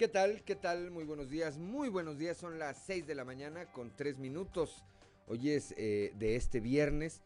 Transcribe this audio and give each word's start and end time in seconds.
¿Qué 0.00 0.08
tal? 0.08 0.42
¿Qué 0.44 0.56
tal? 0.56 0.90
Muy 0.90 1.04
buenos 1.04 1.28
días. 1.28 1.58
Muy 1.58 1.90
buenos 1.90 2.16
días. 2.16 2.38
Son 2.38 2.58
las 2.58 2.78
6 2.86 3.06
de 3.06 3.14
la 3.14 3.26
mañana 3.26 3.70
con 3.70 3.94
3 3.94 4.16
minutos. 4.16 4.82
Hoy 5.26 5.50
es 5.50 5.74
eh, 5.76 6.14
de 6.18 6.36
este 6.36 6.60
viernes 6.60 7.20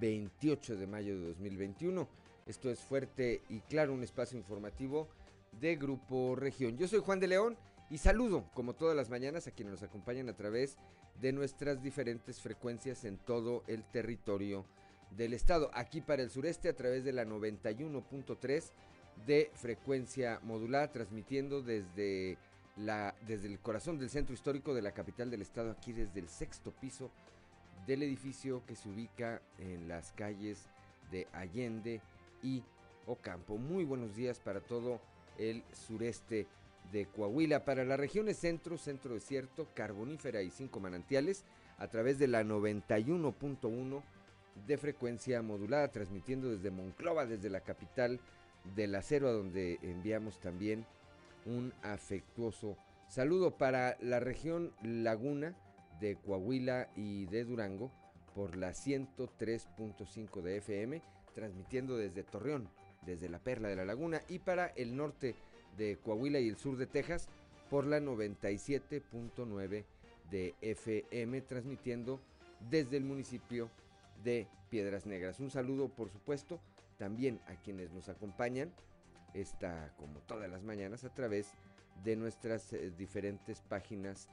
28 0.00 0.76
de 0.76 0.86
mayo 0.86 1.18
de 1.18 1.26
2021. 1.26 2.08
Esto 2.46 2.70
es 2.70 2.80
Fuerte 2.80 3.42
y 3.50 3.60
Claro, 3.60 3.92
un 3.92 4.02
espacio 4.02 4.38
informativo 4.38 5.06
de 5.60 5.76
Grupo 5.76 6.34
Región. 6.34 6.78
Yo 6.78 6.88
soy 6.88 7.00
Juan 7.00 7.20
de 7.20 7.26
León 7.26 7.58
y 7.90 7.98
saludo, 7.98 8.48
como 8.54 8.72
todas 8.72 8.96
las 8.96 9.10
mañanas, 9.10 9.46
a 9.46 9.50
quienes 9.50 9.72
nos 9.72 9.82
acompañan 9.82 10.30
a 10.30 10.34
través 10.34 10.78
de 11.20 11.30
nuestras 11.30 11.82
diferentes 11.82 12.40
frecuencias 12.40 13.04
en 13.04 13.18
todo 13.18 13.64
el 13.66 13.84
territorio 13.84 14.64
del 15.10 15.34
estado. 15.34 15.70
Aquí 15.74 16.00
para 16.00 16.22
el 16.22 16.30
sureste 16.30 16.70
a 16.70 16.74
través 16.74 17.04
de 17.04 17.12
la 17.12 17.26
91.3 17.26 18.72
de 19.26 19.50
frecuencia 19.54 20.40
modulada, 20.42 20.92
transmitiendo 20.92 21.62
desde, 21.62 22.36
la, 22.76 23.14
desde 23.26 23.48
el 23.48 23.58
corazón 23.58 23.98
del 23.98 24.10
centro 24.10 24.34
histórico 24.34 24.74
de 24.74 24.82
la 24.82 24.92
capital 24.92 25.30
del 25.30 25.42
estado, 25.42 25.70
aquí 25.70 25.92
desde 25.92 26.20
el 26.20 26.28
sexto 26.28 26.72
piso 26.72 27.10
del 27.86 28.02
edificio 28.02 28.62
que 28.66 28.76
se 28.76 28.88
ubica 28.88 29.40
en 29.58 29.88
las 29.88 30.12
calles 30.12 30.66
de 31.10 31.26
Allende 31.32 32.00
y 32.42 32.62
Ocampo. 33.06 33.58
Muy 33.58 33.84
buenos 33.84 34.14
días 34.16 34.40
para 34.40 34.60
todo 34.60 35.00
el 35.38 35.62
sureste 35.72 36.46
de 36.92 37.06
Coahuila, 37.06 37.64
para 37.64 37.84
las 37.84 37.98
regiones 37.98 38.38
centro, 38.38 38.78
centro 38.78 39.14
desierto, 39.14 39.66
carbonífera 39.74 40.42
y 40.42 40.50
cinco 40.50 40.80
manantiales, 40.80 41.44
a 41.78 41.88
través 41.88 42.18
de 42.18 42.28
la 42.28 42.44
91.1 42.44 44.02
de 44.66 44.78
frecuencia 44.78 45.42
modulada, 45.42 45.88
transmitiendo 45.88 46.50
desde 46.50 46.70
Monclova, 46.70 47.26
desde 47.26 47.50
la 47.50 47.60
capital 47.60 48.20
del 48.74 48.94
acero, 48.94 49.28
a 49.28 49.32
donde 49.32 49.78
enviamos 49.82 50.40
también 50.40 50.86
un 51.46 51.72
afectuoso 51.82 52.76
saludo 53.08 53.56
para 53.56 53.96
la 54.00 54.18
región 54.18 54.72
Laguna 54.82 55.54
de 56.00 56.16
Coahuila 56.16 56.88
y 56.96 57.26
de 57.26 57.44
Durango 57.44 57.92
por 58.34 58.56
la 58.56 58.70
103.5 58.70 60.42
de 60.42 60.56
FM, 60.56 61.02
transmitiendo 61.34 61.96
desde 61.96 62.24
Torreón, 62.24 62.68
desde 63.06 63.28
la 63.28 63.38
Perla 63.38 63.68
de 63.68 63.76
la 63.76 63.84
Laguna, 63.84 64.22
y 64.28 64.40
para 64.40 64.66
el 64.68 64.96
norte 64.96 65.36
de 65.76 65.98
Coahuila 65.98 66.40
y 66.40 66.48
el 66.48 66.56
sur 66.56 66.76
de 66.76 66.86
Texas 66.86 67.28
por 67.70 67.86
la 67.86 68.00
97.9 68.00 69.84
de 70.30 70.54
FM, 70.60 71.40
transmitiendo 71.42 72.20
desde 72.68 72.96
el 72.96 73.04
municipio 73.04 73.70
de 74.24 74.48
Piedras 74.70 75.06
Negras. 75.06 75.38
Un 75.38 75.50
saludo, 75.50 75.88
por 75.88 76.10
supuesto, 76.10 76.60
también 76.98 77.40
a 77.46 77.54
quienes 77.56 77.92
nos 77.92 78.08
acompañan, 78.08 78.72
está 79.34 79.92
como 79.98 80.20
todas 80.20 80.50
las 80.50 80.62
mañanas, 80.62 81.04
a 81.04 81.12
través 81.12 81.52
de 82.04 82.16
nuestras 82.16 82.72
eh, 82.72 82.92
diferentes 82.96 83.60
páginas 83.60 84.28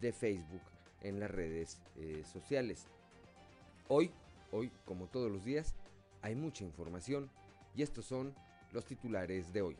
de 0.00 0.12
Facebook 0.12 0.62
en 1.02 1.20
las 1.20 1.30
redes 1.30 1.80
eh, 1.96 2.22
sociales. 2.24 2.86
Hoy, 3.88 4.10
hoy, 4.50 4.70
como 4.84 5.06
todos 5.06 5.30
los 5.30 5.44
días, 5.44 5.74
hay 6.22 6.34
mucha 6.34 6.64
información 6.64 7.30
y 7.74 7.82
estos 7.82 8.04
son 8.04 8.34
los 8.72 8.84
titulares 8.84 9.52
de 9.52 9.62
hoy. 9.62 9.76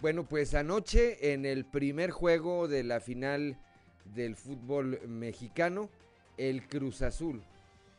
Bueno, 0.00 0.24
pues 0.24 0.54
anoche 0.54 1.32
en 1.32 1.46
el 1.46 1.64
primer 1.64 2.10
juego 2.10 2.68
de 2.68 2.84
la 2.84 3.00
final 3.00 3.58
del 4.14 4.36
fútbol 4.36 5.00
mexicano, 5.08 5.90
el 6.36 6.66
Cruz 6.68 7.02
Azul, 7.02 7.42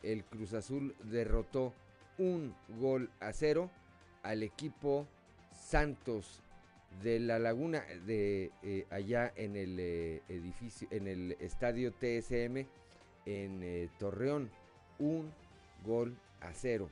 el 0.03 0.23
Cruz 0.23 0.53
Azul 0.53 0.95
derrotó 1.03 1.73
un 2.17 2.55
gol 2.79 3.09
a 3.19 3.33
cero 3.33 3.69
al 4.23 4.43
equipo 4.43 5.07
Santos 5.53 6.41
de 7.03 7.19
la 7.19 7.39
Laguna 7.39 7.83
de 8.05 8.51
eh, 8.63 8.85
allá 8.89 9.31
en 9.35 9.55
el 9.55 9.79
eh, 9.79 10.21
edificio 10.29 10.87
en 10.91 11.07
el 11.07 11.37
estadio 11.39 11.91
TSM 11.91 12.65
en 13.25 13.63
eh, 13.63 13.89
Torreón. 13.99 14.49
Un 14.99 15.31
gol 15.85 16.17
a 16.41 16.53
cero 16.53 16.89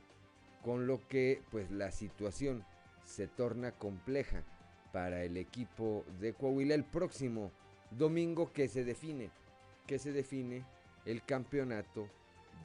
con 0.64 0.86
lo 0.86 1.06
que 1.08 1.42
pues 1.50 1.70
la 1.70 1.90
situación 1.90 2.64
se 3.04 3.26
torna 3.26 3.72
compleja 3.72 4.42
para 4.92 5.24
el 5.24 5.36
equipo 5.36 6.04
de 6.20 6.34
Coahuila. 6.34 6.74
El 6.74 6.84
próximo 6.84 7.50
domingo 7.90 8.52
que 8.52 8.68
se 8.68 8.84
define 8.84 9.30
que 9.86 9.98
se 9.98 10.12
define 10.12 10.64
el 11.04 11.22
campeonato 11.24 12.08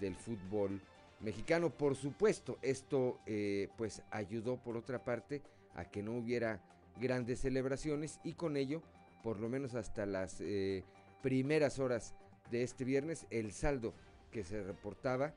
del 0.01 0.15
fútbol 0.15 0.81
mexicano. 1.21 1.69
Por 1.69 1.95
supuesto, 1.95 2.57
esto 2.61 3.19
eh, 3.25 3.69
pues 3.77 4.01
ayudó 4.11 4.57
por 4.57 4.75
otra 4.75 5.05
parte 5.05 5.41
a 5.75 5.85
que 5.85 6.03
no 6.03 6.17
hubiera 6.17 6.59
grandes 6.99 7.39
celebraciones 7.39 8.19
y 8.23 8.33
con 8.33 8.57
ello, 8.57 8.81
por 9.23 9.39
lo 9.39 9.47
menos 9.47 9.75
hasta 9.75 10.05
las 10.05 10.41
eh, 10.41 10.83
primeras 11.21 11.79
horas 11.79 12.13
de 12.49 12.63
este 12.63 12.83
viernes, 12.83 13.25
el 13.29 13.53
saldo 13.53 13.93
que 14.31 14.43
se 14.43 14.61
reportaba 14.61 15.33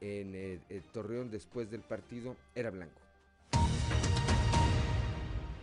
en 0.00 0.34
el 0.34 0.60
eh, 0.68 0.82
Torreón 0.92 1.30
después 1.30 1.70
del 1.70 1.82
partido 1.82 2.36
era 2.54 2.70
blanco. 2.70 3.00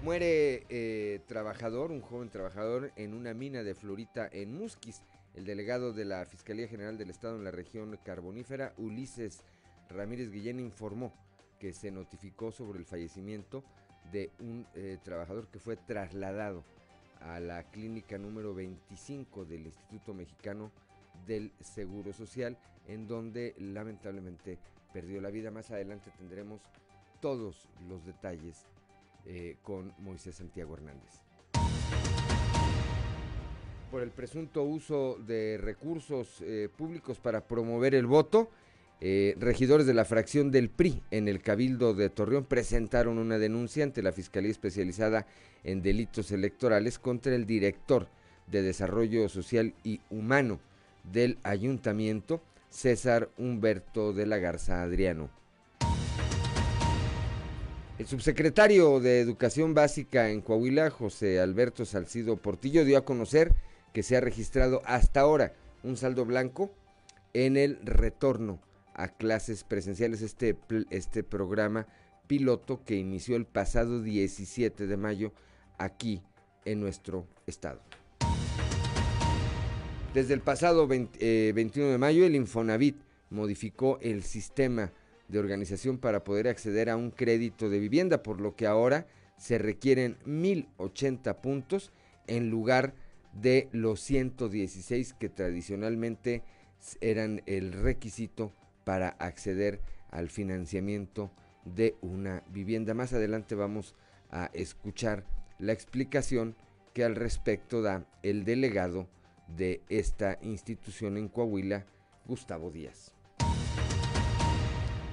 Muere 0.03 1.23
trabajador, 1.25 1.91
un 1.91 2.01
joven 2.01 2.29
trabajador 2.29 2.91
en 2.95 3.15
una 3.15 3.33
mina 3.33 3.63
de 3.63 3.73
florita 3.73 4.29
en 4.31 4.55
Musquis. 4.55 5.01
El 5.35 5.43
delegado 5.43 5.91
de 5.91 6.05
la 6.05 6.25
Fiscalía 6.25 6.69
General 6.69 6.97
del 6.97 7.09
Estado 7.09 7.35
en 7.35 7.43
la 7.43 7.51
región 7.51 7.99
carbonífera, 8.05 8.73
Ulises 8.77 9.43
Ramírez 9.89 10.31
Guillén, 10.31 10.61
informó 10.61 11.13
que 11.59 11.73
se 11.73 11.91
notificó 11.91 12.53
sobre 12.53 12.79
el 12.79 12.85
fallecimiento 12.85 13.61
de 14.13 14.31
un 14.39 14.65
eh, 14.75 14.97
trabajador 15.03 15.47
que 15.47 15.59
fue 15.59 15.75
trasladado 15.75 16.63
a 17.19 17.41
la 17.41 17.63
clínica 17.63 18.17
número 18.17 18.53
25 18.53 19.43
del 19.43 19.65
Instituto 19.65 20.13
Mexicano 20.13 20.71
del 21.27 21.51
Seguro 21.59 22.13
Social, 22.13 22.57
en 22.87 23.05
donde 23.05 23.55
lamentablemente 23.57 24.57
perdió 24.93 25.19
la 25.19 25.31
vida. 25.31 25.51
Más 25.51 25.69
adelante 25.69 26.11
tendremos 26.17 26.61
todos 27.19 27.67
los 27.89 28.05
detalles 28.05 28.67
eh, 29.25 29.57
con 29.63 29.93
Moisés 29.97 30.35
Santiago 30.35 30.75
Hernández 30.75 31.24
por 33.95 34.03
el 34.03 34.11
presunto 34.11 34.63
uso 34.63 35.17
de 35.25 35.57
recursos 35.57 36.41
eh, 36.41 36.67
públicos 36.75 37.17
para 37.17 37.47
promover 37.47 37.95
el 37.95 38.05
voto, 38.05 38.49
eh, 38.99 39.37
regidores 39.39 39.87
de 39.87 39.93
la 39.93 40.03
fracción 40.03 40.51
del 40.51 40.69
PRI 40.69 41.01
en 41.11 41.29
el 41.29 41.41
Cabildo 41.41 41.93
de 41.93 42.09
Torreón 42.09 42.43
presentaron 42.43 43.19
una 43.19 43.37
denuncia 43.37 43.85
ante 43.85 44.03
la 44.03 44.11
Fiscalía 44.11 44.51
Especializada 44.51 45.27
en 45.63 45.81
Delitos 45.81 46.31
Electorales 46.31 46.99
contra 46.99 47.35
el 47.35 47.45
director 47.45 48.09
de 48.47 48.63
Desarrollo 48.63 49.29
Social 49.29 49.73
y 49.85 50.01
Humano 50.09 50.59
del 51.09 51.37
Ayuntamiento, 51.43 52.41
César 52.69 53.29
Humberto 53.37 54.11
de 54.11 54.25
la 54.25 54.39
Garza 54.39 54.81
Adriano. 54.81 55.29
El 57.97 58.07
subsecretario 58.07 58.99
de 58.99 59.21
Educación 59.21 59.73
Básica 59.73 60.29
en 60.31 60.41
Coahuila, 60.41 60.89
José 60.89 61.39
Alberto 61.39 61.85
Salcido 61.85 62.35
Portillo, 62.35 62.83
dio 62.83 62.97
a 62.97 63.05
conocer 63.05 63.55
que 63.95 64.03
se 64.03 64.17
ha 64.17 64.19
registrado 64.19 64.81
hasta 64.83 65.21
ahora 65.21 65.53
un 65.81 65.95
saldo 65.95 66.25
blanco 66.25 66.69
en 67.33 67.55
el 67.55 67.79
retorno 67.81 68.59
a 68.93 69.07
clases 69.07 69.63
presenciales, 69.63 70.21
este, 70.21 70.57
este 70.89 71.23
programa 71.23 71.87
piloto 72.27 72.83
que 72.83 72.97
inició 72.97 73.37
el 73.37 73.45
pasado 73.45 74.01
17 74.01 74.87
de 74.87 74.97
mayo 74.97 75.31
aquí 75.77 76.21
en 76.65 76.81
nuestro 76.81 77.25
estado. 77.47 77.81
Desde 80.13 80.33
el 80.33 80.41
pasado 80.41 80.87
21 80.87 81.09
eh, 81.21 81.53
de 81.53 81.97
mayo, 81.97 82.25
el 82.25 82.35
Infonavit 82.35 82.97
modificó 83.29 83.97
el 84.01 84.23
sistema 84.23 84.91
de 85.29 85.39
organización 85.39 85.99
para 85.99 86.25
poder 86.25 86.49
acceder 86.49 86.89
a 86.89 86.97
un 86.97 87.11
crédito 87.11 87.69
de 87.69 87.79
vivienda, 87.79 88.23
por 88.23 88.41
lo 88.41 88.57
que 88.57 88.67
ahora 88.67 89.07
se 89.37 89.57
requieren 89.57 90.17
1080 90.25 91.41
puntos 91.41 91.93
en 92.27 92.49
lugar 92.49 92.87
de 92.89 93.04
de 93.35 93.69
los 93.71 93.99
116 94.01 95.13
que 95.13 95.29
tradicionalmente 95.29 96.43
eran 97.01 97.41
el 97.45 97.73
requisito 97.73 98.51
para 98.83 99.09
acceder 99.09 99.81
al 100.09 100.29
financiamiento 100.29 101.31
de 101.65 101.95
una 102.01 102.43
vivienda. 102.49 102.93
Más 102.93 103.13
adelante 103.13 103.55
vamos 103.55 103.95
a 104.31 104.49
escuchar 104.53 105.25
la 105.59 105.73
explicación 105.73 106.55
que 106.93 107.03
al 107.03 107.15
respecto 107.15 107.81
da 107.81 108.05
el 108.23 108.45
delegado 108.45 109.07
de 109.47 109.81
esta 109.89 110.39
institución 110.41 111.17
en 111.17 111.27
Coahuila, 111.27 111.85
Gustavo 112.25 112.71
Díaz. 112.71 113.11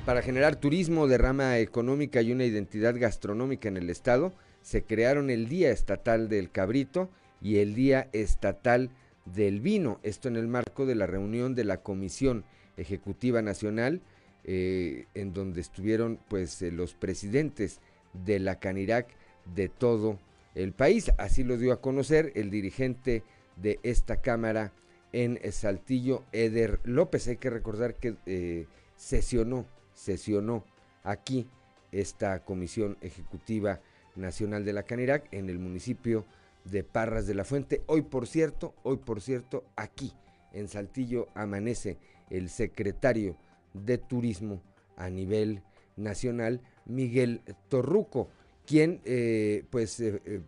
Para 0.06 0.22
generar 0.22 0.56
turismo, 0.56 1.06
derrama 1.06 1.58
económica 1.58 2.22
y 2.22 2.32
una 2.32 2.44
identidad 2.44 2.98
gastronómica 2.98 3.68
en 3.68 3.76
el 3.76 3.88
estado, 3.88 4.32
se 4.60 4.82
crearon 4.82 5.30
el 5.30 5.48
Día 5.48 5.70
Estatal 5.70 6.28
del 6.28 6.50
Cabrito 6.50 7.10
y 7.42 7.58
el 7.58 7.74
Día 7.74 8.08
Estatal 8.12 8.90
del 9.24 9.60
Vino. 9.60 9.98
Esto 10.02 10.28
en 10.28 10.36
el 10.36 10.48
marco 10.48 10.86
de 10.86 10.94
la 10.94 11.06
reunión 11.06 11.54
de 11.54 11.64
la 11.64 11.78
Comisión 11.78 12.44
Ejecutiva 12.76 13.42
Nacional, 13.42 14.00
eh, 14.44 15.06
en 15.14 15.32
donde 15.32 15.60
estuvieron 15.60 16.18
pues 16.28 16.62
eh, 16.62 16.70
los 16.70 16.94
presidentes 16.94 17.80
de 18.12 18.38
la 18.38 18.58
Canirac 18.58 19.08
de 19.54 19.68
todo 19.68 20.18
el 20.54 20.72
país. 20.72 21.12
Así 21.18 21.44
lo 21.44 21.56
dio 21.56 21.72
a 21.72 21.80
conocer 21.80 22.32
el 22.34 22.50
dirigente 22.50 23.22
de 23.56 23.78
esta 23.82 24.20
Cámara 24.20 24.72
en 25.12 25.38
Saltillo, 25.52 26.24
Eder 26.32 26.80
López. 26.84 27.28
Hay 27.28 27.36
que 27.36 27.50
recordar 27.50 27.96
que 27.96 28.16
eh, 28.26 28.66
sesionó, 28.96 29.66
sesionó 29.94 30.64
aquí 31.04 31.46
esta 31.90 32.44
Comisión 32.44 32.96
Ejecutiva 33.00 33.80
Nacional 34.16 34.64
de 34.64 34.72
la 34.72 34.82
Canirac 34.82 35.32
en 35.32 35.50
el 35.50 35.58
municipio 35.58 36.20
de 36.20 36.41
Parras 36.90 37.26
de 37.26 37.34
la 37.34 37.44
Fuente. 37.44 37.82
Hoy, 37.86 38.02
por 38.02 38.26
cierto, 38.26 38.74
hoy, 38.82 38.96
por 38.98 39.20
cierto, 39.20 39.64
aquí 39.76 40.12
en 40.52 40.68
Saltillo 40.68 41.28
amanece 41.34 41.98
el 42.30 42.48
secretario 42.48 43.36
de 43.74 43.98
Turismo 43.98 44.62
a 44.96 45.10
nivel 45.10 45.62
nacional, 45.96 46.60
Miguel 46.86 47.42
Torruco, 47.68 48.28
quien 48.66 49.00
eh, 49.04 49.64
pues 49.70 50.00
eh, 50.00 50.20
eh, 50.24 50.40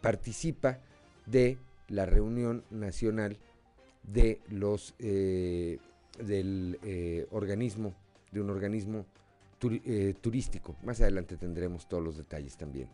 participa 0.00 0.78
de 1.26 1.58
la 1.88 2.06
reunión 2.06 2.64
nacional 2.70 3.38
de 4.02 4.40
los 4.48 4.94
del 4.98 6.78
organismo 7.30 7.94
de 8.30 8.40
un 8.40 8.50
organismo 8.50 9.06
turístico. 10.20 10.76
Más 10.84 11.00
adelante 11.00 11.36
tendremos 11.36 11.88
todos 11.88 12.02
los 12.02 12.16
detalles 12.16 12.56
también. 12.56 12.88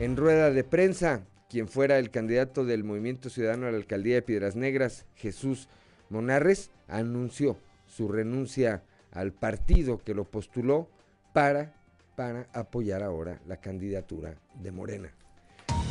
En 0.00 0.16
rueda 0.16 0.50
de 0.50 0.64
prensa, 0.64 1.24
quien 1.48 1.68
fuera 1.68 1.98
el 1.98 2.10
candidato 2.10 2.64
del 2.64 2.82
Movimiento 2.82 3.30
Ciudadano 3.30 3.68
a 3.68 3.70
la 3.70 3.76
alcaldía 3.76 4.16
de 4.16 4.22
Piedras 4.22 4.56
Negras, 4.56 5.06
Jesús 5.14 5.68
Monarres, 6.10 6.70
anunció 6.88 7.56
su 7.86 8.08
renuncia 8.08 8.82
al 9.12 9.32
partido 9.32 9.98
que 9.98 10.14
lo 10.14 10.24
postuló 10.24 10.88
para, 11.32 11.74
para 12.16 12.48
apoyar 12.52 13.04
ahora 13.04 13.40
la 13.46 13.58
candidatura 13.58 14.34
de 14.60 14.72
Morena. 14.72 15.14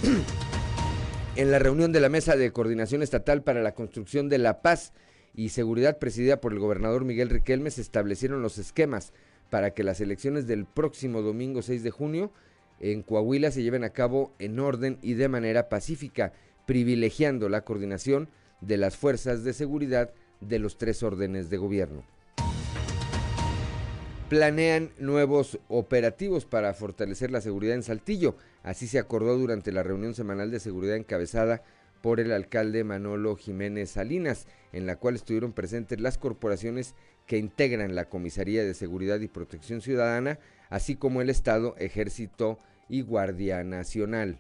en 1.38 1.52
la 1.52 1.60
reunión 1.60 1.94
de 1.94 2.02
la 2.02 2.10
Mesa 2.10 2.36
de 2.36 2.52
Coordinación 2.52 3.04
Estatal 3.04 3.42
para 3.42 3.62
la 3.62 3.74
Construcción 3.74 4.28
de 4.28 4.38
la 4.38 4.62
Paz 4.62 4.92
y 5.34 5.50
Seguridad 5.50 5.98
presidida 5.98 6.42
por 6.42 6.52
el 6.52 6.60
gobernador 6.60 7.06
Miguel 7.06 7.30
Riquelme 7.30 7.72
se 7.72 7.82
establecieron 7.82 8.42
los 8.42 8.58
esquemas 8.58 9.14
para 9.50 9.72
que 9.72 9.84
las 9.84 10.02
elecciones 10.02 10.46
del 10.46 10.66
próximo 10.66 11.22
domingo 11.22 11.62
6 11.62 11.84
de 11.84 11.92
junio 11.92 12.34
en 12.92 13.02
Coahuila 13.02 13.52
se 13.52 13.64
lleven 13.64 13.84
a 13.84 13.92
cabo 13.92 14.34
en 14.40 14.60
orden 14.60 14.98
y 15.02 15.14
de 15.14 15.30
manera 15.30 15.70
pacífica, 15.70 16.34
privilegiando 16.66 17.50
la 17.50 17.62
coordinación 17.62 18.30
de 18.62 18.78
las 18.78 18.98
fuerzas 18.98 19.44
de 19.44 19.54
seguridad 19.54 20.12
de 20.42 20.60
los 20.60 20.78
tres 20.78 21.04
órdenes 21.04 21.50
de 21.50 21.58
gobierno 21.58 22.04
planean 24.34 24.90
nuevos 24.98 25.60
operativos 25.68 26.46
para 26.46 26.74
fortalecer 26.74 27.30
la 27.30 27.40
seguridad 27.40 27.76
en 27.76 27.84
Saltillo. 27.84 28.36
Así 28.64 28.88
se 28.88 28.98
acordó 28.98 29.38
durante 29.38 29.72
la 29.72 29.84
reunión 29.84 30.16
semanal 30.16 30.50
de 30.50 30.60
seguridad 30.60 30.96
encabezada 30.96 31.62
por 32.02 32.20
el 32.20 32.32
alcalde 32.32 32.84
Manolo 32.84 33.36
Jiménez 33.36 33.92
Salinas, 33.92 34.48
en 34.72 34.88
la 34.88 34.96
cual 34.96 35.14
estuvieron 35.14 35.54
presentes 35.54 36.02
las 36.02 36.18
corporaciones 36.18 36.96
que 37.28 37.38
integran 37.38 37.94
la 37.94 38.10
Comisaría 38.10 38.64
de 38.64 38.74
Seguridad 38.74 39.20
y 39.20 39.28
Protección 39.28 39.82
Ciudadana, 39.82 40.40
así 40.72 40.96
como 40.96 41.22
el 41.22 41.30
Estado, 41.30 41.76
Ejército 41.78 42.58
y 42.90 43.02
Guardia 43.02 43.64
Nacional. 43.64 44.40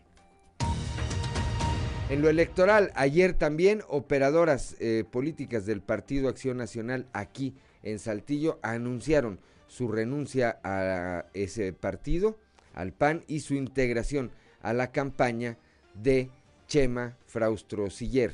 En 2.09 2.21
lo 2.21 2.29
electoral, 2.29 2.91
ayer 2.95 3.33
también 3.33 3.81
operadoras 3.87 4.75
eh, 4.79 5.03
políticas 5.09 5.65
del 5.65 5.81
Partido 5.81 6.29
Acción 6.29 6.57
Nacional 6.57 7.07
aquí 7.13 7.55
en 7.81 7.99
Saltillo 7.99 8.59
anunciaron 8.61 9.39
su 9.67 9.87
renuncia 9.87 10.59
a 10.63 11.25
ese 11.33 11.73
partido, 11.73 12.37
al 12.73 12.93
PAN, 12.93 13.23
y 13.27 13.39
su 13.39 13.55
integración 13.55 14.31
a 14.61 14.73
la 14.73 14.91
campaña 14.91 15.57
de 15.95 16.29
Chema 16.67 17.17
Fraustro 17.25 17.89
Siller. 17.89 18.33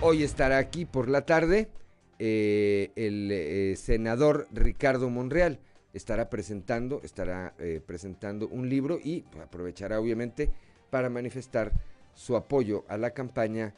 Hoy 0.00 0.22
estará 0.22 0.58
aquí 0.58 0.84
por 0.84 1.08
la 1.08 1.26
tarde 1.26 1.68
eh, 2.18 2.90
el 2.96 3.30
eh, 3.30 3.76
senador 3.76 4.46
Ricardo 4.52 5.10
Monreal. 5.10 5.60
Estará 5.92 6.28
presentando, 6.28 7.00
estará 7.02 7.54
eh, 7.58 7.80
presentando 7.84 8.48
un 8.48 8.68
libro 8.68 8.98
y 9.02 9.24
aprovechará 9.42 9.98
obviamente 10.00 10.50
para 10.90 11.08
manifestar 11.08 11.72
su 12.14 12.36
apoyo 12.36 12.84
a 12.88 12.96
la 12.96 13.10
campaña 13.10 13.74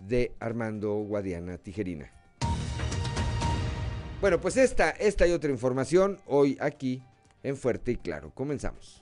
de 0.00 0.32
Armando 0.40 0.94
Guadiana 0.94 1.58
Tijerina. 1.58 2.10
Bueno, 4.20 4.40
pues 4.40 4.56
esta, 4.56 4.90
esta 4.90 5.26
y 5.26 5.32
otra 5.32 5.50
información 5.50 6.20
hoy 6.26 6.56
aquí 6.60 7.02
en 7.42 7.56
Fuerte 7.56 7.92
y 7.92 7.96
Claro. 7.96 8.30
Comenzamos. 8.34 9.01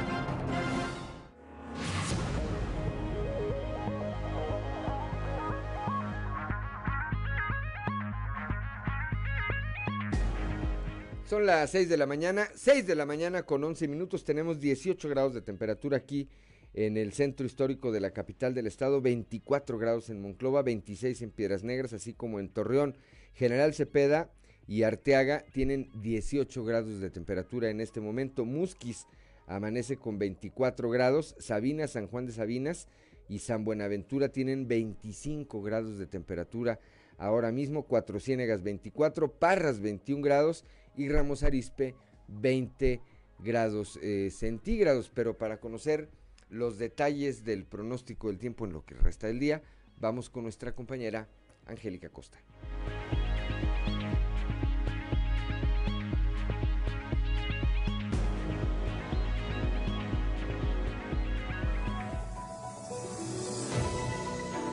Son 11.31 11.45
las 11.45 11.69
6 11.69 11.87
de 11.87 11.95
la 11.95 12.07
mañana, 12.07 12.49
6 12.55 12.85
de 12.85 12.93
la 12.93 13.05
mañana 13.05 13.43
con 13.43 13.63
11 13.63 13.87
minutos, 13.87 14.25
tenemos 14.25 14.59
18 14.59 15.07
grados 15.07 15.33
de 15.33 15.41
temperatura 15.41 15.95
aquí 15.95 16.27
en 16.73 16.97
el 16.97 17.13
centro 17.13 17.45
histórico 17.45 17.93
de 17.93 18.01
la 18.01 18.11
capital 18.11 18.53
del 18.53 18.67
estado, 18.67 18.99
24 18.99 19.77
grados 19.77 20.09
en 20.09 20.21
Monclova, 20.21 20.61
26 20.61 21.21
en 21.21 21.31
Piedras 21.31 21.63
Negras, 21.63 21.93
así 21.93 22.11
como 22.11 22.41
en 22.41 22.49
Torreón. 22.49 22.97
General 23.33 23.73
Cepeda, 23.73 24.29
y 24.67 24.83
Arteaga 24.83 25.45
tienen 25.53 25.89
18 26.01 26.65
grados 26.65 26.99
de 26.99 27.09
temperatura 27.09 27.69
en 27.69 27.79
este 27.79 28.01
momento. 28.01 28.43
Musquis 28.43 29.07
amanece 29.47 29.95
con 29.95 30.19
24 30.19 30.89
grados. 30.89 31.35
Sabinas, 31.39 31.91
San 31.91 32.07
Juan 32.07 32.25
de 32.25 32.33
Sabinas 32.33 32.89
y 33.29 33.39
San 33.39 33.63
Buenaventura 33.63 34.27
tienen 34.33 34.67
25 34.67 35.61
grados 35.61 35.97
de 35.97 36.07
temperatura 36.07 36.81
ahora 37.17 37.53
mismo. 37.53 37.83
Cuatro 37.83 38.19
Ciénegas 38.19 38.63
24, 38.63 39.31
Parras 39.31 39.79
21 39.79 40.21
grados 40.21 40.65
y 40.95 41.09
Ramos 41.09 41.43
Arispe 41.43 41.95
20 42.27 43.01
grados 43.39 43.99
eh, 44.01 44.29
centígrados. 44.31 45.11
Pero 45.13 45.37
para 45.37 45.59
conocer 45.59 46.09
los 46.49 46.77
detalles 46.77 47.43
del 47.43 47.65
pronóstico 47.65 48.27
del 48.27 48.37
tiempo 48.37 48.65
en 48.65 48.73
lo 48.73 48.85
que 48.85 48.95
resta 48.95 49.27
del 49.27 49.39
día, 49.39 49.61
vamos 49.97 50.29
con 50.29 50.43
nuestra 50.43 50.73
compañera 50.73 51.27
Angélica 51.65 52.09
Costa. 52.09 52.39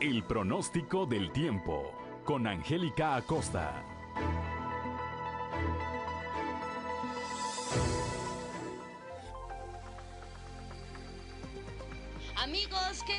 El 0.01 0.23
pronóstico 0.23 1.07
del 1.07 1.33
tiempo 1.33 1.93
con 2.25 2.47
Angélica 2.47 3.17
Acosta. 3.17 3.88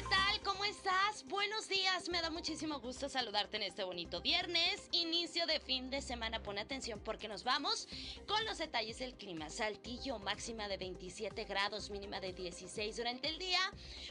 ¿Cómo 0.08 0.29
estás? 0.70 1.26
Buenos 1.26 1.68
días, 1.68 2.10
me 2.10 2.22
da 2.22 2.30
muchísimo 2.30 2.80
gusto 2.80 3.10
saludarte 3.10 3.58
en 3.58 3.64
este 3.64 3.84
bonito 3.84 4.22
viernes, 4.22 4.88
inicio 4.92 5.48
de 5.48 5.60
fin 5.60 5.90
de 5.90 6.00
semana. 6.00 6.44
Pon 6.44 6.60
atención 6.60 7.00
porque 7.04 7.28
nos 7.28 7.44
vamos 7.44 7.88
con 8.28 8.46
los 8.46 8.60
detalles 8.60 9.00
del 9.00 9.16
clima. 9.16 9.50
Saltillo 9.50 10.20
máxima 10.20 10.68
de 10.68 10.78
27 10.78 11.46
grados, 11.46 11.90
mínima 11.90 12.20
de 12.20 12.34
16 12.34 12.98
durante 12.98 13.30
el 13.30 13.40
día. 13.40 13.60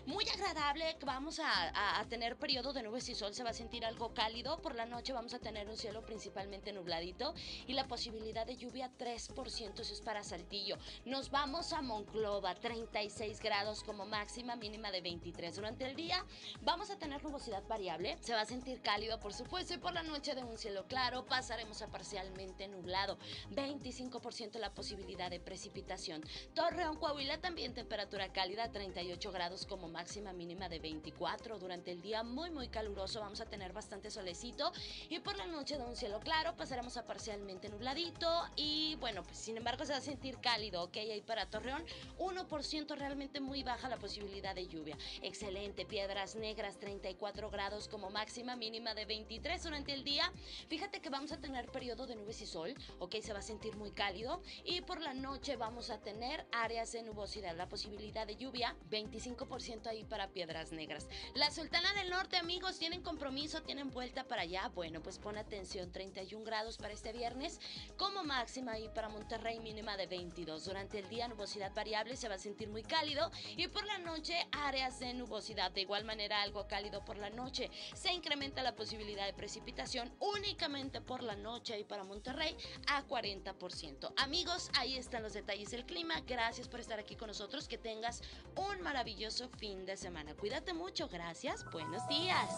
Muy 0.06 0.28
agradable, 0.28 0.96
vamos 1.04 1.38
a, 1.38 2.04
tener 2.08 2.36
periodo 2.36 2.72
de 2.72 2.82
nubes 2.82 3.08
y 3.08 3.14
sol, 3.14 3.34
se 3.34 3.44
va 3.44 3.50
a 3.50 3.54
sentir 3.54 3.84
algo 3.84 4.12
cálido. 4.12 4.60
Por 4.60 4.74
la 4.74 4.84
noche 4.86 5.12
vamos 5.12 5.34
a 5.34 5.38
tener 5.38 5.68
un 5.68 5.76
cielo 5.76 6.04
principalmente 6.04 6.72
nubladito 6.72 7.34
y 7.68 7.74
la 7.74 7.86
posibilidad 7.86 8.46
de 8.46 8.56
lluvia 8.56 8.90
3%, 8.98 9.80
eso 9.80 9.92
es 9.92 10.00
para 10.00 10.24
Saltillo. 10.24 10.76
Nos 11.04 11.30
vamos 11.30 11.72
a 11.72 11.82
Monclova, 11.82 12.56
36 12.56 13.38
grados 13.38 13.84
como 13.84 14.06
máxima, 14.06 14.56
mínima 14.56 14.90
de 14.90 15.02
23. 15.02 15.54
Durante 15.54 15.84
el 15.84 15.94
día 15.94 16.24
vamos 16.62 16.90
a 16.90 16.98
tener 16.98 17.22
nubosidad 17.22 17.62
variable, 17.66 18.16
se 18.20 18.34
va 18.34 18.42
a 18.42 18.46
sentir 18.46 18.80
cálido 18.80 19.18
por 19.20 19.32
supuesto 19.32 19.74
y 19.74 19.78
por 19.78 19.92
la 19.92 20.02
noche 20.02 20.34
de 20.34 20.42
un 20.42 20.58
cielo 20.58 20.86
claro 20.86 21.24
pasaremos 21.24 21.82
a 21.82 21.88
parcialmente 21.88 22.68
nublado, 22.68 23.18
25% 23.50 24.58
la 24.58 24.72
posibilidad 24.72 25.30
de 25.30 25.40
precipitación. 25.40 26.22
Torreón, 26.54 26.96
Coahuila 26.96 27.38
también 27.38 27.74
temperatura 27.74 28.32
cálida, 28.32 28.70
38 28.70 29.32
grados 29.32 29.66
como 29.66 29.88
máxima 29.88 30.32
mínima 30.32 30.68
de 30.68 30.78
24. 30.78 31.58
Durante 31.58 31.92
el 31.92 32.02
día 32.02 32.22
muy 32.22 32.50
muy 32.50 32.68
caluroso 32.68 33.20
vamos 33.20 33.40
a 33.40 33.46
tener 33.46 33.72
bastante 33.72 34.10
solecito 34.10 34.72
y 35.08 35.18
por 35.20 35.36
la 35.36 35.46
noche 35.46 35.76
de 35.76 35.84
un 35.84 35.96
cielo 35.96 36.20
claro 36.20 36.56
pasaremos 36.56 36.96
a 36.96 37.06
parcialmente 37.06 37.68
nubladito 37.68 38.28
y 38.56 38.96
bueno, 38.96 39.22
pues 39.22 39.38
sin 39.38 39.56
embargo 39.56 39.84
se 39.84 39.92
va 39.92 39.98
a 39.98 40.02
sentir 40.02 40.38
cálido, 40.38 40.82
ok, 40.82 40.96
ahí 40.96 41.20
para 41.20 41.46
Torreón, 41.46 41.84
1% 42.18 42.96
realmente 42.96 43.40
muy 43.40 43.62
baja 43.62 43.88
la 43.88 43.96
posibilidad 43.96 44.54
de 44.54 44.66
lluvia. 44.66 44.96
Excelente, 45.22 45.84
Piedras 45.84 46.36
Negras, 46.38 46.78
34 46.78 47.50
grados 47.50 47.88
como 47.88 48.10
máxima 48.10 48.56
mínima 48.56 48.94
de 48.94 49.04
23 49.04 49.62
durante 49.62 49.92
el 49.92 50.04
día. 50.04 50.32
Fíjate 50.68 51.00
que 51.00 51.10
vamos 51.10 51.32
a 51.32 51.40
tener 51.40 51.66
periodo 51.70 52.06
de 52.06 52.14
nubes 52.14 52.40
y 52.40 52.46
sol, 52.46 52.74
ok, 52.98 53.16
se 53.20 53.32
va 53.32 53.40
a 53.40 53.42
sentir 53.42 53.76
muy 53.76 53.90
cálido 53.90 54.40
y 54.64 54.80
por 54.82 55.00
la 55.00 55.14
noche 55.14 55.56
vamos 55.56 55.90
a 55.90 55.98
tener 55.98 56.46
áreas 56.52 56.92
de 56.92 57.02
nubosidad, 57.02 57.56
la 57.56 57.68
posibilidad 57.68 58.26
de 58.26 58.36
lluvia, 58.36 58.76
25% 58.90 59.86
ahí 59.88 60.04
para 60.04 60.28
Piedras 60.28 60.72
Negras. 60.72 61.08
La 61.34 61.50
Sultana 61.50 61.92
del 61.94 62.10
Norte, 62.10 62.36
amigos, 62.36 62.78
tienen 62.78 63.02
compromiso, 63.02 63.62
tienen 63.62 63.90
vuelta 63.90 64.24
para 64.24 64.42
allá, 64.42 64.68
bueno, 64.74 65.02
pues 65.02 65.18
pon 65.18 65.36
atención, 65.36 65.90
31 65.90 66.44
grados 66.44 66.76
para 66.76 66.94
este 66.94 67.12
viernes, 67.12 67.60
como 67.96 68.22
máxima 68.22 68.72
ahí 68.72 68.88
para 68.94 69.08
Monterrey 69.08 69.58
mínima 69.60 69.96
de 69.96 70.06
22. 70.06 70.64
Durante 70.64 71.00
el 71.00 71.08
día 71.08 71.26
nubosidad 71.28 71.74
variable, 71.74 72.16
se 72.16 72.28
va 72.28 72.36
a 72.36 72.38
sentir 72.38 72.68
muy 72.68 72.82
cálido 72.82 73.30
y 73.56 73.68
por 73.68 73.84
la 73.86 73.98
noche 73.98 74.46
áreas 74.52 75.00
de 75.00 75.14
nubosidad, 75.14 75.70
de 75.72 75.80
igual 75.80 76.04
manera 76.04 76.27
algo 76.32 76.66
cálido 76.66 77.04
por 77.04 77.16
la 77.16 77.30
noche. 77.30 77.70
Se 77.94 78.12
incrementa 78.12 78.62
la 78.62 78.74
posibilidad 78.74 79.26
de 79.26 79.32
precipitación 79.32 80.12
únicamente 80.20 81.00
por 81.00 81.22
la 81.22 81.36
noche 81.36 81.78
y 81.78 81.84
para 81.84 82.04
Monterrey 82.04 82.56
a 82.86 83.06
40%. 83.06 84.12
Amigos, 84.16 84.70
ahí 84.78 84.96
están 84.96 85.22
los 85.22 85.32
detalles 85.32 85.70
del 85.70 85.84
clima. 85.84 86.20
Gracias 86.26 86.68
por 86.68 86.80
estar 86.80 86.98
aquí 86.98 87.16
con 87.16 87.28
nosotros. 87.28 87.68
Que 87.68 87.78
tengas 87.78 88.22
un 88.56 88.80
maravilloso 88.82 89.48
fin 89.58 89.84
de 89.86 89.96
semana. 89.96 90.34
Cuídate 90.34 90.72
mucho. 90.72 91.08
Gracias. 91.08 91.64
Buenos 91.70 92.06
días. 92.08 92.48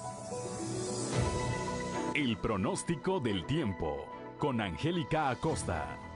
El 2.14 2.36
pronóstico 2.38 3.20
del 3.20 3.46
tiempo 3.46 4.06
con 4.38 4.60
Angélica 4.60 5.30
Acosta. 5.30 6.09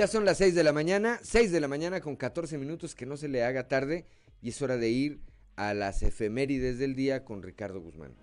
Ya 0.00 0.06
son 0.06 0.24
las 0.24 0.38
6 0.38 0.54
de 0.54 0.64
la 0.64 0.72
mañana, 0.72 1.20
6 1.22 1.52
de 1.52 1.60
la 1.60 1.68
mañana 1.68 2.00
con 2.00 2.16
14 2.16 2.56
minutos, 2.56 2.94
que 2.94 3.04
no 3.04 3.18
se 3.18 3.28
le 3.28 3.44
haga 3.44 3.68
tarde 3.68 4.06
y 4.40 4.48
es 4.48 4.62
hora 4.62 4.78
de 4.78 4.88
ir 4.88 5.20
a 5.56 5.74
las 5.74 6.02
efemérides 6.02 6.78
del 6.78 6.94
día 6.94 7.22
con 7.22 7.42
Ricardo 7.42 7.82
Guzmán. 7.82 8.14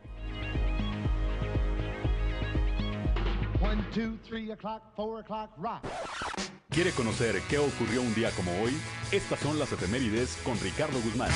¿Quiere 6.71 6.89
conocer 6.93 7.35
qué 7.47 7.59
ocurrió 7.59 8.01
un 8.01 8.15
día 8.15 8.31
como 8.31 8.59
hoy? 8.63 8.71
Estas 9.11 9.39
son 9.39 9.59
las 9.59 9.71
efemérides 9.71 10.35
con 10.43 10.59
Ricardo 10.59 10.99
Guzmán. 11.01 11.29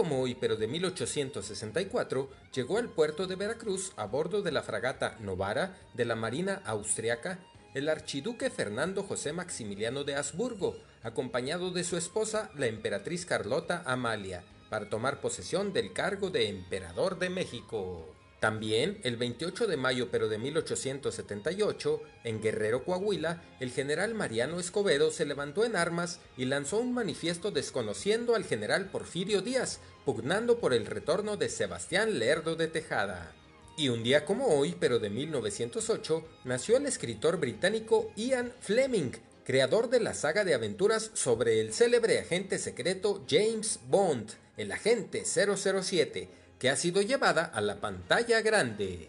Como 0.00 0.22
hoy, 0.22 0.34
pero 0.34 0.56
de 0.56 0.66
1864, 0.66 2.30
llegó 2.54 2.78
al 2.78 2.88
puerto 2.88 3.26
de 3.26 3.36
Veracruz 3.36 3.92
a 3.96 4.06
bordo 4.06 4.40
de 4.40 4.50
la 4.50 4.62
fragata 4.62 5.18
Novara 5.20 5.76
de 5.92 6.06
la 6.06 6.16
Marina 6.16 6.62
Austriaca 6.64 7.38
el 7.74 7.86
archiduque 7.90 8.48
Fernando 8.48 9.02
José 9.02 9.34
Maximiliano 9.34 10.02
de 10.02 10.14
Habsburgo, 10.14 10.78
acompañado 11.02 11.70
de 11.70 11.84
su 11.84 11.98
esposa, 11.98 12.50
la 12.56 12.66
emperatriz 12.66 13.26
Carlota 13.26 13.82
Amalia, 13.84 14.42
para 14.70 14.88
tomar 14.88 15.20
posesión 15.20 15.74
del 15.74 15.92
cargo 15.92 16.30
de 16.30 16.48
emperador 16.48 17.18
de 17.18 17.28
México. 17.28 18.08
También, 18.40 18.98
el 19.04 19.18
28 19.18 19.66
de 19.66 19.76
mayo 19.76 20.08
pero 20.10 20.30
de 20.30 20.38
1878, 20.38 22.02
en 22.24 22.40
Guerrero, 22.40 22.84
Coahuila, 22.84 23.42
el 23.60 23.70
general 23.70 24.14
Mariano 24.14 24.58
Escobedo 24.58 25.10
se 25.10 25.26
levantó 25.26 25.66
en 25.66 25.76
armas 25.76 26.20
y 26.38 26.46
lanzó 26.46 26.78
un 26.78 26.94
manifiesto 26.94 27.50
desconociendo 27.50 28.34
al 28.34 28.44
general 28.44 28.86
Porfirio 28.86 29.42
Díaz, 29.42 29.80
pugnando 30.04 30.58
por 30.58 30.74
el 30.74 30.86
retorno 30.86 31.36
de 31.36 31.48
Sebastián 31.48 32.18
Lerdo 32.18 32.56
de 32.56 32.68
Tejada. 32.68 33.32
Y 33.76 33.88
un 33.88 34.02
día 34.02 34.24
como 34.24 34.46
hoy, 34.48 34.76
pero 34.78 34.98
de 34.98 35.10
1908, 35.10 36.24
nació 36.44 36.76
el 36.76 36.86
escritor 36.86 37.38
británico 37.38 38.12
Ian 38.16 38.52
Fleming, 38.60 39.12
creador 39.44 39.88
de 39.88 40.00
la 40.00 40.14
saga 40.14 40.44
de 40.44 40.54
aventuras 40.54 41.10
sobre 41.14 41.60
el 41.60 41.72
célebre 41.72 42.18
agente 42.18 42.58
secreto 42.58 43.24
James 43.28 43.80
Bond, 43.88 44.32
el 44.56 44.72
agente 44.72 45.24
007, 45.24 46.28
que 46.58 46.70
ha 46.70 46.76
sido 46.76 47.00
llevada 47.00 47.44
a 47.44 47.60
la 47.60 47.80
pantalla 47.80 48.42
grande. 48.42 49.08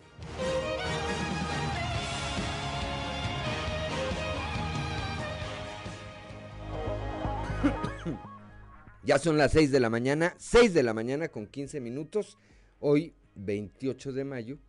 Ya 9.03 9.17
son 9.17 9.35
las 9.35 9.53
6 9.53 9.71
de 9.71 9.79
la 9.79 9.89
mañana, 9.89 10.35
6 10.37 10.75
de 10.75 10.83
la 10.83 10.93
mañana 10.93 11.29
con 11.29 11.47
15 11.47 11.81
minutos. 11.81 12.37
Hoy 12.79 13.15
28 13.33 14.13
de 14.13 14.23
mayo, 14.25 14.59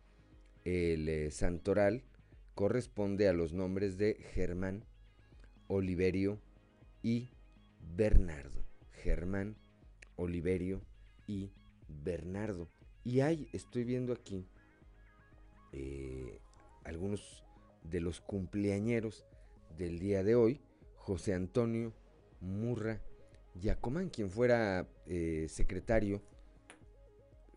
el 0.65 1.07
eh, 1.07 1.29
santoral 1.29 2.01
corresponde 2.55 3.27
a 3.27 3.33
los 3.33 3.53
nombres 3.53 3.99
de 3.99 4.15
Germán, 4.33 4.85
Oliverio 5.67 6.39
y 7.03 7.29
Bernardo. 7.95 8.65
Germán, 9.03 9.55
Oliverio 10.15 10.81
y 11.27 11.51
Bernardo. 11.87 12.69
Y 13.03 13.19
hay, 13.19 13.47
estoy 13.53 13.83
viendo 13.83 14.13
aquí, 14.13 14.47
eh, 15.73 16.39
algunos 16.83 17.43
de 17.83 18.01
los 18.01 18.19
cumpleañeros 18.19 19.25
del 19.77 19.99
día 19.99 20.23
de 20.23 20.33
hoy. 20.33 20.59
José 20.95 21.35
Antonio 21.35 21.93
Murra 22.41 22.99
Yacomán, 23.55 24.09
quien 24.09 24.29
fuera 24.29 24.87
eh, 25.05 25.47
secretario 25.49 26.21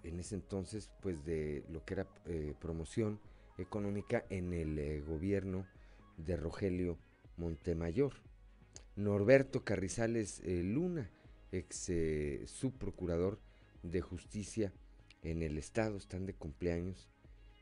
en 0.03 0.21
ese 0.21 0.37
entonces, 0.37 0.91
pues 1.03 1.25
de 1.25 1.65
lo 1.71 1.85
que 1.85 1.95
era 1.95 2.07
eh, 2.27 2.55
promoción 2.61 3.19
económica 3.59 4.25
en 4.31 4.53
el 4.53 4.79
eh, 4.79 5.01
gobierno 5.01 5.67
de 6.17 6.37
Rogelio 6.37 6.99
Montemayor. 7.37 8.13
Norberto 8.95 9.65
Carrizales 9.65 10.41
Luna, 10.47 11.11
ex 11.53 11.93
subprocurador 12.47 13.39
de 13.83 14.01
justicia 14.01 14.73
en 15.23 15.43
el 15.43 15.59
estado, 15.59 15.99
están 15.99 16.25
de 16.25 16.35
cumpleaños, 16.35 17.11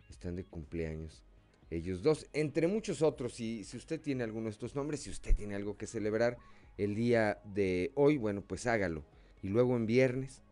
están 0.09 0.37
de 0.37 0.45
cumpleaños 0.45 1.25
ellos 1.71 2.03
dos, 2.03 2.27
entre 2.33 2.67
muchos 2.67 3.03
otros. 3.03 3.41
Y 3.41 3.65
si 3.65 3.77
usted 3.77 4.01
tiene 4.01 4.25
alguno 4.25 4.45
de 4.45 4.51
estos 4.51 4.75
nombres, 4.75 5.01
si 5.01 5.11
usted 5.11 5.35
tiene 5.35 5.55
algo 5.55 5.77
que 5.77 5.87
celebrar 5.87 6.39
el 6.79 6.95
día 6.95 7.41
de 7.45 7.93
hoy, 7.95 8.17
bueno, 8.17 8.43
pues 8.43 8.67
hágalo. 8.67 9.05
Y 9.43 9.49
luego 9.49 9.77
en 9.77 9.87
viernes, 9.87 10.43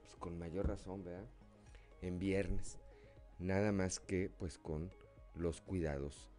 pues 0.00 0.14
con 0.16 0.38
mayor 0.38 0.68
razón, 0.68 1.04
¿verdad? 1.04 1.28
en 2.02 2.18
viernes, 2.18 2.78
nada 3.38 3.72
más 3.72 4.00
que 4.00 4.30
pues 4.38 4.58
con 4.58 4.90
los 5.34 5.60
cuidados, 5.60 6.30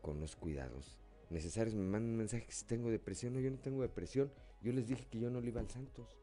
con 0.00 0.20
los 0.20 0.36
cuidados 0.36 0.98
necesarios. 1.30 1.74
Me 1.74 1.82
mandan 1.82 2.12
un 2.12 2.18
mensaje 2.18 2.46
que 2.46 2.52
si 2.52 2.64
tengo 2.64 2.90
depresión, 2.90 3.34
no, 3.34 3.40
yo 3.40 3.50
no 3.50 3.58
tengo 3.58 3.82
depresión. 3.82 4.30
Yo 4.62 4.72
les 4.72 4.88
dije 4.88 5.06
que 5.10 5.20
yo 5.20 5.30
no 5.30 5.40
le 5.40 5.48
iba 5.48 5.60
al 5.60 5.70
Santos. 5.70 6.16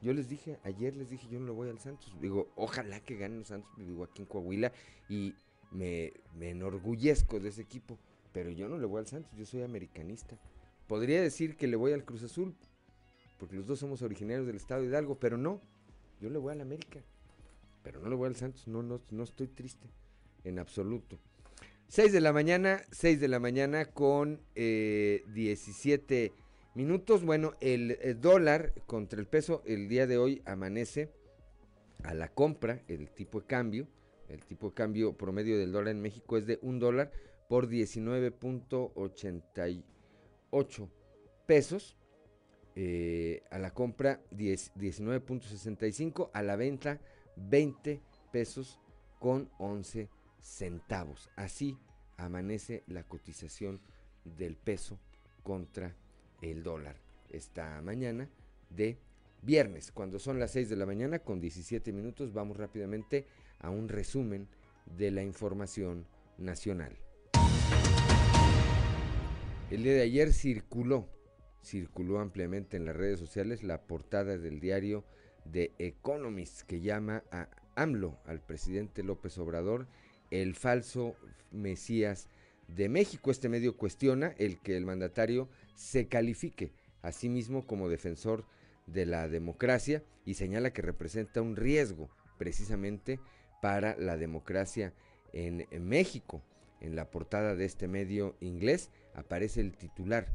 Yo 0.00 0.14
les 0.14 0.28
dije, 0.28 0.58
ayer 0.62 0.96
les 0.96 1.10
dije, 1.10 1.28
yo 1.28 1.40
no 1.40 1.46
le 1.46 1.52
voy 1.52 1.68
al 1.68 1.78
Santos. 1.78 2.16
Digo, 2.20 2.50
ojalá 2.56 3.00
que 3.00 3.16
ganen 3.16 3.40
los 3.40 3.48
Santos, 3.48 3.70
vivo 3.76 4.04
aquí 4.04 4.22
en 4.22 4.26
Coahuila 4.26 4.72
y 5.08 5.34
me, 5.70 6.12
me 6.34 6.50
enorgullezco 6.50 7.38
de 7.38 7.50
ese 7.50 7.62
equipo. 7.62 7.98
Pero 8.32 8.50
yo 8.50 8.68
no 8.68 8.78
le 8.78 8.86
voy 8.86 9.00
al 9.00 9.06
Santos, 9.06 9.32
yo 9.36 9.44
soy 9.44 9.62
americanista. 9.62 10.38
Podría 10.90 11.22
decir 11.22 11.56
que 11.56 11.68
le 11.68 11.76
voy 11.76 11.92
al 11.92 12.04
Cruz 12.04 12.24
Azul, 12.24 12.52
porque 13.38 13.54
los 13.54 13.64
dos 13.64 13.78
somos 13.78 14.02
originarios 14.02 14.44
del 14.44 14.56
estado 14.56 14.82
de 14.82 14.88
Hidalgo, 14.88 15.20
pero 15.20 15.38
no, 15.38 15.60
yo 16.20 16.28
le 16.30 16.36
voy 16.36 16.52
al 16.52 16.60
América. 16.60 16.98
Pero 17.84 18.00
no 18.00 18.08
le 18.08 18.16
voy 18.16 18.26
al 18.26 18.34
Santos, 18.34 18.66
no, 18.66 18.82
no, 18.82 19.00
no 19.12 19.22
estoy 19.22 19.46
triste, 19.46 19.88
en 20.42 20.58
absoluto. 20.58 21.20
6 21.86 22.12
de 22.12 22.20
la 22.20 22.32
mañana, 22.32 22.82
6 22.90 23.20
de 23.20 23.28
la 23.28 23.38
mañana 23.38 23.84
con 23.84 24.40
eh, 24.56 25.22
17 25.32 26.32
minutos. 26.74 27.24
Bueno, 27.24 27.54
el, 27.60 27.96
el, 28.02 28.20
dólar 28.20 28.72
contra 28.86 29.20
el 29.20 29.28
peso 29.28 29.62
el 29.66 29.88
día 29.88 30.08
de 30.08 30.18
hoy 30.18 30.42
amanece 30.44 31.12
a 32.02 32.14
la 32.14 32.34
compra, 32.34 32.82
el 32.88 33.12
tipo 33.12 33.42
de 33.42 33.46
cambio. 33.46 33.86
El 34.28 34.44
tipo 34.44 34.70
de 34.70 34.74
cambio 34.74 35.16
promedio 35.16 35.56
del 35.56 35.70
dólar 35.70 35.94
en 35.94 36.02
México 36.02 36.36
es 36.36 36.46
de 36.46 36.58
un 36.62 36.80
dólar 36.80 37.12
por 37.48 37.68
19.88 37.68 39.84
pesos. 41.46 41.96
Eh, 42.76 43.42
a 43.50 43.58
la 43.58 43.74
compra 43.74 44.22
19.65, 44.30 46.30
a 46.32 46.42
la 46.42 46.54
venta 46.54 47.00
20 47.36 48.00
pesos 48.30 48.78
con 49.18 49.50
11 49.58 50.08
centavos. 50.40 51.28
Así 51.36 51.76
amanece 52.16 52.84
la 52.86 53.02
cotización 53.02 53.80
del 54.24 54.56
peso 54.56 54.98
contra 55.42 55.96
el 56.42 56.62
dólar 56.62 56.96
esta 57.28 57.80
mañana 57.82 58.28
de 58.70 58.98
viernes, 59.42 59.92
cuando 59.92 60.18
son 60.18 60.38
las 60.38 60.52
6 60.52 60.68
de 60.68 60.76
la 60.76 60.86
mañana 60.86 61.20
con 61.20 61.40
17 61.40 61.92
minutos, 61.92 62.32
vamos 62.32 62.56
rápidamente 62.56 63.26
a 63.58 63.70
un 63.70 63.88
resumen 63.88 64.48
de 64.96 65.10
la 65.10 65.22
información 65.22 66.06
nacional. 66.38 66.96
El 69.70 69.84
día 69.84 69.92
de 69.94 70.02
ayer 70.02 70.32
circuló, 70.32 71.08
circuló 71.62 72.18
ampliamente 72.18 72.76
en 72.76 72.84
las 72.84 72.96
redes 72.96 73.20
sociales 73.20 73.62
la 73.62 73.82
portada 73.82 74.36
del 74.36 74.58
diario 74.58 75.04
The 75.52 75.72
Economist 75.78 76.62
que 76.62 76.80
llama 76.80 77.22
a 77.30 77.48
AMLO, 77.76 78.18
al 78.26 78.40
presidente 78.40 79.04
López 79.04 79.38
Obrador, 79.38 79.86
el 80.32 80.56
falso 80.56 81.14
Mesías 81.52 82.28
de 82.66 82.88
México. 82.88 83.30
Este 83.30 83.48
medio 83.48 83.76
cuestiona 83.76 84.34
el 84.38 84.58
que 84.60 84.76
el 84.76 84.84
mandatario 84.84 85.48
se 85.76 86.08
califique 86.08 86.72
a 87.02 87.12
sí 87.12 87.28
mismo 87.28 87.64
como 87.64 87.88
defensor 87.88 88.44
de 88.86 89.06
la 89.06 89.28
democracia 89.28 90.02
y 90.24 90.34
señala 90.34 90.72
que 90.72 90.82
representa 90.82 91.42
un 91.42 91.54
riesgo 91.54 92.10
precisamente 92.38 93.20
para 93.62 93.96
la 93.96 94.16
democracia 94.16 94.94
en, 95.32 95.64
México. 95.86 96.42
En 96.80 96.96
la 96.96 97.10
portada 97.10 97.54
de 97.54 97.66
este 97.66 97.86
medio 97.86 98.36
inglés 98.40 98.90
aparece 99.14 99.60
el 99.60 99.76
titular 99.76 100.26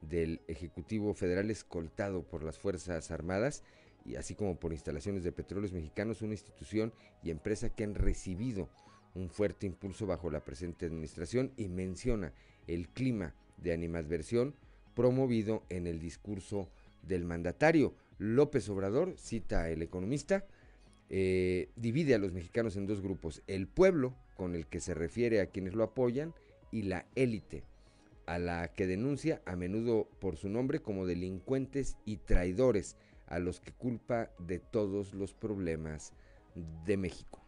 del 0.00 0.40
Ejecutivo 0.48 1.14
Federal 1.14 1.50
escoltado 1.50 2.22
por 2.22 2.42
las 2.42 2.58
Fuerzas 2.58 3.10
Armadas 3.10 3.62
y 4.04 4.16
así 4.16 4.34
como 4.34 4.58
por 4.58 4.72
instalaciones 4.72 5.24
de 5.24 5.32
petróleos 5.32 5.72
mexicanos, 5.72 6.22
una 6.22 6.34
institución 6.34 6.92
y 7.22 7.30
empresa 7.30 7.70
que 7.70 7.84
han 7.84 7.94
recibido 7.94 8.68
un 9.14 9.30
fuerte 9.30 9.66
impulso 9.66 10.06
bajo 10.06 10.30
la 10.30 10.44
presente 10.44 10.86
administración 10.86 11.52
y 11.56 11.68
menciona 11.68 12.32
el 12.66 12.88
clima 12.88 13.34
de 13.56 13.72
animadversión 13.72 14.54
promovido 14.94 15.62
en 15.70 15.86
el 15.86 16.00
discurso 16.00 16.68
del 17.02 17.24
mandatario. 17.24 17.94
López 18.18 18.68
Obrador, 18.68 19.14
cita 19.16 19.70
el 19.70 19.82
economista, 19.82 20.44
eh, 21.10 21.68
divide 21.76 22.14
a 22.14 22.18
los 22.18 22.32
mexicanos 22.32 22.76
en 22.76 22.86
dos 22.86 23.00
grupos, 23.00 23.42
el 23.46 23.66
pueblo, 23.66 24.14
con 24.36 24.54
el 24.54 24.66
que 24.66 24.80
se 24.80 24.94
refiere 24.94 25.40
a 25.40 25.46
quienes 25.46 25.74
lo 25.74 25.84
apoyan, 25.84 26.34
y 26.70 26.82
la 26.82 27.06
élite, 27.14 27.62
a 28.26 28.38
la 28.38 28.68
que 28.68 28.86
denuncia 28.86 29.42
a 29.44 29.56
menudo 29.56 30.08
por 30.20 30.36
su 30.36 30.48
nombre 30.48 30.80
como 30.80 31.06
delincuentes 31.06 31.96
y 32.04 32.16
traidores, 32.16 32.96
a 33.26 33.38
los 33.38 33.60
que 33.60 33.72
culpa 33.72 34.30
de 34.38 34.58
todos 34.58 35.14
los 35.14 35.34
problemas 35.34 36.12
de 36.84 36.96
México. 36.96 37.40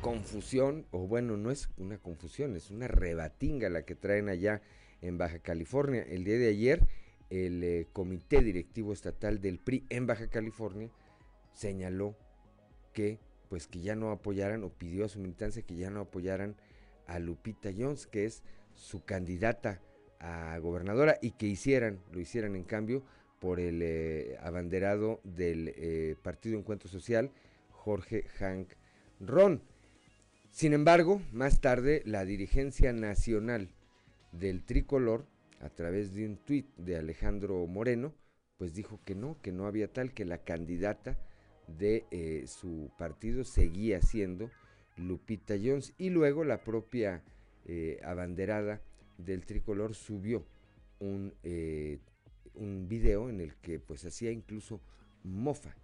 Confusión, 0.00 0.84
o 0.90 1.06
bueno, 1.06 1.36
no 1.36 1.50
es 1.50 1.68
una 1.76 1.98
confusión, 1.98 2.56
es 2.56 2.70
una 2.70 2.88
rebatinga 2.88 3.70
la 3.70 3.82
que 3.82 3.94
traen 3.94 4.28
allá 4.28 4.60
en 5.00 5.16
Baja 5.16 5.38
California. 5.38 6.02
El 6.02 6.24
día 6.24 6.38
de 6.38 6.48
ayer, 6.48 6.86
el 7.30 7.62
eh, 7.62 7.86
Comité 7.92 8.40
Directivo 8.40 8.92
Estatal 8.92 9.40
del 9.40 9.58
PRI 9.58 9.84
en 9.90 10.06
Baja 10.06 10.28
California 10.28 10.90
señaló 11.52 12.16
que 12.92 13.18
pues 13.48 13.66
que 13.66 13.80
ya 13.80 13.94
no 13.94 14.10
apoyaran 14.10 14.64
o 14.64 14.70
pidió 14.70 15.04
a 15.04 15.08
su 15.08 15.20
militancia 15.20 15.62
que 15.62 15.76
ya 15.76 15.90
no 15.90 16.00
apoyaran 16.00 16.56
a 17.12 17.18
Lupita 17.18 17.70
Jones, 17.76 18.06
que 18.06 18.24
es 18.24 18.42
su 18.74 19.04
candidata 19.04 19.80
a 20.18 20.58
gobernadora 20.58 21.18
y 21.20 21.32
que 21.32 21.46
hicieran, 21.46 22.00
lo 22.12 22.20
hicieran 22.20 22.56
en 22.56 22.64
cambio 22.64 23.02
por 23.38 23.60
el 23.60 23.80
eh, 23.82 24.36
abanderado 24.40 25.20
del 25.24 25.72
eh, 25.76 26.16
Partido 26.22 26.58
Encuentro 26.58 26.88
Social, 26.88 27.30
Jorge 27.70 28.22
Hank 28.38 28.68
Ron. 29.20 29.62
Sin 30.50 30.72
embargo, 30.72 31.20
más 31.32 31.60
tarde 31.60 32.02
la 32.04 32.24
dirigencia 32.24 32.92
nacional 32.92 33.68
del 34.32 34.64
tricolor, 34.64 35.26
a 35.60 35.68
través 35.70 36.14
de 36.14 36.26
un 36.26 36.36
tuit 36.36 36.66
de 36.76 36.96
Alejandro 36.96 37.66
Moreno, 37.66 38.14
pues 38.56 38.74
dijo 38.74 39.00
que 39.04 39.14
no, 39.14 39.40
que 39.42 39.52
no 39.52 39.66
había 39.66 39.92
tal, 39.92 40.12
que 40.12 40.24
la 40.24 40.38
candidata 40.38 41.18
de 41.66 42.04
eh, 42.10 42.44
su 42.46 42.90
partido 42.98 43.44
seguía 43.44 44.00
siendo 44.02 44.50
Lupita 44.96 45.54
Jones 45.62 45.94
y 45.98 46.10
luego 46.10 46.44
la 46.44 46.62
propia 46.62 47.22
eh, 47.66 48.00
abanderada 48.04 48.80
del 49.18 49.44
tricolor 49.44 49.94
subió 49.94 50.44
un, 50.98 51.34
eh, 51.42 51.98
un 52.54 52.88
video 52.88 53.28
en 53.28 53.40
el 53.40 53.54
que 53.56 53.78
pues 53.78 54.04
hacía 54.04 54.30
incluso 54.30 54.80
mofa 55.24 55.74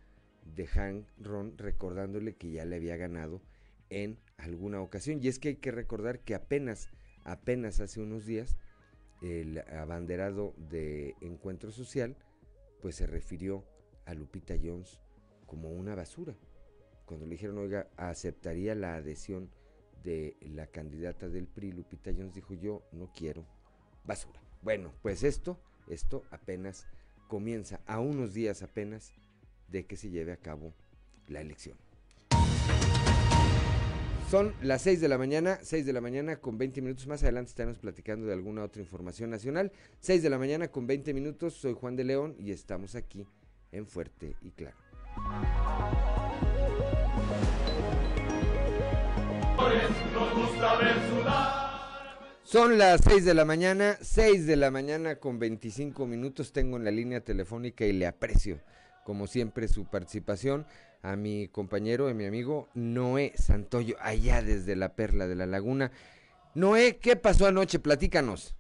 de 0.56 0.66
Hank 0.66 1.06
Ron 1.18 1.56
recordándole 1.58 2.34
que 2.34 2.50
ya 2.50 2.64
le 2.64 2.76
había 2.76 2.96
ganado 2.96 3.40
en 3.90 4.18
alguna 4.36 4.80
ocasión 4.80 5.20
y 5.22 5.28
es 5.28 5.38
que 5.38 5.48
hay 5.48 5.56
que 5.56 5.70
recordar 5.70 6.20
que 6.20 6.34
apenas 6.34 6.88
apenas 7.24 7.80
hace 7.80 8.00
unos 8.00 8.26
días 8.26 8.56
el 9.22 9.58
abanderado 9.72 10.54
de 10.70 11.14
Encuentro 11.20 11.70
Social 11.70 12.16
pues 12.80 12.96
se 12.96 13.06
refirió 13.06 13.64
a 14.06 14.14
Lupita 14.14 14.54
Jones 14.62 15.00
como 15.46 15.70
una 15.70 15.94
basura. 15.94 16.34
Cuando 17.08 17.24
le 17.24 17.32
dijeron, 17.32 17.56
oiga, 17.56 17.88
aceptaría 17.96 18.74
la 18.74 18.96
adhesión 18.96 19.48
de 20.04 20.36
la 20.42 20.66
candidata 20.66 21.30
del 21.30 21.46
PRI, 21.46 21.72
Lupita 21.72 22.12
Jones 22.14 22.34
dijo, 22.34 22.52
yo 22.52 22.82
no 22.92 23.10
quiero 23.16 23.46
basura. 24.04 24.38
Bueno, 24.60 24.92
pues 25.00 25.22
esto, 25.22 25.58
esto 25.88 26.22
apenas 26.30 26.86
comienza, 27.26 27.80
a 27.86 27.98
unos 27.98 28.34
días 28.34 28.62
apenas 28.62 29.14
de 29.68 29.86
que 29.86 29.96
se 29.96 30.10
lleve 30.10 30.32
a 30.32 30.36
cabo 30.36 30.74
la 31.28 31.40
elección. 31.40 31.78
Son 34.30 34.52
las 34.60 34.82
6 34.82 35.00
de 35.00 35.08
la 35.08 35.16
mañana, 35.16 35.58
6 35.62 35.86
de 35.86 35.92
la 35.94 36.02
mañana 36.02 36.36
con 36.36 36.58
20 36.58 36.82
minutos. 36.82 37.06
Más 37.06 37.22
adelante 37.22 37.48
estaremos 37.48 37.78
platicando 37.78 38.26
de 38.26 38.34
alguna 38.34 38.62
otra 38.62 38.82
información 38.82 39.30
nacional. 39.30 39.72
6 40.00 40.22
de 40.22 40.28
la 40.28 40.38
mañana 40.38 40.68
con 40.68 40.86
20 40.86 41.14
minutos. 41.14 41.54
Soy 41.54 41.72
Juan 41.72 41.96
de 41.96 42.04
León 42.04 42.36
y 42.38 42.50
estamos 42.50 42.94
aquí 42.94 43.26
en 43.72 43.86
Fuerte 43.86 44.36
y 44.42 44.50
Claro. 44.50 44.76
Son 52.42 52.78
las 52.78 53.02
6 53.02 53.26
de 53.26 53.34
la 53.34 53.44
mañana, 53.44 53.96
6 54.00 54.46
de 54.46 54.56
la 54.56 54.70
mañana 54.70 55.16
con 55.16 55.38
25 55.38 56.06
minutos. 56.06 56.52
Tengo 56.52 56.78
en 56.78 56.84
la 56.84 56.90
línea 56.90 57.20
telefónica 57.20 57.84
y 57.84 57.92
le 57.92 58.06
aprecio, 58.06 58.58
como 59.04 59.26
siempre, 59.26 59.68
su 59.68 59.84
participación 59.84 60.66
a 61.02 61.14
mi 61.16 61.48
compañero 61.48 62.08
y 62.08 62.14
mi 62.14 62.24
amigo 62.24 62.68
Noé 62.74 63.32
Santoyo, 63.36 63.96
allá 64.00 64.42
desde 64.42 64.76
la 64.76 64.94
Perla 64.94 65.26
de 65.26 65.34
la 65.34 65.46
Laguna. 65.46 65.90
Noé, 66.54 66.98
¿qué 66.98 67.16
pasó 67.16 67.46
anoche? 67.46 67.78
Platícanos. 67.78 68.56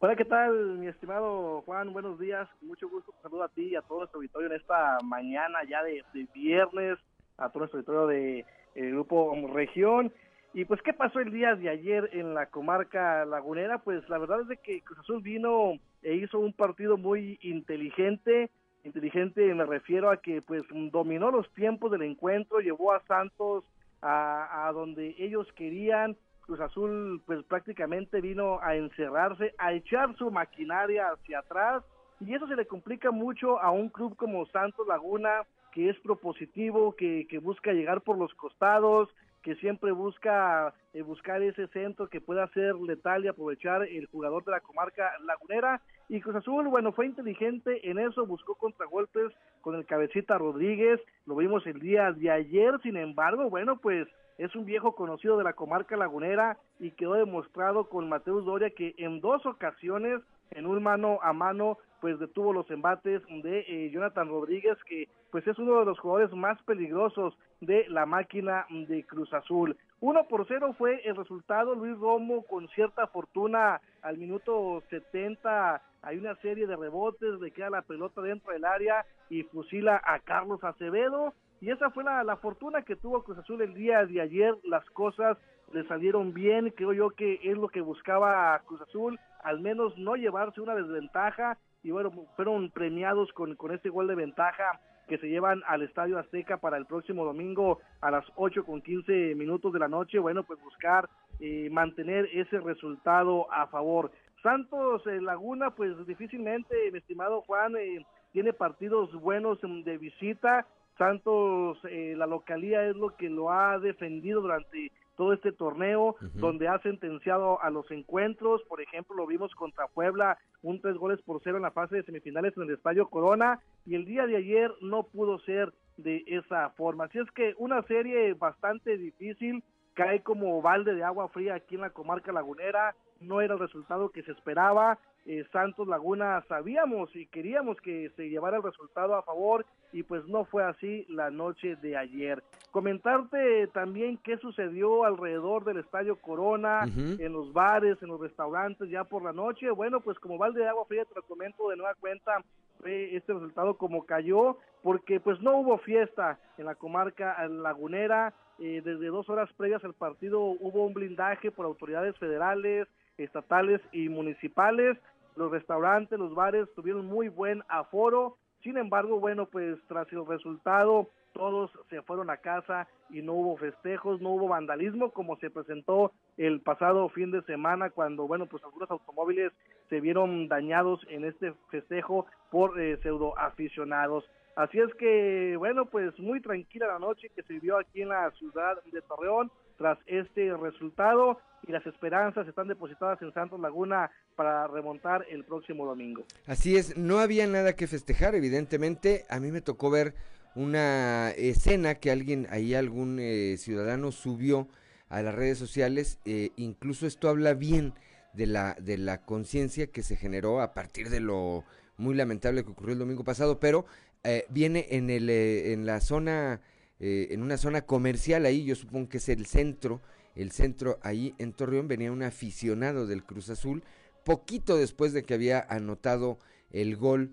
Hola, 0.00 0.16
¿qué 0.16 0.24
tal, 0.24 0.78
mi 0.78 0.88
estimado 0.88 1.62
Juan? 1.62 1.92
Buenos 1.92 2.18
días. 2.18 2.48
Mucho 2.60 2.88
gusto. 2.88 3.14
Saludo 3.22 3.44
a 3.44 3.48
ti 3.48 3.68
y 3.68 3.76
a 3.76 3.82
todo 3.82 3.98
nuestro 3.98 4.18
auditorio 4.18 4.48
en 4.48 4.60
esta 4.60 4.98
mañana 5.04 5.60
ya 5.70 5.84
de, 5.84 6.02
viernes, 6.34 6.98
a 7.38 7.48
todo 7.48 7.60
nuestro 7.60 7.78
auditorio 7.78 8.06
de 8.08 8.44
el 8.74 8.90
grupo 8.90 9.34
Región. 9.52 10.12
Y 10.54 10.66
pues, 10.66 10.82
¿qué 10.82 10.92
pasó 10.92 11.20
el 11.20 11.32
día 11.32 11.54
de 11.54 11.70
ayer 11.70 12.10
en 12.12 12.34
la 12.34 12.46
comarca 12.46 13.24
lagunera? 13.24 13.78
Pues 13.78 14.06
la 14.08 14.18
verdad 14.18 14.42
es 14.42 14.48
de 14.48 14.58
que 14.58 14.82
Cruz 14.82 14.98
Azul 14.98 15.22
vino 15.22 15.78
e 16.02 16.14
hizo 16.14 16.38
un 16.38 16.52
partido 16.52 16.98
muy 16.98 17.38
inteligente. 17.42 18.50
Inteligente 18.84 19.54
me 19.54 19.64
refiero 19.64 20.10
a 20.10 20.18
que 20.18 20.42
pues 20.42 20.62
dominó 20.90 21.30
los 21.30 21.50
tiempos 21.54 21.90
del 21.90 22.02
encuentro, 22.02 22.60
llevó 22.60 22.92
a 22.92 23.02
Santos 23.06 23.64
a, 24.02 24.66
a 24.66 24.72
donde 24.72 25.14
ellos 25.18 25.46
querían, 25.54 26.16
Cruz 26.40 26.60
Azul 26.60 27.22
pues 27.24 27.42
prácticamente 27.44 28.20
vino 28.20 28.58
a 28.60 28.74
encerrarse, 28.74 29.54
a 29.56 29.72
echar 29.72 30.14
su 30.16 30.30
maquinaria 30.30 31.06
hacia 31.12 31.38
atrás 31.38 31.84
y 32.20 32.34
eso 32.34 32.46
se 32.46 32.56
le 32.56 32.66
complica 32.66 33.10
mucho 33.10 33.60
a 33.60 33.70
un 33.70 33.88
club 33.88 34.16
como 34.16 34.44
Santos 34.46 34.86
Laguna 34.86 35.42
que 35.72 35.88
es 35.88 35.98
propositivo, 36.00 36.92
que, 36.92 37.26
que 37.28 37.38
busca 37.38 37.72
llegar 37.72 38.02
por 38.02 38.18
los 38.18 38.32
costados, 38.34 39.08
que 39.42 39.56
siempre 39.56 39.92
busca 39.92 40.72
eh, 40.94 41.02
buscar 41.02 41.42
ese 41.42 41.66
centro 41.68 42.08
que 42.08 42.20
pueda 42.20 42.46
ser 42.48 42.76
letal 42.76 43.24
y 43.24 43.28
aprovechar 43.28 43.82
el 43.82 44.06
jugador 44.06 44.44
de 44.44 44.52
la 44.52 44.60
comarca 44.60 45.12
lagunera. 45.24 45.82
Y 46.08 46.20
Cruz 46.20 46.36
Azul, 46.36 46.68
bueno, 46.68 46.92
fue 46.92 47.06
inteligente 47.06 47.88
en 47.90 47.98
eso, 47.98 48.24
buscó 48.24 48.54
contragolpes 48.54 49.32
con 49.60 49.74
el 49.74 49.84
cabecita 49.84 50.38
Rodríguez, 50.38 51.00
lo 51.26 51.36
vimos 51.36 51.66
el 51.66 51.80
día 51.80 52.12
de 52.12 52.30
ayer, 52.30 52.78
sin 52.82 52.96
embargo, 52.96 53.50
bueno, 53.50 53.76
pues 53.76 54.06
es 54.38 54.54
un 54.56 54.64
viejo 54.64 54.94
conocido 54.94 55.36
de 55.36 55.44
la 55.44 55.52
comarca 55.52 55.96
lagunera 55.96 56.56
y 56.78 56.90
quedó 56.92 57.14
demostrado 57.14 57.88
con 57.88 58.08
Mateus 58.08 58.44
Doria 58.44 58.70
que 58.70 58.94
en 58.98 59.20
dos 59.20 59.44
ocasiones, 59.46 60.20
en 60.50 60.66
un 60.66 60.82
mano 60.82 61.18
a 61.22 61.32
mano, 61.32 61.78
pues 62.02 62.18
detuvo 62.18 62.52
los 62.52 62.68
embates 62.68 63.22
de 63.28 63.60
eh, 63.60 63.90
Jonathan 63.92 64.28
Rodríguez, 64.28 64.76
que 64.88 65.08
pues 65.30 65.46
es 65.46 65.56
uno 65.60 65.78
de 65.78 65.84
los 65.84 66.00
jugadores 66.00 66.34
más 66.34 66.60
peligrosos 66.64 67.38
de 67.60 67.86
la 67.88 68.06
máquina 68.06 68.66
de 68.68 69.04
Cruz 69.04 69.32
Azul. 69.32 69.76
Uno 70.00 70.26
por 70.26 70.44
cero 70.48 70.74
fue 70.76 71.00
el 71.04 71.14
resultado, 71.14 71.76
Luis 71.76 71.96
Romo 71.96 72.42
con 72.42 72.66
cierta 72.70 73.06
fortuna 73.06 73.80
al 74.02 74.18
minuto 74.18 74.82
70 74.90 75.80
hay 76.02 76.18
una 76.18 76.34
serie 76.40 76.66
de 76.66 76.74
rebotes, 76.74 77.40
le 77.40 77.52
queda 77.52 77.70
la 77.70 77.82
pelota 77.82 78.20
dentro 78.20 78.52
del 78.52 78.64
área 78.64 79.06
y 79.30 79.44
fusila 79.44 80.02
a 80.04 80.18
Carlos 80.18 80.64
Acevedo. 80.64 81.32
Y 81.60 81.70
esa 81.70 81.90
fue 81.90 82.02
la, 82.02 82.24
la 82.24 82.34
fortuna 82.34 82.82
que 82.82 82.96
tuvo 82.96 83.22
Cruz 83.22 83.38
Azul 83.38 83.62
el 83.62 83.74
día 83.74 84.04
de 84.04 84.20
ayer, 84.20 84.56
las 84.64 84.84
cosas 84.90 85.38
le 85.72 85.84
salieron 85.84 86.34
bien, 86.34 86.70
creo 86.70 86.92
yo 86.92 87.10
que 87.10 87.38
es 87.44 87.56
lo 87.56 87.68
que 87.68 87.80
buscaba 87.80 88.60
Cruz 88.66 88.80
Azul, 88.80 89.20
al 89.44 89.60
menos 89.60 89.96
no 89.96 90.16
llevarse 90.16 90.60
una 90.60 90.74
desventaja 90.74 91.56
y 91.82 91.90
bueno, 91.90 92.10
fueron 92.36 92.70
premiados 92.70 93.32
con, 93.32 93.56
con 93.56 93.72
este 93.72 93.88
gol 93.88 94.06
de 94.06 94.14
ventaja 94.14 94.80
que 95.08 95.18
se 95.18 95.28
llevan 95.28 95.62
al 95.66 95.82
Estadio 95.82 96.18
Azteca 96.18 96.58
para 96.58 96.76
el 96.76 96.86
próximo 96.86 97.24
domingo 97.24 97.80
a 98.00 98.10
las 98.10 98.24
8 98.36 98.64
con 98.64 98.80
15 98.80 99.34
minutos 99.34 99.72
de 99.72 99.78
la 99.78 99.88
noche, 99.88 100.18
bueno, 100.18 100.44
pues 100.44 100.60
buscar 100.62 101.08
eh, 101.40 101.68
mantener 101.70 102.28
ese 102.32 102.60
resultado 102.60 103.52
a 103.52 103.66
favor. 103.66 104.12
Santos 104.42 105.06
eh, 105.06 105.20
Laguna, 105.20 105.70
pues 105.70 106.06
difícilmente, 106.06 106.90
mi 106.92 106.98
estimado 106.98 107.42
Juan, 107.42 107.76
eh, 107.76 108.06
tiene 108.32 108.52
partidos 108.52 109.12
buenos 109.12 109.58
de 109.60 109.98
visita. 109.98 110.66
Santos, 110.98 111.78
la 111.82 112.26
localía 112.26 112.86
es 112.86 112.94
lo 112.94 113.16
que 113.16 113.28
lo 113.28 113.50
ha 113.50 113.78
defendido 113.78 114.40
durante 114.42 114.92
todo 115.16 115.32
este 115.32 115.52
torneo, 115.52 116.16
donde 116.34 116.68
ha 116.68 116.78
sentenciado 116.80 117.60
a 117.62 117.70
los 117.70 117.90
encuentros, 117.90 118.62
por 118.64 118.80
ejemplo, 118.80 119.16
lo 119.16 119.26
vimos 119.26 119.54
contra 119.54 119.88
Puebla, 119.88 120.38
un 120.62 120.80
tres 120.80 120.96
goles 120.96 121.20
por 121.22 121.40
cero 121.42 121.56
en 121.56 121.62
la 121.62 121.70
fase 121.70 121.96
de 121.96 122.02
semifinales 122.02 122.56
en 122.56 122.64
el 122.64 122.70
Estadio 122.74 123.08
Corona, 123.08 123.60
y 123.86 123.94
el 123.94 124.04
día 124.04 124.26
de 124.26 124.36
ayer 124.36 124.72
no 124.80 125.04
pudo 125.04 125.38
ser 125.40 125.72
de 125.96 126.24
esa 126.26 126.70
forma. 126.70 127.04
Así 127.04 127.18
es 127.18 127.30
que 127.32 127.54
una 127.58 127.82
serie 127.82 128.34
bastante 128.34 128.96
difícil, 128.96 129.62
cae 129.94 130.22
como 130.22 130.62
balde 130.62 130.94
de 130.94 131.04
agua 131.04 131.28
fría 131.28 131.54
aquí 131.54 131.74
en 131.74 131.82
la 131.82 131.90
comarca 131.90 132.32
lagunera, 132.32 132.94
no 133.22 133.40
era 133.40 133.54
el 133.54 133.60
resultado 133.60 134.10
que 134.10 134.22
se 134.22 134.32
esperaba, 134.32 134.98
eh, 135.24 135.44
Santos 135.52 135.86
Laguna 135.86 136.44
sabíamos 136.48 137.14
y 137.14 137.26
queríamos 137.26 137.80
que 137.80 138.10
se 138.16 138.28
llevara 138.28 138.56
el 138.56 138.62
resultado 138.62 139.14
a 139.14 139.22
favor 139.22 139.64
y 139.92 140.02
pues 140.02 140.26
no 140.26 140.44
fue 140.44 140.64
así 140.64 141.06
la 141.08 141.30
noche 141.30 141.76
de 141.76 141.96
ayer. 141.96 142.42
Comentarte 142.72 143.68
también 143.68 144.18
qué 144.18 144.38
sucedió 144.38 145.04
alrededor 145.04 145.64
del 145.64 145.78
Estadio 145.78 146.16
Corona, 146.16 146.84
en 146.84 147.32
los 147.32 147.52
bares, 147.52 147.98
en 148.02 148.08
los 148.08 148.20
restaurantes 148.20 148.88
ya 148.88 149.04
por 149.04 149.22
la 149.22 149.32
noche. 149.32 149.70
Bueno, 149.70 150.00
pues 150.00 150.18
como 150.18 150.38
balde 150.38 150.60
de 150.60 150.68
agua 150.68 150.86
fría 150.86 151.04
te 151.04 151.14
lo 151.14 151.22
comento 151.22 151.68
de 151.68 151.76
nueva 151.76 151.94
cuenta 151.94 152.42
este 152.84 153.32
resultado 153.32 153.76
como 153.76 154.04
cayó 154.06 154.58
porque 154.82 155.20
pues 155.20 155.40
no 155.40 155.56
hubo 155.58 155.78
fiesta 155.78 156.40
en 156.58 156.66
la 156.66 156.74
comarca 156.74 157.46
lagunera. 157.48 158.34
Eh, 158.58 158.82
desde 158.84 159.06
dos 159.06 159.28
horas 159.28 159.50
previas 159.56 159.82
al 159.84 159.94
partido 159.94 160.40
hubo 160.40 160.86
un 160.86 160.94
blindaje 160.94 161.50
por 161.50 161.66
autoridades 161.66 162.16
federales, 162.18 162.86
estatales 163.18 163.80
y 163.92 164.08
municipales. 164.08 164.98
Los 165.36 165.50
restaurantes, 165.50 166.18
los 166.18 166.34
bares 166.34 166.68
tuvieron 166.74 167.06
muy 167.06 167.28
buen 167.28 167.62
aforo. 167.68 168.36
Sin 168.62 168.76
embargo, 168.76 169.18
bueno, 169.18 169.46
pues 169.46 169.78
tras 169.88 170.10
el 170.12 170.26
resultado, 170.26 171.08
todos 171.32 171.70
se 171.88 172.02
fueron 172.02 172.30
a 172.30 172.36
casa 172.36 172.86
y 173.10 173.22
no 173.22 173.32
hubo 173.32 173.56
festejos, 173.56 174.20
no 174.20 174.30
hubo 174.30 174.48
vandalismo 174.48 175.10
como 175.10 175.36
se 175.36 175.50
presentó 175.50 176.12
el 176.36 176.60
pasado 176.60 177.08
fin 177.08 177.30
de 177.30 177.42
semana 177.42 177.90
cuando, 177.90 178.26
bueno, 178.26 178.46
pues 178.46 178.62
algunos 178.64 178.90
automóviles 178.90 179.52
se 179.88 180.00
vieron 180.00 180.48
dañados 180.48 181.00
en 181.08 181.24
este 181.24 181.52
festejo 181.70 182.26
por 182.50 182.80
eh, 182.80 182.98
pseudo 183.02 183.36
aficionados. 183.38 184.24
Así 184.54 184.78
es 184.78 184.94
que, 184.94 185.56
bueno, 185.56 185.86
pues 185.86 186.18
muy 186.18 186.40
tranquila 186.40 186.86
la 186.86 186.98
noche 186.98 187.30
que 187.34 187.42
se 187.42 187.54
vivió 187.54 187.78
aquí 187.78 188.02
en 188.02 188.10
la 188.10 188.30
ciudad 188.32 188.82
de 188.84 189.00
Torreón 189.02 189.50
tras 189.76 189.98
este 190.06 190.54
resultado 190.56 191.38
y 191.66 191.72
las 191.72 191.86
esperanzas 191.86 192.46
están 192.48 192.68
depositadas 192.68 193.20
en 193.22 193.32
Santos 193.32 193.60
Laguna 193.60 194.10
para 194.34 194.66
remontar 194.66 195.24
el 195.30 195.44
próximo 195.44 195.86
domingo. 195.86 196.24
Así 196.46 196.76
es, 196.76 196.96
no 196.96 197.18
había 197.18 197.46
nada 197.46 197.74
que 197.74 197.86
festejar, 197.86 198.34
evidentemente. 198.34 199.24
A 199.28 199.38
mí 199.38 199.52
me 199.52 199.60
tocó 199.60 199.90
ver 199.90 200.14
una 200.54 201.30
escena 201.30 201.94
que 201.94 202.10
alguien, 202.10 202.46
ahí 202.50 202.74
algún 202.74 203.18
eh, 203.20 203.56
ciudadano 203.58 204.12
subió 204.12 204.68
a 205.08 205.22
las 205.22 205.34
redes 205.34 205.58
sociales. 205.58 206.18
Eh, 206.24 206.50
incluso 206.56 207.06
esto 207.06 207.28
habla 207.28 207.54
bien 207.54 207.94
de 208.32 208.46
la, 208.46 208.74
de 208.80 208.98
la 208.98 209.18
conciencia 209.18 209.86
que 209.86 210.02
se 210.02 210.16
generó 210.16 210.60
a 210.60 210.74
partir 210.74 211.10
de 211.10 211.20
lo 211.20 211.64
muy 211.96 212.14
lamentable 212.14 212.64
que 212.64 212.70
ocurrió 212.70 212.94
el 212.94 212.98
domingo 212.98 213.24
pasado, 213.24 213.60
pero 213.60 213.84
eh, 214.24 214.46
viene 214.48 214.86
en, 214.90 215.10
el, 215.10 215.28
en 215.30 215.86
la 215.86 216.00
zona, 216.00 216.60
en 217.02 217.42
una 217.42 217.56
zona 217.56 217.82
comercial 217.82 218.46
ahí, 218.46 218.64
yo 218.64 218.76
supongo 218.76 219.08
que 219.08 219.16
es 219.18 219.28
el 219.28 219.46
centro, 219.46 220.00
el 220.36 220.52
centro 220.52 221.00
ahí 221.02 221.34
en 221.38 221.52
Torreón, 221.52 221.88
venía 221.88 222.12
un 222.12 222.22
aficionado 222.22 223.06
del 223.06 223.24
Cruz 223.24 223.50
Azul, 223.50 223.82
poquito 224.24 224.76
después 224.76 225.12
de 225.12 225.24
que 225.24 225.34
había 225.34 225.66
anotado 225.68 226.38
el 226.70 226.96
gol 226.96 227.32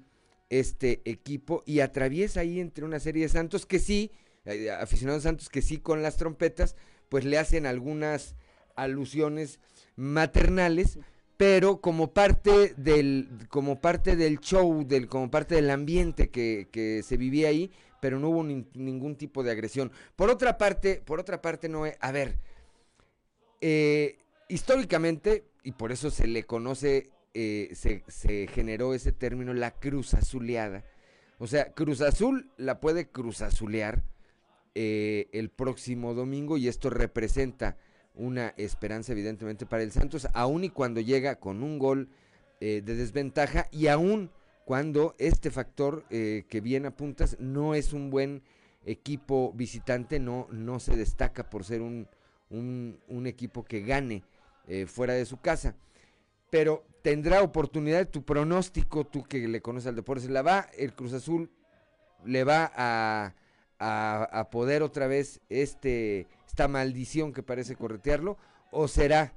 este 0.50 1.02
equipo 1.06 1.62
y 1.68 1.82
atraviesa 1.82 2.40
ahí 2.40 2.60
entre 2.60 2.84
una 2.84 3.00
serie 3.00 3.24
de 3.24 3.30
santos 3.30 3.68
que 3.68 3.78
sí, 3.78 4.12
eh, 4.46 4.72
aficionados 4.72 5.24
santos 5.24 5.50
que 5.50 5.62
sí 5.62 5.78
con 5.78 6.02
las 6.02 6.18
trompetas, 6.18 6.76
pues 7.08 7.24
le 7.24 7.38
hacen 7.38 7.68
algunas 7.68 8.36
alusiones 8.76 9.60
maternales, 9.96 10.98
pero 11.38 11.80
como 11.80 12.12
parte 12.12 12.74
del, 12.76 13.30
como 13.50 13.80
parte 13.80 14.16
del 14.16 14.40
show, 14.40 14.84
del, 14.86 15.08
como 15.08 15.30
parte 15.30 15.56
del 15.56 15.70
ambiente 15.70 16.30
que, 16.30 16.68
que 16.72 17.04
se 17.04 17.18
vivía 17.18 17.50
ahí, 17.50 17.72
pero 18.00 18.20
no 18.20 18.30
hubo 18.30 18.44
ningún 18.44 19.16
tipo 19.16 19.44
de 19.44 19.52
agresión. 19.52 19.92
Por 20.16 20.30
otra 20.30 20.58
parte, 20.58 21.02
por 21.04 21.20
otra 21.20 21.42
parte, 21.42 21.70
no, 21.70 21.84
a 22.00 22.12
ver, 22.12 22.38
eh, 23.62 24.18
históricamente, 24.48 25.46
y 25.64 25.74
por 25.74 25.92
eso 25.92 26.10
se 26.10 26.28
le 26.28 26.44
conoce, 26.46 27.12
eh, 27.34 27.74
se, 27.74 28.48
generó 28.48 28.94
ese 28.94 29.12
término, 29.12 29.54
la 29.54 29.72
cruz 29.72 30.14
azuleada. 30.14 30.86
O 31.38 31.48
sea, 31.48 31.74
Cruz 31.74 32.02
Azul 32.02 32.52
la 32.58 32.82
puede 32.82 33.10
cruz 33.10 33.42
azulear 33.42 34.04
eh, 34.76 35.30
el 35.32 35.50
próximo 35.50 36.14
domingo 36.14 36.58
y 36.58 36.68
esto 36.68 36.90
representa 36.90 37.78
una 38.14 38.54
esperanza 38.58 39.14
evidentemente 39.14 39.66
para 39.66 39.84
el 39.84 39.94
Santos, 39.94 40.28
aun 40.34 40.66
y 40.66 40.70
cuando 40.70 41.00
llega 41.00 41.40
con 41.40 41.64
un 41.64 41.80
gol 41.80 42.10
de 42.60 42.82
desventaja 42.82 43.70
y 43.72 43.88
aún 43.88 44.32
cuando 44.70 45.16
este 45.18 45.50
factor 45.50 46.04
que 46.10 46.62
bien 46.62 46.86
apuntas 46.86 47.38
no 47.40 47.74
es 47.74 47.92
un 47.92 48.12
buen 48.12 48.44
equipo 48.86 49.52
visitante, 49.54 50.20
no, 50.20 50.46
no 50.52 50.80
se 50.80 50.96
destaca 50.96 51.50
por 51.50 51.64
ser 51.64 51.82
un, 51.82 52.08
un, 52.52 53.26
equipo 53.26 53.64
que 53.64 53.82
gane 53.82 54.24
eh, 54.68 54.86
fuera 54.86 55.16
de 55.16 55.26
su 55.26 55.42
casa. 55.42 55.76
Pero 56.52 56.86
tendrá 57.02 57.42
oportunidad, 57.42 58.08
tu 58.10 58.24
pronóstico, 58.24 59.08
tú 59.08 59.24
que 59.24 59.48
le 59.48 59.60
conoces 59.60 59.88
al 59.88 59.96
deporte, 59.96 60.28
¿se 60.28 60.32
la 60.32 60.44
va 60.44 60.70
el 60.78 60.94
Cruz 60.94 61.14
Azul? 61.14 61.50
¿Le 62.24 62.44
va 62.44 62.72
a, 62.76 63.34
a, 63.80 64.50
poder 64.52 64.84
otra 64.84 65.08
vez 65.08 65.42
este, 65.50 66.28
esta 66.46 66.68
maldición 66.68 67.34
que 67.34 67.42
parece 67.42 67.76
corretearlo? 67.76 68.38
¿O 68.70 68.88
será, 68.88 69.34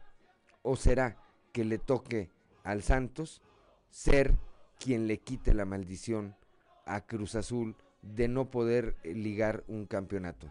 o 0.60 0.76
será 0.76 1.16
que 1.52 1.64
le 1.64 1.78
toque 1.78 2.28
al 2.64 2.82
Santos 2.82 3.40
ser 3.88 4.34
quien 4.82 5.06
le 5.06 5.18
quite 5.18 5.54
la 5.54 5.64
maldición 5.64 6.34
a 6.86 7.06
Cruz 7.06 7.36
Azul 7.36 7.74
de 8.02 8.28
no 8.28 8.50
poder 8.50 8.96
ligar 9.04 9.62
un 9.68 9.86
campeonato? 9.86 10.48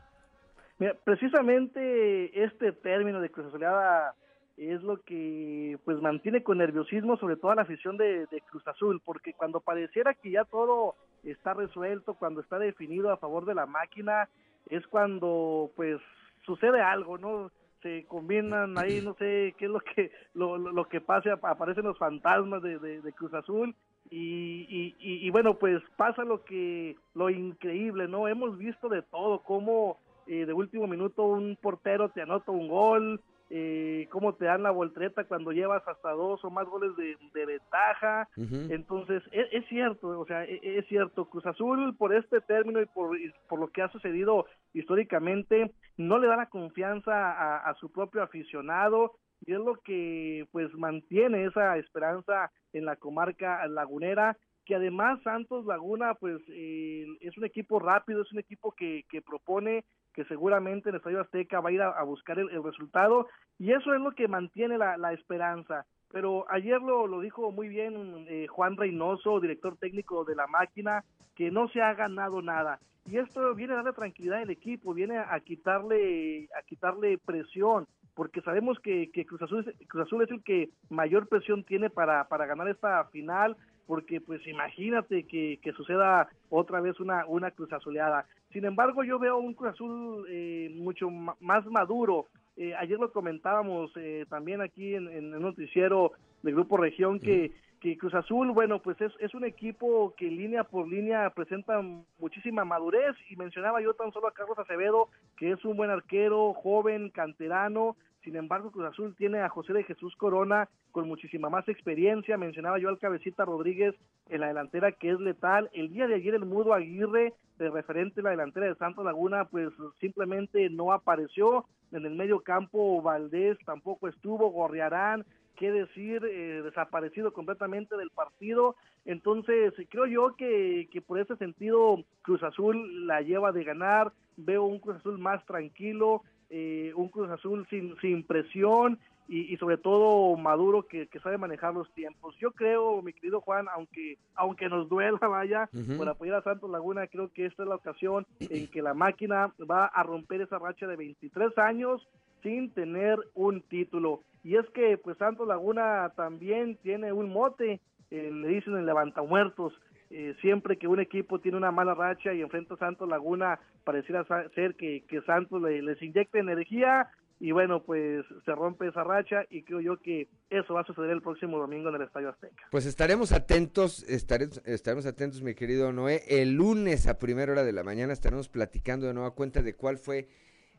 precisamente 1.04 2.44
este 2.44 2.72
término 2.72 3.22
de 3.22 3.30
Cruz 3.30 3.46
Azuleada 3.46 4.16
es 4.58 4.82
lo 4.82 5.00
que 5.02 5.78
pues 5.86 6.02
mantiene 6.02 6.42
con 6.42 6.58
nerviosismo 6.58 7.18
sobre 7.18 7.36
todo 7.36 7.54
la 7.54 7.62
afición 7.62 7.98
de, 7.98 8.28
Cruz 8.50 8.68
Azul, 8.68 9.00
porque 9.06 9.34
cuando 9.34 9.60
pareciera 9.60 10.16
que 10.16 10.32
ya 10.32 10.44
todo 10.46 10.96
está 11.24 11.54
resuelto, 11.54 12.16
cuando 12.16 12.42
está 12.42 12.58
definido 12.58 13.12
a 13.12 13.18
favor 13.18 13.46
de 13.46 13.54
la 13.54 13.68
máquina, 13.68 14.28
es 14.70 14.86
cuando 14.88 15.70
pues 15.76 16.02
sucede 16.46 16.82
algo, 16.82 17.20
¿no? 17.20 17.52
Se 17.84 18.06
combinan 18.06 18.78
ahí, 18.78 19.02
no 19.02 19.14
sé 19.16 19.54
qué 19.58 19.66
es 19.66 19.72
lo 19.72 19.82
que 19.82 20.12
lo, 20.34 20.58
lo 20.58 20.86
que 20.86 21.02
pasa, 21.02 21.34
aparecen 21.44 21.86
los 21.86 21.98
fantasmas 21.98 22.64
de, 22.64 23.14
Cruz 23.16 23.34
Azul 23.36 23.76
y, 24.12 24.94
y, 25.00 25.26
y, 25.26 25.30
bueno, 25.30 25.58
pues 25.58 25.82
pasa 25.96 26.26
lo 26.26 26.44
que, 26.44 26.98
lo 27.16 27.30
increíble, 27.30 28.10
¿no? 28.10 28.28
Hemos 28.28 28.58
visto 28.58 28.90
de 28.90 29.02
todo, 29.04 29.42
cómo 29.42 30.00
eh, 30.28 30.46
de 30.46 30.52
último 30.52 30.86
minuto 30.86 31.24
un 31.24 31.58
portero 31.62 32.10
te 32.10 32.22
anota 32.22 32.52
un 32.52 32.68
gol, 32.68 33.22
eh, 33.50 34.08
cómo 34.12 34.34
te 34.34 34.46
dan 34.46 34.64
la 34.64 34.72
voltereta 34.72 35.24
cuando 35.24 35.54
llevas 35.54 35.86
hasta 35.88 36.12
dos 36.12 36.44
o 36.44 36.50
más 36.50 36.68
goles 36.68 36.92
de, 36.98 37.46
ventaja. 37.46 38.28
Entonces, 38.70 39.24
e, 39.32 39.48
es, 39.52 39.66
cierto, 39.68 40.20
o 40.20 40.26
sea, 40.26 40.44
e, 40.44 40.60
es, 40.62 40.86
cierto, 40.88 41.26
Cruz 41.26 41.46
Azul 41.46 41.96
por 41.98 42.14
este 42.14 42.42
término 42.42 42.82
y 42.82 42.86
por, 42.88 43.18
por 43.48 43.60
lo 43.60 43.70
que 43.70 43.82
ha 43.82 43.90
sucedido 43.90 44.46
históricamente, 44.74 45.72
no 45.96 46.20
le 46.20 46.28
da 46.28 46.36
la 46.36 46.50
confianza 46.50 47.14
a, 47.14 47.70
a, 47.70 47.76
su 47.76 47.92
propio 47.92 48.24
aficionado 48.24 49.14
y 49.46 49.54
es 49.54 49.60
lo 49.60 49.76
que 49.82 50.48
pues 50.52 50.74
mantiene 50.76 51.46
esa 51.46 51.78
esperanza 51.78 52.52
en 52.74 52.86
la 52.86 52.96
comarca 52.96 53.66
lagunera 53.68 54.38
que 54.66 54.76
además 54.76 55.20
Santos 55.24 55.66
Laguna 55.66 56.14
pues 56.16 56.42
eh, 56.50 57.06
es 57.20 57.38
un 57.38 57.46
equipo 57.46 57.80
rápido, 57.80 58.22
es 58.22 58.32
un 58.32 58.40
equipo 58.40 58.72
que, 58.72 59.06
que 59.10 59.22
propone, 59.22 59.86
que 60.14 60.24
seguramente 60.26 60.90
en 60.90 60.96
el 60.96 61.00
Estadio 61.00 61.22
Azteca 61.22 61.60
va 61.60 61.70
a 61.70 61.74
ir 61.74 61.82
a, 61.82 62.04
buscar 62.04 62.40
el, 62.40 62.64
resultado 62.64 63.28
y 63.58 63.72
eso 63.72 63.94
es 63.94 64.02
lo 64.02 64.12
que 64.12 64.28
mantiene 64.28 64.78
la, 64.78 65.14
esperanza. 65.14 65.86
pero 66.12 66.46
ayer 66.50 66.82
lo, 66.82 67.08
lo 67.08 67.22
dijo 67.22 67.52
muy 67.52 67.70
bien 67.70 68.26
eh, 68.30 68.48
Juan 68.48 68.78
Reynoso, 68.78 69.40
director 69.40 69.78
técnico 69.78 70.26
de 70.26 70.36
la 70.36 70.48
máquina, 70.48 71.04
que 71.36 71.50
no 71.52 71.68
se 71.70 71.82
ha 71.82 71.94
ganado 71.94 72.42
nada. 72.42 72.80
Y 73.08 73.18
esto 73.18 73.56
viene 73.56 73.74
a 73.74 73.78
darle 73.78 73.94
tranquilidad 73.94 74.40
al 74.40 74.52
equipo, 74.52 74.94
viene 74.94 75.18
a 75.18 75.40
quitarle, 75.40 76.48
a 76.58 76.62
quitarle 76.62 77.18
presión, 77.18 77.88
porque 78.22 78.42
sabemos 78.42 78.80
que, 78.82 79.10
Cruz, 79.28 79.42
Azul, 79.42 79.74
Cruz 79.88 80.04
Azul 80.04 80.22
es 80.22 80.30
el 80.30 80.44
que 80.44 80.70
mayor 80.92 81.28
presión 81.28 81.64
tiene 81.64 81.90
para, 81.90 82.28
para 82.28 82.46
ganar 82.46 82.68
esta 82.68 83.04
final, 83.06 83.58
porque 83.88 84.22
pues 84.22 84.46
imagínate 84.46 85.24
que, 85.24 85.60
suceda 85.76 86.30
otra 86.52 86.82
vez 86.82 87.00
una, 87.00 87.26
una 87.26 87.50
Cruz 87.50 87.74
Azuleada. 87.74 88.28
Sin 88.54 88.64
embargo, 88.66 89.04
yo 89.04 89.18
veo 89.18 89.40
un 89.40 89.56
Cruz 89.56 89.72
Azul 89.72 90.28
eh, 90.30 90.70
mucho 90.76 91.10
más 91.10 91.66
maduro. 91.66 92.28
Eh, 92.58 92.76
ayer 92.76 93.00
lo 93.00 93.12
comentábamos 93.12 93.92
eh, 93.96 94.28
también 94.30 94.62
aquí 94.62 94.94
en, 94.94 95.08
en, 95.08 95.34
el 95.34 95.42
noticiero 95.42 96.12
del 96.44 96.54
Grupo 96.54 96.78
Región 96.78 97.20
que, 97.20 97.52
que 97.82 97.98
Cruz 97.98 98.14
Azul, 98.14 98.52
bueno, 98.52 98.80
pues 98.80 99.02
es, 99.02 99.12
es 99.20 99.34
un 99.34 99.44
equipo 99.44 100.14
que 100.16 100.28
línea 100.28 100.64
por 100.64 100.88
línea 100.88 101.32
presenta 101.32 101.82
muchísima 102.20 102.64
madurez 102.64 103.16
y 103.28 103.36
mencionaba 103.36 103.82
yo 103.82 103.96
tan 103.96 104.14
solo 104.14 104.28
a 104.28 104.34
Carlos 104.34 104.60
Acevedo, 104.60 105.10
que 105.36 105.52
es 105.52 105.66
un 105.66 105.76
buen 105.76 105.90
arquero, 105.90 106.54
joven, 106.54 107.10
canterano, 107.10 107.98
sin 108.24 108.36
embargo, 108.36 108.72
Cruz 108.72 108.86
Azul 108.86 109.16
tiene 109.16 109.40
a 109.40 109.50
José 109.50 109.74
de 109.74 109.84
Jesús 109.84 110.16
Corona 110.16 110.70
con 110.92 111.08
muchísima 111.08 111.50
más 111.50 111.68
experiencia. 111.68 112.38
Mencionaba 112.38 112.78
yo 112.78 112.90
al 112.90 113.00
cabecita 113.00 113.46
Rodríguez 113.46 113.96
en 114.30 114.42
la 114.42 114.48
delantera 114.48 114.92
que 114.92 115.10
es 115.10 115.20
letal. 115.20 115.70
El 115.74 115.90
día 115.90 116.08
de 116.08 116.16
ayer 116.16 116.36
el 116.36 116.46
Mudo 116.46 116.74
Aguirre, 116.74 117.34
de 117.58 117.70
referente 117.70 118.22
a 118.22 118.24
la 118.24 118.30
delantera 118.32 118.68
de 118.68 118.76
Santo 118.76 119.04
Laguna, 119.04 119.46
pues 119.46 119.70
simplemente 120.00 120.70
no 120.70 120.94
apareció. 120.94 121.66
En 121.92 122.06
el 122.06 122.16
medio 122.16 122.42
campo 122.42 123.02
Valdés 123.02 123.58
tampoco 123.66 124.08
estuvo, 124.08 124.50
Gorriarán, 124.52 125.26
qué 125.58 125.72
decir, 125.72 126.24
eh, 126.24 126.62
desaparecido 126.64 127.34
completamente 127.34 127.98
del 127.98 128.12
partido. 128.12 128.76
Entonces, 129.06 129.74
creo 129.90 130.06
yo 130.06 130.36
que, 130.36 130.88
que 130.92 131.02
por 131.02 131.20
ese 131.20 131.36
sentido 131.38 132.04
Cruz 132.22 132.44
Azul 132.44 133.08
la 133.08 133.22
lleva 133.22 133.52
de 133.52 133.64
ganar. 133.64 134.14
Veo 134.38 134.64
un 134.64 134.80
Cruz 134.80 134.98
Azul 134.98 135.18
más 135.18 135.46
tranquilo, 135.46 136.22
eh, 136.52 136.92
un 136.96 137.08
Cruz 137.08 137.30
Azul 137.30 137.66
sin, 137.70 137.96
sin 138.02 138.24
presión 138.24 139.00
y, 139.28 139.56
sobre 139.58 139.78
todo 139.78 140.36
Maduro 140.36 140.86
que, 140.88 141.08
sabe 141.24 141.38
manejar 141.38 141.74
los 141.74 141.90
tiempos. 141.94 142.36
Yo 142.38 142.52
creo, 142.52 143.02
mi 143.02 143.14
querido 143.14 143.40
Juan, 143.40 143.68
aunque 143.74 144.18
aunque 144.36 144.68
nos 144.68 144.90
duela, 144.90 145.20
vaya, 145.22 145.70
por 145.98 146.10
apoyar 146.10 146.40
a 146.40 146.44
Santos 146.44 146.70
Laguna, 146.70 147.08
creo 147.08 147.32
que 147.32 147.46
esta 147.46 147.64
es 147.64 147.70
la 147.70 147.76
ocasión 147.76 148.28
en 148.42 148.68
que 148.68 148.82
la 148.82 148.94
máquina 148.94 149.54
va 149.70 149.86
a 149.86 150.04
romper 150.04 150.42
esa 150.42 150.60
racha 150.60 150.86
de 150.86 150.98
23 150.98 151.58
años 151.60 152.06
sin 152.44 152.72
tener 152.72 153.18
un 153.34 153.62
título. 153.62 154.22
Y 154.44 154.58
es 154.58 154.68
que 154.72 154.98
pues 154.98 155.18
Santos 155.18 155.48
Laguna 155.48 156.12
también 156.18 156.76
tiene 156.84 157.14
un 157.14 157.32
mote, 157.32 157.80
eh, 158.10 158.32
le 158.34 158.48
dicen 158.50 158.76
el 158.76 158.86
levantamuertos, 158.86 159.74
eh, 160.14 160.36
siempre 160.42 160.78
que 160.78 160.90
un 160.90 161.00
equipo 161.00 161.40
tiene 161.40 161.58
una 161.58 161.72
mala 161.72 161.94
racha 161.94 162.34
y 162.34 162.42
enfrenta 162.42 162.74
a 162.74 162.78
Santos 162.78 163.08
Laguna, 163.08 163.60
pareciera 163.86 164.26
ser 164.54 164.76
que, 164.76 165.06
Santos 165.26 165.62
les 165.62 166.02
inyecta 166.02 166.38
energía 166.38 167.10
y 167.40 167.54
bueno, 167.54 167.82
pues 167.82 168.26
se 168.44 168.52
rompe 168.54 168.90
esa 168.90 169.06
racha 169.06 169.46
y 169.50 169.64
creo 169.64 169.80
yo 169.80 169.98
que 170.02 170.28
eso 170.50 170.74
va 170.74 170.82
a 170.82 170.86
suceder 170.86 171.12
el 171.12 171.22
próximo 171.22 171.58
domingo 171.58 171.88
en 171.88 171.96
el 171.96 172.02
Estadio 172.02 172.28
Azteca. 172.28 172.68
Pues 172.72 172.86
estaremos 172.86 173.32
atentos, 173.32 174.04
estaremos, 174.04 174.62
estaremos 174.66 175.06
atentos, 175.06 175.42
mi 175.42 175.56
querido 175.56 175.94
Noé. 175.94 176.24
El 176.28 176.56
lunes 176.56 177.08
a 177.08 177.18
primera 177.18 177.54
hora 177.54 177.64
de 177.64 177.72
la 177.72 177.84
mañana 177.84 178.12
estaremos 178.12 178.50
platicando 178.50 179.08
de 179.08 179.14
nueva 179.14 179.32
cuenta 179.32 179.62
de 179.62 179.76
cuál 179.76 179.98
fue 179.98 180.28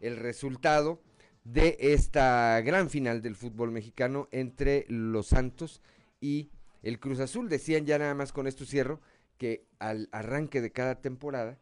el 0.00 0.18
resultado 0.18 1.00
de 1.42 1.78
esta 1.80 2.60
gran 2.60 2.90
final 2.90 3.22
del 3.22 3.34
fútbol 3.34 3.70
mexicano 3.72 4.28
entre 4.30 4.84
los 4.88 5.28
Santos 5.28 5.80
y 6.20 6.50
el 6.82 7.00
Cruz 7.00 7.18
Azul. 7.18 7.48
Decían 7.48 7.86
ya 7.86 7.98
nada 7.98 8.14
más 8.14 8.30
con 8.30 8.46
esto 8.46 8.66
cierro 8.66 9.00
que 9.42 9.66
al 9.80 10.08
arranque 10.12 10.60
de 10.60 10.70
cada 10.70 11.00
temporada 11.00 11.58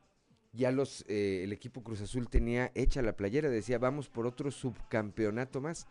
ya 0.52 0.70
los 0.70 1.02
eh, 1.08 1.40
el 1.44 1.52
equipo 1.54 1.82
Cruz 1.82 2.02
Azul 2.02 2.28
tenía 2.28 2.70
hecha 2.74 3.00
la 3.00 3.16
playera, 3.16 3.48
decía 3.48 3.78
vamos 3.78 4.10
por 4.10 4.26
otro 4.26 4.50
subcampeonato 4.50 5.62
más. 5.62 5.86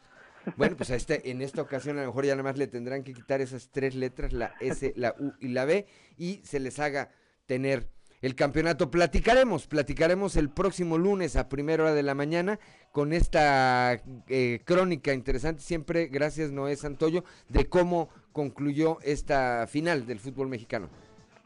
Bueno, 0.55 0.77
pues 0.77 0.91
a 0.91 0.95
este, 0.95 1.31
en 1.31 1.41
esta 1.41 1.63
ocasión 1.63 1.97
a 1.97 2.01
lo 2.01 2.09
mejor 2.09 2.27
ya 2.27 2.33
nada 2.33 2.43
más 2.43 2.59
le 2.59 2.67
tendrán 2.67 3.03
que 3.03 3.15
quitar 3.15 3.41
esas 3.41 3.71
tres 3.71 3.95
letras, 3.95 4.33
la 4.33 4.53
S, 4.61 4.93
la 4.97 5.15
U 5.17 5.33
y 5.39 5.47
la 5.47 5.65
B, 5.65 5.87
y 6.15 6.41
se 6.43 6.59
les 6.59 6.77
haga 6.77 7.09
tener 7.47 7.89
el 8.21 8.35
campeonato. 8.35 8.91
Platicaremos, 8.91 9.65
platicaremos 9.65 10.35
el 10.35 10.51
próximo 10.51 10.99
lunes 10.99 11.37
a 11.37 11.49
primera 11.49 11.85
hora 11.85 11.93
de 11.95 12.03
la 12.03 12.13
mañana 12.13 12.59
con 12.91 13.13
esta 13.13 13.99
eh, 14.27 14.61
crónica 14.63 15.11
interesante, 15.11 15.63
siempre 15.63 16.05
gracias 16.05 16.51
Noé 16.51 16.75
Santoyo, 16.75 17.23
de 17.47 17.67
cómo 17.67 18.09
concluyó 18.31 18.99
esta 19.01 19.65
final 19.65 20.05
del 20.05 20.19
fútbol 20.19 20.49
mexicano. 20.49 20.87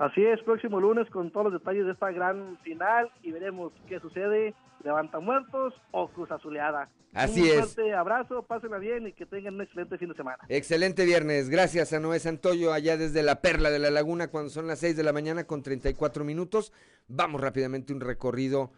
Así 0.03 0.21
es, 0.21 0.41
próximo 0.41 0.81
lunes 0.81 1.09
con 1.11 1.31
todos 1.31 1.45
los 1.45 1.53
detalles 1.61 1.85
de 1.85 1.93
esta 1.93 2.11
gran 2.11 2.57
final 2.61 3.09
y 3.21 3.31
veremos 3.31 3.71
qué 3.87 4.01
sucede, 4.01 4.53
levanta 4.83 5.21
muertos 5.21 5.73
o 5.91 6.09
cruz 6.09 6.29
azuleada. 6.29 6.89
Así 7.13 7.43
un 7.43 7.47
es. 7.47 7.53
fuerte 7.53 7.93
abrazo, 7.93 8.43
pásenla 8.43 8.79
bien 8.79 9.07
y 9.07 9.13
que 9.13 9.25
tengan 9.25 9.53
un 9.53 9.61
excelente 9.61 9.97
fin 9.97 10.09
de 10.09 10.15
semana. 10.15 10.39
Excelente 10.49 11.05
viernes, 11.05 11.49
gracias 11.49 11.93
a 11.93 12.01
Noé 12.01 12.19
Santoyo 12.19 12.73
allá 12.73 12.97
desde 12.97 13.23
la 13.23 13.39
Perla 13.39 13.71
de 13.71 13.79
la 13.79 13.91
Laguna 13.91 14.27
cuando 14.27 14.49
son 14.49 14.67
las 14.67 14.79
6 14.79 14.97
de 14.97 15.03
la 15.03 15.13
mañana 15.13 15.45
con 15.45 15.63
34 15.63 16.25
minutos. 16.25 16.73
Vamos 17.07 17.39
rápidamente 17.39 17.93
un 17.93 18.01
recorrido 18.01 18.73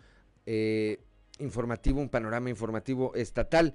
eh, 0.46 1.00
informativo, 1.40 2.02
un 2.02 2.10
panorama 2.10 2.52
informativo 2.52 3.16
estatal. 3.16 3.74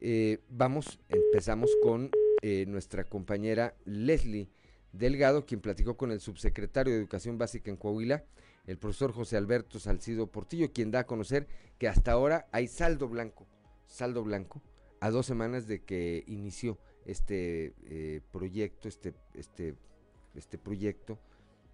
Eh, 0.00 0.40
vamos, 0.48 0.98
empezamos 1.08 1.70
con 1.84 2.10
eh, 2.42 2.64
nuestra 2.66 3.04
compañera 3.04 3.74
Leslie 3.84 4.48
Delgado, 4.92 5.46
quien 5.46 5.60
platicó 5.60 5.96
con 5.96 6.10
el 6.10 6.20
subsecretario 6.20 6.92
de 6.92 6.98
Educación 6.98 7.38
Básica 7.38 7.70
en 7.70 7.76
Coahuila, 7.76 8.24
el 8.66 8.78
profesor 8.78 9.12
José 9.12 9.36
Alberto 9.36 9.78
Salcido 9.78 10.26
Portillo, 10.26 10.72
quien 10.72 10.90
da 10.90 11.00
a 11.00 11.06
conocer 11.06 11.46
que 11.78 11.88
hasta 11.88 12.12
ahora 12.12 12.48
hay 12.52 12.68
saldo 12.68 13.08
blanco, 13.08 13.46
saldo 13.86 14.22
blanco, 14.22 14.62
a 15.00 15.10
dos 15.10 15.26
semanas 15.26 15.66
de 15.66 15.82
que 15.82 16.24
inició 16.26 16.78
este 17.06 17.74
eh, 17.84 18.20
proyecto, 18.32 18.88
este, 18.88 19.14
este, 19.34 19.74
este 20.34 20.58
proyecto, 20.58 21.18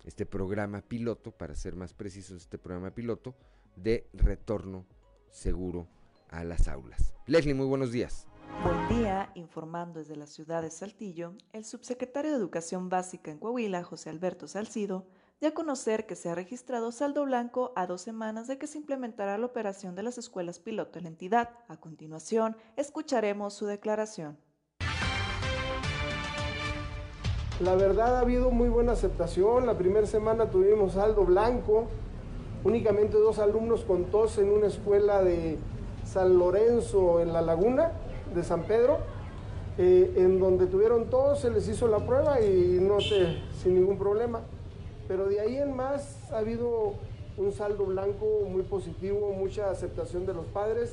este 0.05 0.24
programa 0.26 0.83
piloto, 0.83 1.33
para 1.33 1.55
ser 1.55 1.74
más 1.74 1.92
precisos, 1.92 2.42
este 2.42 2.59
programa 2.59 2.94
piloto 2.94 3.35
de 3.74 4.07
retorno 4.12 4.87
seguro 5.31 5.88
a 6.29 6.44
las 6.44 6.68
aulas. 6.68 7.14
Leslie, 7.26 7.55
muy 7.55 7.66
buenos 7.66 7.92
días. 7.92 8.26
Buen 8.63 8.89
día, 8.89 9.31
informando 9.35 9.99
desde 9.99 10.17
la 10.17 10.27
ciudad 10.27 10.63
de 10.63 10.71
Saltillo, 10.71 11.35
el 11.53 11.65
subsecretario 11.65 12.31
de 12.31 12.37
Educación 12.37 12.89
Básica 12.89 13.31
en 13.31 13.39
Coahuila, 13.39 13.83
José 13.85 14.11
Alberto 14.11 14.49
Salcido, 14.49 15.07
dio 15.41 15.51
a 15.51 15.55
conocer 15.55 16.07
que 16.07 16.17
se 16.17 16.31
ha 16.31 16.35
registrado 16.35 16.91
saldo 16.93 17.25
blanco 17.25 17.73
a 17.77 17.87
dos 17.87 18.01
semanas 18.01 18.47
de 18.47 18.59
que 18.59 18.67
se 18.67 18.79
implementará 18.79 19.37
la 19.39 19.47
operación 19.47 19.95
de 19.95 20.03
las 20.03 20.19
escuelas 20.19 20.59
piloto 20.59 20.99
en 20.99 21.05
la 21.05 21.11
entidad. 21.11 21.51
A 21.69 21.77
continuación, 21.77 22.57
escucharemos 22.77 23.55
su 23.55 23.67
declaración. 23.67 24.39
La 27.61 27.75
verdad 27.75 28.17
ha 28.17 28.21
habido 28.21 28.51
muy 28.51 28.69
buena 28.69 28.93
aceptación. 28.93 29.67
La 29.67 29.79
primera 29.79 30.07
semana 30.07 30.51
tuvimos 30.51 30.93
saldo 30.93 31.25
blanco, 31.25 31.87
únicamente 32.65 33.17
dos 33.17 33.39
alumnos 33.39 33.85
con 33.85 34.05
tos 34.07 34.39
en 34.39 34.51
una 34.51 34.67
escuela 34.67 35.23
de 35.23 35.59
San 36.05 36.39
Lorenzo 36.39 37.21
en 37.21 37.33
La 37.33 37.43
Laguna 37.43 37.93
de 38.37 38.44
San 38.44 38.64
Pedro, 38.64 38.99
eh, 39.79 40.12
en 40.18 40.38
donde 40.38 40.66
tuvieron 40.66 41.07
todos, 41.11 41.40
se 41.40 41.51
les 41.51 41.68
hizo 41.68 41.88
la 41.88 41.99
prueba 41.99 42.40
y 42.40 42.79
no 42.81 43.01
sé, 43.01 43.38
sin 43.62 43.75
ningún 43.75 43.99
problema. 43.99 44.42
Pero 45.09 45.27
de 45.27 45.40
ahí 45.40 45.57
en 45.57 45.75
más 45.75 46.31
ha 46.33 46.38
habido 46.38 46.94
un 47.38 47.53
saldo 47.53 47.87
blanco 47.87 48.42
muy 48.49 48.62
positivo, 48.62 49.33
mucha 49.33 49.70
aceptación 49.70 50.27
de 50.27 50.35
los 50.35 50.44
padres 50.46 50.92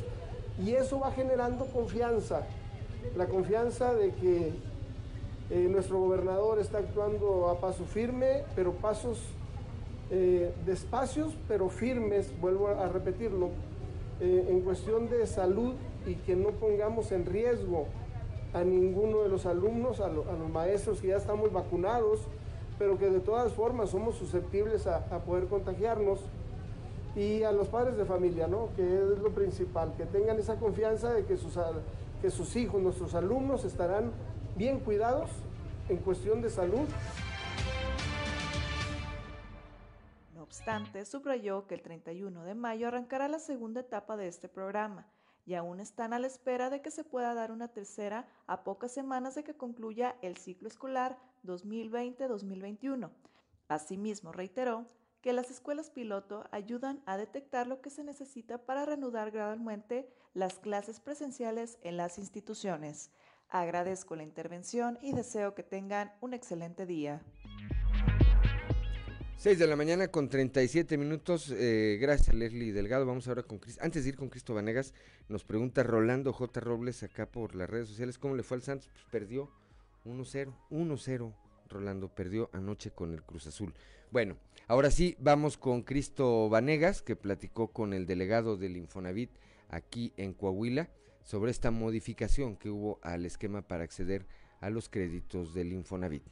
y 0.64 0.72
eso 0.72 1.00
va 1.00 1.12
generando 1.12 1.66
confianza, 1.66 2.48
la 3.16 3.28
confianza 3.28 3.94
de 3.94 4.12
que 4.12 4.54
eh, 5.50 5.68
nuestro 5.70 6.00
gobernador 6.00 6.60
está 6.60 6.78
actuando 6.78 7.50
a 7.50 7.60
paso 7.60 7.84
firme, 7.84 8.44
pero 8.56 8.72
pasos 8.74 9.20
eh, 10.12 10.54
despacios, 10.66 11.34
pero 11.48 11.70
firmes, 11.70 12.32
vuelvo 12.40 12.70
a 12.70 12.88
repetirlo, 12.88 13.50
en 14.22 14.62
cuestión 14.62 15.10
de 15.10 15.28
salud 15.28 15.74
y 16.06 16.16
que 16.16 16.36
no 16.36 16.50
pongamos 16.52 17.12
en 17.12 17.26
riesgo 17.26 17.88
a 18.54 18.64
ninguno 18.64 19.24
de 19.24 19.30
los 19.30 19.46
alumnos, 19.46 20.00
a, 20.00 20.10
los 20.10 20.26
maestros 20.52 21.02
que 21.02 21.08
ya 21.08 21.18
estamos 21.18 21.52
vacunados, 21.52 22.22
pero 22.78 22.98
que 22.98 23.10
de 23.10 23.20
todas 23.20 23.54
formas 23.54 23.90
somos 23.90 24.16
susceptibles 24.16 24.88
a, 24.88 25.02
poder 25.20 25.48
contagiarnos, 25.48 26.20
y 27.16 27.44
a 27.44 27.52
los 27.52 27.68
padres 27.68 27.96
de 27.96 28.06
familia, 28.06 28.48
¿no? 28.48 28.70
que 28.76 28.82
es 28.82 29.20
lo 29.20 29.30
principal, 29.30 29.94
que 29.96 30.06
tengan 30.06 30.40
esa 30.40 30.56
confianza 30.56 31.14
de 31.14 31.26
que 31.26 31.38
sus, 31.38 31.60
que 32.24 32.32
sus 32.32 32.56
hijos, 32.56 32.82
nuestros 32.82 33.14
alumnos 33.14 33.66
estarán 33.66 34.12
bien 34.56 34.80
cuidados 34.80 35.30
en 35.90 35.98
cuestión 35.98 36.42
de 36.42 36.50
salud. 36.50 36.88
No 40.34 40.42
obstante, 40.42 41.06
subrayó 41.06 41.68
que 41.68 41.76
el 41.76 41.84
31 41.84 42.44
de 42.46 42.56
mayo 42.56 42.88
arrancará 42.88 43.28
la 43.28 43.38
segunda 43.38 43.82
etapa 43.82 44.18
de 44.18 44.28
este 44.28 44.50
programa 44.50 45.06
y 45.46 45.56
aún 45.56 45.80
están 45.80 46.14
a 46.14 46.20
la 46.20 46.28
espera 46.28 46.70
de 46.70 46.82
que 46.82 46.92
se 46.92 47.04
pueda 47.04 47.34
dar 47.34 47.52
una 47.52 47.68
tercera 47.68 48.28
a 48.48 48.64
pocas 48.64 48.94
semanas 48.94 49.36
de 49.36 49.44
que 49.44 49.56
concluya 49.56 50.16
el 50.22 50.38
ciclo 50.38 50.68
escolar 50.68 51.18
2020-2021. 51.44 53.10
Asimismo, 53.68 54.32
reiteró 54.32 54.86
que 55.22 55.34
las 55.34 55.50
escuelas 55.50 55.90
piloto 55.90 56.46
ayudan 56.52 57.02
a 57.06 57.18
detectar 57.18 57.66
lo 57.68 57.82
que 57.82 57.90
se 57.90 58.04
necesita 58.04 58.58
para 58.58 58.86
reanudar 58.86 59.32
gradualmente 59.32 60.10
las 60.34 60.60
clases 60.60 61.00
presenciales 61.00 61.80
en 61.82 61.96
las 61.96 62.18
instituciones. 62.18 63.10
Agradezco 63.48 64.16
la 64.16 64.24
intervención 64.24 64.98
y 65.02 65.14
deseo 65.14 65.56
que 65.56 65.64
tengan 65.64 66.12
un 66.22 66.34
excelente 66.34 66.86
día. 66.86 67.22
6 69.38 69.60
de 69.60 69.68
la 69.68 69.76
mañana 69.76 70.08
con 70.08 70.30
37 70.30 70.98
minutos. 70.98 71.54
Eh, 71.56 71.98
gracias, 72.00 72.36
Leslie 72.36 72.72
Delgado. 72.72 73.06
Vamos 73.06 73.28
ahora 73.28 73.44
con 73.44 73.60
Cristo. 73.60 73.84
Antes 73.84 74.04
de 74.04 74.10
ir 74.10 74.16
con 74.16 74.30
Cristo 74.30 74.54
Vanegas, 74.54 74.94
nos 75.28 75.44
pregunta 75.44 75.84
Rolando 75.84 76.32
J. 76.32 76.60
Robles 76.62 77.04
acá 77.04 77.26
por 77.26 77.56
las 77.56 77.70
redes 77.70 77.90
sociales 77.90 78.18
cómo 78.18 78.36
le 78.36 78.44
fue 78.44 78.58
al 78.58 78.64
Santos. 78.64 78.90
Pues 78.94 79.06
perdió 79.12 79.52
1-0. 80.06 80.54
1-0. 80.72 81.34
Rolando 81.70 82.08
perdió 82.08 82.50
anoche 82.54 82.92
con 82.92 83.14
el 83.14 83.24
Cruz 83.24 83.48
Azul. 83.48 83.74
Bueno, 84.12 84.38
ahora 84.68 84.92
sí, 84.92 85.18
vamos 85.20 85.58
con 85.58 85.82
Cristo 85.82 86.48
Vanegas, 86.50 87.02
que 87.02 87.16
platicó 87.16 87.70
con 87.70 87.94
el 87.94 88.06
delegado 88.06 88.58
del 88.58 88.78
Infonavit 88.78 89.32
aquí 89.70 90.14
en 90.18 90.34
Coahuila 90.34 90.90
sobre 91.24 91.52
esta 91.52 91.72
modificación 91.72 92.56
que 92.56 92.70
hubo 92.70 93.00
al 93.02 93.26
esquema 93.26 93.62
para 93.62 93.84
acceder 93.84 94.26
a 94.62 94.70
los 94.70 94.88
créditos 94.88 95.54
del 95.54 95.74
Infonavit. 95.74 96.24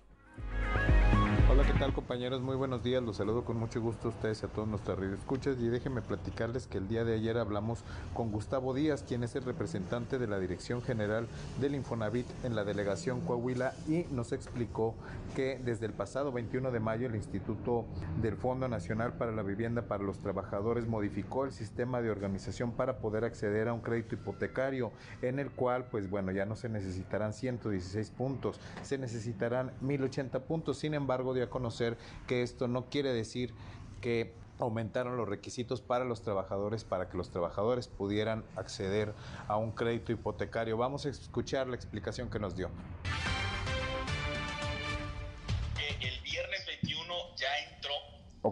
Hola, 1.52 1.66
¿qué 1.66 1.74
tal 1.78 1.92
compañeros? 1.92 2.42
Muy 2.42 2.56
buenos 2.56 2.82
días, 2.82 3.04
los 3.04 3.18
saludo 3.18 3.44
con 3.44 3.58
mucho 3.58 3.82
gusto 3.82 4.08
a 4.08 4.12
ustedes 4.12 4.42
y 4.42 4.46
a 4.46 4.48
todos 4.48 4.70
nuestros 4.70 4.98
escuchas 5.04 5.58
y 5.60 5.68
déjenme 5.68 6.02
platicarles 6.02 6.66
que 6.66 6.78
el 6.78 6.88
día 6.88 7.04
de 7.04 7.16
ayer 7.16 7.38
hablamos 7.38 7.84
con 8.14 8.32
Gustavo 8.32 8.74
Díaz, 8.74 9.04
quien 9.06 9.22
es 9.26 9.36
el 9.36 9.44
representante 9.44 10.18
de 10.18 10.28
la 10.28 10.40
Dirección 10.40 10.82
General 10.82 11.28
del 11.60 11.76
Infonavit 11.76 12.26
en 12.46 12.56
la 12.56 12.64
delegación 12.64 13.20
Coahuila 13.20 13.74
y 13.90 14.06
nos 14.12 14.32
explicó 14.32 14.96
que 15.36 15.60
desde 15.62 15.88
el 15.88 15.92
pasado 15.92 16.32
21 16.32 16.72
de 16.72 16.80
mayo 16.80 17.08
el 17.08 17.16
Instituto 17.16 17.84
del 18.22 18.38
Fondo 18.38 18.70
Nacional 18.70 19.12
para 19.18 19.34
la 19.34 19.44
Vivienda 19.44 19.82
para 19.82 20.06
los 20.06 20.20
Trabajadores 20.20 20.88
modificó 20.88 21.44
el 21.44 21.52
sistema 21.52 22.02
de 22.02 22.12
organización 22.12 22.72
para 22.72 23.00
poder 23.00 23.26
acceder 23.26 23.68
a 23.68 23.74
un 23.74 23.82
crédito 23.82 24.16
hipotecario 24.16 24.94
en 25.22 25.38
el 25.38 25.52
cual 25.52 25.84
pues 25.92 26.10
bueno 26.10 26.32
ya 26.32 26.46
no 26.46 26.56
se 26.56 26.70
necesitarán 26.70 27.34
116 27.34 28.10
puntos, 28.12 28.58
se 28.84 28.98
necesitarán 28.98 29.74
1080 29.82 30.46
puntos, 30.46 30.78
sin 30.78 30.94
embargo 30.94 31.34
de 31.34 31.41
a 31.44 31.50
conocer 31.50 31.98
que 32.28 32.42
esto 32.42 32.68
no 32.68 32.90
quiere 32.90 33.14
decir 33.14 33.54
que 34.02 34.34
aumentaron 34.60 35.18
los 35.18 35.28
requisitos 35.28 35.82
para 35.82 36.06
los 36.06 36.22
trabajadores 36.22 36.84
para 36.84 37.10
que 37.10 37.18
los 37.18 37.32
trabajadores 37.32 37.88
pudieran 37.88 38.44
acceder 38.56 39.14
a 39.48 39.58
un 39.58 39.72
crédito 39.72 40.12
hipotecario. 40.12 40.78
Vamos 40.78 41.06
a 41.06 41.10
escuchar 41.10 41.68
la 41.68 41.76
explicación 41.76 42.30
que 42.30 42.40
nos 42.40 42.56
dio. 42.56 42.70
El 46.00 46.22
viernes 46.22 46.66
21 46.68 47.14
ya 47.36 47.58
entró 47.74 47.94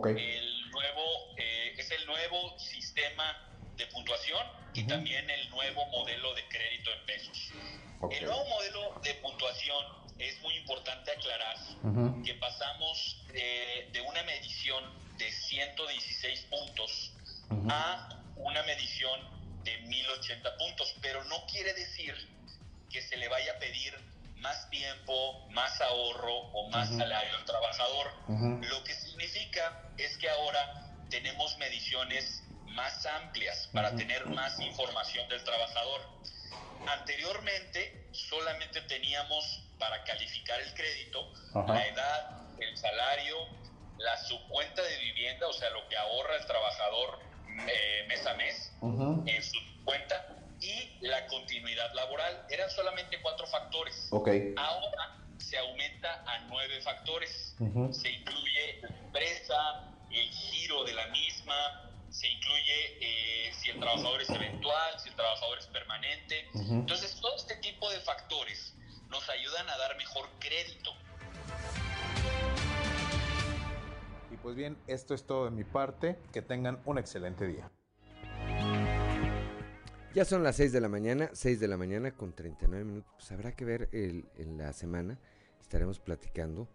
el 0.08 0.71
nuevo, 0.71 1.02
eh, 1.38 1.73
es 1.78 1.91
el 1.91 2.06
nuevo 2.06 2.58
sistema 2.58 3.23
de 3.78 3.86
puntuación 3.88 4.45
y 4.73 4.86
también 4.86 5.30
el 5.30 5.49
nuevo 5.49 5.86
modelo 5.88 6.34
de 6.36 6.43
crédito 6.49 6.89
en 6.91 7.06
pesos. 7.06 7.52
El 8.12 8.25
nuevo 8.25 8.45
modelo 8.45 8.99
de 9.04 9.13
puntuación 9.15 10.09
es 10.20 10.40
muy 10.42 10.56
importante 10.58 11.12
aclarar 11.12 11.56
que 12.24 12.34
pasamos 12.36 13.24
de, 13.32 14.02
una 14.08 14.24
medición 14.24 14.84
de 15.18 15.32
116 15.32 16.42
puntos 16.50 17.14
a 17.70 18.10
una 18.36 18.64
medición 18.64 19.20
de 19.64 19.78
1080 19.78 20.58
puntos, 20.58 20.94
pero 21.02 21.24
no 21.26 21.46
quiere 21.48 21.74
decir 21.74 22.16
que 22.90 23.02
se 23.02 23.18
le 23.18 23.28
vaya 23.28 23.54
a 23.54 23.60
pedir 23.60 23.98
más 24.38 24.70
tiempo, 24.70 25.48
más 25.52 25.80
ahorro 25.82 26.34
o 26.54 26.70
más 26.70 26.90
salario 26.90 27.36
al 27.38 27.46
trabajador. 27.46 28.12
Lo 28.70 28.84
que 28.84 28.94
significa 28.94 29.90
es 29.98 30.18
que 30.18 30.30
ahora 30.30 30.96
tenemos 31.10 31.58
mediciones 31.58 32.44
más 32.68 33.06
amplias 33.06 33.70
para 33.74 33.96
tener 33.96 34.26
más 34.28 34.60
información 34.60 35.28
del 35.30 35.44
trabajador. 35.44 36.02
Anteriormente 36.88 38.08
solamente 38.12 38.82
teníamos 38.82 39.69
para 39.80 40.04
calificar 40.04 40.60
el 40.62 40.74
crédito, 40.74 41.32
la 41.54 41.88
edad, 41.88 42.42
el 42.60 42.78
salario, 42.78 43.38
la 43.98 44.18
subcuenta 44.18 44.82
de 44.82 44.98
vivienda, 45.00 45.48
o 45.48 45.54
sea, 45.54 45.70
lo 45.72 45.88
que 45.88 45.98
ahorra 45.98 46.36
el 46.36 46.46
trabajador 46.46 47.20
eh, 47.68 48.06
mes 48.08 48.26
a 48.26 48.34
mes 48.36 48.72
en 48.82 49.44
su 49.44 49.58
cuenta, 49.84 50.36
y 50.62 50.98
la 51.02 51.26
continuidad 51.28 51.94
laboral. 51.94 52.46
Eran 52.50 52.70
solamente 52.70 53.20
cuatro 53.22 53.48
factores. 53.48 54.08
Ahora 54.58 55.18
se 55.38 55.58
aumenta 55.58 56.24
a 56.28 56.39
nueve 56.50 56.82
factores. 56.82 57.56
Se 57.92 58.12
incluye 58.12 58.82
la 58.82 58.89
empresa, 58.89 59.94
el 60.12 60.30
giro 60.30 60.84
de 60.84 60.94
la 60.94 61.08
misma, 61.08 61.92
se 62.10 62.28
incluye 62.28 62.98
eh, 63.00 63.54
si 63.54 63.70
el 63.70 63.80
trabajador 63.80 64.22
es 64.22 64.30
eventual, 64.30 65.00
si 65.00 65.10
el 65.10 65.15
trabajador 65.15 65.60
es 65.60 65.68
permanente. 65.68 66.48
Entonces, 66.54 67.18
todo 67.22 67.36
este 67.36 67.56
tipo 67.58 67.89
de 67.89 68.00
factores 68.02 68.74
nos 69.10 69.30
ayudan 69.30 69.67
a 69.69 69.78
dar 69.78 69.98
mejor 69.98 70.26
crédito. 70.39 70.91
Y 74.32 74.38
pues 74.38 74.56
bien, 74.56 74.78
esto 74.88 75.13
es 75.13 75.24
todo 75.24 75.45
de 75.45 75.52
mi 75.52 75.63
parte. 75.63 76.19
Que 76.32 76.41
tengan 76.41 76.80
un 76.86 76.98
excelente 76.98 77.48
día. 77.48 77.69
Ya 80.13 80.26
son 80.26 80.43
las 80.43 80.56
6 80.56 80.72
de 80.72 80.82
la 80.82 80.89
mañana, 80.89 81.30
6 81.34 81.60
de 81.60 81.67
la 81.67 81.78
mañana 81.78 82.12
con 82.12 82.34
39 82.34 82.84
minutos. 82.84 83.12
Pues 83.15 83.32
habrá 83.32 83.52
que 83.52 83.65
ver 83.65 83.89
en 83.91 84.58
la 84.58 84.74
semana. 84.74 85.19
Estaremos 85.62 86.00
platicando 86.00 86.67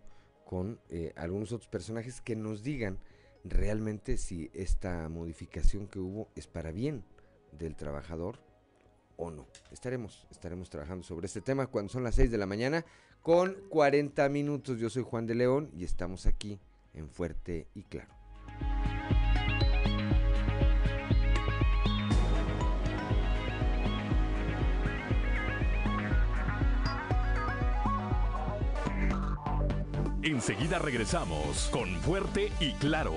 con 0.44 0.80
eh, 0.88 1.12
algunos 1.16 1.52
otros 1.52 1.68
personajes 1.68 2.20
que 2.20 2.36
nos 2.36 2.62
digan 2.62 2.98
realmente 3.44 4.16
si 4.16 4.50
esta 4.54 5.08
modificación 5.08 5.86
que 5.86 5.98
hubo 5.98 6.30
es 6.36 6.46
para 6.46 6.70
bien 6.70 7.04
del 7.52 7.76
trabajador 7.76 8.38
o 9.16 9.30
no. 9.30 9.46
Estaremos, 9.70 10.26
estaremos 10.30 10.70
trabajando 10.70 11.04
sobre 11.04 11.26
este 11.26 11.40
tema 11.40 11.66
cuando 11.66 11.92
son 11.92 12.04
las 12.04 12.14
6 12.14 12.30
de 12.30 12.38
la 12.38 12.46
mañana 12.46 12.84
con 13.22 13.56
40 13.68 14.28
minutos. 14.28 14.78
Yo 14.78 14.90
soy 14.90 15.02
Juan 15.02 15.26
de 15.26 15.34
León 15.34 15.70
y 15.76 15.84
estamos 15.84 16.26
aquí 16.26 16.58
en 16.94 17.08
Fuerte 17.08 17.66
y 17.74 17.82
Claro. 17.84 18.12
Enseguida 30.22 30.78
regresamos 30.78 31.68
con 31.70 31.88
Fuerte 32.00 32.50
y 32.58 32.72
Claro. 32.74 33.12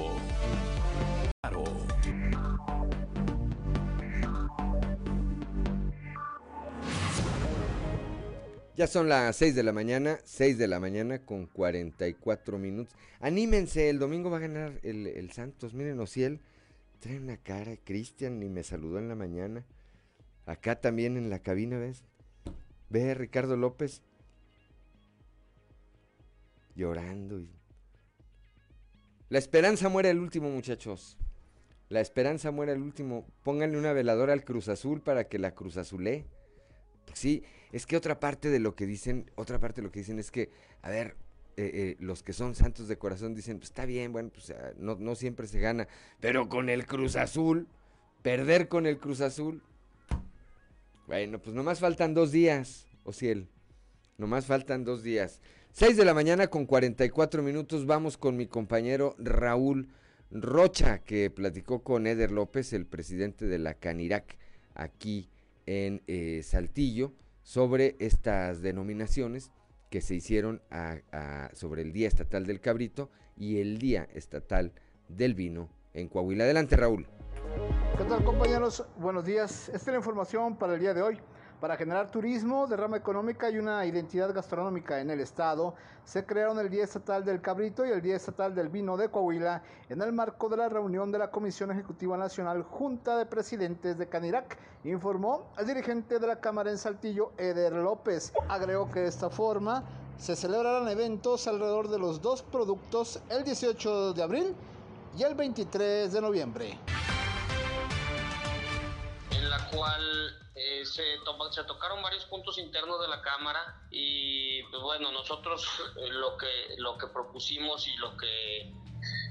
Ya 8.77 8.85
son 8.85 9.09
las 9.09 9.35
6 9.37 9.55
de 9.55 9.63
la 9.63 9.73
mañana, 9.73 10.19
6 10.23 10.59
de 10.59 10.67
la 10.67 10.79
mañana 10.79 11.25
con 11.25 11.47
44 11.47 12.59
minutos. 12.59 12.95
Anímense, 13.19 13.89
el 13.89 13.97
domingo 13.97 14.29
va 14.29 14.37
a 14.37 14.41
ganar 14.41 14.79
el, 14.83 15.31
Santos. 15.31 15.73
Miren, 15.73 15.99
Ociel 15.99 16.39
trae 16.99 17.17
una 17.17 17.37
cara. 17.37 17.75
Cristian 17.83 18.39
ni 18.39 18.49
me 18.49 18.61
saludó 18.61 18.99
en 18.99 19.09
la 19.09 19.15
mañana. 19.15 19.65
Acá 20.45 20.79
también 20.79 21.17
en 21.17 21.31
la 21.31 21.39
cabina, 21.39 21.79
¿ves? 21.79 22.03
Ve 22.89 23.15
Ricardo 23.15 23.57
López 23.57 24.03
llorando. 26.75 27.41
La 29.29 29.39
esperanza 29.39 29.89
muere 29.89 30.11
el 30.11 30.19
último, 30.19 30.51
muchachos. 30.51 31.17
La 31.89 31.99
esperanza 31.99 32.51
muere 32.51 32.73
el 32.73 32.83
último. 32.83 33.25
Pónganle 33.41 33.79
una 33.79 33.93
veladora 33.93 34.33
al 34.33 34.43
Cruz 34.43 34.69
Azul 34.69 35.01
para 35.01 35.27
que 35.27 35.39
la 35.39 35.55
Cruz 35.55 35.77
Azulé. 35.77 36.27
Sí, 37.13 37.43
es 37.71 37.85
que 37.85 37.97
otra 37.97 38.19
parte 38.19 38.49
de 38.49 38.59
lo 38.59 38.75
que 38.75 38.85
dicen, 38.85 39.29
otra 39.35 39.59
parte 39.59 39.81
de 39.81 39.87
lo 39.87 39.91
que 39.91 39.99
dicen 39.99 40.19
es 40.19 40.31
que, 40.31 40.49
a 40.81 40.89
ver, 40.89 41.15
eh, 41.57 41.71
eh, 41.73 41.95
los 41.99 42.21
que 42.21 42.33
son 42.33 42.53
santos 42.53 42.87
de 42.87 42.97
corazón 42.97 43.33
dicen, 43.33 43.57
pues 43.57 43.69
está 43.71 43.85
bien, 43.85 44.11
bueno, 44.11 44.29
pues 44.29 44.53
no, 44.77 45.15
siempre 45.15 45.47
se 45.47 45.59
gana, 45.59 45.87
pero 46.19 46.49
con 46.49 46.69
el 46.69 46.85
Cruz 46.85 47.15
Azul, 47.15 47.67
perder 48.21 48.67
con 48.67 48.85
el 48.85 48.99
Cruz 48.99 49.21
Azul, 49.21 49.63
bueno, 51.07 51.39
pues 51.41 51.55
nomás 51.55 51.79
faltan 51.79 52.13
dos 52.13 52.31
días, 52.31 52.85
Ociel, 53.03 53.47
nomás 54.17 54.45
faltan 54.45 54.83
dos 54.83 55.01
días. 55.01 55.39
Seis 55.71 55.97
de 55.97 56.05
la 56.05 56.13
mañana 56.13 56.47
con 56.47 56.65
44 56.65 57.41
minutos, 57.41 57.85
vamos 57.85 58.17
con 58.17 58.37
mi 58.37 58.45
compañero 58.45 59.15
Raúl 59.17 59.89
Rocha, 60.29 60.99
que 60.99 61.29
platicó 61.29 61.83
con 61.83 62.05
Eder 62.05 62.31
López, 62.31 62.73
el 62.73 62.85
presidente 62.85 63.45
de 63.45 63.57
la 63.57 63.73
Canirac, 63.73 64.37
aquí 64.75 65.29
en 65.67 66.01
eh, 66.07 66.41
Saltillo 66.43 67.13
sobre 67.43 67.95
estas 67.99 68.61
denominaciones 68.61 69.51
que 69.89 70.01
se 70.01 70.15
hicieron 70.15 70.61
sobre 71.53 71.81
el 71.81 71.93
Día 71.93 72.09
Estatal 72.09 72.45
del 72.45 72.59
Cabrito 72.59 73.09
y 73.37 73.59
el 73.59 73.77
Día 73.77 74.09
Estatal 74.13 74.73
del 75.07 75.33
Vino 75.33 75.69
en 75.93 76.09
Coahuila. 76.09 76.43
Adelante, 76.43 76.75
Raúl. 76.75 77.07
¿Qué 77.97 78.03
tal 78.03 78.23
compañeros? 78.23 78.85
Buenos 78.97 79.25
días. 79.25 79.69
Esta 79.69 79.77
es 79.77 79.87
la 79.87 79.95
información 79.97 80.57
para 80.57 80.73
el 80.73 80.79
día 80.79 80.93
de 80.93 81.01
hoy. 81.01 81.17
Para 81.59 81.75
generar 81.75 82.11
turismo, 82.11 82.67
derrama 82.67 82.97
económica 82.97 83.49
y 83.49 83.57
una 83.57 83.83
identidad 83.83 84.31
gastronómica 84.31 85.01
en 85.01 85.09
el 85.09 85.19
estado, 85.21 85.73
se 86.05 86.23
crearon 86.23 86.59
el 86.59 86.69
Día 86.69 86.83
Estatal 86.83 87.25
del 87.25 87.41
Cabrito 87.41 87.83
y 87.83 87.89
el 87.89 87.99
Día 87.99 88.15
Estatal 88.15 88.53
del 88.53 88.69
Vino 88.69 88.95
de 88.95 89.09
Coahuila 89.09 89.63
en 89.89 89.99
el 90.03 90.13
marco 90.13 90.49
de 90.49 90.57
la 90.57 90.69
reunión 90.69 91.11
de 91.11 91.17
la 91.17 91.31
Comisión 91.31 91.71
Ejecutiva 91.71 92.15
Nacional 92.15 92.61
Junta 92.61 93.17
de 93.17 93.25
Presidentes 93.25 93.97
de 93.97 94.07
Canirac, 94.07 94.55
informó 94.83 95.47
el 95.57 95.65
dirigente 95.65 96.19
de 96.19 96.27
la 96.27 96.39
Cámara 96.39 96.69
en 96.69 96.77
Saltillo, 96.77 97.31
Eder 97.37 97.73
López. 97.73 98.33
Agregó 98.49 98.91
que 98.91 98.99
de 98.99 99.07
esta 99.07 99.31
forma 99.31 99.83
se 100.19 100.35
celebrarán 100.35 100.87
eventos 100.89 101.47
alrededor 101.47 101.89
de 101.89 101.97
los 101.97 102.21
dos 102.21 102.43
productos 102.43 103.19
el 103.29 103.43
18 103.43 104.13
de 104.13 104.21
abril 104.21 104.55
y 105.17 105.23
el 105.23 105.33
23 105.33 106.13
de 106.13 106.21
noviembre. 106.21 106.77
En 109.31 109.49
la 109.49 109.57
cual 109.71 110.46
eh, 110.59 110.83
se, 110.85 111.03
tocaron 111.67 112.01
varios 112.01 112.25
puntos 112.25 112.57
internos 112.57 112.99
de 112.99 113.07
la 113.07 113.21
Cámara 113.21 113.79
y 113.91 114.63
pues 114.63 114.81
bueno, 114.81 115.11
nosotros 115.11 115.63
eh, 115.97 116.07
lo, 116.09 116.35
que, 116.35 116.73
lo 116.77 116.97
que 116.97 117.05
propusimos 117.05 117.87
y 117.87 117.95
lo 117.97 118.17
que, 118.17 118.73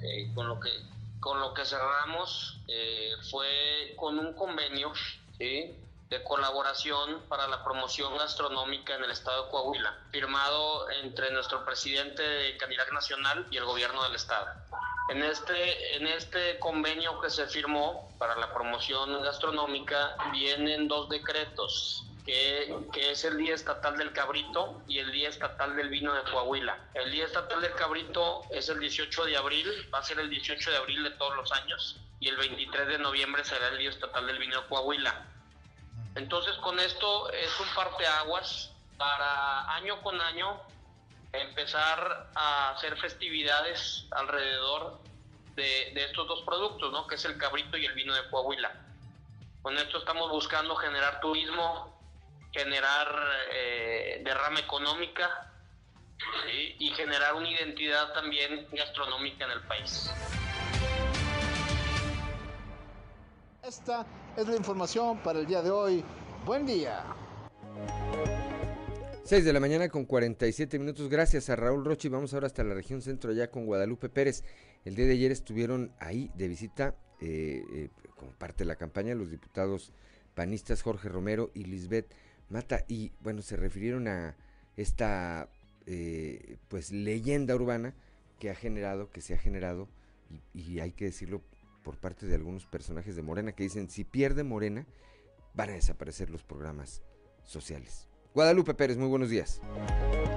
eh, 0.04 0.32
con, 0.36 0.46
lo 0.46 0.60
que, 0.60 0.70
con 1.18 1.40
lo 1.40 1.52
que 1.52 1.64
cerramos 1.64 2.60
fue 3.28 3.94
con 3.96 4.20
un 4.20 4.34
convenio 4.34 4.92
de 5.38 6.22
colaboración 6.22 7.22
para 7.28 7.48
la 7.48 7.64
promoción 7.64 8.16
gastronómica 8.16 8.94
en 8.94 9.02
el 9.02 9.10
estado 9.10 9.46
de 9.46 9.50
Coahuila, 9.50 9.98
firmado 10.12 10.88
entre 10.90 11.32
nuestro 11.32 11.64
presidente 11.64 12.22
de 12.22 12.56
Nacional 12.92 13.48
y 13.50 13.56
el 13.56 13.64
gobierno 13.64 14.04
del 14.04 14.14
estado. 14.14 14.46
En 15.09 15.22
este, 15.22 15.96
en 15.96 16.07
este 16.09 16.59
convenio 16.59 17.20
que 17.20 17.30
se 17.30 17.46
firmó 17.46 18.11
para 18.18 18.34
la 18.36 18.52
promoción 18.52 19.22
gastronómica 19.22 20.16
vienen 20.32 20.88
dos 20.88 21.09
decretos, 21.09 22.04
que, 22.24 22.76
que, 22.92 23.12
es 23.12 23.24
el 23.24 23.38
Día 23.38 23.54
Estatal 23.54 23.96
del 23.96 24.12
Cabrito 24.12 24.82
y 24.88 24.98
el 24.98 25.12
Día 25.12 25.28
Estatal 25.28 25.76
del 25.76 25.90
Vino 25.90 26.12
de 26.12 26.22
Coahuila. 26.24 26.76
El 26.94 27.12
Día 27.12 27.24
Estatal 27.24 27.61
del 27.61 27.72
Cabrito 27.74 28.42
es 28.50 28.68
el 28.68 28.80
18 28.80 29.26
de 29.26 29.36
abril, 29.36 29.88
va 29.94 30.00
a 30.00 30.02
ser 30.02 30.18
el 30.18 30.28
18 30.28 30.72
de 30.72 30.76
abril 30.76 31.04
de 31.04 31.11
todos 31.11 31.36
los 31.36 31.52
años, 31.52 32.00
y 32.18 32.26
el 32.28 32.36
23 32.36 32.88
de 32.88 32.98
noviembre 32.98 33.44
será 33.44 33.68
el 33.68 33.78
Día 33.78 33.90
Estatal 33.90 34.26
del 34.26 34.38
Vino 34.38 34.61
de 34.61 34.66
Coahuila. 34.66 35.24
Entonces 36.16 36.57
con 36.57 36.80
esto 36.80 37.30
es 37.30 37.61
un 37.61 37.68
parteaguas 37.76 38.72
para 38.96 39.72
año 39.76 40.02
con 40.02 40.20
año 40.20 40.61
empezar 41.43 42.30
a 42.34 42.70
hacer 42.70 42.97
festividades 42.99 44.07
alrededor 44.11 45.01
de, 45.55 45.93
estos 45.95 46.28
dos 46.28 46.43
productos, 46.43 46.93
¿no? 46.93 47.07
Que 47.07 47.14
es 47.14 47.24
el 47.24 47.39
cabrito 47.39 47.76
y 47.76 47.87
el 47.87 47.95
vino 47.95 48.14
de 48.14 48.28
Coahuila. 48.30 48.72
Con 49.62 49.76
esto 49.78 49.99
estamos 49.99 50.30
buscando 50.30 50.76
generar 50.76 51.20
turismo, 51.20 51.99
generar 52.53 53.09
eh, 53.53 54.22
derrama 54.24 54.61
económica 54.61 55.53
y 56.78 56.91
generar 56.91 57.34
una 57.34 57.51
identidad 57.51 58.12
también 58.12 58.68
gastronómica 58.72 59.45
en 59.45 59.51
el 59.51 59.61
país. 59.62 60.11
Esta 63.66 64.07
es 64.37 64.47
la 64.47 64.55
información 64.55 65.18
para 65.18 65.41
el 65.41 65.47
día 65.47 65.61
de 65.61 65.72
hoy. 65.72 66.05
Buen 66.45 66.64
día. 66.66 67.03
6 69.26 69.44
de 69.44 69.52
la 69.52 69.58
mañana 69.58 69.88
con 69.88 70.04
47 70.04 70.78
minutos. 70.78 71.08
Gracias 71.08 71.50
a 71.50 71.56
Raúl 71.56 71.84
Rochi. 71.84 72.08
Vamos 72.08 72.32
ahora 72.32 72.46
hasta 72.46 72.62
la 72.62 72.74
región 72.74 73.02
centro, 73.02 73.32
ya 73.32 73.50
con 73.50 73.66
Guadalupe 73.66 74.08
Pérez. 74.08 74.44
El 74.84 74.94
día 74.94 75.04
de 75.04 75.14
ayer 75.14 75.32
estuvieron 75.32 75.90
ahí 75.98 76.30
de 76.36 76.46
visita, 76.46 76.94
eh, 77.20 77.64
eh, 77.72 77.88
como 78.14 78.30
parte 78.30 78.58
de 78.58 78.66
la 78.66 78.76
campaña, 78.76 79.16
los 79.16 79.32
diputados 79.32 79.92
panistas 80.36 80.80
Jorge 80.82 81.08
Romero 81.08 81.50
y 81.54 81.64
Lisbeth 81.64 82.06
Mata. 82.50 82.84
Y 82.86 83.10
bueno, 83.18 83.42
se 83.42 83.56
refirieron 83.56 84.06
a 84.06 84.36
esta 84.76 85.48
eh, 85.86 86.56
pues 86.68 86.92
leyenda 86.92 87.56
urbana 87.56 87.94
que 88.38 88.50
ha 88.50 88.54
generado, 88.54 89.10
que 89.10 89.22
se 89.22 89.34
ha 89.34 89.38
generado, 89.38 89.88
y, 90.54 90.60
y 90.60 90.78
hay 90.78 90.92
que 90.92 91.06
decirlo 91.06 91.42
por 91.82 91.96
parte 91.96 92.26
de 92.26 92.36
algunos 92.36 92.64
personajes 92.66 93.16
de 93.16 93.22
Morena, 93.22 93.50
que 93.50 93.64
dicen, 93.64 93.90
si 93.90 94.04
pierde 94.04 94.44
Morena, 94.44 94.86
van 95.52 95.70
a 95.70 95.72
desaparecer 95.72 96.30
los 96.30 96.44
programas 96.44 97.02
sociales. 97.42 98.06
Guadalupe 98.37 98.74
Pérez, 98.74 98.99
muy 98.99 99.09
buenos 99.09 99.30
días. 99.30 99.62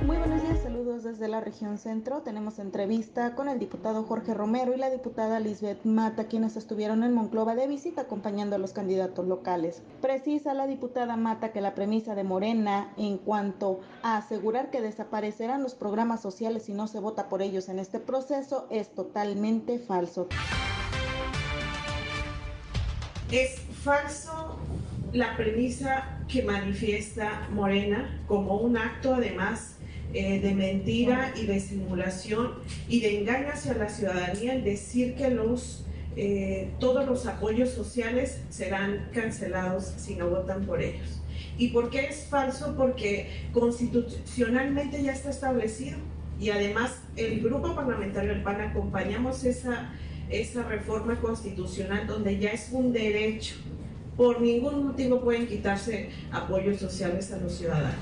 Muy 0.06 0.16
buenos 0.16 0.41
días, 0.41 0.64
saludos 0.64 1.04
desde 1.04 1.28
la 1.28 1.41
región 1.41 1.78
centro. 1.78 2.22
Tenemos 2.22 2.58
entrevista 2.58 3.36
con 3.36 3.50
el 3.50 3.60
diputado 3.60 4.04
Jorge 4.04 4.34
Romero 4.34 4.74
y 4.74 4.78
la 4.78 4.89
diputada 4.89 5.41
Lisbeth 5.41 5.84
Mata, 5.84 6.30
quienes 6.30 6.56
estuvieron 6.56 7.04
en 7.04 7.14
Monclova 7.14 7.56
de 7.56 7.68
visita 7.68 8.04
acompañando 8.04 8.56
a 8.56 8.60
los 8.60 8.72
candidatos 8.72 9.28
locales. 9.28 9.82
Precisa 10.00 10.54
la 10.54 10.66
diputada 10.66 11.18
Mata 11.18 11.52
que 11.52 11.60
la 11.60 11.76
premisa 11.76 12.16
de 12.16 12.24
Morena 12.24 12.93
en 12.95 13.18
cuanto 13.18 13.82
a 14.02 14.16
asegurar 14.16 14.72
que 14.72 14.80
desaparecerán 14.80 15.62
los 15.62 15.76
programas 15.76 16.22
sociales 16.22 16.64
si 16.64 16.72
no 16.72 16.88
se 16.88 17.02
vota 17.02 17.28
por 17.28 17.41
ellos 17.41 17.68
en 17.68 17.80
este 17.80 18.00
proceso 18.00 18.66
es 18.70 18.95
totalmente 18.95 19.78
falso. 19.78 20.30
Es 23.30 23.60
falso 23.84 24.58
la 25.14 25.36
premisa 25.36 26.20
que 26.28 26.43
manifiesta 26.43 27.47
Morena 27.51 28.22
como 28.28 28.57
un 28.57 28.78
acto 28.78 29.16
además 29.16 29.76
eh, 30.14 30.39
de 30.39 30.53
mentira 30.53 31.34
y 31.36 31.45
de 31.45 31.60
simulación 31.60 32.53
y 32.88 32.99
de 32.99 33.20
engaño 33.20 33.49
hacia 33.53 33.74
la 33.76 33.89
ciudadanía 33.89 34.53
el 34.53 34.64
decir 34.64 35.16
que 35.16 35.30
los, 35.30 35.86
eh, 36.16 36.72
todos 36.80 37.05
los 37.07 37.26
apoyos 37.26 37.70
sociales 37.70 38.41
serán 38.49 39.10
cancelados 39.14 39.93
si 39.97 40.16
no 40.16 40.30
votan 40.30 40.66
por 40.66 40.82
ellos. 40.82 41.22
¿Y 41.57 41.70
por 41.70 41.89
qué 41.89 42.05
es 42.05 42.26
falso? 42.30 42.76
Porque 42.78 43.30
constitucionalmente 43.53 45.03
ya 45.03 45.12
está 45.12 45.30
establecido 45.30 45.97
y 46.39 46.51
además 46.51 47.01
el 47.16 47.41
grupo 47.41 47.76
parlamentario 47.76 48.32
del 48.32 48.43
PAN 48.43 48.62
acompañamos 48.62 49.43
esa, 49.43 49.93
esa 50.30 50.64
reforma 50.64 51.20
constitucional 51.20 52.07
donde 52.07 52.39
ya 52.39 52.51
es 52.51 52.70
un 52.72 52.93
derecho 52.93 53.55
por 54.20 54.41
ningún 54.41 54.88
motivo 54.88 55.22
pueden 55.22 55.47
quitarse 55.47 56.09
apoyos 56.30 56.78
sociales 56.78 57.32
a 57.32 57.38
los 57.38 57.53
ciudadanos. 57.53 57.95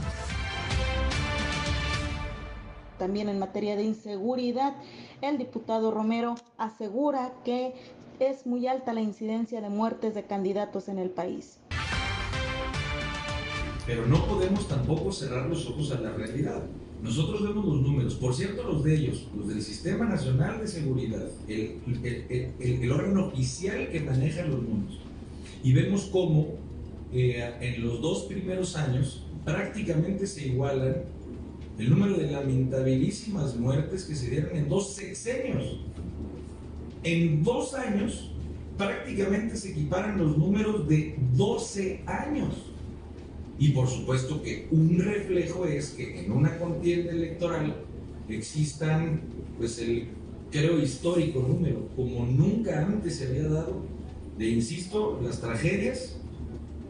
También 2.98 3.30
en 3.30 3.38
materia 3.38 3.76
de 3.76 3.84
inseguridad, 3.84 4.74
el 5.22 5.38
diputado 5.38 5.92
Romero 5.92 6.34
asegura 6.58 7.34
que 7.46 7.76
es 8.20 8.48
muy 8.48 8.66
alta 8.66 8.94
la 8.94 9.02
incidencia 9.02 9.62
de 9.62 9.70
muertes 9.70 10.16
de 10.16 10.24
candidatos 10.24 10.90
en 10.90 10.98
el 10.98 11.12
país. 11.12 11.60
Pero 13.86 14.08
no 14.08 14.26
podemos 14.26 14.68
tampoco 14.68 15.12
cerrar 15.12 15.46
los 15.46 15.68
ojos 15.68 15.92
a 15.92 16.02
la 16.02 16.14
realidad. 16.14 16.64
Nosotros 17.00 17.44
vemos 17.44 17.64
los 17.64 17.80
números, 17.80 18.16
por 18.16 18.34
cierto 18.34 18.64
los 18.64 18.84
de 18.84 18.96
ellos, 18.96 19.28
los 19.38 19.50
del 19.50 19.62
Sistema 19.62 20.06
Nacional 20.06 20.60
de 20.62 20.68
Seguridad, 20.68 21.28
el, 21.48 21.80
el, 22.04 22.26
el, 22.60 22.84
el 22.84 22.92
órgano 22.92 23.28
oficial 23.28 23.88
que 23.92 24.00
maneja 24.00 24.42
los 24.42 24.64
números 24.64 25.07
y 25.68 25.74
vemos 25.74 26.08
cómo 26.10 26.56
eh, 27.12 27.54
en 27.60 27.84
los 27.84 28.00
dos 28.00 28.24
primeros 28.24 28.78
años 28.78 29.26
prácticamente 29.44 30.26
se 30.26 30.48
igualan 30.48 31.04
el 31.78 31.90
número 31.90 32.16
de 32.16 32.32
lamentabilísimas 32.32 33.54
muertes 33.58 34.06
que 34.06 34.16
se 34.16 34.30
dieron 34.30 34.56
en 34.56 34.70
dos 34.70 34.94
sexenios. 34.94 35.82
En 37.04 37.44
dos 37.44 37.74
años 37.74 38.32
prácticamente 38.78 39.58
se 39.58 39.72
equiparan 39.72 40.18
los 40.18 40.38
números 40.38 40.88
de 40.88 41.18
12 41.36 42.02
años. 42.06 42.54
Y 43.60 43.72
por 43.72 43.90
supuesto 43.90 44.42
que 44.42 44.70
un 44.72 44.98
reflejo 45.00 45.66
es 45.66 45.90
que 45.90 46.22
en 46.24 46.32
una 46.32 46.58
contienda 46.58 47.12
electoral 47.12 47.76
existan, 48.30 49.20
pues 49.58 49.80
el, 49.80 50.08
creo, 50.50 50.80
histórico 50.80 51.42
número, 51.42 51.90
como 51.94 52.26
nunca 52.26 52.86
antes 52.86 53.18
se 53.18 53.28
había 53.28 53.50
dado 53.50 53.97
de, 54.38 54.48
insisto, 54.48 55.20
las 55.22 55.42
tragedias 55.42 56.16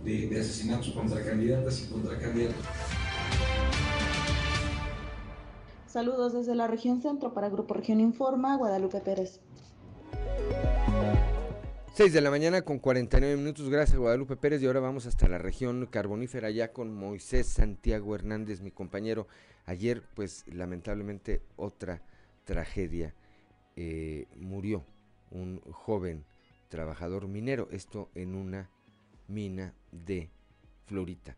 de, 0.03 0.39
asesinatos 0.39 0.91
contra 0.91 1.23
candidatas 1.23 1.83
y 1.83 1.91
contra 1.91 2.17
candidatos. 2.19 2.65
Saludos 5.87 6.33
desde 6.33 6.55
la 6.55 6.67
región 6.67 7.01
centro 7.01 7.33
para 7.33 7.49
Grupo 7.49 7.73
Región 7.73 7.99
Informa, 7.99 8.55
Guadalupe 8.57 8.99
Pérez. 8.99 9.39
6 11.93 12.13
de 12.13 12.21
la 12.21 12.29
mañana 12.29 12.61
con 12.61 12.77
49 12.77 13.37
minutos, 13.37 13.69
gracias 13.69 13.97
Guadalupe 13.97 14.35
Pérez 14.35 14.61
y 14.61 14.67
ahora 14.67 14.81
vamos 14.81 15.07
hasta 15.07 15.27
la 15.27 15.39
región 15.39 15.87
carbonífera 15.87 16.51
ya 16.51 16.71
con 16.71 16.93
Moisés 16.93 17.47
Santiago 17.47 18.13
Hernández, 18.13 18.61
mi 18.61 18.69
compañero. 18.69 19.27
Ayer 19.65 20.03
pues 20.13 20.45
lamentablemente 20.47 21.41
otra 21.55 22.03
tragedia, 22.45 23.15
eh, 23.75 24.27
murió 24.35 24.83
un 25.31 25.59
joven 25.71 26.23
trabajador 26.67 27.27
minero, 27.27 27.67
esto 27.71 28.09
en 28.15 28.35
una 28.35 28.69
mina 29.27 29.73
de 29.91 30.29
Florita. 30.85 31.35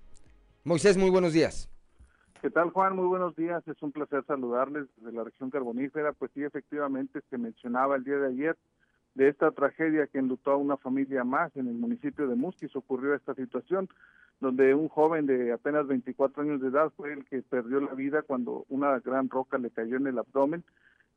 Moisés, 0.63 0.97
muy 0.97 1.09
buenos 1.09 1.33
días. 1.33 1.69
¿Qué 2.41 2.49
tal, 2.49 2.69
Juan? 2.69 2.95
Muy 2.95 3.07
buenos 3.07 3.35
días. 3.35 3.67
Es 3.67 3.81
un 3.81 3.91
placer 3.91 4.23
saludarles 4.25 4.87
desde 4.97 5.11
la 5.11 5.23
región 5.23 5.49
carbonífera. 5.49 6.13
Pues 6.13 6.31
sí, 6.33 6.43
efectivamente, 6.43 7.21
se 7.29 7.37
mencionaba 7.37 7.95
el 7.95 8.03
día 8.03 8.17
de 8.17 8.27
ayer 8.27 8.57
de 9.15 9.27
esta 9.27 9.51
tragedia 9.51 10.07
que 10.07 10.19
enlutó 10.19 10.51
a 10.51 10.57
una 10.57 10.77
familia 10.77 11.23
más 11.23 11.55
en 11.57 11.67
el 11.67 11.73
municipio 11.73 12.27
de 12.27 12.35
Musquis 12.35 12.75
ocurrió 12.75 13.15
esta 13.15 13.33
situación 13.35 13.89
donde 14.39 14.73
un 14.73 14.87
joven 14.87 15.25
de 15.25 15.51
apenas 15.51 15.87
24 15.87 16.43
años 16.43 16.61
de 16.61 16.69
edad 16.69 16.91
fue 16.95 17.11
el 17.11 17.25
que 17.25 17.41
perdió 17.41 17.81
la 17.81 17.93
vida 17.93 18.21
cuando 18.21 18.65
una 18.69 18.97
gran 18.99 19.29
roca 19.29 19.57
le 19.57 19.69
cayó 19.69 19.97
en 19.97 20.07
el 20.07 20.17
abdomen 20.17 20.63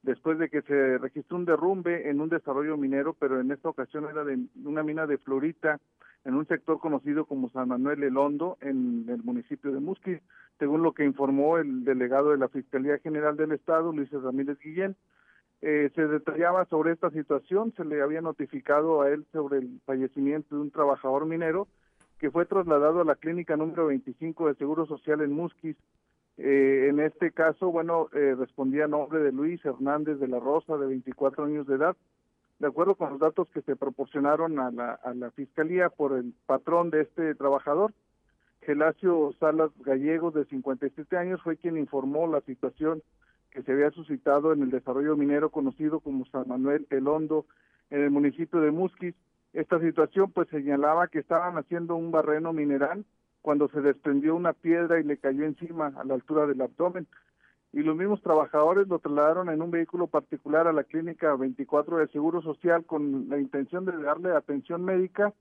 después 0.02 0.38
de 0.38 0.48
que 0.48 0.62
se 0.62 0.98
registró 0.98 1.36
un 1.36 1.44
derrumbe 1.44 2.10
en 2.10 2.20
un 2.20 2.28
desarrollo 2.28 2.76
minero, 2.76 3.14
pero 3.14 3.40
en 3.40 3.50
esta 3.50 3.68
ocasión 3.68 4.06
era 4.08 4.24
de 4.24 4.38
una 4.64 4.82
mina 4.82 5.06
de 5.06 5.18
fluorita 5.18 5.80
en 6.24 6.34
un 6.34 6.46
sector 6.46 6.78
conocido 6.78 7.24
como 7.24 7.50
San 7.50 7.68
Manuel 7.68 8.02
El 8.02 8.16
Hondo, 8.16 8.56
en 8.60 9.06
el 9.08 9.22
municipio 9.22 9.72
de 9.72 9.80
Musquis, 9.80 10.20
según 10.58 10.82
lo 10.82 10.92
que 10.92 11.04
informó 11.04 11.58
el 11.58 11.84
delegado 11.84 12.30
de 12.30 12.38
la 12.38 12.48
Fiscalía 12.48 12.98
General 12.98 13.36
del 13.36 13.52
Estado, 13.52 13.92
Luis 13.92 14.10
Ramírez 14.12 14.58
Guillén. 14.60 14.96
Eh, 15.60 15.90
se 15.94 16.06
detallaba 16.06 16.64
sobre 16.66 16.92
esta 16.92 17.10
situación, 17.10 17.72
se 17.76 17.84
le 17.84 18.02
había 18.02 18.20
notificado 18.20 19.02
a 19.02 19.10
él 19.10 19.24
sobre 19.32 19.58
el 19.58 19.80
fallecimiento 19.84 20.56
de 20.56 20.62
un 20.62 20.70
trabajador 20.70 21.26
minero 21.26 21.68
que 22.18 22.30
fue 22.30 22.46
trasladado 22.46 23.00
a 23.00 23.04
la 23.04 23.16
clínica 23.16 23.56
número 23.56 23.86
25 23.86 24.48
de 24.48 24.54
Seguro 24.54 24.86
Social 24.86 25.22
en 25.22 25.32
Musquis. 25.32 25.76
Eh, 26.38 26.86
en 26.88 27.00
este 27.00 27.30
caso, 27.32 27.70
bueno, 27.70 28.08
eh, 28.14 28.34
respondía 28.38 28.86
a 28.86 28.88
nombre 28.88 29.20
de 29.20 29.32
Luis 29.32 29.64
Hernández 29.64 30.18
de 30.18 30.28
la 30.28 30.40
Rosa, 30.40 30.76
de 30.76 30.86
24 30.86 31.44
años 31.44 31.66
de 31.66 31.76
edad. 31.76 31.96
De 32.58 32.68
acuerdo 32.68 32.94
con 32.94 33.10
los 33.10 33.18
datos 33.18 33.48
que 33.48 33.60
se 33.62 33.76
proporcionaron 33.76 34.58
a 34.58 34.70
la, 34.70 35.30
Fiscalía 35.32 35.88
por 35.90 36.16
el 36.16 36.32
patrón 36.46 36.90
de 36.90 37.02
este 37.02 37.34
trabajador, 37.34 37.92
Gelacio 38.60 39.34
Salas 39.40 39.72
Gallegos, 39.80 40.34
de 40.34 40.44
57 40.44 41.16
años, 41.16 41.42
fue 41.42 41.56
quien 41.56 41.76
informó 41.76 42.28
la 42.28 42.40
situación 42.42 43.02
que 43.50 43.62
se 43.62 43.72
había 43.72 43.90
suscitado 43.90 44.52
en 44.52 44.62
el 44.62 44.70
desarrollo 44.70 45.16
minero 45.16 45.50
conocido 45.50 46.00
como 46.00 46.24
San 46.26 46.48
Manuel 46.48 46.86
El 46.90 47.08
Hondo 47.08 47.46
en 47.90 48.02
el 48.02 48.10
municipio 48.10 48.60
de 48.60 48.70
Musquis. 48.70 49.14
Esta 49.52 49.80
situación 49.80 50.30
pues 50.30 50.48
señalaba 50.48 51.08
que 51.08 51.18
estaban 51.18 51.58
haciendo 51.58 51.96
un 51.96 52.12
barreno 52.12 52.52
mineral 52.52 53.04
cuando 53.42 53.68
se 53.68 53.80
desprendió 53.80 54.34
una 54.34 54.52
piedra 54.52 55.00
y 55.00 55.04
le 55.04 55.18
cayó 55.18 55.44
encima 55.44 55.92
a 55.96 56.04
la 56.04 56.14
altura 56.14 56.46
del 56.46 56.62
abdomen. 56.62 57.06
Y 57.72 57.82
los 57.82 57.96
mismos 57.96 58.22
trabajadores 58.22 58.86
lo 58.88 58.98
trasladaron 58.98 59.48
en 59.48 59.60
un 59.60 59.70
vehículo 59.70 60.06
particular 60.06 60.66
a 60.66 60.72
la 60.72 60.84
clínica 60.84 61.34
24 61.34 61.98
de 61.98 62.08
Seguro 62.08 62.40
Social 62.42 62.84
con 62.84 63.28
la 63.28 63.38
intención 63.38 63.84
de 63.84 63.96
darle 63.96 64.32
atención 64.32 64.84
médica 64.84 65.34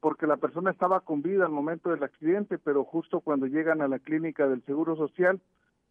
porque 0.00 0.26
la 0.26 0.36
persona 0.36 0.70
estaba 0.70 1.00
con 1.00 1.22
vida 1.22 1.46
al 1.46 1.50
momento 1.50 1.88
del 1.88 2.02
accidente, 2.02 2.58
pero 2.58 2.84
justo 2.84 3.20
cuando 3.20 3.46
llegan 3.46 3.80
a 3.80 3.88
la 3.88 3.98
clínica 3.98 4.46
del 4.46 4.62
Seguro 4.64 4.96
Social, 4.96 5.40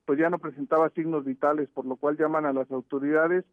pues 0.05 0.19
ya 0.19 0.29
no 0.29 0.37
presentaba 0.37 0.91
signos 0.91 1.25
vitales, 1.25 1.67
por 1.69 1.85
lo 1.85 1.95
cual 1.95 2.15
llaman 2.15 2.45
a 2.45 2.53
las 2.53 2.69
autoridades 2.71 3.43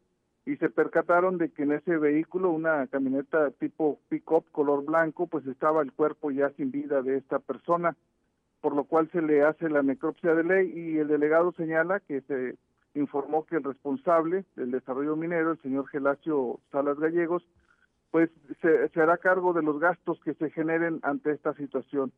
y 0.46 0.56
se 0.56 0.70
percataron 0.70 1.38
de 1.38 1.50
que 1.50 1.64
en 1.64 1.72
ese 1.72 1.96
vehículo, 1.98 2.50
una 2.50 2.86
camioneta 2.86 3.50
tipo 3.52 3.98
pick-up 4.08 4.44
color 4.52 4.84
blanco, 4.84 5.26
pues 5.26 5.46
estaba 5.46 5.82
el 5.82 5.92
cuerpo 5.92 6.30
ya 6.30 6.50
sin 6.50 6.70
vida 6.70 7.02
de 7.02 7.18
esta 7.18 7.38
persona, 7.38 7.96
por 8.60 8.74
lo 8.74 8.84
cual 8.84 9.10
se 9.10 9.22
le 9.22 9.42
hace 9.42 9.68
la 9.68 9.82
necropsia 9.82 10.34
de 10.34 10.44
ley 10.44 10.72
y 10.74 10.98
el 10.98 11.08
delegado 11.08 11.52
señala 11.52 12.00
que 12.00 12.22
se 12.22 12.56
informó 12.94 13.44
que 13.46 13.56
el 13.56 13.64
responsable 13.64 14.44
del 14.56 14.70
desarrollo 14.70 15.14
minero, 15.14 15.52
el 15.52 15.62
señor 15.62 15.86
Gelacio 15.88 16.58
Salas 16.72 16.98
Gallegos, 16.98 17.46
pues 18.10 18.30
se, 18.60 18.88
se 18.88 19.00
hará 19.00 19.18
cargo 19.18 19.52
de 19.52 19.62
los 19.62 19.78
gastos 19.78 20.18
que 20.24 20.34
se 20.34 20.50
generen 20.50 20.98
ante 21.02 21.30
esta 21.30 21.54
situación. 21.54 22.12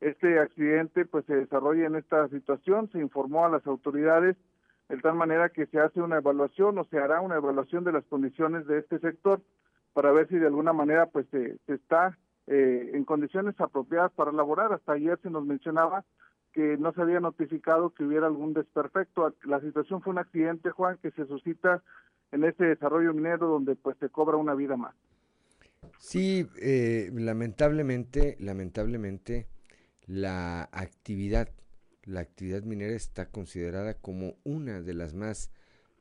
Este 0.00 0.38
accidente 0.38 1.06
pues 1.06 1.24
se 1.24 1.34
desarrolla 1.34 1.86
en 1.86 1.96
esta 1.96 2.28
situación, 2.28 2.90
se 2.90 2.98
informó 2.98 3.46
a 3.46 3.48
las 3.48 3.66
autoridades 3.66 4.36
de 4.88 4.96
tal 4.98 5.14
manera 5.14 5.50
que 5.50 5.66
se 5.66 5.78
hace 5.78 6.00
una 6.00 6.16
evaluación 6.16 6.78
o 6.78 6.84
se 6.84 6.98
hará 6.98 7.20
una 7.20 7.36
evaluación 7.36 7.84
de 7.84 7.92
las 7.92 8.04
condiciones 8.04 8.66
de 8.66 8.78
este 8.78 8.98
sector 8.98 9.42
para 9.92 10.12
ver 10.12 10.28
si 10.28 10.36
de 10.36 10.46
alguna 10.46 10.72
manera 10.72 11.06
pues 11.06 11.26
se, 11.30 11.58
está 11.66 12.16
eh, 12.46 12.92
en 12.94 13.04
condiciones 13.04 13.60
apropiadas 13.60 14.12
para 14.12 14.32
laborar. 14.32 14.72
Hasta 14.72 14.92
ayer 14.92 15.18
se 15.22 15.30
nos 15.30 15.44
mencionaba 15.44 16.04
que 16.52 16.76
no 16.78 16.92
se 16.92 17.02
había 17.02 17.20
notificado 17.20 17.90
que 17.90 18.04
hubiera 18.04 18.26
algún 18.26 18.54
desperfecto. 18.54 19.34
La 19.44 19.60
situación 19.60 20.02
fue 20.02 20.12
un 20.12 20.18
accidente, 20.18 20.70
Juan, 20.70 20.98
que 21.02 21.10
se 21.10 21.26
suscita 21.26 21.82
en 22.32 22.44
este 22.44 22.64
desarrollo 22.64 23.12
minero 23.12 23.48
donde 23.48 23.76
pues 23.76 23.96
se 23.98 24.08
cobra 24.08 24.36
una 24.36 24.54
vida 24.54 24.76
más. 24.76 24.94
Sí, 25.98 26.48
eh, 26.60 27.10
lamentablemente, 27.12 28.36
lamentablemente, 28.40 29.46
la 30.06 30.68
actividad, 30.72 31.48
la 32.08 32.20
actividad 32.20 32.62
minera 32.62 32.94
está 32.94 33.30
considerada 33.30 33.94
como 33.94 34.36
una 34.42 34.80
de 34.80 34.94
las 34.94 35.14
más 35.14 35.50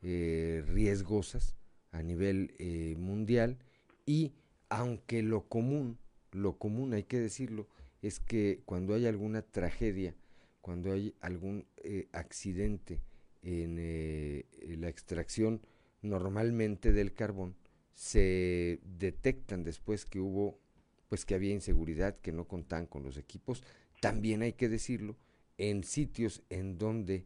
eh, 0.01 0.63
riesgosas 0.65 1.55
a 1.91 2.01
nivel 2.01 2.55
eh, 2.59 2.95
mundial 2.97 3.57
y 4.05 4.33
aunque 4.69 5.21
lo 5.21 5.47
común, 5.49 5.97
lo 6.31 6.57
común 6.57 6.93
hay 6.93 7.03
que 7.03 7.19
decirlo, 7.19 7.67
es 8.01 8.19
que 8.19 8.61
cuando 8.65 8.93
hay 8.93 9.05
alguna 9.05 9.41
tragedia, 9.41 10.15
cuando 10.61 10.93
hay 10.93 11.13
algún 11.19 11.65
eh, 11.83 12.07
accidente 12.13 13.01
en 13.43 14.81
la 14.81 14.89
extracción 14.89 15.61
normalmente 16.01 16.91
del 16.91 17.13
carbón, 17.13 17.55
se 17.93 18.79
detectan 18.83 19.63
después 19.63 20.05
que 20.05 20.19
hubo, 20.19 20.59
pues 21.07 21.25
que 21.25 21.35
había 21.35 21.53
inseguridad, 21.53 22.17
que 22.19 22.33
no 22.33 22.45
contaban 22.45 22.87
con 22.87 23.03
los 23.03 23.17
equipos, 23.17 23.63
también 24.01 24.41
hay 24.41 24.53
que 24.53 24.67
decirlo, 24.67 25.15
en 25.57 25.83
sitios 25.83 26.43
en 26.49 26.77
donde 26.77 27.25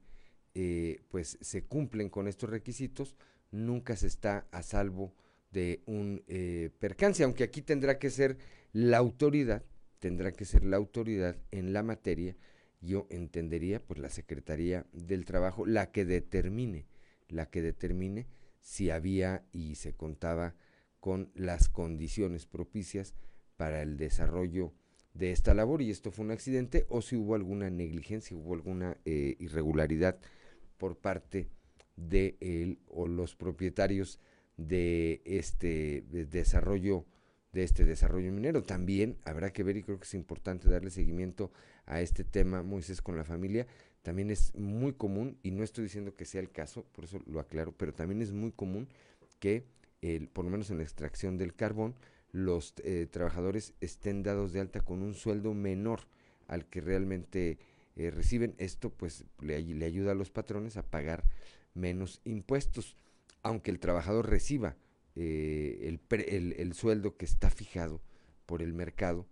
eh, 0.53 1.01
pues 1.09 1.37
se 1.41 1.63
cumplen 1.63 2.09
con 2.09 2.27
estos 2.27 2.49
requisitos, 2.49 3.15
nunca 3.51 3.95
se 3.95 4.07
está 4.07 4.47
a 4.51 4.63
salvo 4.63 5.13
de 5.51 5.81
un 5.85 6.23
eh, 6.27 6.69
percance, 6.79 7.23
aunque 7.23 7.43
aquí 7.43 7.61
tendrá 7.61 7.99
que 7.99 8.09
ser 8.09 8.37
la 8.73 8.97
autoridad, 8.97 9.63
tendrá 9.99 10.31
que 10.31 10.45
ser 10.45 10.63
la 10.63 10.77
autoridad 10.77 11.37
en 11.51 11.73
la 11.73 11.83
materia, 11.83 12.35
yo 12.81 13.07
entendería 13.09 13.81
pues 13.85 13.99
la 13.99 14.09
Secretaría 14.09 14.85
del 14.91 15.25
Trabajo, 15.25 15.65
la 15.65 15.91
que 15.91 16.05
determine, 16.05 16.87
la 17.27 17.49
que 17.49 17.61
determine 17.61 18.27
si 18.59 18.89
había 18.89 19.45
y 19.51 19.75
se 19.75 19.93
contaba 19.93 20.55
con 20.99 21.31
las 21.35 21.69
condiciones 21.69 22.45
propicias 22.45 23.13
para 23.57 23.81
el 23.81 23.97
desarrollo 23.97 24.73
de 25.13 25.31
esta 25.31 25.53
labor 25.53 25.81
y 25.81 25.89
esto 25.89 26.11
fue 26.11 26.25
un 26.25 26.31
accidente 26.31 26.85
o 26.89 27.01
si 27.01 27.15
hubo 27.15 27.35
alguna 27.35 27.69
negligencia, 27.69 28.35
hubo 28.37 28.53
alguna 28.53 28.97
eh, 29.05 29.35
irregularidad 29.39 30.17
por 30.77 30.97
parte 30.97 31.49
de 31.95 32.37
él 32.39 32.79
o 32.87 33.07
los 33.07 33.35
propietarios 33.35 34.19
de 34.57 35.21
este 35.25 36.03
desarrollo 36.09 37.05
de 37.51 37.63
este 37.63 37.85
desarrollo 37.85 38.31
minero. 38.31 38.63
También 38.63 39.17
habrá 39.23 39.51
que 39.51 39.63
ver 39.63 39.77
y 39.77 39.83
creo 39.83 39.97
que 39.97 40.05
es 40.05 40.13
importante 40.13 40.69
darle 40.69 40.89
seguimiento 40.89 41.51
a 41.85 42.01
este 42.01 42.23
tema, 42.23 42.63
Moisés, 42.63 43.01
con 43.01 43.17
la 43.17 43.23
familia. 43.23 43.67
También 44.01 44.31
es 44.31 44.55
muy 44.55 44.93
común, 44.93 45.37
y 45.43 45.51
no 45.51 45.63
estoy 45.63 45.83
diciendo 45.83 46.15
que 46.15 46.25
sea 46.25 46.41
el 46.41 46.49
caso, 46.49 46.85
por 46.93 47.03
eso 47.03 47.21
lo 47.27 47.39
aclaro, 47.39 47.73
pero 47.73 47.93
también 47.93 48.21
es 48.21 48.31
muy 48.31 48.51
común 48.51 48.87
que, 49.39 49.65
el, 50.01 50.27
por 50.27 50.45
lo 50.45 50.51
menos 50.51 50.71
en 50.71 50.77
la 50.77 50.83
extracción 50.83 51.37
del 51.37 51.53
carbón, 51.53 51.95
los 52.31 52.73
eh, 52.83 53.07
trabajadores 53.09 53.73
estén 53.81 54.23
dados 54.23 54.53
de 54.53 54.61
alta 54.61 54.81
con 54.81 55.01
un 55.01 55.13
sueldo 55.13 55.53
menor 55.53 56.01
al 56.47 56.65
que 56.65 56.81
realmente 56.81 57.59
eh, 57.95 58.11
reciben. 58.11 58.55
Esto 58.57 58.89
pues 58.89 59.25
le, 59.39 59.55
ayuda 59.55 60.11
a 60.11 60.15
los 60.15 60.31
patrones 60.31 60.77
a 60.77 60.83
pagar 60.83 61.25
menos 61.73 62.21
impuestos, 62.23 62.97
aunque 63.43 63.71
el 63.71 63.79
trabajador 63.79 64.29
reciba 64.29 64.75
eh, 65.15 65.79
el, 65.83 65.99
el, 66.27 66.53
el, 66.53 66.73
sueldo 66.73 67.17
que 67.17 67.25
está 67.25 67.49
fijado 67.49 68.01
por 68.45 68.61
el 68.61 68.73
mercado 68.73 69.27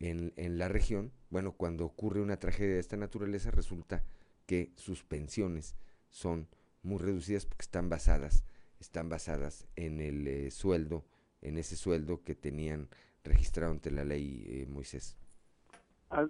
en, 0.00 0.32
en 0.36 0.58
la 0.58 0.68
región. 0.68 1.12
Bueno, 1.30 1.52
cuando 1.52 1.84
ocurre 1.84 2.20
una 2.20 2.38
tragedia 2.38 2.74
de 2.74 2.80
esta 2.80 2.96
naturaleza 2.96 3.50
resulta 3.50 4.04
que 4.46 4.72
sus 4.74 5.04
pensiones 5.04 5.76
son 6.10 6.48
muy 6.82 6.98
reducidas 6.98 7.46
porque 7.46 7.62
están 7.62 7.88
basadas, 7.88 8.44
están 8.80 9.08
basadas 9.08 9.66
en 9.76 10.00
el 10.00 10.50
sueldo 10.50 11.04
en 11.42 11.58
ese 11.58 11.76
sueldo 11.76 12.22
que 12.22 12.34
tenían 12.34 12.88
registrado 13.24 13.72
ante 13.72 13.90
la 13.90 14.04
ley 14.04 14.44
eh, 14.46 14.66
Moisés. 14.68 15.16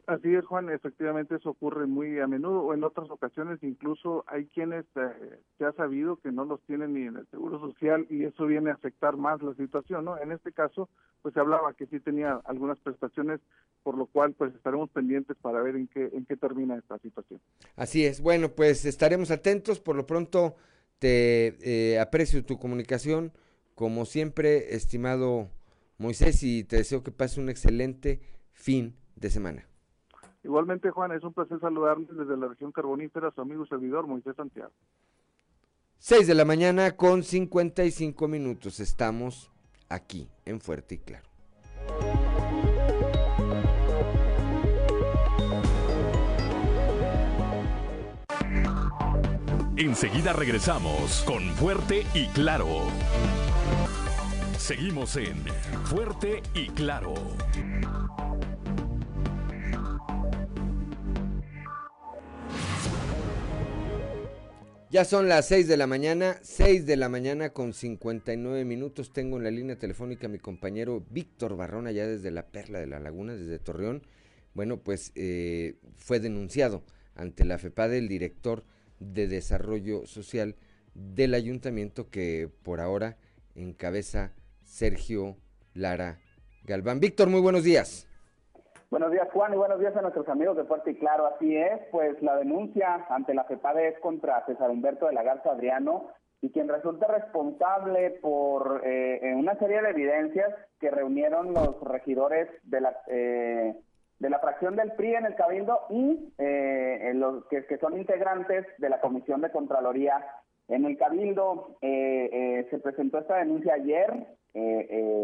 Así 0.06 0.32
es, 0.32 0.46
Juan, 0.46 0.70
efectivamente 0.70 1.34
eso 1.34 1.50
ocurre 1.50 1.88
muy 1.88 2.20
a 2.20 2.28
menudo 2.28 2.60
o 2.60 2.72
en 2.72 2.84
otras 2.84 3.10
ocasiones 3.10 3.58
incluso 3.62 4.24
hay 4.28 4.46
quienes 4.46 4.84
eh, 4.94 5.40
se 5.58 5.64
ha 5.64 5.72
sabido 5.72 6.20
que 6.20 6.30
no 6.30 6.44
los 6.44 6.62
tienen 6.66 6.94
ni 6.94 7.02
en 7.02 7.16
el 7.16 7.26
Seguro 7.32 7.58
Social 7.58 8.06
y 8.08 8.22
eso 8.22 8.46
viene 8.46 8.70
a 8.70 8.74
afectar 8.74 9.16
más 9.16 9.42
la 9.42 9.54
situación, 9.54 10.04
¿no? 10.04 10.16
En 10.20 10.30
este 10.30 10.52
caso, 10.52 10.88
pues 11.20 11.34
se 11.34 11.40
hablaba 11.40 11.74
que 11.74 11.86
sí 11.86 11.98
tenía 11.98 12.40
algunas 12.44 12.78
prestaciones, 12.78 13.40
por 13.82 13.98
lo 13.98 14.06
cual 14.06 14.34
pues 14.34 14.54
estaremos 14.54 14.88
pendientes 14.90 15.36
para 15.42 15.60
ver 15.60 15.74
en 15.74 15.88
qué 15.88 16.10
en 16.12 16.26
qué 16.26 16.36
termina 16.36 16.76
esta 16.76 16.98
situación. 16.98 17.40
Así 17.74 18.04
es, 18.04 18.20
bueno, 18.20 18.50
pues 18.50 18.84
estaremos 18.84 19.32
atentos, 19.32 19.80
por 19.80 19.96
lo 19.96 20.06
pronto 20.06 20.54
te 21.00 21.56
eh, 21.60 21.98
aprecio 21.98 22.44
tu 22.44 22.56
comunicación, 22.56 23.32
como 23.74 24.04
siempre, 24.04 24.74
estimado 24.74 25.48
Moisés, 25.98 26.42
y 26.42 26.64
te 26.64 26.76
deseo 26.76 27.02
que 27.02 27.12
pase 27.12 27.40
un 27.40 27.48
excelente 27.48 28.20
fin 28.52 28.96
de 29.16 29.30
semana. 29.30 29.66
Igualmente, 30.44 30.90
Juan, 30.90 31.12
es 31.12 31.22
un 31.22 31.32
placer 31.32 31.60
saludarles 31.60 32.08
desde 32.16 32.36
la 32.36 32.48
región 32.48 32.72
carbonífera, 32.72 33.30
su 33.34 33.40
amigo 33.40 33.64
servidor 33.66 34.06
Moisés 34.06 34.34
Santiago. 34.36 34.72
6 35.98 36.26
de 36.26 36.34
la 36.34 36.44
mañana 36.44 36.96
con 36.96 37.22
55 37.22 38.26
minutos. 38.26 38.80
Estamos 38.80 39.52
aquí 39.88 40.28
en 40.44 40.60
Fuerte 40.60 40.96
y 40.96 40.98
Claro. 40.98 41.28
Enseguida 49.76 50.32
regresamos 50.32 51.22
con 51.24 51.42
Fuerte 51.54 52.04
y 52.14 52.26
Claro. 52.28 52.66
Seguimos 54.62 55.16
en 55.16 55.44
Fuerte 55.86 56.40
y 56.54 56.68
Claro. 56.68 57.14
Ya 64.88 65.04
son 65.04 65.28
las 65.28 65.48
6 65.48 65.66
de 65.66 65.76
la 65.76 65.88
mañana, 65.88 66.38
6 66.42 66.86
de 66.86 66.96
la 66.96 67.08
mañana 67.08 67.50
con 67.50 67.72
59 67.72 68.64
minutos. 68.64 69.12
Tengo 69.12 69.36
en 69.36 69.42
la 69.42 69.50
línea 69.50 69.76
telefónica 69.80 70.28
a 70.28 70.30
mi 70.30 70.38
compañero 70.38 71.04
Víctor 71.10 71.56
Barrón, 71.56 71.88
allá 71.88 72.06
desde 72.06 72.30
la 72.30 72.46
Perla 72.46 72.78
de 72.78 72.86
la 72.86 73.00
Laguna, 73.00 73.34
desde 73.34 73.58
Torreón. 73.58 74.06
Bueno, 74.54 74.78
pues 74.78 75.10
eh, 75.16 75.74
fue 75.96 76.20
denunciado 76.20 76.84
ante 77.16 77.44
la 77.44 77.58
FEPADE 77.58 77.98
el 77.98 78.06
director 78.06 78.64
de 79.00 79.26
Desarrollo 79.26 80.06
Social 80.06 80.54
del 80.94 81.34
ayuntamiento 81.34 82.10
que 82.10 82.48
por 82.62 82.80
ahora 82.80 83.18
encabeza 83.56 84.32
Sergio 84.72 85.36
Lara 85.74 86.16
Galván. 86.64 86.98
Víctor, 86.98 87.28
muy 87.28 87.40
buenos 87.40 87.62
días. 87.62 88.08
Buenos 88.90 89.10
días, 89.10 89.28
Juan, 89.32 89.52
y 89.52 89.56
buenos 89.56 89.78
días 89.80 89.96
a 89.96 90.02
nuestros 90.02 90.28
amigos 90.28 90.56
de 90.56 90.64
Fuerte 90.64 90.92
y 90.92 90.94
Claro. 90.96 91.26
Así 91.26 91.56
es, 91.56 91.80
pues 91.90 92.20
la 92.22 92.36
denuncia 92.36 93.06
ante 93.10 93.34
la 93.34 93.44
FEPADE 93.44 93.88
es 93.88 93.98
contra 94.00 94.44
César 94.46 94.70
Humberto 94.70 95.06
de 95.06 95.14
la 95.14 95.22
Garza 95.22 95.50
Adriano 95.50 96.08
y 96.40 96.50
quien 96.50 96.68
resulta 96.68 97.06
responsable 97.06 98.18
por 98.22 98.82
eh, 98.84 99.34
una 99.36 99.58
serie 99.58 99.82
de 99.82 99.90
evidencias 99.90 100.50
que 100.80 100.90
reunieron 100.90 101.52
los 101.52 101.80
regidores 101.82 102.48
de 102.64 102.80
la 102.80 102.96
eh, 103.06 103.74
de 104.22 104.30
la 104.30 104.38
fracción 104.38 104.76
del 104.76 104.92
PRI 104.92 105.16
en 105.16 105.26
el 105.26 105.34
Cabildo 105.34 105.80
y 105.90 106.32
eh, 106.38 107.10
los 107.14 107.44
que, 107.46 107.76
son 107.78 107.98
integrantes 107.98 108.64
de 108.78 108.88
la 108.88 109.00
Comisión 109.00 109.40
de 109.40 109.50
Contraloría 109.50 110.24
en 110.68 110.84
el 110.84 110.96
Cabildo. 110.96 111.76
Eh, 111.82 112.30
eh, 112.32 112.66
se 112.70 112.78
presentó 112.78 113.18
esta 113.18 113.38
denuncia 113.38 113.74
ayer, 113.74 114.28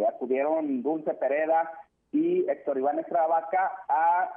acudieron 0.09 0.83
Dulce 0.83 1.15
Pereda 1.15 1.71
y 2.13 2.49
Héctor 2.49 2.79
Iván 2.79 2.99
Estravaca 2.99 3.73
a 3.89 4.33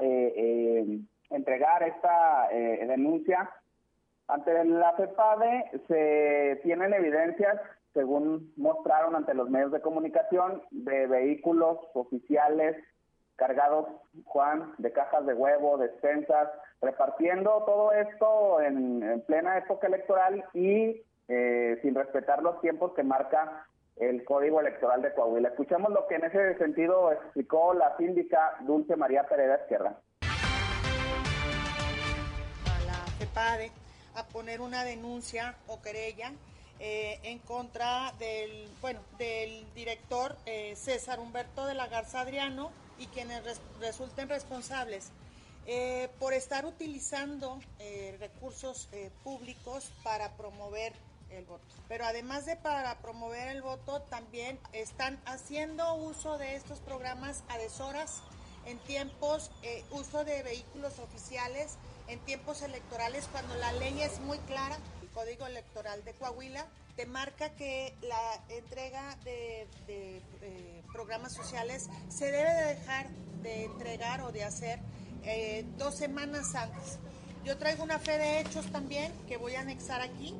entregar 1.29 1.83
esta 1.83 2.49
denuncia. 2.51 3.49
Ante 4.27 4.63
la 4.65 4.93
FEPADE 4.93 5.71
se 5.87 6.59
tienen 6.63 6.93
evidencias 6.93 7.59
según 7.93 8.53
mostraron 8.55 9.15
ante 9.15 9.33
los 9.33 9.49
medios 9.49 9.71
de 9.71 9.81
comunicación, 9.81 10.61
de 10.71 11.07
vehículos 11.07 11.77
oficiales 11.93 12.77
cargados, 13.35 13.87
Juan, 14.25 14.73
de 14.77 14.91
cajas 14.91 15.25
de 15.25 15.33
huevo, 15.33 15.77
despensas, 15.77 16.49
repartiendo 16.81 17.63
todo 17.65 17.91
esto 17.91 18.61
en, 18.61 19.23
plena 19.25 19.57
época 19.57 19.87
electoral 19.87 20.43
y 20.53 21.01
eh, 21.27 21.79
sin 21.81 21.95
respetar 21.95 22.43
los 22.43 22.61
tiempos 22.61 22.93
que 22.93 23.03
marca 23.03 23.65
el 24.01 24.25
Código 24.25 24.59
Electoral 24.59 25.01
de 25.03 25.13
Coahuila. 25.13 25.49
Escuchamos 25.49 25.91
lo 25.91 26.07
que 26.07 26.15
en 26.15 26.25
ese 26.25 26.57
sentido 26.57 27.11
explicó 27.11 27.73
la 27.75 27.95
síndica 27.97 28.57
Dulce 28.61 28.95
María 28.95 29.27
Pereda 29.27 29.59
Izquierda. 29.61 30.01
A 32.65 32.85
la 32.85 33.05
FEPADE 33.19 33.71
a 34.15 34.25
poner 34.27 34.59
una 34.59 34.83
denuncia 34.83 35.55
o 35.67 35.81
querella 35.81 36.31
eh, 36.79 37.19
en 37.23 37.37
contra 37.39 38.11
del, 38.17 38.67
bueno, 38.81 39.01
del 39.19 39.71
director 39.75 40.35
eh, 40.47 40.75
César 40.75 41.19
Humberto 41.19 41.67
de 41.67 41.75
la 41.75 41.85
Garza 41.87 42.21
Adriano, 42.21 42.71
y 42.97 43.05
quienes 43.07 43.59
resulten 43.79 44.29
responsables 44.29 45.11
eh, 45.65 46.09
por 46.19 46.33
estar 46.33 46.65
utilizando 46.65 47.59
recursos 48.19 48.89
públicos 49.23 49.91
para 50.03 50.29
promover 50.37 50.93
el 51.31 51.45
voto. 51.45 51.63
Pero 51.87 52.05
además 52.05 52.45
de 52.45 52.55
para 52.55 52.99
promover 52.99 53.47
el 53.49 53.61
voto, 53.61 54.01
también 54.03 54.59
están 54.73 55.19
haciendo 55.25 55.95
uso 55.95 56.37
de 56.37 56.55
estos 56.55 56.79
programas 56.79 57.43
a 57.49 57.57
deshoras 57.57 58.21
en 58.65 58.77
tiempos, 58.79 59.51
uso 59.89 60.23
de 60.23 60.43
vehículos 60.43 60.99
oficiales 60.99 61.77
en 62.07 62.19
tiempos 62.19 62.61
electorales 62.61 63.27
cuando 63.31 63.55
la 63.55 63.71
ley 63.73 64.01
es 64.01 64.19
muy 64.19 64.37
clara, 64.39 64.77
el 65.01 65.09
Código 65.09 65.45
Electoral 65.45 66.03
de 66.03 66.13
Coahuila 66.13 66.67
te 66.95 67.05
marca 67.05 67.49
que 67.55 67.95
la 68.01 68.43
entrega 68.49 69.15
de, 69.23 69.67
eh, 69.87 70.83
programas 70.91 71.31
sociales 71.31 71.89
se 72.09 72.25
debe 72.25 72.53
de 72.53 72.75
dejar 72.75 73.09
de 73.41 73.65
entregar 73.65 74.21
o 74.21 74.31
de 74.31 74.43
hacer 74.43 74.79
eh, 75.23 75.65
dos 75.77 75.95
semanas 75.95 76.53
antes. 76.53 76.99
Yo 77.45 77.57
traigo 77.57 77.83
una 77.83 77.97
fe 77.97 78.17
de 78.17 78.41
hechos 78.41 78.69
también 78.71 79.11
que 79.27 79.37
voy 79.37 79.55
a 79.55 79.61
anexar 79.61 80.01
aquí, 80.01 80.35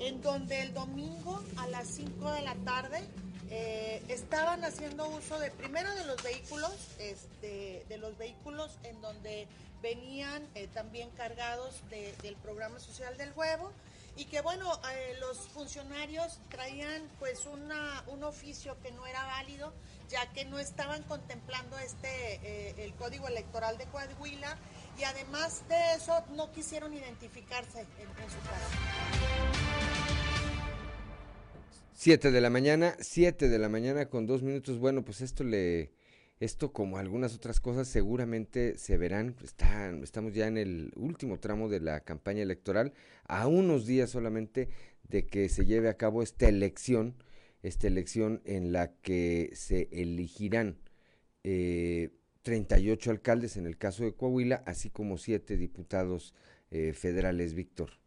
en 0.00 0.20
donde 0.22 0.60
el 0.60 0.74
domingo 0.74 1.42
a 1.56 1.66
las 1.68 1.88
5 1.88 2.32
de 2.32 2.42
la 2.42 2.54
tarde 2.56 3.02
eh, 3.50 4.02
estaban 4.08 4.64
haciendo 4.64 5.06
uso 5.08 5.38
de 5.38 5.50
primero 5.50 5.94
de 5.94 6.04
los 6.06 6.22
vehículos, 6.22 6.74
este, 6.98 7.84
de 7.88 7.98
los 7.98 8.16
vehículos 8.16 8.78
en 8.82 9.00
donde 9.00 9.46
venían 9.82 10.42
eh, 10.54 10.66
también 10.74 11.10
cargados 11.10 11.82
del 11.90 12.36
programa 12.36 12.80
social 12.80 13.16
del 13.18 13.32
huevo 13.36 13.70
y 14.16 14.24
que 14.24 14.40
bueno, 14.40 14.72
eh, 14.92 15.16
los 15.20 15.38
funcionarios 15.48 16.38
traían 16.48 17.02
pues 17.18 17.46
una, 17.46 18.02
un 18.06 18.24
oficio 18.24 18.76
que 18.80 18.92
no 18.92 19.06
era 19.06 19.24
válido, 19.24 19.72
ya 20.08 20.26
que 20.32 20.44
no 20.44 20.58
estaban 20.58 21.02
contemplando 21.02 21.78
este, 21.78 22.84
el 22.84 22.94
código 22.94 23.28
electoral 23.28 23.76
de 23.76 23.86
Coahuila 23.86 24.56
y 24.98 25.04
además 25.04 25.62
de 25.68 25.94
eso 25.94 26.24
no 26.30 26.50
quisieron 26.52 26.94
identificarse 26.94 27.80
en, 27.80 28.08
en 28.22 28.30
su 28.30 28.40
caso. 28.48 29.73
Siete 31.96 32.32
de 32.32 32.40
la 32.40 32.50
mañana, 32.50 32.96
siete 32.98 33.48
de 33.48 33.58
la 33.58 33.68
mañana 33.68 34.10
con 34.10 34.26
dos 34.26 34.42
minutos. 34.42 34.80
Bueno, 34.80 35.04
pues 35.04 35.20
esto 35.20 35.44
le, 35.44 35.92
esto 36.40 36.72
como 36.72 36.98
algunas 36.98 37.36
otras 37.36 37.60
cosas 37.60 37.86
seguramente 37.86 38.76
se 38.78 38.98
verán. 38.98 39.36
Están, 39.44 40.02
estamos 40.02 40.34
ya 40.34 40.48
en 40.48 40.58
el 40.58 40.92
último 40.96 41.38
tramo 41.38 41.68
de 41.68 41.78
la 41.78 42.00
campaña 42.00 42.42
electoral, 42.42 42.92
a 43.28 43.46
unos 43.46 43.86
días 43.86 44.10
solamente 44.10 44.68
de 45.04 45.26
que 45.26 45.48
se 45.48 45.66
lleve 45.66 45.88
a 45.88 45.96
cabo 45.96 46.22
esta 46.22 46.48
elección, 46.48 47.14
esta 47.62 47.86
elección 47.86 48.42
en 48.44 48.72
la 48.72 48.92
que 48.96 49.50
se 49.54 49.88
elegirán 49.92 50.78
eh, 51.44 52.10
38 52.42 53.12
alcaldes 53.12 53.56
en 53.56 53.66
el 53.66 53.78
caso 53.78 54.02
de 54.02 54.14
Coahuila, 54.14 54.64
así 54.66 54.90
como 54.90 55.16
siete 55.16 55.56
diputados 55.56 56.34
eh, 56.72 56.92
federales, 56.92 57.54
Víctor. 57.54 58.03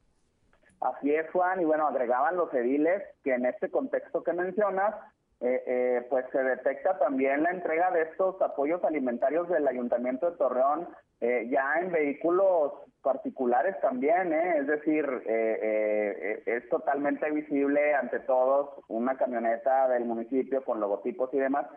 Así 0.80 1.14
es, 1.14 1.30
Juan, 1.32 1.60
y 1.62 1.66
bueno, 1.66 1.88
agregaban 1.88 2.36
los 2.36 2.54
ediles 2.54 3.04
que 3.24 3.34
en 3.34 3.46
este 3.46 3.72
contexto 3.72 4.24
que 4.24 4.34
mencionas, 4.34 4.94
eh, 5.40 5.64
eh, 5.68 6.08
pues 6.10 6.26
se 6.32 6.42
detecta 6.42 6.98
también 6.98 7.44
la 7.44 7.52
entrega 7.52 7.92
de 7.92 8.04
estos 8.04 8.42
apoyos 8.42 8.84
alimentarios 8.84 9.48
del 9.50 9.68
Ayuntamiento 9.68 10.32
de 10.32 10.38
Torreón 10.38 10.88
eh, 11.22 11.48
ya 11.52 11.76
en 11.80 11.92
vehículos 11.92 12.74
particulares 13.04 13.80
también, 13.80 14.34
es 14.34 14.68
decir, 14.68 15.06
es 15.26 16.68
totalmente 16.70 17.30
visible 17.32 17.94
ante 17.94 18.20
todos 18.22 18.84
una 18.88 19.16
camioneta 19.16 19.88
del 19.88 20.06
municipio 20.06 20.64
con 20.66 20.80
logotipos 20.80 21.34
y 21.34 21.38
demás, 21.38 21.68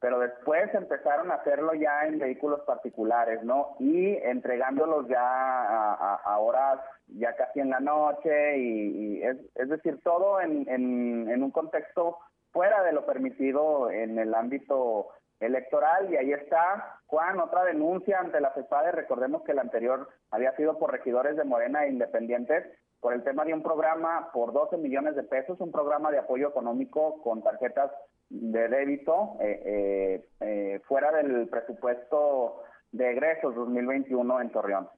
pero 0.00 0.18
después 0.18 0.72
empezaron 0.74 1.30
a 1.30 1.34
hacerlo 1.34 1.74
ya 1.74 2.06
en 2.06 2.18
vehículos 2.18 2.60
particulares, 2.62 3.42
¿no? 3.44 3.76
Y 3.78 4.16
entregándolos 4.16 5.06
ya 5.08 5.20
a, 5.22 6.38
horas 6.38 6.80
ya 7.06 7.36
casi 7.36 7.60
en 7.60 7.70
la 7.70 7.80
noche 7.80 8.58
y, 8.58 9.22
es, 9.22 9.36
es, 9.54 9.68
decir, 9.68 10.00
todo 10.02 10.40
en, 10.40 10.66
en, 10.68 11.28
en 11.30 11.42
un 11.42 11.50
contexto 11.50 12.16
fuera 12.50 12.82
de 12.82 12.92
lo 12.92 13.04
permitido 13.04 13.90
en 13.90 14.18
el 14.18 14.34
ámbito 14.34 15.08
electoral 15.40 16.12
y 16.12 16.16
ahí 16.16 16.32
está 16.32 16.98
Juan 17.06 17.40
otra 17.40 17.64
denuncia 17.64 18.20
ante 18.20 18.40
la 18.40 18.52
CEPADE 18.52 18.92
recordemos 18.92 19.42
que 19.42 19.54
la 19.54 19.62
anterior 19.62 20.08
había 20.30 20.54
sido 20.56 20.78
por 20.78 20.92
regidores 20.92 21.36
de 21.36 21.44
Morena 21.44 21.84
e 21.84 21.90
Independientes 21.90 22.66
por 23.00 23.14
el 23.14 23.24
tema 23.24 23.44
de 23.44 23.54
un 23.54 23.62
programa 23.62 24.30
por 24.32 24.52
12 24.52 24.76
millones 24.76 25.16
de 25.16 25.22
pesos 25.22 25.60
un 25.60 25.72
programa 25.72 26.10
de 26.10 26.18
apoyo 26.18 26.48
económico 26.48 27.22
con 27.22 27.42
tarjetas 27.42 27.90
de 28.30 28.68
débito 28.68 29.36
eh, 29.40 29.62
eh, 29.64 30.28
eh, 30.40 30.80
fuera 30.86 31.12
del 31.12 31.48
presupuesto 31.48 32.62
de 32.92 33.10
egresos 33.10 33.54
2021 33.54 34.40
en 34.40 34.50
Torreón 34.50 34.88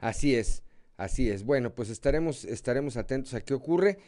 así 0.00 0.36
es 0.36 0.62
así 0.96 1.30
es 1.30 1.44
bueno 1.44 1.70
pues 1.70 1.88
estaremos 1.90 2.44
estaremos 2.44 2.96
atentos 2.96 3.34
a 3.34 3.40
qué 3.40 3.54
ocurre 3.54 3.98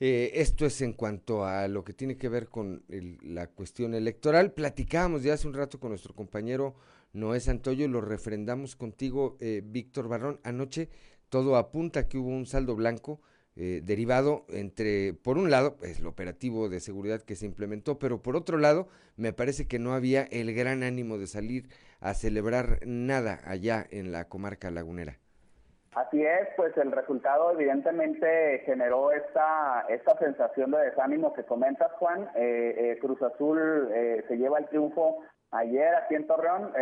eh, 0.00 0.32
esto 0.40 0.66
es 0.66 0.82
en 0.82 0.92
cuanto 0.92 1.44
a 1.44 1.68
lo 1.68 1.84
que 1.84 1.92
tiene 1.92 2.16
que 2.16 2.28
ver 2.28 2.48
con 2.48 2.82
la 3.22 3.46
cuestión 3.46 3.94
electoral. 3.94 4.52
Platicábamos 4.52 5.22
ya 5.22 5.34
hace 5.34 5.46
un 5.46 5.54
rato 5.54 5.78
con 5.78 5.90
nuestro 5.90 6.14
compañero 6.14 6.74
Noé 7.12 7.38
Santoyo 7.40 7.84
y 7.84 7.88
lo 7.88 8.00
refrendamos 8.00 8.74
contigo, 8.74 9.36
eh, 9.40 9.62
Víctor 9.64 10.08
Barrón. 10.08 10.40
Anoche 10.42 10.88
todo 11.28 11.56
apunta 11.56 12.08
que 12.08 12.18
hubo 12.18 12.28
un 12.28 12.46
saldo 12.46 12.74
blanco 12.74 13.20
eh, 13.56 13.80
derivado 13.84 14.44
entre, 14.48 15.14
por 15.14 15.38
un 15.38 15.50
lado, 15.50 15.76
es 15.82 16.00
el 16.00 16.06
operativo 16.06 16.68
de 16.68 16.80
seguridad 16.80 17.22
que 17.22 17.36
se 17.36 17.46
implementó, 17.46 17.98
pero 17.98 18.22
por 18.22 18.36
otro 18.36 18.58
lado, 18.58 18.88
me 19.16 19.32
parece 19.32 19.68
que 19.68 19.78
no 19.78 19.94
había 19.94 20.22
el 20.24 20.54
gran 20.54 20.82
ánimo 20.82 21.18
de 21.18 21.26
salir 21.26 21.68
a 22.00 22.14
celebrar 22.14 22.80
nada 22.84 23.40
allá 23.44 23.86
en 23.90 24.12
la 24.12 24.28
comarca 24.28 24.70
lagunera. 24.70 25.18
Así 25.94 26.24
es, 26.24 26.48
pues 26.56 26.76
el 26.76 26.90
resultado 26.90 27.52
evidentemente 27.52 28.62
generó 28.66 29.12
esta, 29.12 29.86
esta 29.88 30.18
sensación 30.18 30.72
de 30.72 30.78
desánimo 30.78 31.32
que 31.32 31.44
comentas, 31.44 31.92
Juan. 31.92 32.28
Eh, 32.34 32.74
eh, 32.76 32.98
Cruz 33.00 33.22
Azul 33.22 33.88
eh, 33.94 34.24
se 34.26 34.36
lleva 34.36 34.58
el 34.58 34.66
triunfo 34.66 35.20
ayer 35.52 35.94
aquí 35.94 36.16
en 36.16 36.26
Torreón. 36.26 36.72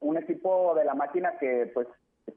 un 0.00 0.16
equipo 0.18 0.74
de 0.74 0.84
la 0.84 0.94
máquina 0.94 1.38
que 1.38 1.70
pues 1.72 1.86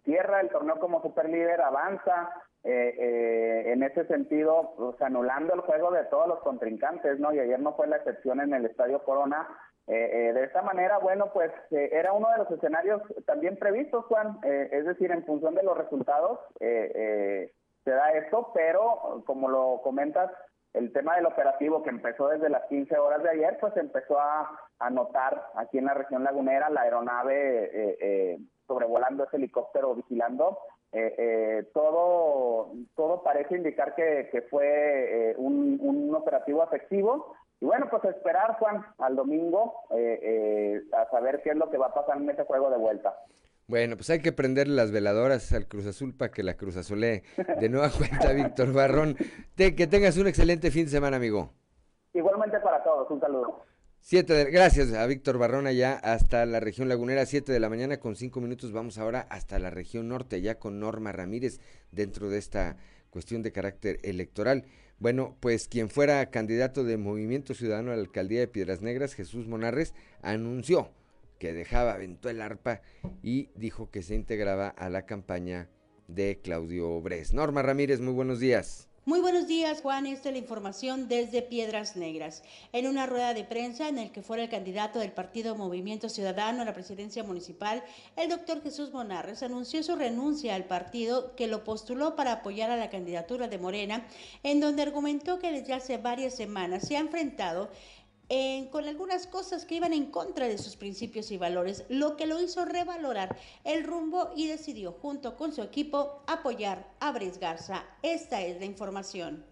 cierra 0.04 0.42
el 0.42 0.50
torneo 0.50 0.80
como 0.80 1.02
superlíder, 1.02 1.62
avanza 1.62 2.32
en 2.68 3.84
ese 3.84 4.08
sentido, 4.08 4.74
pues, 4.76 5.00
anulando 5.00 5.54
el 5.54 5.62
juego 5.62 5.92
de 5.92 6.04
todos 6.06 6.28
los 6.28 6.40
contrincantes, 6.40 7.20
¿no? 7.20 7.32
Y 7.32 7.40
ayer 7.40 7.60
no 7.60 7.76
fue 7.76 7.86
la 7.86 7.98
excepción 7.98 8.42
en 8.42 8.56
el 8.56 8.66
Estadio 8.66 9.04
Corona 9.04 9.48
eh, 9.88 10.30
eh, 10.30 10.34
de 10.34 10.46
esta 10.46 10.64
manera, 10.64 10.98
bueno, 10.98 11.32
pues 11.32 11.52
eh, 11.70 11.90
era 11.92 12.12
uno 12.12 12.28
de 12.32 12.40
los 12.40 12.50
escenarios 12.50 13.04
también 13.28 13.56
previstos, 13.58 14.04
Juan, 14.06 14.40
es 14.44 14.84
decir, 14.84 15.12
en 15.12 15.24
función 15.26 15.54
de 15.54 15.62
los 15.62 15.78
resultados 15.78 16.40
se 16.60 17.92
da 17.92 18.10
esto, 18.14 18.52
pero 18.56 19.24
como 19.28 19.48
lo 19.48 19.82
comentas, 19.84 20.32
el 20.74 20.92
tema 20.92 21.16
del 21.16 21.28
operativo 21.28 21.84
que 21.84 21.92
empezó 21.92 22.30
desde 22.30 22.50
las 22.50 22.64
15 22.66 22.98
horas 22.98 23.22
de 23.22 23.30
ayer, 23.30 23.58
pues 23.62 23.78
empezó 23.78 24.20
a, 24.20 24.60
a 24.80 24.90
notar 24.90 25.40
aquí 25.54 25.78
en 25.78 25.86
la 25.86 25.94
región 25.94 26.24
lagunera 26.24 26.70
la 26.72 26.82
aeronave 26.82 28.40
sobrevolando 28.68 29.26
ese 29.26 29.38
helicóptero 29.38 29.96
vigilando. 29.96 30.58
todo, 31.74 32.72
todo 32.96 33.24
parece 33.24 33.58
indicar 33.58 33.96
que, 33.96 34.30
que 34.32 34.42
fue 34.44 35.36
un, 35.38 35.78
un 35.82 36.16
operativo 36.16 36.64
efectivo 36.64 37.36
y 37.62 37.66
bueno, 37.66 37.88
pues 37.90 38.04
esperar, 38.06 38.58
Juan, 38.60 38.86
al 38.98 39.16
domingo 39.16 39.74
eh, 39.92 40.20
eh, 40.22 40.84
a 40.94 41.10
saber 41.10 41.42
qué 41.42 41.52
es 41.52 41.56
lo 41.56 41.70
que 41.70 41.78
va 41.78 41.88
a 41.88 41.94
pasar 41.94 42.18
en 42.18 42.30
ese 42.30 42.44
juego 42.44 42.70
de 42.70 42.78
vuelta. 42.78 43.18
Bueno, 43.68 43.96
pues 43.96 44.10
hay 44.10 44.22
que 44.22 44.32
prender 44.32 44.68
las 44.68 44.92
veladoras 44.92 45.52
al 45.54 45.68
Cruz 45.68 45.88
Azul 45.88 46.14
para 46.16 46.32
que 46.32 46.44
la 46.44 46.56
Cruz 46.56 46.78
Azulee 46.78 47.24
de 47.60 47.70
nueva 47.70 47.90
cuenta, 47.98 48.34
Víctor 48.34 48.74
Barrón. 48.74 49.16
que 49.56 49.88
tengas 49.88 50.18
un 50.18 50.28
excelente 50.28 50.70
fin 50.70 50.86
de 50.86 50.92
semana, 50.92 51.18
amigo. 51.18 51.50
Igualmente 52.14 52.60
para 52.60 52.84
todos, 52.84 53.10
un 53.10 53.20
saludo. 53.20 53.64
Siete 54.08 54.36
de, 54.36 54.52
gracias 54.52 54.94
a 54.94 55.08
Víctor 55.08 55.40
Barrón 55.40 55.66
allá 55.66 55.96
hasta 55.96 56.46
la 56.46 56.60
región 56.60 56.88
lagunera, 56.88 57.26
siete 57.26 57.52
de 57.52 57.60
la 57.60 57.70
mañana 57.70 58.00
con 58.00 58.16
cinco 58.16 58.40
minutos. 58.40 58.72
Vamos 58.72 59.00
ahora 59.00 59.22
hasta 59.32 59.58
la 59.58 59.72
región 59.72 60.10
norte, 60.10 60.36
allá 60.36 60.60
con 60.60 60.80
Norma 60.80 61.12
Ramírez, 61.12 61.60
dentro 61.92 62.30
de 62.30 62.38
esta 62.38 62.78
cuestión 63.10 63.42
de 63.42 63.52
carácter 63.52 63.98
electoral. 64.04 64.66
Bueno, 65.00 65.36
pues 65.40 65.68
quien 65.68 65.90
fuera 65.90 66.30
candidato 66.30 66.84
de 66.84 66.98
Movimiento 66.98 67.56
Ciudadano 67.56 67.92
a 67.92 67.96
la 67.96 68.02
alcaldía 68.02 68.42
de 68.42 68.48
Piedras 68.48 68.84
Negras, 68.84 69.16
Jesús 69.16 69.48
Monarres, 69.48 69.96
anunció 70.22 70.92
que 71.40 71.54
dejaba, 71.54 71.96
aventó 71.96 72.30
el 72.30 72.44
arpa 72.44 72.82
y 73.24 73.50
dijo 73.56 73.90
que 73.90 74.04
se 74.04 74.14
integraba 74.14 74.68
a 74.68 74.88
la 74.92 75.08
campaña 75.08 75.68
de 76.08 76.42
Claudio 76.44 77.02
Bres. 77.02 77.34
Norma 77.34 77.64
Ramírez, 77.64 78.02
muy 78.02 78.14
buenos 78.14 78.40
días. 78.40 78.88
Muy 79.08 79.20
buenos 79.20 79.46
días, 79.46 79.82
Juan. 79.84 80.08
Esta 80.08 80.30
es 80.30 80.34
la 80.34 80.40
información 80.40 81.08
desde 81.08 81.44
Piedras 81.44 81.96
Negras. 81.96 82.42
En 82.74 82.88
una 82.88 83.06
rueda 83.06 83.36
de 83.36 83.44
prensa 83.44 83.88
en 83.88 84.00
el 84.00 84.12
que 84.12 84.24
fuera 84.24 84.42
el 84.42 84.50
candidato 84.50 84.98
del 84.98 85.12
partido 85.12 85.56
Movimiento 85.56 86.10
Ciudadano 86.10 86.64
a 86.64 86.66
la 86.66 86.74
presidencia 86.74 87.24
municipal, 87.24 87.84
el 88.16 88.30
doctor 88.30 88.64
Jesús 88.64 88.92
Monarres 88.94 89.44
anunció 89.44 89.84
su 89.84 89.96
renuncia 89.96 90.56
al 90.56 90.64
partido 90.64 91.36
que 91.36 91.46
lo 91.46 91.64
postuló 91.64 92.16
para 92.16 92.32
apoyar 92.32 92.72
a 92.72 92.78
la 92.78 92.90
candidatura 92.90 93.48
de 93.48 93.60
Morena, 93.60 94.08
en 94.42 94.60
donde 94.60 94.82
argumentó 94.82 95.38
que 95.38 95.52
desde 95.52 95.74
hace 95.74 95.98
varias 95.98 96.36
semanas 96.36 96.88
se 96.88 96.98
ha 96.98 97.02
enfrentado 97.02 97.70
con 98.72 98.88
algunas 98.88 99.28
cosas 99.28 99.66
que 99.66 99.76
iban 99.76 99.94
en 99.94 100.08
contra 100.12 100.48
de 100.48 100.58
sus 100.58 100.76
principios 100.76 101.32
y 101.32 101.38
valores, 101.38 101.86
lo 101.90 102.18
que 102.18 102.26
lo 102.26 102.42
hizo 102.42 102.66
revalorar 102.66 103.38
el 103.64 103.84
rumbo 103.84 104.32
y 104.36 104.48
decidió 104.48 104.92
junto 104.92 105.36
con 105.38 105.54
su 105.54 105.62
equipo 105.62 106.24
apoyar 106.28 106.88
a 107.00 107.12
Bres 107.12 107.40
Garza. 107.40 107.84
Esta 108.02 108.42
es 108.42 108.60
la 108.60 108.66
información. 108.66 109.46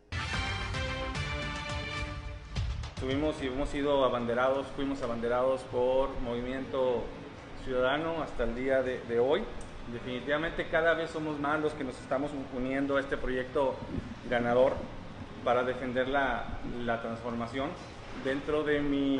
Tuvimos 2.99 3.35
y 3.43 3.47
hemos 3.47 3.69
sido 3.69 4.03
abanderados, 4.05 4.65
fuimos 4.75 5.01
abanderados 5.01 5.61
por 5.71 6.09
Movimiento 6.21 7.03
Ciudadano 7.65 8.23
hasta 8.23 8.45
el 8.45 8.55
día 8.55 8.81
de, 8.81 9.19
hoy. 9.19 9.43
Definitivamente 9.91 10.69
cada 10.69 10.93
vez 10.93 11.11
somos 11.11 11.37
más 11.39 11.59
los 11.59 11.73
que 11.73 11.83
nos 11.83 11.99
estamos 11.99 12.31
uniendo 12.55 12.95
a 12.95 13.01
este 13.01 13.17
proyecto 13.17 13.75
ganador 14.29 14.73
para 15.43 15.63
defender 15.63 16.07
la, 16.07 16.59
la 16.85 17.01
transformación 17.01 17.69
dentro 18.23 18.63
de 18.63 18.79
mi 18.79 19.19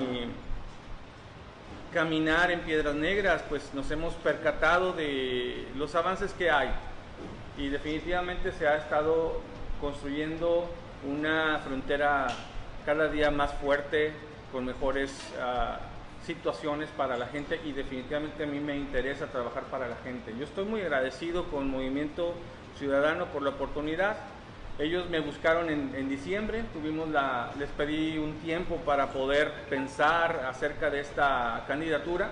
caminar 1.94 2.52
en 2.52 2.62
Piedras 2.62 2.96
Negras, 2.96 3.44
pues 3.48 3.74
nos 3.74 3.90
hemos 3.92 4.14
percatado 4.16 4.94
de 4.94 5.68
los 5.76 5.94
avances 5.96 6.34
que 6.34 6.50
hay 6.50 6.70
y 7.58 7.70
definitivamente 7.70 8.52
se 8.52 8.68
ha 8.68 8.78
estado 8.78 9.42
construyendo 9.80 10.68
una 11.08 11.60
frontera 11.60 12.28
cada 12.86 13.10
día 13.10 13.30
más 13.30 13.54
fuerte, 13.54 14.12
con 14.52 14.66
mejores 14.66 15.12
uh, 15.38 16.26
situaciones 16.26 16.90
para 16.96 17.18
la 17.18 17.28
gente 17.28 17.60
y 17.64 17.74
definitivamente 17.74 18.44
a 18.44 18.48
mí 18.48 18.60
me 18.60 18.76
interesa 18.76 19.28
trabajar 19.28 19.64
para 19.64 19.88
la 19.88 19.96
gente. 19.98 20.34
Yo 20.38 20.46
estoy 20.46 20.66
muy 20.66 20.82
agradecido 20.82 21.46
con 21.46 21.70
Movimiento 21.70 22.34
Ciudadano 22.78 23.26
por 23.28 23.42
la 23.42 23.50
oportunidad 23.50 24.18
ellos 24.80 25.08
me 25.10 25.20
buscaron 25.20 25.70
en, 25.70 26.10
diciembre, 26.10 26.64
tuvimos 26.74 27.08
la, 27.10 27.52
les 27.60 27.70
pedí 27.70 28.18
un 28.18 28.34
tiempo 28.40 28.78
para 28.78 29.12
poder 29.12 29.52
pensar 29.70 30.48
acerca 30.50 30.90
de 30.90 31.00
esta 31.00 31.64
candidatura. 31.68 32.32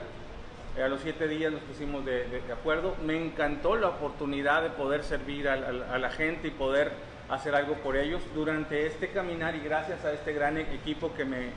a 0.84 0.88
los 0.88 1.02
siete 1.02 1.28
días 1.28 1.52
nos 1.52 1.62
pusimos 1.62 2.04
de, 2.04 2.42
acuerdo. 2.52 2.96
Me 3.06 3.16
encantó 3.24 3.76
la 3.76 3.90
oportunidad 3.90 4.64
de 4.64 4.70
poder 4.72 5.04
servir 5.04 5.48
a, 5.48 6.00
la 6.00 6.10
gente 6.10 6.48
y 6.48 6.52
poder 6.52 6.92
hacer 7.30 7.54
algo 7.54 7.76
por 7.76 7.96
ellos 7.96 8.22
durante 8.34 8.88
este 8.88 9.10
caminar 9.10 9.56
y 9.56 9.60
gracias 9.60 10.04
a 10.04 10.12
este 10.12 10.34
gran 10.34 10.58
equipo 10.58 11.14
que 11.14 11.26
me, 11.26 11.50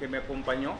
que 0.00 0.08
me 0.08 0.18
acompañó. 0.18 0.74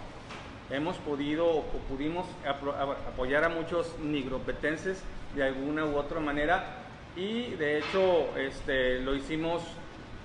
Hemos 0.71 0.97
podido 0.97 1.49
o 1.49 1.63
pudimos 1.89 2.27
apoyar 2.45 3.45
a 3.45 3.49
muchos 3.49 3.97
nigropetenses 4.01 5.03
de 5.37 5.45
alguna 5.45 5.85
u 5.85 5.97
otra 5.97 6.19
manera 6.19 6.82
y 7.17 7.51
de 7.53 7.79
hecho 7.79 8.37
este, 8.37 9.01
lo 9.01 9.15
hicimos 9.15 9.63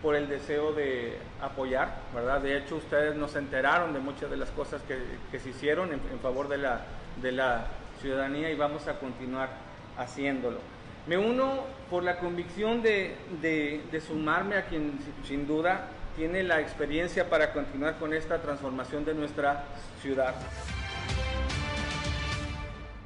por 0.01 0.15
el 0.15 0.27
deseo 0.29 0.73
de 0.73 1.17
apoyar, 1.41 2.01
¿verdad? 2.13 2.41
De 2.41 2.57
hecho 2.57 2.75
ustedes 2.75 3.15
nos 3.15 3.35
enteraron 3.35 3.93
de 3.93 3.99
muchas 3.99 4.29
de 4.29 4.37
las 4.37 4.49
cosas 4.51 4.81
que, 4.83 5.39
se 5.39 5.49
hicieron 5.49 5.91
en, 5.91 6.19
favor 6.21 6.47
de 6.47 6.57
la, 6.57 6.81
de 7.21 7.31
la 7.31 7.67
ciudadanía 7.99 8.51
y 8.51 8.55
vamos 8.55 8.87
a 8.87 8.99
continuar 8.99 9.49
haciéndolo. 9.97 10.59
Me 11.07 11.17
uno 11.17 11.63
por 11.89 12.03
la 12.03 12.19
convicción 12.19 12.81
de, 12.81 13.15
de, 13.41 14.01
sumarme 14.01 14.57
a 14.57 14.65
quien 14.65 14.99
sin 15.23 15.47
duda 15.47 15.87
tiene 16.15 16.43
la 16.43 16.59
experiencia 16.59 17.29
para 17.29 17.53
continuar 17.53 17.97
con 17.97 18.13
esta 18.13 18.41
transformación 18.41 19.05
de 19.05 19.13
nuestra 19.13 19.63
ciudad. 20.01 20.35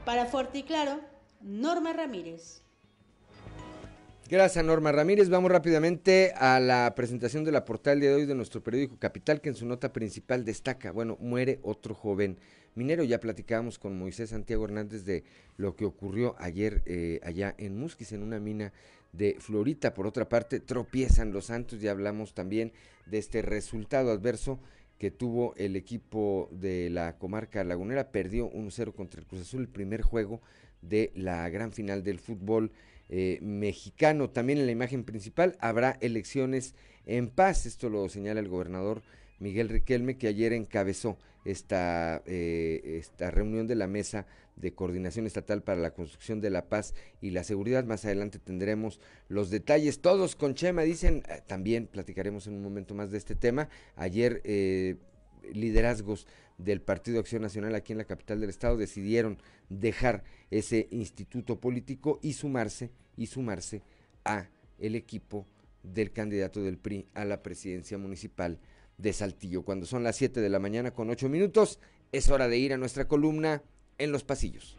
Para 0.04 0.26
Fuerte 0.26 0.60
y 0.60 0.64
Claro, 0.64 1.00
Norma 1.42 1.94
Ramírez. 1.94 2.64
Gracias, 4.32 4.64
Norma 4.64 4.94
Ramírez. 4.94 5.28
Vamos 5.28 5.52
rápidamente 5.52 6.32
a 6.38 6.62
la 6.62 6.96
presentación 6.96 7.44
de 7.44 7.52
la 7.52 7.66
portal 7.66 8.00
de 8.00 8.14
hoy 8.14 8.26
de 8.26 8.34
nuestro 8.34 8.64
periódico 8.64 8.98
Capital, 8.98 9.42
que 9.42 9.50
en 9.50 9.56
su 9.56 9.66
nota 9.66 9.92
principal 9.92 10.46
destaca, 10.46 10.94
bueno, 10.94 11.18
muere 11.20 11.60
otro 11.64 11.94
joven 11.94 12.38
minero. 12.74 13.04
Ya 13.04 13.20
platicábamos 13.20 13.78
con 13.78 14.00
Moisés 14.00 14.30
Santiago 14.30 14.64
Hernández 14.64 15.04
de 15.04 15.26
lo 15.58 15.76
que 15.76 15.84
ocurrió 15.84 16.38
ayer 16.40 16.82
eh, 16.86 17.20
allá 17.24 17.54
en 17.58 17.78
Musquis, 17.78 18.14
en 18.14 18.24
una 18.24 18.40
mina 18.40 18.72
de 19.12 19.36
Florita. 19.38 19.94
Por 19.94 20.08
otra 20.08 20.30
parte, 20.30 20.62
tropiezan 20.62 21.34
los 21.34 21.48
Santos. 21.48 21.82
Ya 21.82 21.92
hablamos 21.92 22.34
también 22.34 22.72
de 23.08 23.18
este 23.18 23.42
resultado 23.42 24.12
adverso 24.12 24.62
que 24.98 25.12
tuvo 25.12 25.54
el 25.58 25.76
equipo 25.76 26.48
de 26.54 26.90
la 26.90 27.18
comarca 27.18 27.66
lagunera. 27.66 28.14
Perdió 28.14 28.50
1-0 28.50 28.94
contra 28.94 29.20
el 29.20 29.28
Cruz 29.28 29.42
Azul, 29.42 29.64
el 29.64 29.68
primer 29.68 30.04
juego 30.04 30.40
de 30.82 31.12
la 31.16 31.50
gran 31.50 31.74
final 31.74 32.02
del 32.02 32.20
fútbol 32.20 32.72
eh, 33.14 33.40
mexicano. 33.42 34.30
También 34.30 34.60
en 34.60 34.66
la 34.66 34.72
imagen 34.72 35.04
principal 35.04 35.58
habrá 35.60 35.98
elecciones 36.00 36.76
en 37.06 37.28
paz. 37.28 37.66
Esto 37.66 37.90
lo 37.90 38.08
señala 38.08 38.40
el 38.40 38.48
gobernador 38.48 39.02
Miguel 39.38 39.68
Riquelme, 39.68 40.18
que 40.18 40.30
ayer 40.30 40.54
encabezó 40.54 41.18
esta, 41.44 42.24
eh, 42.26 43.00
esta 43.00 43.30
reunión 43.30 43.68
de 43.68 43.76
la 43.76 43.88
Mesa 43.88 44.28
de 44.56 44.74
Coordinación 44.74 45.28
Estatal 45.28 45.62
para 45.62 45.82
la 45.82 45.94
Construcción 45.94 46.40
de 46.40 46.52
la 46.52 46.70
Paz 46.70 46.94
y 47.20 47.32
la 47.32 47.44
Seguridad. 47.44 47.84
Más 47.84 48.06
adelante 48.06 48.40
tendremos 48.40 49.02
los 49.28 49.50
detalles, 49.50 50.00
todos 50.00 50.38
con 50.38 50.56
Chema, 50.56 50.84
dicen, 50.84 51.24
eh, 51.28 51.42
también 51.46 51.88
platicaremos 51.88 52.48
en 52.48 52.54
un 52.54 52.64
momento 52.64 52.96
más 52.96 53.12
de 53.12 53.18
este 53.18 53.36
tema. 53.36 53.68
Ayer 53.98 54.42
liderazgos 55.52 56.28
del 56.58 56.82
Partido 56.82 57.20
Acción 57.20 57.42
Nacional 57.42 57.76
aquí 57.76 57.92
en 57.92 57.98
la 57.98 58.06
capital 58.06 58.40
del 58.40 58.52
estado 58.52 58.78
decidieron 58.78 59.38
dejar 59.68 60.24
ese 60.50 60.88
instituto 60.92 61.60
político 61.60 62.20
y 62.22 62.34
sumarse 62.34 62.92
y 63.18 63.28
sumarse 63.28 63.84
a 64.26 64.50
el 64.78 64.96
equipo 64.96 65.48
del 65.84 66.12
candidato 66.12 66.62
del 66.62 66.78
PRI 66.78 67.08
a 67.14 67.26
la 67.26 67.42
presidencia 67.42 67.98
municipal 67.98 68.60
de 68.98 69.14
Saltillo. 69.14 69.64
Cuando 69.64 69.86
son 69.86 70.04
las 70.04 70.16
7 70.16 70.42
de 70.42 70.50
la 70.50 70.60
mañana 70.60 70.92
con 70.92 71.10
8 71.10 71.30
minutos, 71.30 71.80
es 72.12 72.30
hora 72.30 72.48
de 72.48 72.58
ir 72.58 72.74
a 72.74 72.78
nuestra 72.78 73.08
columna 73.08 73.64
en 73.98 74.12
los 74.12 74.24
pasillos. 74.24 74.78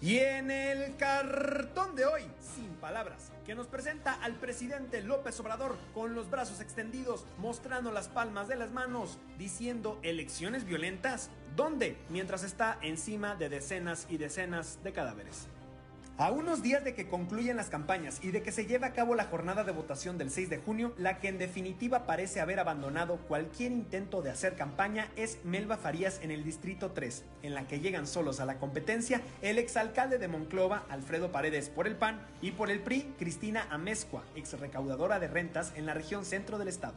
Y 0.00 0.18
en 0.18 0.50
el 0.50 0.96
cartón 0.96 1.94
de 1.94 2.04
hoy, 2.04 2.22
sin 2.40 2.68
palabras, 2.80 3.31
que 3.52 3.56
nos 3.56 3.66
presenta 3.66 4.14
al 4.14 4.36
presidente 4.36 5.02
López 5.02 5.38
Obrador 5.38 5.76
con 5.92 6.14
los 6.14 6.30
brazos 6.30 6.62
extendidos, 6.62 7.26
mostrando 7.36 7.92
las 7.92 8.08
palmas 8.08 8.48
de 8.48 8.56
las 8.56 8.72
manos, 8.72 9.18
diciendo 9.36 9.98
elecciones 10.02 10.64
violentas. 10.64 11.28
¿Dónde? 11.54 11.98
Mientras 12.08 12.44
está 12.44 12.78
encima 12.80 13.34
de 13.34 13.50
decenas 13.50 14.06
y 14.08 14.16
decenas 14.16 14.78
de 14.82 14.94
cadáveres. 14.94 15.48
A 16.22 16.30
unos 16.30 16.62
días 16.62 16.84
de 16.84 16.94
que 16.94 17.08
concluyan 17.08 17.56
las 17.56 17.68
campañas 17.68 18.20
y 18.22 18.30
de 18.30 18.44
que 18.44 18.52
se 18.52 18.66
lleve 18.66 18.86
a 18.86 18.92
cabo 18.92 19.16
la 19.16 19.24
jornada 19.24 19.64
de 19.64 19.72
votación 19.72 20.18
del 20.18 20.30
6 20.30 20.50
de 20.50 20.58
junio, 20.58 20.94
la 20.96 21.18
que 21.18 21.26
en 21.26 21.36
definitiva 21.36 22.06
parece 22.06 22.40
haber 22.40 22.60
abandonado 22.60 23.16
cualquier 23.26 23.72
intento 23.72 24.22
de 24.22 24.30
hacer 24.30 24.54
campaña 24.54 25.10
es 25.16 25.40
Melba 25.42 25.78
Farías 25.78 26.20
en 26.22 26.30
el 26.30 26.44
Distrito 26.44 26.92
3, 26.92 27.24
en 27.42 27.54
la 27.54 27.66
que 27.66 27.80
llegan 27.80 28.06
solos 28.06 28.38
a 28.38 28.46
la 28.46 28.58
competencia 28.58 29.20
el 29.40 29.58
exalcalde 29.58 30.18
de 30.18 30.28
Monclova, 30.28 30.84
Alfredo 30.90 31.32
Paredes 31.32 31.68
por 31.68 31.88
el 31.88 31.96
PAN, 31.96 32.24
y 32.40 32.52
por 32.52 32.70
el 32.70 32.78
PRI, 32.78 33.14
Cristina 33.18 33.66
Amezcua, 33.68 34.22
ex 34.36 34.52
recaudadora 34.60 35.18
de 35.18 35.26
rentas 35.26 35.72
en 35.74 35.86
la 35.86 35.94
región 35.94 36.24
centro 36.24 36.56
del 36.56 36.68
estado. 36.68 36.94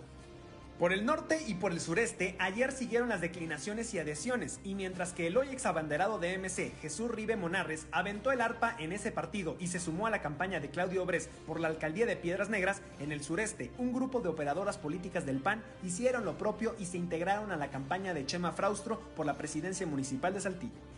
Por 0.79 0.91
el 0.91 1.05
norte 1.05 1.41
y 1.47 1.53
por 1.53 1.71
el 1.71 1.79
sureste, 1.79 2.35
ayer 2.37 2.73
siguieron 2.73 3.07
las 3.07 3.21
declinaciones 3.21 3.93
y 3.93 3.99
adhesiones, 3.99 4.59
y 4.65 4.75
mientras 4.75 5.13
que 5.13 5.27
el 5.27 5.37
hoy 5.37 5.47
ex 5.47 5.65
abanderado 5.65 6.19
de 6.19 6.37
MC, 6.37 6.73
Jesús 6.81 7.09
Ribe 7.09 7.37
Monarres, 7.37 7.87
aventó 7.93 8.33
el 8.33 8.41
arpa 8.41 8.75
en 8.77 8.91
ese 8.91 9.13
partido 9.13 9.55
y 9.57 9.67
se 9.67 9.79
sumó 9.79 10.05
a 10.05 10.09
la 10.09 10.21
campaña 10.21 10.59
de 10.59 10.69
Claudio 10.69 11.01
Obres 11.01 11.29
por 11.47 11.61
la 11.61 11.69
alcaldía 11.69 12.05
de 12.05 12.17
Piedras 12.17 12.49
Negras, 12.49 12.81
en 12.99 13.13
el 13.13 13.23
sureste, 13.23 13.71
un 13.77 13.93
grupo 13.93 14.19
de 14.19 14.27
operadoras 14.27 14.77
políticas 14.77 15.25
del 15.25 15.39
PAN 15.39 15.63
hicieron 15.81 16.25
lo 16.25 16.37
propio 16.37 16.75
y 16.77 16.87
se 16.87 16.97
integraron 16.97 17.53
a 17.53 17.55
la 17.55 17.69
campaña 17.69 18.13
de 18.13 18.25
Chema 18.25 18.51
Fraustro 18.51 18.99
por 19.15 19.25
la 19.25 19.37
presidencia 19.37 19.87
municipal 19.87 20.33
de 20.33 20.41
Saltillo. 20.41 20.94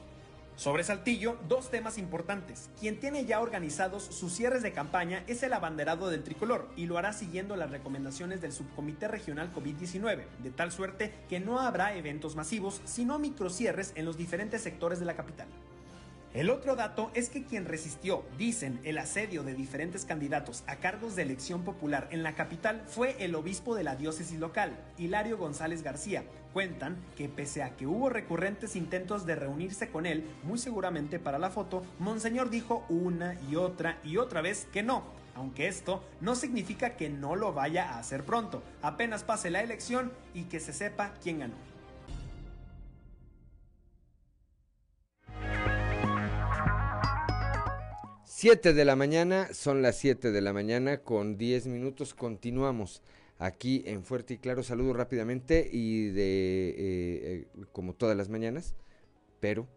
Sobre 0.57 0.83
Saltillo, 0.83 1.37
dos 1.47 1.69
temas 1.69 1.99
importantes. 1.99 2.71
Quien 2.79 2.99
tiene 2.99 3.25
ya 3.25 3.41
organizados 3.41 4.01
sus 4.01 4.33
cierres 4.33 4.63
de 4.63 4.71
campaña 4.71 5.23
es 5.27 5.43
el 5.43 5.53
abanderado 5.53 6.09
del 6.09 6.23
tricolor 6.23 6.67
y 6.75 6.87
lo 6.87 6.97
hará 6.97 7.13
siguiendo 7.13 7.55
las 7.55 7.69
recomendaciones 7.69 8.41
del 8.41 8.51
Subcomité 8.51 9.07
Regional 9.07 9.53
COVID-19, 9.53 10.23
de 10.41 10.49
tal 10.49 10.71
suerte 10.71 11.13
que 11.29 11.39
no 11.39 11.59
habrá 11.59 11.95
eventos 11.95 12.35
masivos, 12.35 12.81
sino 12.85 13.19
microcierres 13.19 13.91
en 13.93 14.05
los 14.05 14.17
diferentes 14.17 14.63
sectores 14.63 14.99
de 14.99 15.05
la 15.05 15.15
capital. 15.15 15.47
El 16.33 16.49
otro 16.49 16.75
dato 16.75 17.11
es 17.13 17.29
que 17.29 17.45
quien 17.45 17.65
resistió, 17.65 18.23
dicen, 18.37 18.79
el 18.83 18.97
asedio 18.97 19.43
de 19.43 19.53
diferentes 19.53 20.05
candidatos 20.05 20.63
a 20.65 20.77
cargos 20.77 21.15
de 21.15 21.21
elección 21.21 21.63
popular 21.63 22.07
en 22.11 22.23
la 22.23 22.33
capital 22.33 22.83
fue 22.87 23.15
el 23.23 23.35
obispo 23.35 23.75
de 23.75 23.83
la 23.83 23.95
diócesis 23.95 24.39
local, 24.39 24.75
Hilario 24.97 25.37
González 25.37 25.83
García. 25.83 26.23
Cuentan 26.53 26.97
que 27.15 27.29
pese 27.29 27.63
a 27.63 27.75
que 27.75 27.85
hubo 27.85 28.09
recurrentes 28.09 28.75
intentos 28.75 29.25
de 29.25 29.35
reunirse 29.35 29.89
con 29.89 30.05
él, 30.05 30.23
muy 30.43 30.57
seguramente 30.57 31.19
para 31.19 31.39
la 31.39 31.49
foto, 31.49 31.83
Monseñor 31.99 32.49
dijo 32.49 32.85
una 32.89 33.37
y 33.49 33.55
otra 33.55 33.99
y 34.03 34.17
otra 34.17 34.41
vez 34.41 34.67
que 34.71 34.83
no, 34.83 35.03
aunque 35.35 35.67
esto 35.67 36.03
no 36.19 36.35
significa 36.35 36.95
que 36.95 37.09
no 37.09 37.35
lo 37.35 37.53
vaya 37.53 37.91
a 37.91 37.99
hacer 37.99 38.23
pronto, 38.23 38.63
apenas 38.81 39.23
pase 39.23 39.51
la 39.51 39.61
elección 39.61 40.11
y 40.33 40.45
que 40.45 40.59
se 40.59 40.73
sepa 40.73 41.13
quién 41.21 41.39
ganó. 41.39 41.67
7 48.39 48.73
de 48.73 48.85
la 48.85 48.95
mañana, 48.95 49.51
son 49.51 49.81
las 49.81 49.97
7 49.97 50.31
de 50.31 50.41
la 50.41 50.53
mañana 50.53 50.99
con 50.99 51.39
10 51.39 51.65
minutos. 51.65 52.13
Continuamos 52.13 53.01
aquí 53.39 53.83
en 53.85 54.03
Fuerte 54.03 54.35
y 54.35 54.37
Claro. 54.37 54.63
Saludo 54.63 54.93
rápidamente 54.93 55.69
y 55.71 56.09
de, 56.09 56.69
eh, 56.69 56.75
eh, 56.77 57.47
como 57.71 57.93
todas 57.93 58.17
las 58.17 58.29
mañanas, 58.29 58.75
pero 59.39 59.67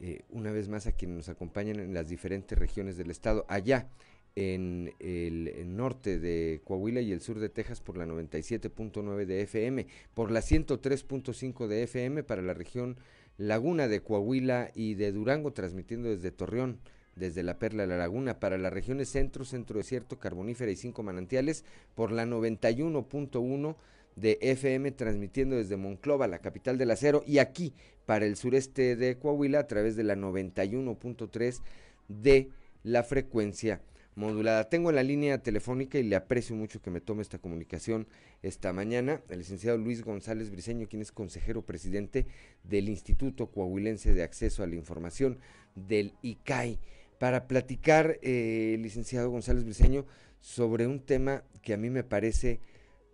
eh, 0.00 0.22
una 0.30 0.52
vez 0.52 0.68
más 0.68 0.86
a 0.86 0.92
quienes 0.92 1.16
nos 1.16 1.28
acompañan 1.28 1.80
en 1.80 1.94
las 1.94 2.08
diferentes 2.08 2.58
regiones 2.58 2.96
del 2.96 3.10
estado, 3.10 3.44
allá 3.48 3.88
en 4.36 4.92
el, 4.98 5.76
norte 5.76 6.18
de 6.18 6.60
Coahuila 6.64 7.00
y 7.00 7.12
el 7.12 7.20
sur 7.20 7.38
de 7.38 7.48
Texas 7.48 7.80
por 7.80 7.96
la 7.96 8.04
97.9 8.06 9.26
de 9.26 9.42
FM, 9.42 9.86
por 10.12 10.30
la 10.30 10.40
103.5 10.40 11.68
de 11.68 11.84
FM 11.84 12.24
para 12.24 12.42
la 12.42 12.54
región 12.54 12.96
Laguna 13.36 13.88
de 13.88 14.00
Coahuila 14.00 14.70
y 14.74 14.94
de 14.94 15.12
Durango, 15.12 15.52
transmitiendo 15.52 16.08
desde 16.08 16.30
Torreón 16.32 16.80
desde 17.16 17.42
la 17.42 17.58
Perla 17.58 17.82
de 17.84 17.88
la 17.88 17.98
Laguna. 17.98 18.40
Para 18.40 18.58
las 18.58 18.72
regiones 18.72 19.08
centro, 19.08 19.44
centro 19.44 19.78
desierto, 19.78 20.18
carbonífera 20.18 20.70
y 20.70 20.76
cinco 20.76 21.02
manantiales 21.02 21.64
por 21.94 22.12
la 22.12 22.24
91.1 22.24 23.76
de 24.16 24.38
FM 24.40 24.92
transmitiendo 24.92 25.56
desde 25.56 25.76
Monclova, 25.76 26.28
la 26.28 26.38
capital 26.38 26.78
del 26.78 26.90
acero, 26.90 27.22
y 27.26 27.38
aquí 27.38 27.74
para 28.06 28.26
el 28.26 28.36
sureste 28.36 28.96
de 28.96 29.18
Coahuila 29.18 29.60
a 29.60 29.66
través 29.66 29.96
de 29.96 30.04
la 30.04 30.14
91.3 30.14 31.60
de 32.08 32.50
la 32.82 33.02
frecuencia 33.02 33.80
modulada. 34.14 34.68
Tengo 34.68 34.92
la 34.92 35.02
línea 35.02 35.42
telefónica 35.42 35.98
y 35.98 36.04
le 36.04 36.16
aprecio 36.16 36.54
mucho 36.54 36.80
que 36.80 36.90
me 36.90 37.00
tome 37.00 37.22
esta 37.22 37.38
comunicación 37.38 38.06
esta 38.42 38.72
mañana. 38.72 39.22
El 39.28 39.38
licenciado 39.38 39.78
Luis 39.78 40.04
González 40.04 40.50
Briceño, 40.50 40.88
quien 40.88 41.02
es 41.02 41.12
consejero 41.12 41.62
presidente 41.62 42.26
del 42.62 42.88
Instituto 42.88 43.46
Coahuilense 43.46 44.14
de 44.14 44.22
Acceso 44.22 44.62
a 44.62 44.66
la 44.66 44.76
Información 44.76 45.38
del 45.74 46.14
ICAI 46.22 46.78
para 47.24 47.46
platicar, 47.48 48.18
eh, 48.20 48.76
licenciado 48.80 49.30
González 49.30 49.64
Briceño, 49.64 50.04
sobre 50.42 50.86
un 50.86 51.00
tema 51.00 51.42
que 51.62 51.72
a 51.72 51.78
mí 51.78 51.88
me 51.88 52.04
parece 52.04 52.60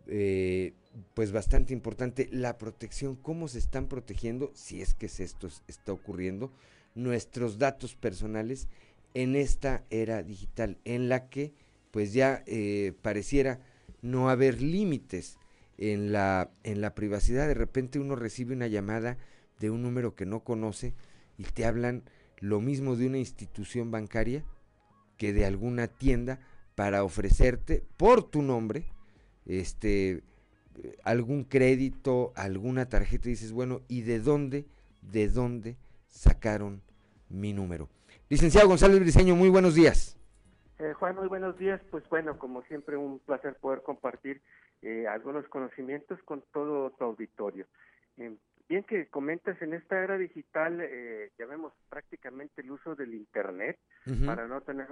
eh, 0.08 0.72
pues 1.14 1.30
bastante 1.30 1.72
importante, 1.72 2.28
la 2.32 2.58
protección, 2.58 3.14
cómo 3.14 3.46
se 3.46 3.61
están 3.61 3.86
protegiendo, 3.86 4.50
si 4.52 4.82
es 4.82 4.94
que 4.94 5.06
esto 5.06 5.48
está 5.68 5.92
ocurriendo, 5.92 6.50
nuestros 6.96 7.58
datos 7.58 7.94
personales 7.94 8.66
en 9.14 9.36
esta 9.36 9.84
era 9.90 10.24
digital, 10.24 10.76
en 10.84 11.08
la 11.08 11.28
que 11.28 11.52
pues 11.92 12.12
ya 12.12 12.42
eh, 12.48 12.94
pareciera 13.02 13.61
no 14.02 14.28
haber 14.28 14.61
límites 14.61 15.38
en 15.78 16.11
la, 16.11 16.50
en 16.64 16.80
la 16.80 16.96
privacidad. 16.96 17.46
De 17.46 17.54
repente 17.54 18.00
uno 18.00 18.16
recibe 18.16 18.56
una 18.56 18.66
llamada 18.66 19.18
de 19.61 19.70
un 19.70 19.84
número 19.84 20.16
que 20.16 20.26
no 20.26 20.42
conoce 20.42 20.94
y 21.38 21.44
te 21.44 21.64
hablan 21.64 22.02
lo 22.41 22.61
mismo 22.61 22.97
de 22.97 23.07
una 23.07 23.18
institución 23.18 23.91
bancaria 23.91 24.45
que 25.16 25.32
de 25.32 25.45
alguna 25.45 25.86
tienda 25.86 26.41
para 26.74 27.05
ofrecerte 27.05 27.84
por 27.97 28.22
tu 28.22 28.43
nombre 28.43 28.86
este 29.47 30.22
algún 31.05 31.45
crédito, 31.45 32.32
alguna 32.36 32.88
tarjeta 32.88 33.28
y 33.28 33.32
dices, 33.32 33.53
bueno, 33.53 33.82
¿y 33.88 34.03
de 34.03 34.20
dónde, 34.20 34.66
de 35.03 35.28
dónde 35.28 35.76
sacaron 36.07 36.80
mi 37.28 37.53
número? 37.53 37.88
Licenciado 38.28 38.68
González 38.68 39.01
Briceño, 39.01 39.34
muy 39.34 39.49
buenos 39.49 39.74
días. 39.74 40.16
Eh, 40.78 40.95
Juan, 40.95 41.16
muy 41.16 41.28
buenos 41.28 41.59
días. 41.59 41.80
Pues 41.91 42.09
bueno, 42.09 42.38
como 42.38 42.62
siempre, 42.62 42.97
un 42.97 43.18
placer 43.18 43.57
poder 43.57 43.82
compartir 43.82 44.41
eh, 44.82 45.07
algunos 45.07 45.47
conocimientos 45.49 46.18
con 46.24 46.43
todo 46.53 46.91
tu 46.93 47.05
auditorio. 47.05 47.66
Bien 48.71 48.85
que 48.85 49.09
comentas, 49.09 49.61
en 49.62 49.75
esta 49.75 50.01
era 50.01 50.16
digital, 50.16 50.81
eh, 50.81 51.33
ya 51.37 51.45
vemos 51.47 51.73
prácticamente 51.89 52.61
el 52.61 52.71
uso 52.71 52.95
del 52.95 53.14
Internet, 53.14 53.77
para 54.25 54.47
no 54.47 54.61
tener, 54.61 54.87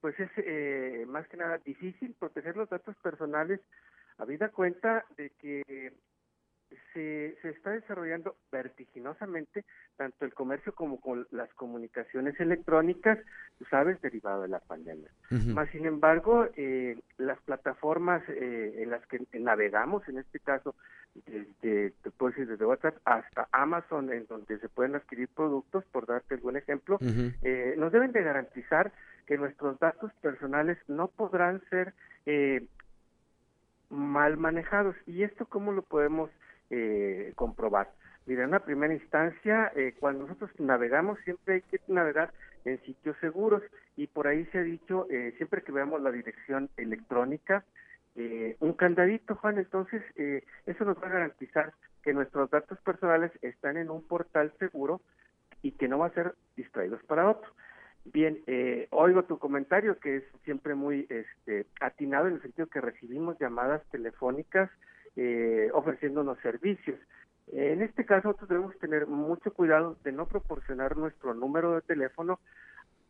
pues 0.00 0.18
es 0.18 0.28
eh, 0.38 1.04
más 1.06 1.26
que 1.28 1.36
nada 1.36 1.58
difícil 1.58 2.16
proteger 2.18 2.56
los 2.56 2.68
datos 2.68 2.96
personales, 2.96 3.60
habida 4.18 4.48
cuenta 4.48 5.04
de 5.16 5.30
que 5.38 5.92
se, 6.92 7.36
se 7.42 7.50
está 7.50 7.70
desarrollando 7.70 8.36
vertiginosamente 8.50 9.64
tanto 9.96 10.24
el 10.24 10.34
comercio 10.34 10.74
como 10.74 11.00
con 11.00 11.26
las 11.30 11.52
comunicaciones 11.54 12.38
electrónicas, 12.38 13.18
tú 13.58 13.64
sabes, 13.66 14.00
derivado 14.02 14.42
de 14.42 14.48
la 14.48 14.60
pandemia. 14.60 15.10
Más 15.30 15.68
sin 15.70 15.86
embargo, 15.86 16.46
eh, 16.56 16.98
las 17.18 17.40
plataformas 17.40 18.22
eh, 18.28 18.74
en 18.78 18.90
las 18.90 19.04
que 19.06 19.26
navegamos, 19.38 20.06
en 20.08 20.18
este 20.18 20.38
caso, 20.38 20.74
desde, 21.26 21.94
desde 22.02 22.64
WhatsApp 22.64 22.96
hasta 23.04 23.48
Amazon, 23.52 24.12
en 24.12 24.26
donde 24.26 24.58
se 24.58 24.68
pueden 24.68 24.96
adquirir 24.96 25.28
productos, 25.28 25.84
por 25.86 26.06
darte 26.06 26.34
algún 26.34 26.56
ejemplo, 26.56 26.98
eh, 27.42 27.74
nos 27.78 27.90
deben 27.92 28.12
de 28.12 28.22
garantizar 28.22 28.92
que 29.26 29.38
nuestros 29.38 29.78
datos 29.78 30.12
personales 30.20 30.78
no 30.88 31.08
podrán 31.08 31.62
ser 31.70 31.94
mal 33.88 34.36
manejados. 34.36 34.96
¿Y 35.06 35.22
esto 35.22 35.46
cómo 35.46 35.72
lo 35.72 35.82
podemos 35.82 36.30
eh, 36.70 37.32
comprobar. 37.34 37.90
Mira, 38.26 38.44
en 38.44 38.50
la 38.50 38.60
primera 38.60 38.92
instancia, 38.92 39.70
eh, 39.76 39.94
cuando 39.98 40.26
nosotros 40.26 40.50
navegamos, 40.58 41.18
siempre 41.20 41.54
hay 41.54 41.62
que 41.62 41.80
navegar 41.88 42.32
en 42.64 42.80
sitios 42.82 43.16
seguros 43.20 43.62
y 43.96 44.08
por 44.08 44.26
ahí 44.26 44.44
se 44.46 44.58
ha 44.58 44.62
dicho, 44.62 45.06
eh, 45.10 45.32
siempre 45.36 45.62
que 45.62 45.72
veamos 45.72 46.02
la 46.02 46.10
dirección 46.10 46.68
electrónica, 46.76 47.64
eh, 48.16 48.56
un 48.60 48.72
candadito, 48.72 49.36
Juan. 49.36 49.58
Entonces, 49.58 50.02
eh, 50.16 50.42
eso 50.66 50.84
nos 50.84 51.00
va 51.02 51.08
a 51.08 51.12
garantizar 51.12 51.72
que 52.02 52.14
nuestros 52.14 52.50
datos 52.50 52.78
personales 52.80 53.30
están 53.42 53.76
en 53.76 53.90
un 53.90 54.02
portal 54.02 54.52
seguro 54.58 55.00
y 55.62 55.72
que 55.72 55.88
no 55.88 55.98
va 55.98 56.06
a 56.06 56.14
ser 56.14 56.34
distraídos 56.56 57.02
para 57.04 57.28
otro. 57.28 57.50
Bien, 58.12 58.38
eh, 58.46 58.86
oigo 58.90 59.24
tu 59.24 59.38
comentario 59.38 59.98
que 59.98 60.18
es 60.18 60.24
siempre 60.44 60.74
muy 60.74 61.06
este, 61.10 61.66
atinado 61.80 62.28
en 62.28 62.34
el 62.34 62.42
sentido 62.42 62.68
que 62.68 62.80
recibimos 62.80 63.38
llamadas 63.38 63.82
telefónicas 63.90 64.70
eh, 65.16 65.70
ofreciéndonos 65.72 66.38
servicios. 66.40 66.98
En 67.52 67.82
este 67.82 68.04
caso, 68.04 68.28
nosotros 68.28 68.48
debemos 68.48 68.78
tener 68.78 69.06
mucho 69.06 69.52
cuidado 69.52 69.96
de 70.02 70.12
no 70.12 70.26
proporcionar 70.26 70.96
nuestro 70.96 71.32
número 71.34 71.74
de 71.74 71.82
teléfono 71.82 72.40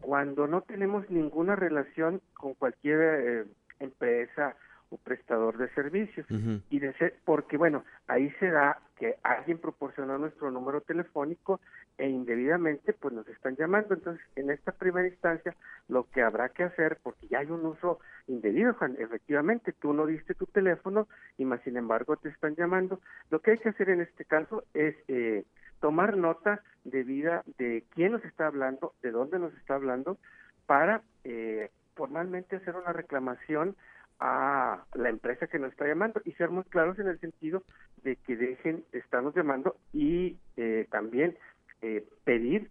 cuando 0.00 0.46
no 0.46 0.60
tenemos 0.60 1.08
ninguna 1.10 1.56
relación 1.56 2.20
con 2.34 2.54
cualquier 2.54 3.00
eh, 3.00 3.44
empresa 3.80 4.54
o 4.90 4.98
prestador 4.98 5.58
de 5.58 5.68
servicios. 5.70 6.26
Y 6.70 6.78
de 6.78 6.92
ser, 6.94 7.16
porque 7.24 7.56
bueno 7.56 7.84
ahí 8.06 8.30
se 8.38 8.50
da 8.50 8.78
que 8.96 9.16
alguien 9.22 9.58
proporcionó 9.58 10.16
nuestro 10.18 10.50
número 10.50 10.80
telefónico 10.80 11.60
e 11.98 12.08
indebidamente 12.08 12.92
pues 12.92 13.14
nos 13.14 13.28
están 13.28 13.56
llamando. 13.56 13.94
Entonces 13.94 14.24
en 14.36 14.50
esta 14.50 14.72
primera 14.72 15.08
instancia 15.08 15.54
lo 15.88 16.08
que 16.10 16.22
habrá 16.22 16.48
que 16.50 16.64
hacer 16.64 16.98
porque 17.02 17.28
ya 17.28 17.40
hay 17.40 17.50
un 17.50 17.64
uso 17.66 17.98
indebido 18.26 18.74
Juan 18.74 18.96
efectivamente 18.98 19.72
tú 19.72 19.92
no 19.92 20.06
diste 20.06 20.34
tu 20.34 20.46
teléfono 20.46 21.08
y 21.38 21.44
más 21.44 21.60
sin 21.62 21.76
embargo 21.76 22.16
te 22.16 22.28
están 22.28 22.54
llamando. 22.54 23.00
Lo 23.30 23.40
que 23.40 23.52
hay 23.52 23.58
que 23.58 23.70
hacer 23.70 23.90
en 23.90 24.00
este 24.00 24.24
caso 24.24 24.64
es 24.74 24.94
eh, 25.08 25.44
tomar 25.80 26.16
nota 26.16 26.62
debida 26.84 27.42
de 27.58 27.84
quién 27.94 28.12
nos 28.12 28.24
está 28.24 28.46
hablando 28.46 28.94
de 29.02 29.10
dónde 29.10 29.38
nos 29.38 29.52
está 29.54 29.74
hablando 29.74 30.18
para 30.66 31.02
eh, 31.24 31.70
formalmente 31.94 32.56
hacer 32.56 32.76
una 32.76 32.92
reclamación 32.92 33.76
a 34.20 34.84
la 34.94 35.08
empresa 35.08 35.46
que 35.46 35.58
nos 35.58 35.72
está 35.72 35.86
llamando 35.86 36.20
y 36.24 36.32
ser 36.32 36.50
muy 36.50 36.64
claros 36.64 36.98
en 36.98 37.08
el 37.08 37.18
sentido 37.20 37.62
de 38.02 38.16
que 38.16 38.36
dejen 38.36 38.84
de 38.92 38.98
estarnos 39.00 39.34
llamando 39.34 39.76
y 39.92 40.38
eh, 40.56 40.86
también 40.90 41.36
eh, 41.82 42.04
pedir 42.24 42.70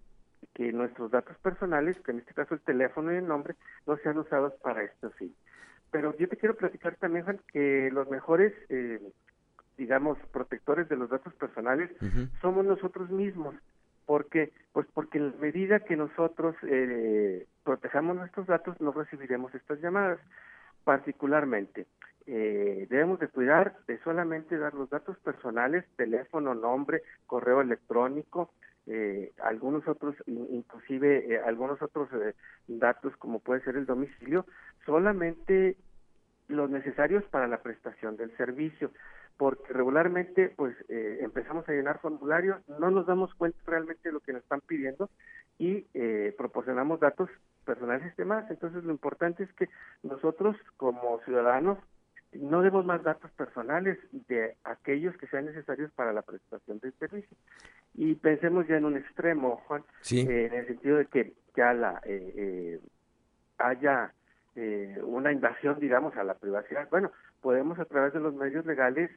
que 0.53 0.71
nuestros 0.71 1.11
datos 1.11 1.37
personales, 1.37 1.99
que 1.99 2.11
en 2.11 2.19
este 2.19 2.33
caso 2.33 2.55
el 2.55 2.61
teléfono 2.61 3.13
y 3.13 3.17
el 3.17 3.27
nombre, 3.27 3.55
no 3.85 3.97
sean 3.97 4.17
usados 4.17 4.53
para 4.63 4.83
esto 4.83 5.11
sí. 5.19 5.35
Pero 5.91 6.17
yo 6.17 6.27
te 6.27 6.37
quiero 6.37 6.55
platicar 6.55 6.95
también, 6.95 7.25
Juan, 7.25 7.39
que 7.51 7.89
los 7.91 8.09
mejores, 8.09 8.53
eh, 8.69 8.99
digamos, 9.77 10.17
protectores 10.31 10.89
de 10.89 10.95
los 10.95 11.09
datos 11.09 11.33
personales 11.35 11.91
somos 12.41 12.65
nosotros 12.65 13.09
mismos. 13.09 13.55
porque 14.05 14.51
Pues 14.73 14.87
porque 14.93 15.17
en 15.17 15.31
la 15.31 15.37
medida 15.37 15.79
que 15.79 15.95
nosotros 15.95 16.55
eh, 16.63 17.45
protejamos 17.63 18.15
nuestros 18.15 18.47
datos, 18.47 18.79
no 18.81 18.91
recibiremos 18.91 19.53
estas 19.55 19.79
llamadas 19.81 20.19
particularmente. 20.85 21.87
Eh, 22.27 22.87
debemos 22.89 23.19
de 23.19 23.27
cuidar 23.27 23.75
de 23.87 23.99
solamente 23.99 24.57
dar 24.57 24.73
los 24.73 24.89
datos 24.89 25.17
personales, 25.19 25.83
teléfono, 25.97 26.55
nombre, 26.55 27.01
correo 27.27 27.61
electrónico, 27.61 28.51
eh, 28.87 29.33
algunos 29.43 29.87
otros, 29.87 30.15
inclusive 30.27 31.33
eh, 31.33 31.41
algunos 31.45 31.81
otros 31.81 32.07
eh, 32.13 32.33
datos 32.67 33.15
como 33.17 33.39
puede 33.39 33.61
ser 33.61 33.75
el 33.75 33.85
domicilio, 33.85 34.45
solamente 34.85 35.75
los 36.47 36.69
necesarios 36.69 37.23
para 37.25 37.47
la 37.47 37.61
prestación 37.63 38.15
del 38.15 38.35
servicio, 38.37 38.91
porque 39.37 39.73
regularmente 39.73 40.49
pues 40.55 40.75
eh, 40.89 41.19
empezamos 41.21 41.67
a 41.67 41.73
llenar 41.73 41.99
formularios, 41.99 42.57
no 42.79 42.91
nos 42.91 43.05
damos 43.05 43.33
cuenta 43.35 43.57
realmente 43.65 44.09
de 44.09 44.13
lo 44.13 44.19
que 44.19 44.33
nos 44.33 44.43
están 44.43 44.61
pidiendo 44.61 45.09
y 45.57 45.85
eh, 45.93 46.33
proporcionamos 46.37 46.99
datos 46.99 47.29
personales 47.65 48.13
y 48.13 48.17
demás. 48.17 48.45
Entonces 48.49 48.83
lo 48.83 48.91
importante 48.91 49.43
es 49.43 49.53
que 49.53 49.69
nosotros 50.03 50.55
como 50.77 51.19
ciudadanos 51.25 51.77
no 52.39 52.61
demos 52.61 52.85
más 52.85 53.03
datos 53.03 53.31
personales 53.31 53.97
de 54.27 54.55
aquellos 54.63 55.15
que 55.17 55.27
sean 55.27 55.45
necesarios 55.45 55.91
para 55.91 56.13
la 56.13 56.21
prestación 56.21 56.79
del 56.79 56.93
servicio. 56.93 57.35
Y 57.93 58.15
pensemos 58.15 58.67
ya 58.67 58.77
en 58.77 58.85
un 58.85 58.97
extremo, 58.97 59.61
Juan, 59.67 59.83
eh, 60.11 60.49
en 60.51 60.53
el 60.53 60.67
sentido 60.67 60.97
de 60.97 61.05
que 61.05 61.33
ya 61.55 61.73
la 61.73 62.01
eh, 62.05 62.33
eh, 62.35 62.79
haya 63.57 64.13
una 65.03 65.33
invasión, 65.33 65.81
digamos, 65.81 66.15
a 66.15 66.23
la 66.23 66.35
privacidad. 66.35 66.87
Bueno, 66.89 67.11
podemos 67.45 67.77
a 67.77 67.85
través 67.85 68.11
de 68.11 68.19
los 68.19 68.33
medios 68.33 68.65
legales, 68.65 69.11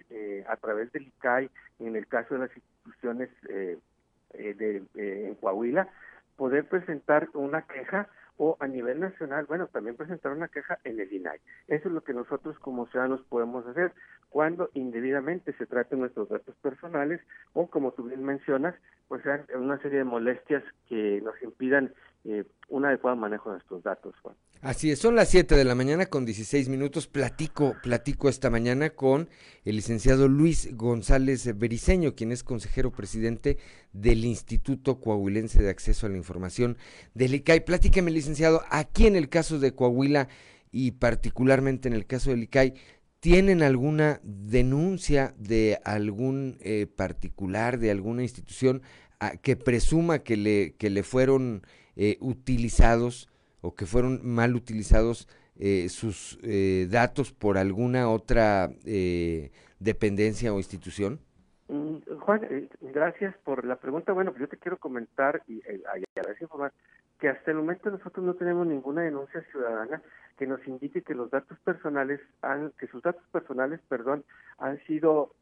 a 0.47 0.57
través 0.59 0.93
del 0.93 1.07
ICAI, 1.07 1.49
en 1.79 1.97
el 1.97 2.07
caso 2.07 2.35
de 2.35 2.41
las 2.41 2.51
instituciones 2.55 3.31
de, 3.41 4.83
en 4.97 5.35
Coahuila, 5.37 5.89
poder 6.37 6.69
presentar 6.69 7.31
una 7.33 7.63
queja 7.63 8.11
o 8.37 8.59
a 8.61 8.67
nivel 8.67 9.01
nacional, 9.01 9.47
bueno, 9.47 9.69
también 9.69 9.97
presentar 9.97 10.33
una 10.33 10.49
queja 10.49 10.79
en 10.85 11.01
el 11.01 11.11
INAI. 11.11 11.39
Eso 11.69 11.89
es 11.89 11.95
lo 11.95 12.03
que 12.03 12.13
nosotros 12.13 12.59
como 12.59 12.87
ciudadanos 12.89 13.23
podemos 13.31 13.67
hacer 13.67 13.93
cuando 14.29 14.69
indebidamente 14.75 15.55
se 15.55 15.65
traten 15.65 16.01
nuestros 16.01 16.29
datos 16.29 16.55
personales 16.57 17.23
o, 17.55 17.69
como 17.69 17.93
tú 17.93 18.05
bien 18.05 18.23
mencionas, 18.23 18.75
pues 19.09 19.23
sean 19.23 19.47
una 19.57 19.79
serie 19.79 19.99
de 20.01 20.05
molestias 20.05 20.63
que 20.87 21.23
nos 21.23 21.41
impidan 21.43 21.95
eh, 22.25 22.45
un 22.69 22.85
adecuado 22.85 23.17
manejo 23.17 23.49
de 23.49 23.55
nuestros 23.57 23.83
datos, 23.83 24.15
Juan. 24.21 24.37
Así 24.61 24.91
es, 24.91 24.99
son 24.99 25.15
las 25.15 25.29
7 25.29 25.55
de 25.55 25.65
la 25.65 25.77
mañana 25.77 26.07
con 26.07 26.25
16 26.27 26.69
minutos. 26.69 27.07
Platico, 27.07 27.77
platico 27.81 28.29
esta 28.29 28.51
mañana 28.51 28.91
con 28.91 29.29
el 29.65 29.77
licenciado 29.77 30.27
Luis 30.27 30.77
González 30.77 31.57
Bericeño, 31.57 32.17
quien 32.17 32.33
es 32.33 32.43
consejero 32.43 32.91
presidente 32.91 33.59
del 33.93 34.25
Instituto 34.25 34.99
Coahuilense 34.99 35.63
de 35.63 35.71
Acceso 35.71 36.07
a 36.07 36.11
la 36.11 36.17
Información 36.17 36.77
del 37.15 37.37
ICAI. 37.37 37.65
Platíqueme, 37.65 38.11
licenciado, 38.11 38.65
aquí 38.69 39.07
en 39.07 39.15
el 39.15 39.29
caso 39.29 39.61
de 39.61 39.77
Coahuila 39.77 40.27
y 40.73 40.91
particularmente 40.91 41.87
en 41.87 41.95
el 41.95 42.05
caso 42.05 42.31
del 42.31 42.43
ICAI, 42.43 42.75
¿tienen 43.21 43.63
alguna 43.63 44.21
denuncia 44.25 45.37
de 45.39 45.79
algún 45.85 46.59
eh, 46.63 46.89
particular, 46.89 47.79
de 47.79 47.93
alguna 47.93 48.25
institución 48.25 48.83
a, 49.21 49.37
que 49.37 49.55
presuma 49.55 50.19
que 50.19 50.37
le, 50.37 50.75
que 50.75 50.91
le 50.91 51.05
fueron 51.05 51.63
eh, 51.95 52.17
utilizados? 52.19 53.29
O 53.61 53.75
que 53.75 53.87
fueron 53.87 54.21
mal 54.25 54.55
utilizados 54.55 55.29
eh, 55.61 55.89
sus 55.89 56.39
eh, 56.45 56.87
datos 56.89 57.33
por 57.33 57.59
alguna 57.59 58.09
otra 58.09 58.71
eh, 58.87 59.51
dependencia 59.81 60.53
o 60.53 60.59
institución? 60.59 61.19
Mm, 61.67 61.97
Juan, 62.21 62.69
gracias 62.81 63.35
por 63.43 63.65
la 63.65 63.75
pregunta. 63.75 64.13
Bueno, 64.13 64.33
yo 64.39 64.49
te 64.49 64.57
quiero 64.57 64.77
comentar 64.77 65.43
y, 65.49 65.55
y 65.55 66.05
informar 66.41 66.73
que 67.19 67.29
hasta 67.29 67.51
el 67.51 67.57
momento 67.57 67.91
nosotros 67.91 68.25
no 68.25 68.35
tenemos 68.35 68.69
ninguna 68.69 69.03
denuncia 69.03 69.43
ciudadana 69.51 70.01
que 70.39 70.47
nos 70.47 70.65
indique 70.69 71.03
que 71.03 71.15
los 71.15 71.29
datos 71.33 71.59
personales 71.59 72.21
han, 72.43 72.71
que 72.79 72.87
sus 72.87 73.03
datos 73.03 73.25
personales, 73.33 73.81
perdón, 73.89 74.25
han 74.59 74.79
sido 74.85 75.35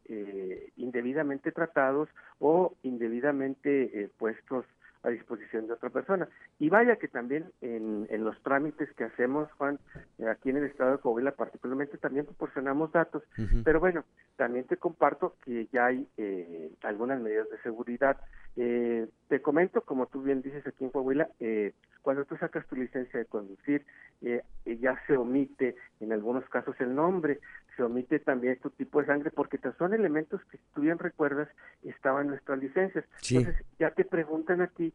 indebidamente 0.77 1.53
tratados 1.53 2.09
o 2.39 2.75
indebidamente 2.83 4.11
puestos 4.17 4.64
a 5.07 5.11
disposición 5.11 5.66
de 5.66 5.74
otra 5.74 5.90
persona. 5.90 6.28
Y 6.59 6.68
vaya 6.68 6.96
que 6.96 7.09
también 7.09 7.52
en, 7.61 8.07
en 8.11 8.24
los 8.24 8.40
trámites 8.42 8.92
que 8.94 9.04
hacemos, 9.04 9.50
Juan, 9.52 9.78
eh, 10.18 10.28
aquí 10.28 10.50
en 10.50 10.57
el 10.57 10.64
estado 10.64 10.92
de 10.92 10.98
Coahuila 10.98 11.32
particularmente, 11.32 11.96
también 11.96 12.26
proporcionamos 12.26 12.90
datos. 12.92 13.22
Pero 13.64 13.78
bueno, 13.78 14.04
también 14.36 14.66
te 14.66 14.76
comparto 14.76 15.36
que 15.44 15.68
ya 15.72 15.86
hay 15.86 16.09
eh, 16.16 16.72
algunas 16.82 17.20
medidas 17.20 17.48
de 17.50 17.59
seguridad. 17.62 18.16
Eh, 18.57 19.07
te 19.28 19.40
comento, 19.40 19.82
como 19.82 20.07
tú 20.07 20.22
bien 20.22 20.42
dices 20.42 20.66
aquí 20.66 20.84
en 20.84 20.90
Coahuila, 20.90 21.28
eh, 21.38 21.72
cuando 22.07 22.24
tú 22.24 22.36
sacas 22.36 22.64
tu 22.68 22.76
licencia 22.76 23.18
de 23.18 23.26
conducir, 23.26 23.84
eh, 24.22 24.40
ya 24.64 24.96
se 25.09 25.16
omite 25.16 25.74
en 25.98 26.12
algunos 26.12 26.48
casos 26.48 26.76
el 26.78 26.94
nombre, 26.94 27.40
se 27.76 27.82
omite 27.82 28.20
también 28.20 28.61
tu 28.61 28.70
tipo 28.70 29.00
de 29.00 29.09
sangre, 29.09 29.32
porque 29.32 29.59
son 29.76 29.92
elementos 29.92 30.40
que, 30.44 30.57
si 30.57 30.62
tú 30.72 30.82
bien 30.82 31.00
recuerdas, 31.00 31.48
estaban 31.82 32.26
en 32.26 32.28
nuestras 32.28 32.61
licencias. 32.61 33.04
Entonces, 33.28 33.61
ya 33.80 33.90
te 33.90 34.04
preguntan 34.04 34.61
a 34.61 34.68
ti 34.68 34.92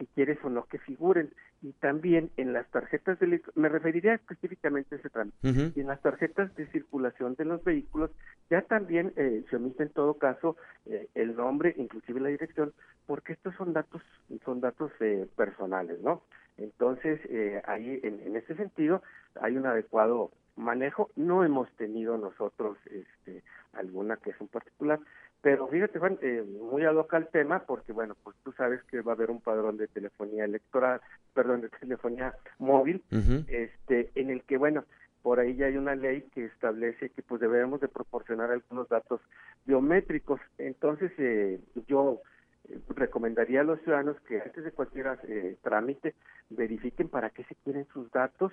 si 0.00 0.06
quieres 0.06 0.38
o 0.42 0.48
no 0.48 0.64
que 0.64 0.78
figuren. 0.78 1.30
Y 1.62 1.72
también 1.74 2.30
en 2.38 2.54
las 2.54 2.66
tarjetas 2.70 3.20
de 3.20 3.42
me 3.54 3.68
referiría 3.68 4.14
específicamente 4.14 4.94
a 4.94 4.98
ese 4.98 5.10
trámite, 5.10 5.36
y 5.42 5.80
en 5.80 5.86
las 5.86 6.00
tarjetas 6.00 6.54
de 6.56 6.66
circulación 6.68 7.34
de 7.34 7.44
los 7.44 7.62
vehículos 7.62 8.10
ya 8.48 8.62
también 8.62 9.12
eh, 9.16 9.44
se 9.50 9.56
omite 9.56 9.82
en 9.82 9.90
todo 9.90 10.14
caso 10.14 10.56
eh, 10.86 11.08
el 11.14 11.36
nombre, 11.36 11.74
inclusive 11.76 12.18
la 12.18 12.30
dirección, 12.30 12.72
porque 13.06 13.34
estos 13.34 13.54
son 13.56 13.74
datos, 13.74 14.00
son 14.44 14.60
datos 14.62 14.90
eh, 15.00 15.28
personales, 15.36 16.00
¿no? 16.00 16.22
Entonces, 16.56 17.20
ahí 17.64 18.00
en, 18.02 18.20
en 18.20 18.36
ese 18.36 18.54
sentido 18.54 19.02
hay 19.40 19.56
un 19.56 19.64
adecuado 19.64 20.30
manejo. 20.56 21.10
No 21.16 21.44
hemos 21.44 21.70
tenido 21.76 22.18
nosotros 22.18 22.76
este, 22.86 23.42
alguna 23.72 24.16
que 24.18 24.30
es 24.30 24.40
un 24.40 24.48
particular, 24.48 25.00
pero 25.42 25.68
fíjate, 25.68 25.98
Juan, 25.98 26.18
eh, 26.20 26.44
muy 26.60 26.84
ad 26.84 26.96
hoc 26.96 27.14
al 27.14 27.28
tema, 27.28 27.60
porque 27.60 27.92
bueno, 27.92 28.14
pues 28.22 28.36
tú 28.44 28.52
sabes 28.52 28.82
que 28.84 29.00
va 29.00 29.12
a 29.12 29.14
haber 29.14 29.30
un 29.30 29.40
padrón 29.40 29.78
de 29.78 29.88
telefonía 29.88 30.44
electoral, 30.44 31.00
perdón, 31.32 31.62
de 31.62 31.70
telefonía 31.70 32.34
móvil, 32.58 33.02
este, 33.48 34.10
en 34.14 34.30
el 34.30 34.42
que, 34.42 34.58
bueno, 34.58 34.84
por 35.22 35.40
ahí 35.40 35.56
ya 35.56 35.66
hay 35.66 35.76
una 35.76 35.94
ley 35.94 36.28
que 36.34 36.44
establece 36.44 37.10
que 37.10 37.22
pues 37.22 37.40
debemos 37.40 37.80
de 37.80 37.88
proporcionar 37.88 38.50
algunos 38.50 38.88
datos 38.88 39.20
biométricos. 39.64 40.40
Entonces, 40.58 41.10
eh, 41.18 41.58
yo 41.86 42.20
eh, 42.68 42.78
recomendaría 42.94 43.62
a 43.62 43.64
los 43.64 43.80
ciudadanos 43.80 44.20
que 44.28 44.42
antes 44.42 44.62
de 44.62 44.72
cualquier 44.72 45.18
trámite 45.62 46.14
verifiquen 46.50 47.08
para 47.08 47.30
qué 47.30 47.44
se 47.44 47.54
quieren 47.54 47.86
sus 47.94 48.10
datos, 48.10 48.52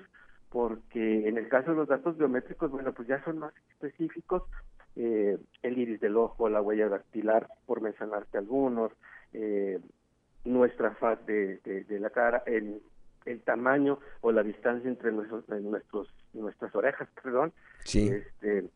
porque 0.49 1.27
en 1.27 1.38
el 1.38 1.49
caso 1.49 1.71
de 1.71 1.77
los 1.77 1.89
datos 1.89 2.17
biométricos, 2.17 2.71
bueno, 2.71 2.93
pues 2.93 3.09
ya 3.09 3.21
son 3.25 3.39
más 3.39 3.53
específicos, 3.71 4.43
eh, 4.97 5.37
el 5.61 5.77
iris 5.77 5.99
del 5.99 6.17
ojo, 6.17 6.49
la 6.49 6.61
huella 6.61 6.89
dactilar, 6.89 7.47
por 7.65 7.81
mencionarte 7.81 8.37
algunos, 8.37 8.91
eh, 9.33 9.79
nuestra 10.43 10.95
faz 10.95 11.23
de, 11.25 11.57
de, 11.59 11.99
la 11.99 12.09
cara, 12.09 12.41
el, 12.47 12.81
el 13.25 13.41
tamaño 13.41 13.99
o 14.21 14.31
la 14.31 14.41
distancia 14.41 14.89
entre 14.89 15.11
nuestros, 15.11 15.47
nuestros 15.49 16.07
nuestras 16.33 16.73
orejas, 16.75 17.07
perdón. 17.21 17.53
Sí. 17.83 18.09
Este, 18.09 18.69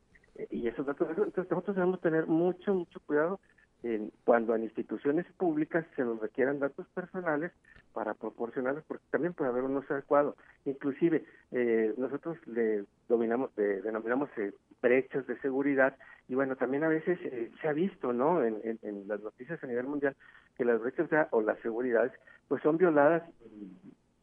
y 0.49 0.67
esos 0.67 0.85
datos, 0.85 1.09
entonces 1.09 1.49
nosotros 1.49 1.75
debemos 1.75 2.01
tener 2.01 2.27
mucho, 2.27 2.73
mucho 2.73 2.99
cuidado 3.01 3.39
en, 3.83 4.11
cuando 4.23 4.55
en 4.55 4.63
instituciones 4.63 5.25
públicas 5.37 5.85
se 5.95 6.03
nos 6.03 6.19
requieran 6.19 6.59
datos 6.59 6.87
personales 6.93 7.51
para 7.93 8.13
proporcionarlos, 8.13 8.83
porque 8.85 9.03
también 9.11 9.33
puede 9.33 9.51
haber 9.51 9.63
unos 9.63 9.89
adecuado. 9.89 10.35
Inclusive, 10.65 11.25
eh, 11.51 11.93
nosotros 11.97 12.37
le 12.47 12.85
dominamos, 13.09 13.51
denominamos 13.55 14.29
eh, 14.37 14.53
brechas 14.81 15.25
de 15.27 15.39
seguridad, 15.39 15.97
y 16.27 16.35
bueno, 16.35 16.55
también 16.55 16.83
a 16.83 16.87
veces 16.87 17.19
eh, 17.23 17.51
se 17.61 17.67
ha 17.67 17.73
visto, 17.73 18.13
¿no?, 18.13 18.43
en, 18.43 18.79
las 19.07 19.21
noticias 19.21 19.63
a 19.63 19.67
nivel 19.67 19.85
mundial, 19.85 20.15
que 20.57 20.65
las 20.65 20.79
brechas 20.79 21.09
o 21.31 21.41
las 21.41 21.59
seguridades, 21.59 22.11
pues 22.47 22.61
son 22.63 22.77
violadas 22.77 23.23
y 23.45 23.71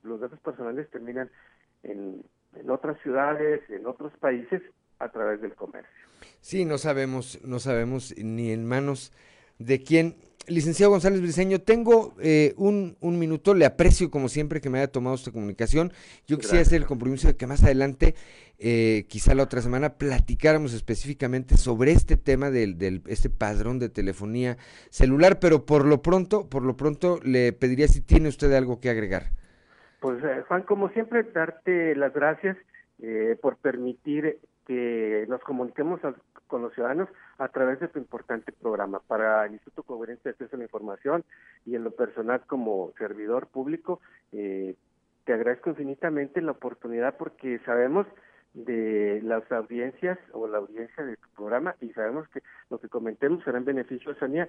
los 0.06 0.20
datos 0.20 0.40
personales 0.40 0.88
terminan 0.90 1.30
en, 1.82 2.22
en 2.54 2.70
otras 2.70 2.98
ciudades, 3.02 3.68
en 3.70 3.86
otros 3.86 4.12
países, 4.18 4.62
a 4.98 5.08
través 5.10 5.40
del 5.40 5.54
comercio. 5.54 6.08
Sí, 6.40 6.64
no 6.64 6.78
sabemos, 6.78 7.40
no 7.44 7.58
sabemos 7.58 8.14
ni 8.16 8.50
en 8.50 8.66
manos 8.66 9.12
de 9.58 9.82
quién. 9.82 10.16
Licenciado 10.46 10.92
González 10.92 11.20
Briceño, 11.20 11.60
tengo 11.60 12.14
eh, 12.20 12.54
un, 12.56 12.96
un, 13.00 13.18
minuto, 13.18 13.52
le 13.52 13.66
aprecio 13.66 14.10
como 14.10 14.30
siempre 14.30 14.62
que 14.62 14.70
me 14.70 14.78
haya 14.78 14.90
tomado 14.90 15.14
esta 15.14 15.30
comunicación. 15.30 15.92
Yo 16.26 16.38
quisiera 16.38 16.62
hacer 16.62 16.80
el 16.80 16.86
compromiso 16.86 17.28
de 17.28 17.36
que 17.36 17.46
más 17.46 17.62
adelante, 17.62 18.14
eh, 18.58 19.04
quizá 19.08 19.34
la 19.34 19.42
otra 19.42 19.60
semana, 19.60 19.98
platicáramos 19.98 20.72
específicamente 20.72 21.58
sobre 21.58 21.92
este 21.92 22.16
tema 22.16 22.50
del, 22.50 22.78
del 22.78 23.02
este 23.08 23.28
padrón 23.28 23.78
de 23.78 23.90
telefonía 23.90 24.56
celular, 24.88 25.38
pero 25.38 25.66
por 25.66 25.84
lo 25.84 26.00
pronto, 26.00 26.48
por 26.48 26.62
lo 26.62 26.78
pronto 26.78 27.20
le 27.22 27.52
pediría 27.52 27.86
si 27.86 28.00
tiene 28.00 28.30
usted 28.30 28.50
algo 28.54 28.80
que 28.80 28.88
agregar. 28.88 29.24
Pues 30.00 30.24
eh, 30.24 30.44
Juan, 30.48 30.62
como 30.62 30.88
siempre, 30.90 31.24
darte 31.24 31.94
las 31.94 32.14
gracias 32.14 32.56
por 33.42 33.56
permitir 33.58 34.40
que 34.66 35.24
nos 35.28 35.40
comuniquemos 35.42 36.00
con 36.48 36.62
los 36.62 36.74
ciudadanos 36.74 37.08
a 37.38 37.48
través 37.48 37.78
de 37.78 37.88
tu 37.88 37.98
importante 37.98 38.50
programa. 38.52 39.00
Para 39.06 39.46
el 39.46 39.52
Instituto 39.52 39.84
Coherente 39.84 40.22
de 40.24 40.30
Acceso 40.30 40.56
a 40.56 40.58
la 40.58 40.64
Información 40.64 41.24
y 41.64 41.76
en 41.76 41.84
lo 41.84 41.92
personal 41.92 42.42
como 42.46 42.92
servidor 42.98 43.46
público, 43.46 44.00
eh, 44.32 44.74
te 45.24 45.32
agradezco 45.32 45.70
infinitamente 45.70 46.40
la 46.40 46.52
oportunidad 46.52 47.16
porque 47.16 47.60
sabemos 47.60 48.06
de 48.54 49.20
las 49.22 49.50
audiencias 49.52 50.18
o 50.32 50.48
la 50.48 50.58
audiencia 50.58 51.04
de 51.04 51.16
tu 51.16 51.28
programa 51.36 51.76
y 51.80 51.92
sabemos 51.92 52.26
que 52.28 52.42
lo 52.70 52.80
que 52.80 52.88
comentemos 52.88 53.44
será 53.44 53.58
en 53.58 53.64
beneficio 53.64 54.12
de 54.12 54.18
Sonia 54.18 54.48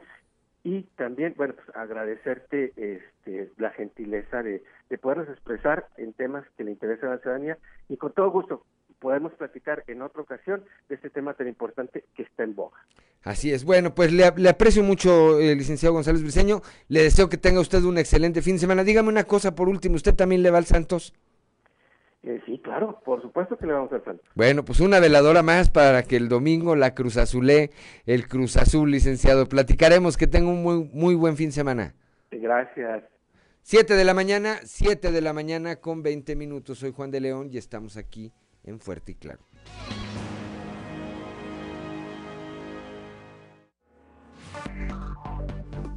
y 0.63 0.83
también, 0.97 1.33
bueno, 1.37 1.53
pues 1.53 1.75
agradecerte 1.75 2.73
este, 2.75 3.51
la 3.57 3.71
gentileza 3.71 4.43
de, 4.43 4.63
de 4.89 4.97
podernos 4.97 5.29
expresar 5.29 5.87
en 5.97 6.13
temas 6.13 6.45
que 6.57 6.63
le 6.63 6.71
interesan 6.71 7.09
a 7.09 7.15
la 7.15 7.21
ciudadanía 7.21 7.57
y 7.87 7.97
con 7.97 8.13
todo 8.13 8.31
gusto 8.31 8.65
podemos 8.99 9.33
platicar 9.33 9.83
en 9.87 10.01
otra 10.01 10.21
ocasión 10.21 10.63
de 10.87 10.95
este 10.95 11.09
tema 11.09 11.33
tan 11.33 11.47
importante 11.47 12.05
que 12.15 12.23
está 12.23 12.43
en 12.43 12.55
boga. 12.55 12.77
Así 13.23 13.51
es. 13.51 13.65
Bueno, 13.65 13.93
pues 13.93 14.13
le, 14.13 14.25
aprecio 14.25 14.83
mucho, 14.83 15.39
eh, 15.39 15.55
licenciado 15.55 15.93
González 15.93 16.21
Briceño. 16.21 16.61
Le 16.87 17.03
deseo 17.03 17.27
que 17.27 17.37
tenga 17.37 17.59
usted 17.59 17.83
un 17.83 17.97
excelente 17.97 18.41
fin 18.41 18.55
de 18.55 18.59
semana. 18.59 18.83
Dígame 18.83 19.09
una 19.09 19.25
cosa 19.25 19.55
por 19.55 19.67
último, 19.67 19.95
¿usted 19.95 20.15
también 20.15 20.41
le 20.41 20.51
va 20.51 20.57
al 20.57 20.65
Santos? 20.65 21.13
Eh, 22.23 22.41
sí, 22.45 22.59
claro, 22.59 22.99
por 23.05 23.21
supuesto 23.21 23.57
que 23.57 23.65
le 23.65 23.73
vamos 23.73 23.91
al 23.91 24.03
Santos. 24.03 24.25
Bueno, 24.35 24.63
pues 24.63 24.79
una 24.79 24.99
veladora 24.99 25.43
más 25.43 25.69
para 25.69 26.03
que 26.03 26.15
el 26.15 26.29
domingo 26.29 26.75
la 26.75 26.93
Cruz 26.93 27.17
Azulé, 27.17 27.71
el 28.05 28.27
Cruz 28.27 28.55
Azul, 28.55 28.91
licenciado. 28.91 29.47
Platicaremos, 29.47 30.17
que 30.17 30.27
tenga 30.27 30.49
un 30.49 30.63
muy, 30.63 30.89
muy 30.93 31.15
buen 31.15 31.35
fin 31.35 31.47
de 31.47 31.53
semana. 31.53 31.95
Gracias. 32.31 33.03
Siete 33.61 33.95
de 33.95 34.05
la 34.05 34.13
mañana, 34.13 34.59
siete 34.63 35.11
de 35.11 35.21
la 35.21 35.33
mañana 35.33 35.75
con 35.75 36.03
veinte 36.03 36.35
minutos. 36.35 36.79
Soy 36.79 36.91
Juan 36.91 37.11
de 37.11 37.19
León 37.19 37.49
y 37.51 37.57
estamos 37.57 37.97
aquí 37.97 38.31
en 38.63 38.79
Fuerte 38.79 39.13
y 39.13 39.15
Claro. 39.15 39.39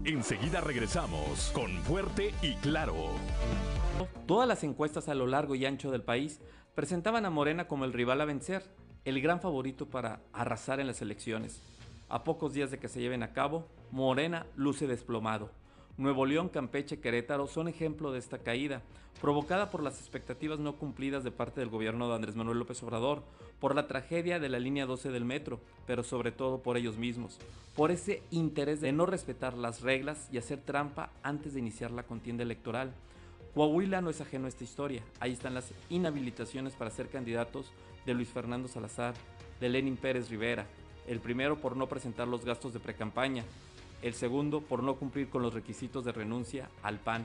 Enseguida 0.04 0.60
regresamos 0.60 1.52
con 1.54 1.70
Fuerte 1.82 2.34
y 2.42 2.54
Claro. 2.56 2.96
Todas 4.26 4.48
las 4.48 4.64
encuestas 4.64 5.08
a 5.08 5.14
lo 5.14 5.26
largo 5.26 5.54
y 5.54 5.64
ancho 5.64 5.90
del 5.90 6.02
país 6.02 6.40
presentaban 6.74 7.24
a 7.24 7.30
Morena 7.30 7.68
como 7.68 7.84
el 7.84 7.92
rival 7.92 8.20
a 8.20 8.24
vencer, 8.24 8.64
el 9.04 9.20
gran 9.20 9.40
favorito 9.40 9.88
para 9.90 10.20
arrasar 10.32 10.80
en 10.80 10.86
las 10.86 11.02
elecciones. 11.02 11.60
A 12.08 12.24
pocos 12.24 12.52
días 12.52 12.70
de 12.70 12.78
que 12.78 12.88
se 12.88 13.00
lleven 13.00 13.22
a 13.22 13.32
cabo, 13.32 13.68
Morena 13.90 14.46
luce 14.56 14.86
desplomado. 14.86 15.50
Nuevo 15.98 16.24
León, 16.24 16.48
Campeche, 16.48 17.00
Querétaro 17.00 17.46
son 17.46 17.68
ejemplo 17.68 18.12
de 18.12 18.18
esta 18.18 18.38
caída, 18.38 18.80
provocada 19.20 19.70
por 19.70 19.82
las 19.82 20.00
expectativas 20.00 20.58
no 20.58 20.76
cumplidas 20.76 21.22
de 21.22 21.30
parte 21.30 21.60
del 21.60 21.68
gobierno 21.68 22.08
de 22.08 22.14
Andrés 22.14 22.34
Manuel 22.34 22.58
López 22.58 22.82
Obrador, 22.82 23.22
por 23.60 23.74
la 23.74 23.86
tragedia 23.86 24.40
de 24.40 24.48
la 24.48 24.58
línea 24.58 24.86
12 24.86 25.10
del 25.10 25.26
metro, 25.26 25.60
pero 25.86 26.02
sobre 26.02 26.32
todo 26.32 26.62
por 26.62 26.78
ellos 26.78 26.96
mismos, 26.96 27.38
por 27.76 27.90
ese 27.90 28.22
interés 28.30 28.80
de 28.80 28.90
no 28.90 29.04
respetar 29.04 29.54
las 29.54 29.82
reglas 29.82 30.28
y 30.32 30.38
hacer 30.38 30.60
trampa 30.62 31.10
antes 31.22 31.52
de 31.52 31.60
iniciar 31.60 31.90
la 31.90 32.04
contienda 32.04 32.42
electoral. 32.42 32.94
Coahuila 33.54 34.00
no 34.00 34.08
es 34.08 34.22
ajeno 34.22 34.46
a 34.46 34.48
esta 34.48 34.64
historia, 34.64 35.02
ahí 35.20 35.32
están 35.32 35.52
las 35.52 35.74
inhabilitaciones 35.90 36.72
para 36.72 36.90
ser 36.90 37.10
candidatos 37.10 37.70
de 38.06 38.14
Luis 38.14 38.30
Fernando 38.30 38.66
Salazar, 38.66 39.12
de 39.60 39.68
Lenin 39.68 39.98
Pérez 39.98 40.30
Rivera, 40.30 40.66
el 41.06 41.20
primero 41.20 41.60
por 41.60 41.76
no 41.76 41.86
presentar 41.86 42.28
los 42.28 42.46
gastos 42.46 42.72
de 42.72 42.80
precampaña, 42.80 43.44
el 44.02 44.14
segundo 44.14 44.60
por 44.60 44.82
no 44.82 44.96
cumplir 44.96 45.30
con 45.30 45.42
los 45.42 45.54
requisitos 45.54 46.04
de 46.04 46.12
renuncia 46.12 46.68
al 46.82 46.98
PAN. 46.98 47.24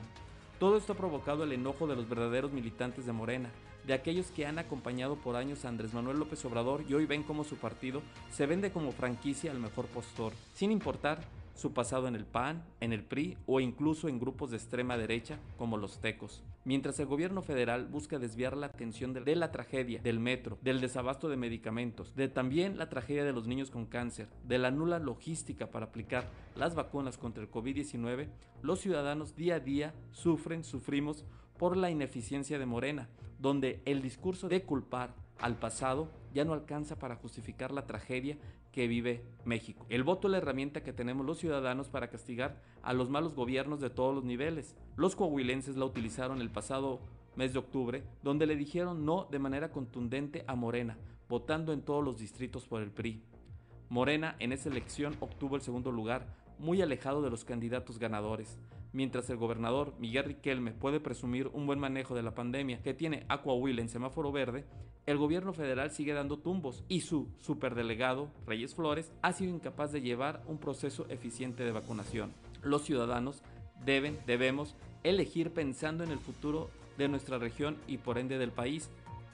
Todo 0.58 0.76
esto 0.76 0.94
ha 0.94 0.96
provocado 0.96 1.44
el 1.44 1.52
enojo 1.52 1.86
de 1.86 1.96
los 1.96 2.08
verdaderos 2.08 2.52
militantes 2.52 3.06
de 3.06 3.12
Morena, 3.12 3.50
de 3.86 3.94
aquellos 3.94 4.30
que 4.30 4.46
han 4.46 4.58
acompañado 4.58 5.16
por 5.16 5.36
años 5.36 5.64
a 5.64 5.68
Andrés 5.68 5.94
Manuel 5.94 6.18
López 6.18 6.44
Obrador 6.44 6.84
y 6.88 6.94
hoy 6.94 7.06
ven 7.06 7.22
cómo 7.22 7.44
su 7.44 7.56
partido 7.56 8.02
se 8.32 8.46
vende 8.46 8.70
como 8.70 8.92
franquicia 8.92 9.50
al 9.50 9.60
mejor 9.60 9.86
postor, 9.86 10.32
sin 10.54 10.72
importar 10.72 11.20
su 11.58 11.72
pasado 11.72 12.06
en 12.06 12.14
el 12.14 12.24
PAN, 12.24 12.62
en 12.80 12.92
el 12.92 13.02
PRI 13.02 13.36
o 13.46 13.58
incluso 13.58 14.08
en 14.08 14.20
grupos 14.20 14.52
de 14.52 14.56
extrema 14.56 14.96
derecha 14.96 15.40
como 15.56 15.76
los 15.76 16.00
tecos. 16.00 16.44
Mientras 16.64 17.00
el 17.00 17.06
gobierno 17.06 17.42
federal 17.42 17.88
busca 17.88 18.20
desviar 18.20 18.56
la 18.56 18.66
atención 18.66 19.12
de, 19.12 19.34
la 19.34 19.50
tragedia 19.50 20.00
del 20.00 20.20
metro, 20.20 20.56
del 20.62 20.80
desabasto 20.80 21.28
de 21.28 21.36
medicamentos, 21.36 22.14
de 22.14 22.28
también 22.28 22.78
la 22.78 22.88
tragedia 22.88 23.24
de 23.24 23.32
los 23.32 23.48
niños 23.48 23.70
con 23.70 23.86
cáncer, 23.86 24.28
de 24.44 24.58
la 24.58 24.70
nula 24.70 25.00
logística 25.00 25.72
para 25.72 25.86
aplicar 25.86 26.30
las 26.54 26.76
vacunas 26.76 27.18
contra 27.18 27.42
el 27.42 27.50
COVID-19, 27.50 28.28
los 28.62 28.78
ciudadanos 28.78 29.34
día 29.34 29.56
a 29.56 29.60
día 29.60 29.94
sufren, 30.12 30.62
sufrimos 30.62 31.24
por 31.58 31.76
la 31.76 31.90
ineficiencia 31.90 32.60
de 32.60 32.66
Morena, 32.66 33.08
donde 33.40 33.82
el 33.84 34.00
discurso 34.00 34.48
de 34.48 34.62
culpar 34.62 35.12
al 35.40 35.56
pasado 35.56 36.08
ya 36.32 36.44
no 36.44 36.52
alcanza 36.52 37.00
para 37.00 37.16
justificar 37.16 37.72
la 37.72 37.86
tragedia 37.86 38.38
que 38.78 38.86
vive 38.86 39.24
México. 39.44 39.86
El 39.88 40.04
voto 40.04 40.28
es 40.28 40.30
la 40.30 40.38
herramienta 40.38 40.84
que 40.84 40.92
tenemos 40.92 41.26
los 41.26 41.38
ciudadanos 41.38 41.88
para 41.88 42.10
castigar 42.10 42.62
a 42.80 42.92
los 42.92 43.10
malos 43.10 43.34
gobiernos 43.34 43.80
de 43.80 43.90
todos 43.90 44.14
los 44.14 44.22
niveles. 44.22 44.76
Los 44.94 45.16
coahuilenses 45.16 45.76
la 45.76 45.84
utilizaron 45.84 46.40
el 46.40 46.48
pasado 46.48 47.00
mes 47.34 47.52
de 47.52 47.58
octubre, 47.58 48.04
donde 48.22 48.46
le 48.46 48.54
dijeron 48.54 49.04
no 49.04 49.26
de 49.32 49.40
manera 49.40 49.72
contundente 49.72 50.44
a 50.46 50.54
Morena, 50.54 50.96
votando 51.28 51.72
en 51.72 51.82
todos 51.82 52.04
los 52.04 52.20
distritos 52.20 52.66
por 52.66 52.80
el 52.80 52.92
PRI. 52.92 53.20
Morena 53.88 54.36
en 54.38 54.52
esa 54.52 54.68
elección 54.68 55.16
obtuvo 55.18 55.56
el 55.56 55.62
segundo 55.62 55.90
lugar, 55.90 56.28
muy 56.60 56.80
alejado 56.80 57.20
de 57.20 57.30
los 57.30 57.44
candidatos 57.44 57.98
ganadores. 57.98 58.60
Mientras 58.92 59.28
el 59.28 59.36
gobernador 59.36 59.94
Miguel 59.98 60.24
Riquelme 60.24 60.72
puede 60.72 60.98
presumir 60.98 61.48
un 61.48 61.66
buen 61.66 61.78
manejo 61.78 62.14
de 62.14 62.22
la 62.22 62.34
pandemia 62.34 62.82
que 62.82 62.94
tiene 62.94 63.26
a 63.28 63.42
en 63.44 63.88
semáforo 63.88 64.32
verde, 64.32 64.64
el 65.06 65.18
gobierno 65.18 65.52
federal 65.52 65.90
sigue 65.90 66.12
dando 66.12 66.38
tumbos 66.38 66.84
y 66.88 67.00
su 67.00 67.28
superdelegado, 67.38 68.28
Reyes 68.46 68.74
Flores, 68.74 69.10
ha 69.22 69.32
sido 69.32 69.54
incapaz 69.54 69.92
de 69.92 70.00
llevar 70.00 70.42
un 70.46 70.58
proceso 70.58 71.06
eficiente 71.08 71.64
de 71.64 71.72
vacunación. 71.72 72.32
Los 72.62 72.82
ciudadanos 72.82 73.42
deben, 73.84 74.18
debemos, 74.26 74.74
elegir 75.04 75.52
pensando 75.52 76.04
en 76.04 76.10
el 76.10 76.18
futuro 76.18 76.70
de 76.96 77.08
nuestra 77.08 77.38
región 77.38 77.76
y 77.86 77.98
por 77.98 78.18
ende 78.18 78.38
del 78.38 78.52
país. 78.52 78.90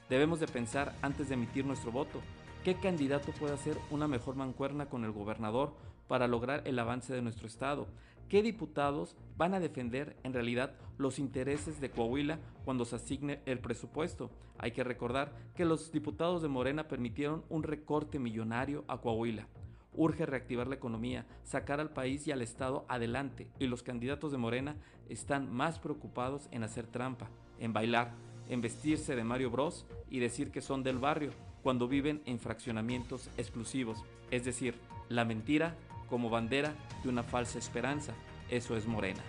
Debemos 0.09 0.39
de 0.40 0.47
pensar 0.47 0.94
antes 1.02 1.28
de 1.28 1.35
emitir 1.35 1.64
nuestro 1.64 1.90
voto. 1.90 2.20
¿Qué 2.62 2.74
candidato 2.74 3.32
puede 3.32 3.55
hacer 3.55 3.76
una 3.90 4.06
mejor 4.06 4.36
mancuerna 4.36 4.86
con 4.86 5.05
el 5.05 5.12
gobernador 5.12 5.72
para 6.06 6.28
lograr 6.28 6.62
el 6.66 6.78
avance 6.78 7.12
de 7.12 7.22
nuestro 7.22 7.47
estado? 7.47 7.86
¿Qué 8.28 8.42
diputados 8.42 9.16
van 9.36 9.55
a 9.55 9.60
defender 9.60 10.16
en 10.22 10.32
realidad 10.32 10.74
los 10.96 11.18
intereses 11.18 11.80
de 11.80 11.90
Coahuila 11.90 12.38
cuando 12.64 12.84
se 12.84 12.96
asigne 12.96 13.40
el 13.46 13.59
presupuesto? 13.59 14.30
Hay 14.59 14.72
que 14.72 14.84
recordar 14.84 15.32
que 15.55 15.64
los 15.64 15.92
diputados 15.92 16.42
de 16.42 16.48
Morena 16.48 16.88
permitieron 16.88 17.44
un 17.48 17.62
recorte 17.62 18.18
millonario 18.18 18.84
a 18.88 19.01
Coahuila. 19.01 19.46
Urge 19.92 20.26
reactivar 20.26 20.66
la 20.66 20.74
economía, 20.74 21.26
sacar 21.44 21.80
al 21.80 21.90
país 21.90 22.26
y 22.26 22.32
al 22.32 22.42
Estado 22.42 22.84
adelante, 22.88 23.48
y 23.60 23.66
los 23.66 23.82
candidatos 23.82 24.32
de 24.32 24.38
Morena 24.38 24.76
están 25.09 25.52
más 25.52 25.78
preocupados 25.78 26.48
en 26.51 26.64
hacer 26.64 26.86
trampa, 26.86 27.28
en 27.60 27.72
bailar, 27.72 28.12
en 28.48 28.60
vestirse 28.60 29.14
de 29.14 29.24
Mario 29.24 29.51
Bros 29.51 29.86
y 30.10 30.18
decir 30.18 30.51
que 30.51 30.60
son 30.60 30.82
del 30.82 30.98
barrio 30.98 31.30
cuando 31.62 31.88
viven 31.88 32.22
en 32.26 32.38
fraccionamientos 32.38 33.30
exclusivos, 33.36 34.05
es 34.30 34.44
decir, 34.44 34.74
la 35.09 35.24
mentira 35.24 35.76
como 36.15 36.31
bandera 36.31 36.73
de 37.03 37.09
una 37.09 37.24
falsa 37.24 37.59
esperanza. 37.59 38.15
Eso 38.49 38.77
es 38.77 38.86
Morena. 38.86 39.20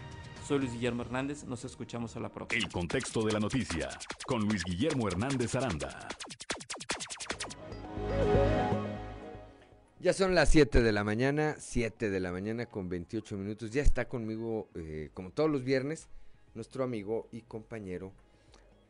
Soy 0.48 0.60
Luis 0.60 0.72
Guillermo 0.74 1.02
Hernández, 1.02 1.44
nos 1.44 1.66
escuchamos 1.66 2.16
a 2.16 2.20
la 2.20 2.30
próxima. 2.30 2.64
El 2.64 2.72
contexto 2.72 3.26
de 3.26 3.34
la 3.34 3.40
noticia 3.40 3.90
con 4.28 4.41
Luis 4.41 4.64
Guillermo 4.64 5.07
Hernández 5.07 5.56
Aranda. 5.56 6.07
Ya 9.99 10.14
son 10.14 10.36
las 10.36 10.49
7 10.49 10.84
de 10.84 10.91
la 10.91 11.03
mañana, 11.03 11.56
7 11.57 12.12
de 12.12 12.20
la 12.20 12.32
mañana 12.32 12.68
con 12.68 12.88
28 12.88 13.36
minutos. 13.36 13.72
Ya 13.72 13.82
está 13.82 14.07
conmigo, 14.07 14.70
eh, 14.76 15.10
como 15.16 15.32
todos 15.32 15.49
los 15.49 15.64
viernes, 15.64 16.07
nuestro 16.53 16.84
amigo 16.84 17.30
y 17.32 17.41
compañero 17.41 18.14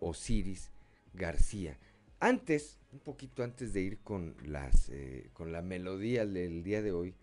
Osiris 0.02 0.70
García. 1.14 1.78
Antes, 2.20 2.78
un 2.92 3.00
poquito 3.00 3.42
antes 3.42 3.72
de 3.72 3.80
ir 3.80 4.00
con, 4.00 4.36
las, 4.44 4.90
eh, 4.90 5.30
con 5.32 5.54
la 5.54 5.62
melodía 5.62 6.26
del 6.26 6.62
día 6.62 6.82
de 6.82 6.92
hoy 6.92 7.16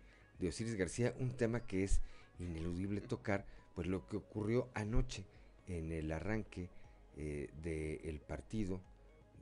de 0.42 0.48
Osiris 0.48 0.74
García, 0.74 1.14
un 1.20 1.30
tema 1.30 1.60
que 1.60 1.84
es 1.84 2.00
ineludible 2.40 3.00
tocar, 3.00 3.46
pues 3.76 3.86
lo 3.86 4.08
que 4.08 4.16
ocurrió 4.16 4.68
anoche 4.74 5.24
en 5.68 5.92
el 5.92 6.10
arranque 6.10 6.68
eh, 7.16 7.48
del 7.62 8.20
partido 8.20 8.80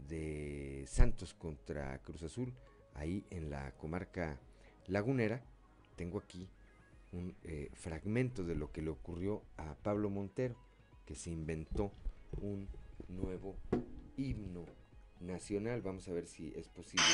de 0.09 0.85
Santos 0.86 1.32
contra 1.32 1.98
Cruz 2.02 2.22
Azul, 2.22 2.52
ahí 2.94 3.24
en 3.31 3.48
la 3.48 3.72
comarca 3.78 4.39
lagunera. 4.89 5.43
Tengo 5.97 6.18
aquí 6.18 6.51
un 7.12 7.35
eh, 7.44 7.70
fragmento 7.72 8.44
de 8.44 8.55
lo 8.55 8.70
que 8.70 8.82
le 8.82 8.90
ocurrió 8.90 9.43
a 9.56 9.74
Pablo 9.77 10.10
Montero, 10.10 10.55
que 11.06 11.14
se 11.14 11.31
inventó 11.31 11.93
un 12.43 12.68
nuevo 13.09 13.56
himno 14.18 14.66
nacional. 15.20 15.81
Vamos 15.81 16.06
a 16.09 16.12
ver 16.12 16.27
si 16.27 16.52
es 16.55 16.68
posible 16.68 17.06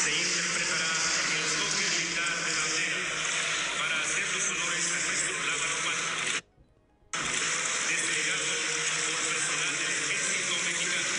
Se 0.00 0.08
interpretará 0.08 0.88
el 1.36 1.44
toque 1.60 1.84
militar 1.92 2.32
de 2.40 2.52
bandera 2.56 3.00
para 3.76 4.00
hacer 4.00 4.24
los 4.32 4.44
honores 4.48 4.86
a 4.88 4.98
nuestro 5.04 5.36
lábaro 5.44 5.76
patrio. 5.84 6.40
Desplegado 7.90 8.48
por 9.04 9.20
personal 9.28 9.72
del 9.76 9.92
ejército 10.00 10.54
mexicano. 10.64 11.12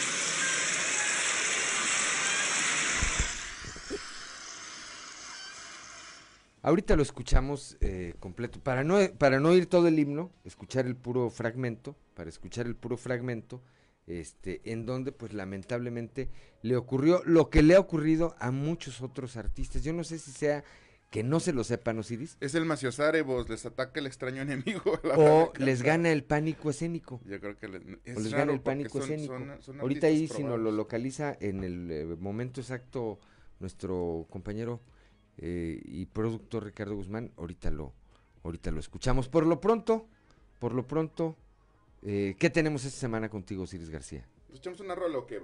Ahorita 6.64 6.96
lo 6.96 7.04
escuchamos 7.04 7.78
eh, 7.82 8.16
completo. 8.20 8.60
Para 8.62 8.84
no, 8.84 8.98
para 9.20 9.40
no 9.40 9.50
oír 9.50 9.68
todo 9.68 9.88
el 9.90 10.00
himno, 10.00 10.32
escuchar 10.44 10.88
el 10.88 10.96
puro 10.96 11.30
fragmento, 11.30 11.96
para 12.16 12.30
escuchar 12.30 12.66
el 12.66 12.76
puro 12.76 12.98
fragmento, 12.98 13.62
este, 14.08 14.62
en 14.66 14.86
donde 14.86 15.12
pues 15.12 15.34
lamentablemente 15.34 16.30
le 16.62 16.76
ocurrió 16.76 17.22
lo 17.26 17.50
que 17.50 17.62
le 17.62 17.76
ha 17.76 17.80
ocurrido 17.80 18.36
a 18.40 18.52
muchos 18.52 19.02
otros 19.02 19.38
artistas. 19.38 19.84
Yo 19.84 19.94
no 19.94 20.04
sé 20.04 20.20
si 20.20 20.32
sea 20.32 20.64
que 21.12 21.24
no 21.24 21.42
se 21.42 21.52
lo 21.52 21.66
sepan, 21.66 22.00
Osiris. 22.00 22.38
Es 22.40 22.56
el 22.56 22.66
vos 23.26 23.50
les 23.50 23.66
ataca 23.66 24.00
el 24.00 24.08
extraño 24.08 24.42
enemigo. 24.42 24.82
o 25.18 25.52
les 25.58 25.84
gana 25.84 26.10
el 26.10 26.24
pánico 26.24 26.70
escénico. 26.70 27.20
Yo 27.26 27.40
creo 27.42 27.58
que 27.58 27.66
o 27.68 28.20
les 28.20 28.34
gana 28.34 28.54
el 28.54 28.62
pánico 28.62 29.00
escénico. 29.00 29.38
Ahorita 29.80 30.08
ahí, 30.08 30.28
si 30.30 30.44
no 30.44 30.58
lo 30.58 30.72
localiza 30.72 31.36
en 31.42 31.66
el 31.66 31.92
eh, 31.92 32.06
momento 32.18 32.62
exacto 32.62 33.20
nuestro 33.60 34.26
compañero 34.30 34.82
eh, 35.38 35.82
y 35.84 36.06
productor 36.06 36.64
Ricardo 36.64 36.96
Guzmán, 36.96 37.34
ahorita 37.36 37.72
lo, 37.72 37.94
ahorita 38.44 38.72
lo 38.72 38.80
escuchamos. 38.80 39.28
Por 39.28 39.46
lo 39.46 39.60
pronto, 39.60 40.08
por 40.60 40.74
lo 40.74 40.88
pronto, 40.88 41.36
eh, 42.04 42.36
¿qué 42.40 42.50
tenemos 42.50 42.86
esta 42.86 43.00
semana 43.00 43.30
contigo, 43.30 43.64
Osiris 43.64 43.90
García? 43.90 44.28
echamos 44.54 44.80
una 44.80 44.96
rola 44.96 45.20
o 45.20 45.28
qué? 45.28 45.42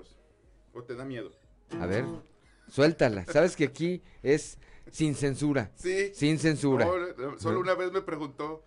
¿O 0.74 0.84
te 0.84 0.96
da 0.96 1.06
miedo? 1.06 1.32
A 1.80 1.86
ver, 1.86 2.06
suéltala. 2.70 3.26
Sabes 3.26 3.56
que 3.56 3.66
aquí 3.66 4.04
es 4.22 4.58
sin 4.92 5.16
censura. 5.16 5.72
Sí. 5.76 6.12
Sin 6.14 6.40
censura. 6.40 6.88
solo 7.38 7.60
una 7.60 7.74
vez 7.74 7.92
me 7.92 8.02
preguntó 8.02 8.64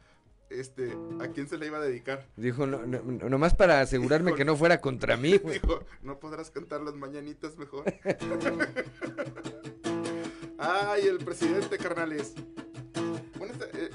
este, 0.50 0.92
a 1.20 1.28
quién 1.28 1.48
se 1.48 1.56
le 1.56 1.66
iba 1.66 1.78
a 1.78 1.80
dedicar. 1.80 2.26
Dijo, 2.36 2.66
no, 2.66 2.84
no, 2.84 3.28
nomás 3.28 3.54
para 3.54 3.80
asegurarme 3.80 4.34
que 4.34 4.44
no 4.44 4.56
fuera 4.56 4.80
contra 4.80 5.16
mí. 5.16 5.38
Dijo, 5.38 5.84
¿no 6.02 6.18
podrás 6.18 6.50
cantar 6.50 6.82
las 6.82 6.94
mañanitas 6.94 7.56
mejor? 7.56 7.84
Ay, 10.58 11.06
el 11.06 11.18
presidente, 11.18 11.78
carnales. 11.78 12.34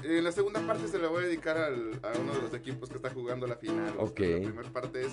En 0.08 0.22
la 0.22 0.30
segunda 0.30 0.64
parte 0.64 0.86
se 0.86 1.00
le 1.00 1.08
voy 1.08 1.24
a 1.24 1.26
dedicar 1.26 1.58
a 1.58 1.68
uno 1.68 2.32
de 2.32 2.42
los 2.42 2.54
equipos 2.54 2.88
que 2.88 2.94
está 2.94 3.10
jugando 3.10 3.44
la 3.46 3.56
final. 3.56 3.92
Ok. 3.98 4.20
La 4.20 4.36
primera 4.36 4.72
parte 4.72 5.00
es 5.02 5.12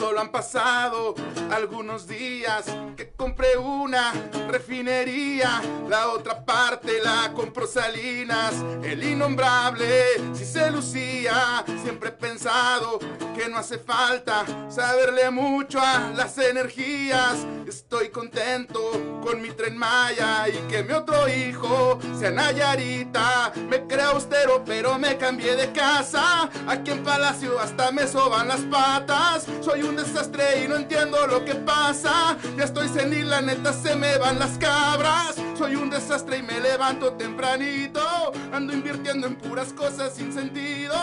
Solo 0.00 0.18
han 0.18 0.32
pasado 0.32 1.14
algunos 1.52 2.06
días 2.06 2.64
que 2.96 3.10
compré 3.10 3.58
una 3.58 4.14
refinería, 4.48 5.60
la 5.90 6.08
otra 6.08 6.42
parte 6.42 7.02
la 7.04 7.34
compró 7.34 7.66
Salinas, 7.66 8.54
el 8.82 9.04
innombrable 9.04 10.04
si 10.32 10.46
se 10.46 10.70
lucía. 10.70 11.62
Siempre 11.82 12.08
he 12.08 12.12
pensado 12.12 12.98
que 13.36 13.50
no 13.50 13.58
hace 13.58 13.78
falta 13.78 14.46
saberle 14.70 15.30
mucho 15.30 15.78
a 15.78 16.12
las 16.16 16.38
energías. 16.38 17.46
Estoy 17.68 18.08
contento 18.08 18.80
con 19.22 19.40
mi 19.42 19.50
tren 19.50 19.76
Maya 19.76 20.48
y 20.48 20.56
que 20.68 20.82
mi 20.82 20.92
otro 20.92 21.28
hijo 21.28 21.98
sea 22.18 22.30
Nayarita. 22.30 23.52
Me 23.68 23.86
creo 23.86 24.12
austero, 24.12 24.62
pero 24.64 24.98
me 24.98 25.18
cambié 25.18 25.56
de 25.56 25.70
casa. 25.72 26.48
Aquí 26.66 26.90
en 26.90 27.04
Palacio 27.04 27.58
hasta 27.60 27.92
me 27.92 28.06
soban 28.08 28.48
las 28.48 28.60
patas. 28.62 29.46
Soy 29.60 29.82
un 29.82 29.89
un 29.90 29.96
desastre 29.96 30.64
y 30.64 30.68
no 30.68 30.76
entiendo 30.76 31.26
lo 31.26 31.44
que 31.44 31.54
pasa. 31.56 32.36
Ya 32.56 32.64
estoy 32.64 32.88
senil, 32.88 33.28
la 33.28 33.40
neta 33.40 33.72
se 33.72 33.96
me 33.96 34.16
van 34.18 34.38
las 34.38 34.56
cabras. 34.56 35.34
Soy 35.58 35.74
un 35.74 35.90
desastre 35.90 36.38
y 36.38 36.42
me 36.42 36.60
levanto 36.60 37.14
tempranito. 37.14 38.00
Ando 38.52 38.72
invirtiendo 38.72 39.26
en 39.26 39.36
puras 39.36 39.72
cosas 39.72 40.14
sin 40.14 40.32
sentido. 40.32 40.94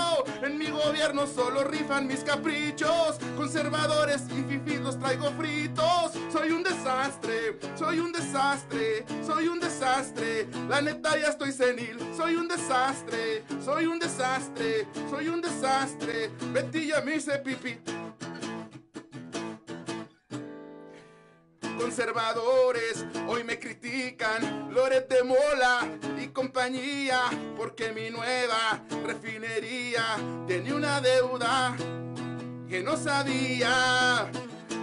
En 0.42 0.58
mi 0.58 0.70
gobierno 0.70 1.28
solo 1.28 1.66
rifan 1.66 2.08
mis 2.08 2.24
caprichos. 2.24 3.18
Conservadores 3.36 4.24
y 4.30 4.44
fifis 4.44 4.80
los 4.80 4.98
traigo 4.98 5.32
fritos. 5.32 6.14
Soy 6.32 6.52
un 6.52 6.64
desastre, 6.64 7.60
soy 7.76 8.00
un 8.00 8.14
desastre, 8.14 9.06
soy 9.26 9.50
un 9.50 9.60
desastre. 9.60 10.48
La 10.70 10.82
neta 10.82 11.20
ya 11.20 11.28
estoy 11.28 11.52
senil, 11.52 11.98
soy 12.16 12.36
un 12.36 12.48
desastre, 12.48 13.44
soy 13.64 13.86
un 13.86 14.00
desastre, 14.00 14.88
soy 15.10 15.28
un 15.28 15.42
desastre. 15.42 16.32
Betty 16.54 16.88
ya 16.88 17.02
me 17.02 17.16
hice 17.16 17.38
pipí. 17.40 17.78
Conservadores 21.78 23.06
hoy 23.28 23.44
me 23.44 23.60
critican, 23.60 24.74
Loret 24.74 25.08
de 25.10 25.24
Mola 25.24 25.88
y 26.22 26.28
compañía, 26.28 27.22
porque 27.58 27.92
mi 27.92 28.10
nueva 28.10 28.84
refinería 29.06 30.18
tenía 30.48 30.76
una 30.76 31.02
deuda 31.02 31.76
que 32.68 32.82
no 32.82 32.98
sabía. 32.98 34.30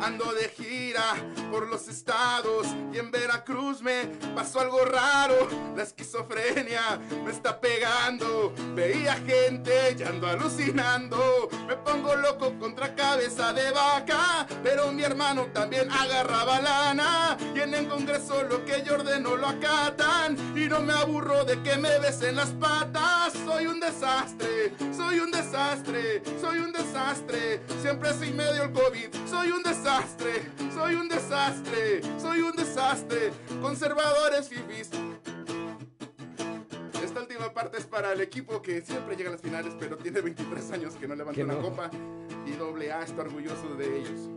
Ando 0.02 0.32
de 0.34 0.48
gira 0.48 1.14
por 1.50 1.68
los 1.68 1.88
estados 1.88 2.66
y 2.92 2.98
en 2.98 3.10
Veracruz 3.10 3.80
me 3.80 4.06
pasó 4.34 4.60
algo 4.60 4.84
raro. 4.84 5.48
La 5.76 5.82
esquizofrenia 5.82 7.00
me 7.24 7.30
está 7.30 7.60
pegando. 7.60 8.52
Veía 8.74 9.14
gente 9.14 9.96
y 9.98 10.02
ando 10.02 10.26
alucinando. 10.26 11.48
Me 11.66 11.76
pongo 11.76 12.14
loco 12.16 12.58
contra 12.58 12.94
cabeza 12.94 13.52
de 13.52 13.70
vaca. 13.70 14.46
Pero 14.62 14.92
mi 14.92 15.02
hermano 15.02 15.46
también 15.52 15.90
agarraba 15.90 16.60
lana. 16.60 17.36
Y 17.54 17.60
en 17.60 17.74
el 17.74 17.88
congreso 17.88 18.42
lo 18.42 18.64
que 18.64 18.82
yo 18.84 18.94
ordeno 18.94 19.36
lo 19.36 19.46
acatan. 19.46 20.36
Y 20.56 20.68
no 20.68 20.80
me 20.80 20.92
aburro 20.92 21.44
de 21.44 21.62
que 21.62 21.76
me 21.76 21.98
besen 22.00 22.36
las 22.36 22.50
patas. 22.50 23.32
Soy 23.44 23.66
un 23.66 23.80
desastre, 23.80 24.74
soy 24.94 25.20
un 25.20 25.30
desastre, 25.30 26.22
soy 26.40 26.58
un 26.58 26.72
desastre. 26.72 27.62
Siempre 27.80 28.12
soy 28.14 28.32
medio 28.32 28.64
el 28.64 28.72
COVID, 28.72 29.08
soy 29.30 29.50
un 29.50 29.62
desastre 29.62 29.83
soy 30.72 30.94
un 30.94 31.08
desastre, 31.08 32.00
soy 32.18 32.40
un 32.40 32.56
desastre. 32.56 33.32
Conservadores 33.60 34.48
fifis. 34.48 34.90
Esta 37.02 37.20
última 37.20 37.52
parte 37.52 37.78
es 37.78 37.84
para 37.84 38.12
el 38.12 38.20
equipo 38.22 38.62
que 38.62 38.80
siempre 38.80 39.14
llega 39.14 39.28
a 39.28 39.32
las 39.32 39.42
finales, 39.42 39.74
pero 39.78 39.98
tiene 39.98 40.22
23 40.22 40.70
años 40.70 40.94
que 40.94 41.06
no 41.06 41.14
levanta 41.14 41.42
una 41.42 41.58
copa. 41.58 41.90
Y 42.46 42.52
doble 42.52 42.92
A 42.92 43.02
está 43.02 43.22
orgulloso 43.22 43.74
de 43.76 43.98
ellos. 43.98 44.30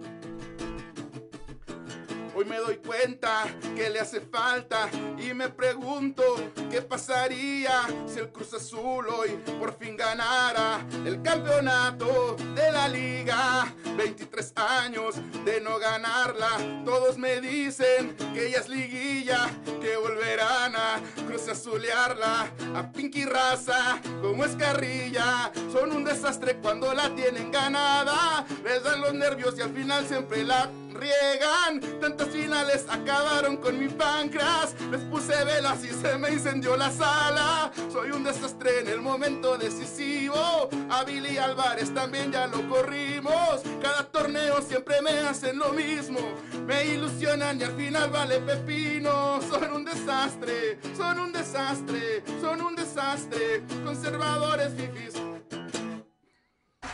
Hoy 2.37 2.45
me 2.45 2.57
doy 2.57 2.77
cuenta 2.77 3.45
que 3.75 3.89
le 3.89 3.99
hace 3.99 4.21
falta 4.21 4.87
y 5.17 5.33
me 5.33 5.49
pregunto 5.49 6.23
qué 6.69 6.83
pasaría 6.83 7.81
si 8.05 8.19
el 8.19 8.29
Cruz 8.29 8.53
Azul 8.53 9.07
hoy 9.07 9.29
por 9.59 9.75
fin 9.79 9.97
ganara 9.97 10.85
el 11.03 11.23
campeonato 11.23 12.35
de 12.53 12.71
la 12.71 12.87
liga. 12.89 13.73
23 13.97 14.53
años 14.55 15.15
de 15.43 15.59
no 15.61 15.79
ganarla. 15.79 16.83
Todos 16.85 17.17
me 17.17 17.41
dicen 17.41 18.15
que 18.35 18.49
ella 18.49 18.59
es 18.59 18.69
liguilla, 18.69 19.49
que 19.81 19.97
volverán 19.97 20.75
a 20.75 21.01
cruz 21.25 21.47
azulearla. 21.47 22.51
A 22.75 22.91
Pinky 22.91 23.25
Raza, 23.25 23.99
como 24.21 24.45
es 24.45 24.55
carrilla, 24.55 25.51
son 25.71 25.91
un 25.91 26.03
desastre 26.03 26.57
cuando 26.57 26.93
la 26.93 27.15
tienen 27.15 27.51
ganada. 27.51 28.45
Les 28.63 28.83
dan 28.83 29.01
los 29.01 29.15
nervios 29.15 29.57
y 29.57 29.61
al 29.61 29.73
final 29.73 30.05
siempre 30.07 30.43
la 30.43 30.69
riegan. 30.97 31.79
Tantas 31.99 32.29
finales 32.29 32.85
acabaron 32.89 33.57
con 33.57 33.79
mi 33.79 33.87
páncreas. 33.87 34.75
Les 34.91 35.01
puse 35.01 35.43
velas 35.43 35.83
y 35.83 35.89
se 35.89 36.17
me 36.17 36.31
incendió 36.31 36.75
la 36.75 36.91
sala. 36.91 37.71
Soy 37.91 38.11
un 38.11 38.23
desastre 38.23 38.81
en 38.81 38.87
el 38.87 39.01
momento 39.01 39.57
decisivo. 39.57 40.69
A 40.89 41.03
Billy 41.03 41.37
Álvarez 41.37 41.93
también 41.93 42.31
ya 42.31 42.47
lo 42.47 42.67
corrimos. 42.67 43.61
Cada 43.81 44.03
torneo 44.03 44.61
siempre 44.61 45.01
me 45.01 45.11
hacen 45.19 45.57
lo 45.57 45.71
mismo. 45.73 46.19
Me 46.65 46.85
ilusionan 46.85 47.59
y 47.59 47.63
al 47.63 47.75
final 47.75 48.09
vale 48.09 48.39
pepino. 48.39 49.39
Son 49.49 49.71
un 49.71 49.85
desastre, 49.85 50.79
son 50.95 51.19
un 51.19 51.31
desastre, 51.31 52.23
son 52.41 52.61
un 52.61 52.75
desastre. 52.75 53.63
Conservadores 53.83 54.73
fifis. 54.73 55.13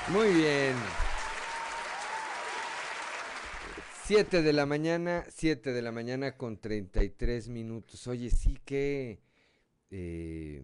Muy 0.10 0.34
bien. 0.34 1.12
7 4.06 4.42
de 4.42 4.54
la 4.54 4.66
mañana, 4.66 5.26
7 5.30 5.72
de 5.72 5.82
la 5.82 5.92
mañana 5.92 6.36
con 6.36 6.58
33 6.60 7.50
minutos. 7.50 8.08
Oye, 8.08 8.30
sí 8.30 8.58
que, 8.66 9.22
eh, 9.92 10.64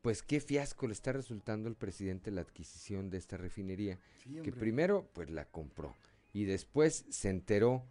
pues 0.00 0.22
qué 0.22 0.40
fiasco 0.40 0.86
le 0.88 0.92
está 0.92 1.12
resultando 1.12 1.68
al 1.68 1.76
presidente 1.76 2.30
la 2.30 2.40
adquisición 2.40 3.10
de 3.10 3.18
esta 3.18 3.36
refinería, 3.36 3.98
que 4.42 4.52
primero 4.52 5.08
pues 5.12 5.30
la 5.30 5.44
compró 5.44 5.96
y 6.32 6.44
después 6.44 7.04
se 7.10 7.30
enteró 7.30 7.84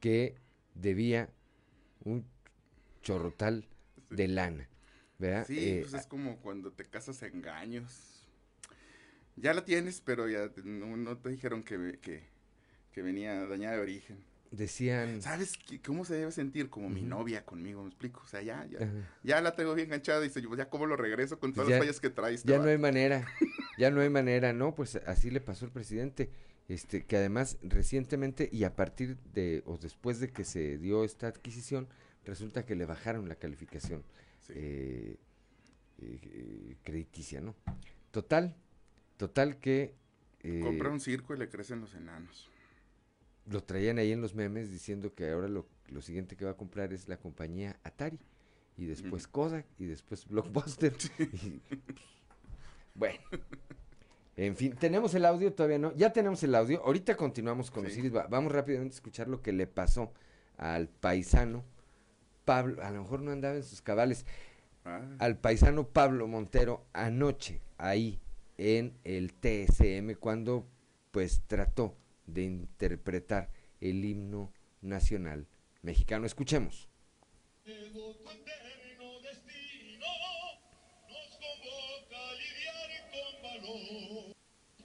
que 0.00 0.36
debía 0.74 1.30
un 2.04 2.26
chorrotal 3.02 3.66
de 4.10 4.28
lana. 4.28 4.68
¿verdad? 5.18 5.46
Sí, 5.46 5.58
Eh, 5.58 5.78
pues 5.80 5.94
es 5.94 6.06
como 6.06 6.36
cuando 6.38 6.72
te 6.72 6.84
casas 6.84 7.22
a 7.22 7.26
engaños. 7.26 8.26
Ya 9.36 9.54
la 9.54 9.64
tienes, 9.64 10.00
pero 10.00 10.28
ya 10.28 10.50
no 10.64 11.18
te 11.18 11.30
dijeron 11.30 11.62
que, 11.62 11.98
que, 12.00 12.33
que 12.94 13.02
venía 13.02 13.44
dañada 13.46 13.74
de 13.76 13.82
origen. 13.82 14.18
decían... 14.52 15.20
¿Sabes 15.20 15.54
qué- 15.66 15.80
cómo 15.82 16.04
se 16.04 16.14
debe 16.14 16.30
sentir? 16.30 16.70
Como 16.70 16.88
mi 16.88 17.02
novia 17.02 17.44
conmigo, 17.44 17.82
¿me 17.82 17.88
explico? 17.88 18.20
O 18.24 18.28
sea, 18.28 18.40
ya, 18.40 18.64
ya, 18.66 18.78
Ajá. 18.78 18.92
ya 19.24 19.40
la 19.40 19.56
tengo 19.56 19.74
bien 19.74 19.88
enganchada 19.88 20.20
y 20.24 20.28
dice, 20.28 20.40
yo, 20.40 20.54
ya 20.54 20.70
cómo 20.70 20.86
lo 20.86 20.96
regreso 20.96 21.40
con 21.40 21.52
todas 21.52 21.68
ya- 21.68 21.76
las 21.76 21.86
fallas 21.86 22.00
que 22.00 22.10
traes. 22.10 22.44
Ya 22.44 22.52
te 22.52 22.58
no 22.58 22.64
va". 22.66 22.70
hay 22.70 22.78
manera, 22.78 23.26
ya 23.78 23.90
no 23.90 24.00
hay 24.00 24.10
manera, 24.10 24.52
¿no? 24.52 24.74
Pues 24.76 24.94
así 25.06 25.30
le 25.32 25.40
pasó 25.40 25.64
al 25.64 25.72
presidente, 25.72 26.30
este, 26.68 27.04
que 27.04 27.16
además 27.16 27.58
recientemente 27.62 28.48
y 28.52 28.62
a 28.62 28.76
partir 28.76 29.16
de, 29.34 29.64
o 29.66 29.76
después 29.76 30.20
de 30.20 30.30
que 30.30 30.44
se 30.44 30.78
dio 30.78 31.02
esta 31.02 31.26
adquisición, 31.26 31.88
resulta 32.24 32.64
que 32.64 32.76
le 32.76 32.86
bajaron 32.86 33.28
la 33.28 33.34
calificación 33.34 34.04
eh, 34.50 35.16
eh, 36.00 36.18
eh, 36.22 36.76
crediticia, 36.84 37.40
¿no? 37.40 37.56
Total, 38.12 38.54
total 39.16 39.58
que... 39.58 39.94
eh, 40.44 40.60
Compra 40.62 40.90
un 40.90 41.00
circo 41.00 41.34
y 41.34 41.38
le 41.38 41.48
crecen 41.48 41.80
los 41.80 41.94
enanos. 41.96 42.48
Lo 43.46 43.62
traían 43.62 43.98
ahí 43.98 44.12
en 44.12 44.20
los 44.20 44.34
memes 44.34 44.70
diciendo 44.70 45.14
que 45.14 45.30
ahora 45.30 45.48
lo, 45.48 45.66
lo 45.88 46.00
siguiente 46.02 46.36
que 46.36 46.44
va 46.44 46.52
a 46.52 46.56
comprar 46.56 46.92
es 46.92 47.08
la 47.08 47.16
compañía 47.18 47.78
Atari 47.82 48.18
y 48.76 48.86
después 48.86 49.26
Kodak 49.28 49.66
y 49.78 49.86
después 49.86 50.26
Blockbuster. 50.26 50.94
y, 51.18 51.60
bueno. 52.94 53.18
En 54.36 54.56
fin, 54.56 54.74
¿tenemos 54.74 55.14
el 55.14 55.24
audio? 55.26 55.52
Todavía 55.52 55.78
no. 55.78 55.94
Ya 55.94 56.12
tenemos 56.12 56.42
el 56.42 56.54
audio. 56.54 56.82
Ahorita 56.84 57.16
continuamos 57.16 57.70
con 57.70 57.84
los 57.84 57.96
iris. 57.96 58.14
Va- 58.14 58.26
Vamos 58.26 58.50
rápidamente 58.50 58.94
a 58.94 58.96
escuchar 58.96 59.28
lo 59.28 59.42
que 59.42 59.52
le 59.52 59.66
pasó 59.66 60.12
al 60.56 60.88
paisano 60.88 61.64
Pablo. 62.44 62.82
A 62.82 62.90
lo 62.90 63.02
mejor 63.02 63.20
no 63.22 63.30
andaba 63.30 63.54
en 63.54 63.62
sus 63.62 63.80
cabales. 63.80 64.26
Al 65.18 65.38
paisano 65.38 65.86
Pablo 65.88 66.26
Montero 66.26 66.84
anoche 66.92 67.60
ahí 67.78 68.18
en 68.58 68.92
el 69.04 69.32
TSM 69.32 70.14
cuando 70.20 70.66
pues 71.10 71.40
trató 71.46 71.96
de 72.26 72.42
interpretar 72.42 73.50
el 73.80 74.04
himno 74.04 74.52
nacional 74.80 75.46
mexicano. 75.82 76.26
Escuchemos. 76.26 76.88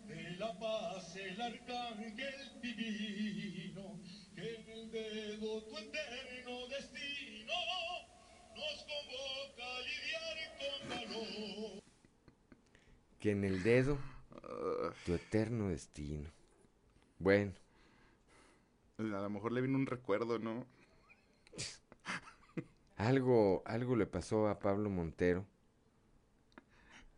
De 0.07 0.31
la 0.37 0.57
paz 0.57 1.15
el 1.15 1.41
arcángel 1.41 2.61
divino, 2.61 3.99
que 4.35 4.55
en 4.55 4.69
el 4.69 4.91
dedo 4.91 5.63
tu 5.63 5.77
eterno 5.77 6.67
destino 6.67 7.53
nos 8.55 8.85
convoca 8.85 9.65
a 9.65 9.81
lidiar 9.81 10.37
con 10.59 10.89
valor. 10.89 11.83
Que 13.19 13.31
en 13.31 13.43
el 13.43 13.63
dedo 13.63 13.97
tu 15.05 15.13
eterno 15.13 15.69
destino. 15.69 16.38
Bueno, 17.19 17.53
A 18.99 19.01
lo 19.01 19.29
mejor 19.31 19.51
le 19.51 19.61
vino 19.61 19.77
un 19.77 19.87
recuerdo, 19.87 20.37
¿no? 20.37 20.65
algo, 22.97 23.63
algo 23.65 23.95
le 23.95 24.05
pasó 24.05 24.47
a 24.47 24.59
Pablo 24.59 24.89
Montero. 24.89 25.45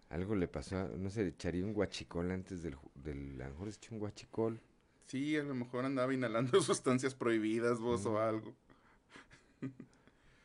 Algo 0.10 0.36
le 0.36 0.48
pasó, 0.48 0.78
a- 0.78 0.88
no 0.90 1.10
sé, 1.10 1.28
echaría 1.28 1.65
un 1.65 1.73
guachicol 1.73 2.30
antes 2.32 2.61
del, 2.61 2.76
del 2.95 3.41
a 3.41 3.45
lo 3.48 3.52
mejor 3.53 3.72
se 3.72 3.78
echó 3.78 3.95
un 3.95 3.99
guachicol. 3.99 4.60
Sí, 5.07 5.38
a 5.38 5.44
lo 5.44 5.53
mejor 5.53 5.86
andaba 5.86 6.14
inhalando 6.14 6.61
sustancias 6.61 7.14
prohibidas 7.15 7.80
vos 7.80 8.06
Mm. 8.06 8.07
o 8.07 8.19
algo. 8.19 8.53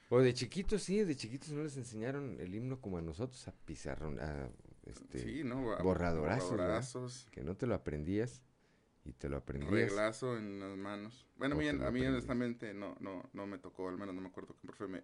O 0.09 0.21
de 0.21 0.33
chiquitos, 0.35 0.83
sí, 0.83 1.03
de 1.03 1.17
chiquitos 1.17 1.51
no 1.51 1.63
les 1.65 1.77
enseñaron 1.77 2.39
el 2.41 2.55
himno 2.55 2.81
como 2.81 2.99
a 2.99 3.03
nosotros, 3.03 3.47
a 3.49 3.53
pizarrón, 3.53 4.21
a 4.21 4.49
este, 4.85 5.19
Sí, 5.19 5.43
¿no? 5.45 5.73
A- 5.73 5.83
borradorazos, 5.83 6.51
borradorazos. 6.51 7.29
que 7.33 7.43
no 7.43 7.57
te 7.57 7.67
lo 7.67 7.75
aprendías 7.75 8.43
y 9.07 9.13
te 9.13 9.29
lo 9.29 9.37
aprendías. 9.37 9.91
Reglazo 9.91 10.37
en 10.37 10.61
las 10.61 10.77
manos. 10.77 11.27
Bueno, 11.37 11.57
a 11.57 11.91
mí, 11.91 12.05
a 12.05 12.09
honestamente 12.09 12.75
no, 12.75 12.97
no, 13.01 13.29
no 13.33 13.47
me 13.47 13.59
tocó, 13.59 13.89
al 13.89 13.97
menos 13.97 14.15
no 14.15 14.21
me 14.21 14.29
acuerdo 14.29 14.55
qué 14.55 14.67
profe 14.67 14.87
me... 14.89 15.03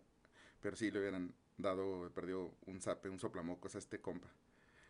Pero 0.61 0.77
sí 0.77 0.91
le 0.91 1.01
hubieran 1.01 1.35
dado, 1.59 2.11
perdió 2.15 2.55
un 2.67 2.81
zape, 2.81 3.09
un 3.09 3.19
soplamocos 3.19 3.75
a 3.75 3.79
este 3.79 4.01
compa. 4.01 4.29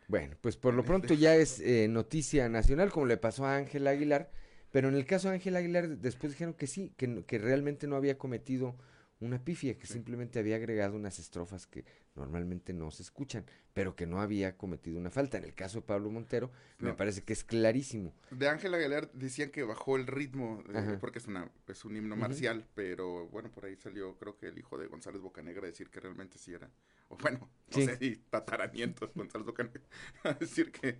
Bueno, 0.07 0.35
pues 0.41 0.57
por 0.57 0.73
lo 0.73 0.83
pronto 0.85 1.13
ya 1.13 1.35
es 1.35 1.59
eh, 1.59 1.87
noticia 1.87 2.49
nacional, 2.49 2.91
como 2.91 3.05
le 3.05 3.17
pasó 3.17 3.45
a 3.45 3.55
Ángel 3.55 3.87
Aguilar, 3.87 4.31
pero 4.71 4.89
en 4.89 4.95
el 4.95 5.05
caso 5.05 5.29
de 5.29 5.35
Ángel 5.35 5.55
Aguilar 5.55 5.87
después 5.97 6.33
dijeron 6.33 6.53
que 6.53 6.67
sí, 6.67 6.93
que, 6.97 7.23
que 7.25 7.37
realmente 7.37 7.87
no 7.87 7.95
había 7.95 8.17
cometido 8.17 8.75
una 9.25 9.43
pifia, 9.43 9.77
que 9.77 9.87
simplemente 9.87 10.39
había 10.39 10.55
agregado 10.57 10.95
unas 10.95 11.19
estrofas 11.19 11.67
que 11.67 11.85
normalmente 12.15 12.73
no 12.73 12.91
se 12.91 13.03
escuchan, 13.03 13.45
pero 13.73 13.95
que 13.95 14.05
no 14.05 14.21
había 14.21 14.55
cometido 14.57 14.97
una 14.99 15.09
falta. 15.09 15.37
En 15.37 15.45
el 15.45 15.53
caso 15.53 15.79
de 15.79 15.87
Pablo 15.87 16.09
Montero, 16.09 16.51
me 16.79 16.93
parece 16.93 17.23
que 17.23 17.33
es 17.33 17.43
clarísimo. 17.43 18.13
De 18.31 18.47
Ángel 18.47 18.73
Aguilar 18.73 19.11
decían 19.13 19.49
que 19.49 19.63
bajó 19.63 19.95
el 19.97 20.07
ritmo, 20.07 20.63
eh, 20.73 20.97
porque 20.99 21.19
es, 21.19 21.27
una, 21.27 21.49
es 21.67 21.85
un 21.85 21.95
himno 21.97 22.15
marcial, 22.15 22.65
pero 22.75 23.27
bueno, 23.29 23.51
por 23.51 23.65
ahí 23.65 23.75
salió 23.75 24.15
creo 24.17 24.37
que 24.37 24.47
el 24.47 24.57
hijo 24.57 24.77
de 24.77 24.87
González 24.87 25.21
Bocanegra 25.21 25.63
a 25.63 25.69
decir 25.71 25.89
que 25.89 25.99
realmente 25.99 26.37
sí 26.37 26.53
era, 26.53 26.69
o 27.09 27.17
bueno, 27.17 27.49
no 27.71 27.77
Sí. 27.77 27.85
sé, 27.85 27.97
y 28.01 28.15
tataranietos 28.17 29.11
González 29.15 29.45
Bocanegra, 29.45 29.81
a 30.23 30.33
decir 30.33 30.71
que, 30.71 30.99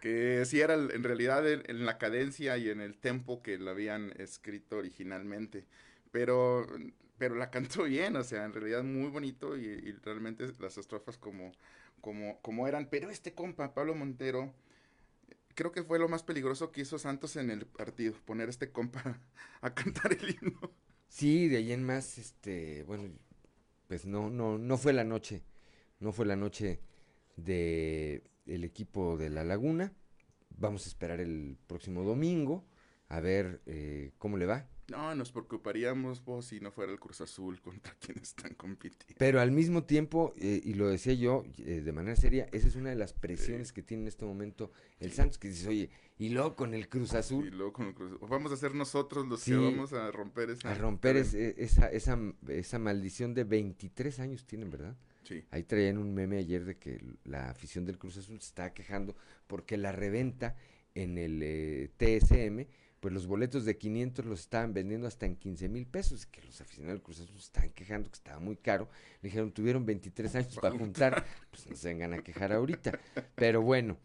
que 0.00 0.44
sí 0.46 0.60
era 0.60 0.74
en 0.74 1.02
realidad 1.04 1.48
en, 1.48 1.62
en 1.66 1.84
la 1.86 1.98
cadencia 1.98 2.56
y 2.56 2.70
en 2.70 2.80
el 2.80 2.96
tempo 2.98 3.42
que 3.42 3.58
lo 3.58 3.70
habían 3.70 4.12
escrito 4.18 4.78
originalmente, 4.78 5.66
pero, 6.10 6.66
pero 7.18 7.34
la 7.34 7.50
cantó 7.50 7.84
bien, 7.84 8.16
o 8.16 8.24
sea, 8.24 8.44
en 8.44 8.52
realidad 8.52 8.82
muy 8.82 9.08
bonito 9.08 9.56
y, 9.56 9.92
realmente 10.02 10.46
las 10.58 10.78
estrofas 10.78 11.18
como, 11.18 11.52
como, 12.00 12.40
como 12.40 12.66
eran, 12.68 12.88
pero 12.90 13.10
este 13.10 13.34
compa, 13.34 13.74
Pablo 13.74 13.94
Montero, 13.94 14.52
creo 15.54 15.72
que 15.72 15.82
fue 15.82 15.98
lo 15.98 16.08
más 16.08 16.22
peligroso 16.22 16.72
que 16.72 16.82
hizo 16.82 16.98
Santos 16.98 17.36
en 17.36 17.50
el 17.50 17.66
partido, 17.66 18.14
poner 18.24 18.48
a 18.48 18.50
este 18.50 18.70
compa 18.70 19.20
a 19.60 19.74
cantar 19.74 20.12
el 20.12 20.30
himno. 20.30 20.72
Sí, 21.08 21.48
de 21.48 21.58
ahí 21.58 21.72
en 21.72 21.84
más, 21.84 22.18
este, 22.18 22.84
bueno, 22.84 23.10
pues 23.88 24.06
no, 24.06 24.30
no, 24.30 24.58
no 24.58 24.78
fue 24.78 24.92
la 24.92 25.04
noche, 25.04 25.42
no 25.98 26.12
fue 26.12 26.24
la 26.24 26.36
noche 26.36 26.80
de 27.36 28.22
el 28.46 28.64
equipo 28.64 29.16
de 29.16 29.30
La 29.30 29.44
Laguna. 29.44 29.92
Vamos 30.50 30.84
a 30.84 30.88
esperar 30.88 31.20
el 31.20 31.56
próximo 31.66 32.04
domingo 32.04 32.64
a 33.08 33.20
ver 33.20 33.60
eh, 33.66 34.12
cómo 34.18 34.36
le 34.36 34.46
va. 34.46 34.68
No, 34.90 35.14
nos 35.14 35.30
preocuparíamos 35.30 36.24
vos 36.24 36.46
si 36.46 36.58
no 36.58 36.72
fuera 36.72 36.90
el 36.90 36.98
Cruz 36.98 37.20
Azul 37.20 37.60
contra 37.60 37.94
quienes 38.00 38.24
están 38.24 38.54
compitiendo. 38.54 39.14
Pero 39.18 39.40
al 39.40 39.52
mismo 39.52 39.84
tiempo, 39.84 40.34
eh, 40.36 40.60
y 40.64 40.74
lo 40.74 40.88
decía 40.88 41.14
yo 41.14 41.44
eh, 41.58 41.80
de 41.80 41.92
manera 41.92 42.16
seria, 42.16 42.48
esa 42.50 42.66
es 42.66 42.74
una 42.74 42.90
de 42.90 42.96
las 42.96 43.12
presiones 43.12 43.72
que 43.72 43.82
tiene 43.82 44.02
en 44.02 44.08
este 44.08 44.24
momento 44.24 44.72
el 44.98 45.12
Santos, 45.12 45.38
que 45.38 45.48
dices, 45.48 45.66
oye, 45.68 45.90
y 46.18 46.30
luego 46.30 46.56
con 46.56 46.74
el 46.74 46.88
Cruz 46.88 47.14
Azul. 47.14 47.46
Y 47.46 47.50
luego 47.50 47.72
con 47.72 47.86
el 47.86 47.94
Cruz 47.94 48.12
Azul. 48.14 48.28
Vamos 48.28 48.50
a 48.50 48.56
ser 48.56 48.74
nosotros 48.74 49.26
los 49.26 49.40
Sí, 49.40 49.52
que 49.52 49.56
vamos 49.56 49.92
a 49.92 50.10
romper 50.10 50.50
esa... 50.50 50.70
a 50.70 50.74
romper 50.74 51.16
esa, 51.16 51.88
esa, 51.88 52.18
esa 52.48 52.78
maldición 52.80 53.32
de 53.32 53.44
23 53.44 54.18
años 54.18 54.44
tienen, 54.44 54.70
¿verdad? 54.70 54.96
Sí. 55.22 55.44
Ahí 55.52 55.62
traían 55.62 55.98
un 55.98 56.12
meme 56.12 56.38
ayer 56.38 56.64
de 56.64 56.76
que 56.78 57.00
la 57.24 57.50
afición 57.50 57.84
del 57.84 57.96
Cruz 57.96 58.16
Azul 58.16 58.40
se 58.40 58.48
estaba 58.48 58.74
quejando 58.74 59.14
porque 59.46 59.76
la 59.76 59.92
reventa 59.92 60.56
en 60.94 61.18
el 61.18 61.40
eh, 61.42 61.90
TSM 61.96 62.66
pues 63.00 63.14
los 63.14 63.26
boletos 63.26 63.64
de 63.64 63.78
500 63.78 64.26
los 64.26 64.40
estaban 64.40 64.74
vendiendo 64.74 65.06
hasta 65.06 65.26
en 65.26 65.36
15 65.36 65.68
mil 65.68 65.86
pesos, 65.86 66.26
que 66.26 66.42
los 66.42 66.60
aficionados 66.60 66.98
del 66.98 67.02
Cruz 67.02 67.20
Azul 67.20 67.38
estaban 67.38 67.70
quejando 67.70 68.10
que 68.10 68.16
estaba 68.16 68.38
muy 68.40 68.56
caro. 68.56 68.88
Le 69.22 69.28
dijeron, 69.28 69.52
tuvieron 69.52 69.86
23 69.86 70.34
años 70.34 70.58
para 70.60 70.76
juntar, 70.76 71.24
pues 71.50 71.66
no 71.66 71.76
se 71.76 71.88
vengan 71.88 72.12
a 72.12 72.22
quejar 72.22 72.52
ahorita. 72.52 72.98
Pero 73.34 73.62
bueno, 73.62 73.96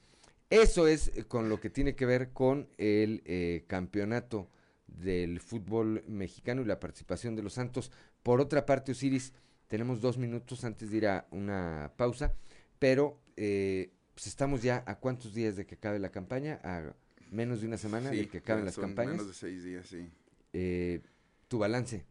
eso 0.49 0.87
es 0.87 1.11
eh, 1.15 1.25
con 1.25 1.49
lo 1.49 1.59
que 1.59 1.69
tiene 1.69 1.95
que 1.95 2.05
ver 2.05 2.31
con 2.31 2.69
el 2.77 3.21
eh, 3.25 3.65
campeonato 3.67 4.49
del 4.87 5.41
fútbol 5.41 6.03
mexicano 6.07 6.61
y 6.61 6.65
la 6.65 6.79
participación 6.79 7.35
de 7.35 7.43
los 7.43 7.53
Santos. 7.53 7.91
Por 8.23 8.39
otra 8.39 8.65
parte, 8.65 8.93
Osiris, 8.93 9.33
tenemos 9.67 9.99
dos 9.99 10.17
minutos 10.17 10.63
antes 10.63 10.91
de 10.91 10.97
ir 10.97 11.07
a 11.07 11.27
una 11.31 11.91
pausa, 11.97 12.33
pero 12.79 13.19
eh, 13.35 13.91
pues 14.13 14.27
estamos 14.27 14.61
ya 14.61 14.83
a 14.85 14.99
cuántos 14.99 15.33
días 15.33 15.57
de 15.57 15.65
que 15.65 15.75
acabe 15.75 15.99
la 15.99 16.11
campaña, 16.11 16.61
a 16.63 16.93
menos 17.35 17.61
de 17.61 17.67
una 17.67 17.77
semana 17.77 18.09
de 18.09 18.27
que 18.27 18.39
acaben 18.39 18.65
las 18.65 18.77
campañas. 18.77 19.13
Menos 19.13 19.27
de 19.27 19.33
seis 19.33 19.63
días, 19.63 19.85
sí. 19.85 20.09
Eh, 20.53 21.01
tu 21.47 21.59
balance. 21.59 22.05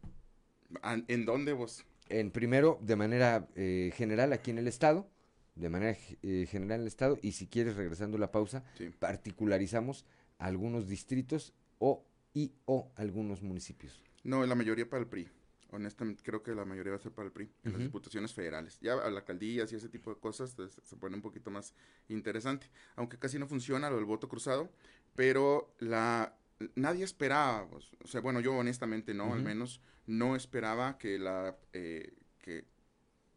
¿En 1.09 1.25
dónde 1.25 1.53
vos? 1.53 1.85
En 2.09 2.31
primero, 2.31 2.79
de 2.83 2.97
manera 2.97 3.49
eh, 3.55 3.93
general 3.95 4.33
aquí 4.33 4.51
en 4.51 4.59
el 4.59 4.69
estado, 4.69 5.09
de 5.55 5.71
manera 5.71 5.97
eh, 6.23 6.47
general 6.51 6.77
en 6.77 6.83
el 6.83 6.89
estado, 6.89 7.19
y 7.23 7.33
si 7.33 7.47
quieres, 7.47 7.77
regresando 7.77 8.17
a 8.17 8.21
la 8.21 8.31
pausa, 8.31 8.65
particularizamos 8.99 10.05
algunos 10.39 10.89
distritos 10.89 11.55
o 11.79 12.05
y 12.35 12.53
o 12.67 12.91
algunos 12.97 13.43
municipios. 13.43 14.01
No, 14.25 14.45
la 14.45 14.55
mayoría 14.55 14.89
para 14.89 15.03
el 15.03 15.09
PRI. 15.09 15.29
Honestamente, 15.75 16.23
creo 16.23 16.43
que 16.43 16.55
la 16.55 16.65
mayoría 16.65 16.93
va 16.93 16.99
a 16.99 17.03
ser 17.03 17.11
para 17.11 17.27
el 17.27 17.33
PRI, 17.33 17.51
en 17.65 17.73
las 17.73 17.81
diputaciones 17.81 18.33
federales. 18.33 18.79
Ya 18.81 18.93
a 18.93 19.11
la 19.11 19.19
alcaldías 19.19 19.73
y 19.73 19.77
ese 19.77 19.89
tipo 19.89 20.15
de 20.15 20.21
cosas 20.21 20.55
pues, 20.55 20.81
se 20.83 20.97
pone 20.97 21.17
un 21.17 21.23
poquito 21.23 21.51
más 21.51 21.75
interesante. 22.09 22.71
Aunque 22.95 23.19
casi 23.19 23.39
no 23.41 23.49
funciona 23.49 23.91
lo 23.91 23.97
del 23.97 24.05
voto 24.05 24.29
cruzado, 24.29 24.71
pero 25.17 25.75
la 25.81 26.37
nadie 26.77 27.05
esperaba, 27.05 27.69
pues, 27.69 27.91
o 28.05 28.07
sea, 28.07 28.21
bueno, 28.21 28.41
yo 28.41 28.55
honestamente 28.55 29.15
no, 29.15 29.35
al 29.35 29.43
menos 29.43 29.81
no 30.07 30.37
esperaba 30.37 30.99
que 30.99 31.19
la 31.19 31.57
eh, 31.73 32.15
que, 32.39 32.65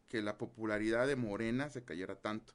que, 0.08 0.22
la 0.22 0.38
popularidad 0.38 1.06
de 1.06 1.16
Morena 1.16 1.70
se 1.70 1.84
cayera 1.84 2.16
tanto. 2.16 2.52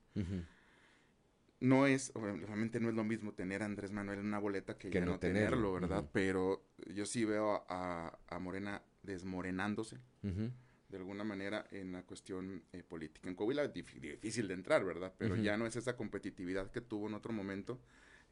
No 1.60 1.88
es, 1.88 2.12
obviamente 2.16 2.82
no 2.82 2.90
es 2.90 2.96
lo 2.96 3.06
mismo 3.06 3.34
tener 3.34 3.62
a 3.64 3.66
Andrés 3.66 3.92
Manuel 3.92 4.20
en 4.20 4.26
una 4.26 4.40
boleta 4.40 4.78
que, 4.78 4.90
ya 4.90 5.06
no, 5.06 5.18
tenerlo, 5.18 5.74
¿verdad? 5.74 6.10
Pero 6.12 6.66
yo 6.94 7.06
sí 7.06 7.24
veo 7.24 7.66
a, 7.70 8.18
a 8.28 8.40
Morena 8.40 8.82
desmorenándose 9.04 10.00
de 10.22 10.98
alguna 10.98 11.24
manera 11.24 11.66
en 11.72 11.92
la 11.92 12.04
cuestión 12.04 12.64
eh, 12.72 12.84
política. 12.84 13.28
En 13.28 13.36
Coahuila 13.36 13.64
es 13.64 13.74
difícil 13.74 14.48
de 14.48 14.54
entrar, 14.54 14.86
¿verdad? 14.86 15.14
Pero 15.18 15.36
ya 15.36 15.58
no 15.58 15.66
es 15.66 15.76
esa 15.76 15.96
competitividad 15.96 16.72
que 16.72 16.82
tuvo 16.82 17.08
en 17.08 17.14
otro 17.14 17.34
momento 17.34 17.80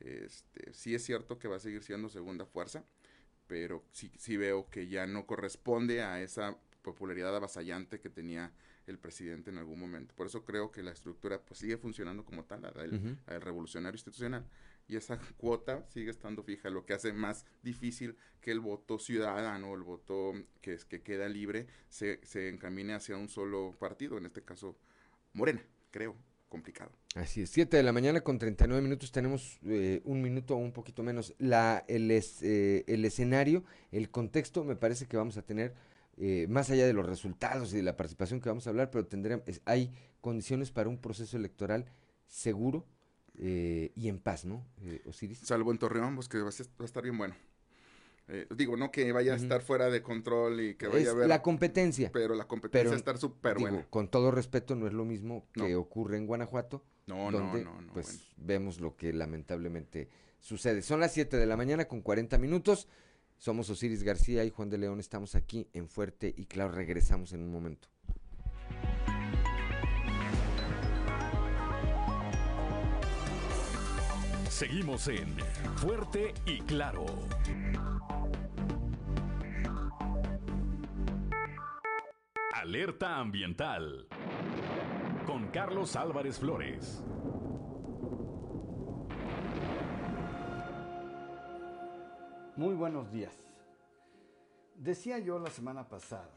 este, 0.02 0.74
sí 0.74 0.96
es 0.96 1.04
cierto 1.04 1.38
que 1.38 1.48
va 1.48 1.58
a 1.58 1.60
seguir 1.60 1.84
siendo 1.84 2.10
segunda 2.10 2.46
fuerza, 2.46 2.84
pero 3.48 3.84
sí, 3.92 4.12
sí 4.18 4.38
veo 4.38 4.70
que 4.70 4.88
ya 4.88 5.06
no 5.06 5.26
corresponde 5.26 6.02
a 6.02 6.22
esa 6.22 6.58
popularidad 6.82 7.36
avasallante 7.36 8.00
que 8.00 8.10
tenía 8.10 8.52
el 8.88 8.98
presidente 8.98 9.52
en 9.52 9.60
algún 9.60 9.80
momento. 9.80 10.16
Por 10.16 10.28
eso 10.28 10.44
creo 10.44 10.72
que 10.72 10.82
la 10.82 10.92
estructura 10.92 11.40
pues 11.40 11.60
sigue 11.60 11.78
funcionando 11.78 12.26
como 12.26 12.46
tal, 12.46 12.66
el, 12.78 13.18
revolucionario 13.42 13.96
institucional, 13.96 14.46
y 14.88 14.96
esa 14.96 15.20
cuota 15.38 15.86
sigue 15.90 16.12
estando 16.12 16.44
fija, 16.44 16.70
lo 16.70 16.86
que 16.86 16.94
hace 16.94 17.14
más 17.14 17.46
difícil 17.64 18.18
que 18.42 18.52
el 18.52 18.60
voto 18.60 19.00
ciudadano, 19.00 19.74
el 19.74 19.84
voto 19.84 20.34
que, 20.62 20.74
es, 20.74 20.86
que 20.86 21.02
queda 21.02 21.30
libre, 21.30 21.68
se, 21.90 22.20
se 22.24 22.50
encamine 22.50 22.94
hacia 22.94 23.18
un 23.18 23.30
solo 23.30 23.76
partido, 23.80 24.18
en 24.18 24.26
este 24.26 24.44
caso 24.44 24.78
Morena, 25.34 25.64
creo 25.92 26.16
complicado. 26.52 26.92
Así 27.16 27.42
es, 27.42 27.50
7 27.50 27.78
de 27.78 27.84
la 27.84 27.94
mañana 27.94 28.22
con 28.22 28.38
39 28.38 28.82
minutos, 28.84 29.12
tenemos 29.12 29.60
eh, 29.66 30.02
un 30.04 30.22
minuto 30.22 30.56
o 30.56 30.58
un 30.58 30.74
poquito 30.74 31.02
menos. 31.02 31.34
La, 31.40 31.86
el, 31.88 32.12
eh, 32.12 32.84
el 32.88 33.06
escenario, 33.06 33.64
el 33.92 34.12
contexto, 34.12 34.64
me 34.64 34.76
parece 34.76 35.08
que 35.08 35.18
vamos 35.18 35.38
a 35.38 35.42
tener, 35.44 35.74
eh, 36.18 36.46
más 36.50 36.70
allá 36.70 36.86
de 36.86 36.94
los 36.94 37.06
resultados 37.06 37.74
y 37.74 37.78
de 37.78 37.84
la 37.84 37.96
participación 37.96 38.42
que 38.42 38.50
vamos 38.50 38.68
a 38.68 38.70
hablar, 38.70 38.92
pero 38.92 39.08
tendremos, 39.08 39.46
hay 39.66 39.92
condiciones 40.20 40.72
para 40.72 40.90
un 40.90 40.98
proceso 40.98 41.38
electoral 41.38 41.86
seguro 42.28 42.86
y 43.42 44.08
en 44.08 44.20
paz, 44.20 44.46
¿no, 44.46 44.66
Osiris? 45.06 45.40
Salvo 45.40 45.72
en 45.72 45.80
Torreón, 45.80 46.16
pues 46.16 46.30
que 46.30 46.40
va 46.40 46.50
a 46.50 46.86
estar 46.86 47.04
bien 47.04 47.18
bueno. 47.18 47.36
Eh, 48.34 48.48
digo, 48.56 48.78
no 48.78 48.92
que 48.92 49.12
vaya 49.12 49.34
a 49.34 49.36
estar 49.36 49.62
fuera 49.62 49.90
de 49.90 50.02
control 50.02 50.62
y 50.62 50.76
que 50.76 50.88
vaya 50.88 51.10
a 51.10 51.12
haber... 51.12 51.28
La 51.28 51.42
competencia. 51.42 52.12
Pero 52.14 52.34
la 52.34 52.48
competencia 52.48 52.90
pero, 52.90 52.96
estar 52.96 53.18
súper 53.18 53.60
buena. 53.60 53.86
Con 53.90 54.08
todo 54.08 54.32
respeto, 54.32 54.74
no 54.76 54.88
es 54.88 54.94
lo 54.94 55.04
mismo 55.04 55.46
que 55.54 55.76
ocurre 55.76 56.18
en 56.18 56.28
Guanajuato. 56.28 56.82
No, 57.08 57.30
donde, 57.30 57.66
no, 57.66 57.82
no, 57.82 57.92
Pues 57.92 58.32
vemos 58.38 58.80
lo 58.80 58.96
que 58.96 59.12
lamentablemente 59.12 60.10
sucede. 60.40 60.82
Son 60.82 61.02
las 61.02 61.12
7 61.14 61.36
de 61.36 61.46
la 61.46 61.58
mañana 61.58 61.90
con 61.90 62.02
40 62.02 62.38
minutos. 62.38 62.88
Somos 63.38 63.70
Osiris 63.70 64.04
García 64.04 64.46
y 64.46 64.50
Juan 64.50 64.70
de 64.70 64.78
León. 64.78 65.02
Estamos 65.02 65.36
aquí 65.36 65.68
en 65.74 65.90
Fuerte 65.90 66.34
y 66.38 66.46
claro, 66.46 66.72
regresamos 66.72 67.34
en 67.34 67.42
un 67.42 67.52
momento. 67.52 67.90
Seguimos 74.62 75.08
en 75.08 75.36
Fuerte 75.78 76.36
y 76.46 76.60
Claro. 76.60 77.04
Alerta 82.54 83.18
ambiental 83.18 84.08
con 85.26 85.48
Carlos 85.48 85.96
Álvarez 85.96 86.38
Flores. 86.38 87.04
Muy 92.56 92.76
buenos 92.76 93.12
días. 93.12 93.36
Decía 94.76 95.18
yo 95.18 95.40
la 95.40 95.50
semana 95.50 95.90
pasada 95.90 96.30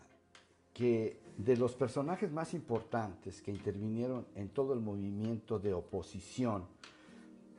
que 0.73 1.21
de 1.37 1.59
los 1.59 1.75
personajes 1.75 2.33
más 2.33 2.55
importantes 2.55 3.43
que 3.43 3.51
intervinieron 3.51 4.27
en 4.35 4.49
todo 4.49 4.73
el 4.73 4.81
movimiento 4.81 5.59
de 5.59 5.75
oposición 5.75 6.67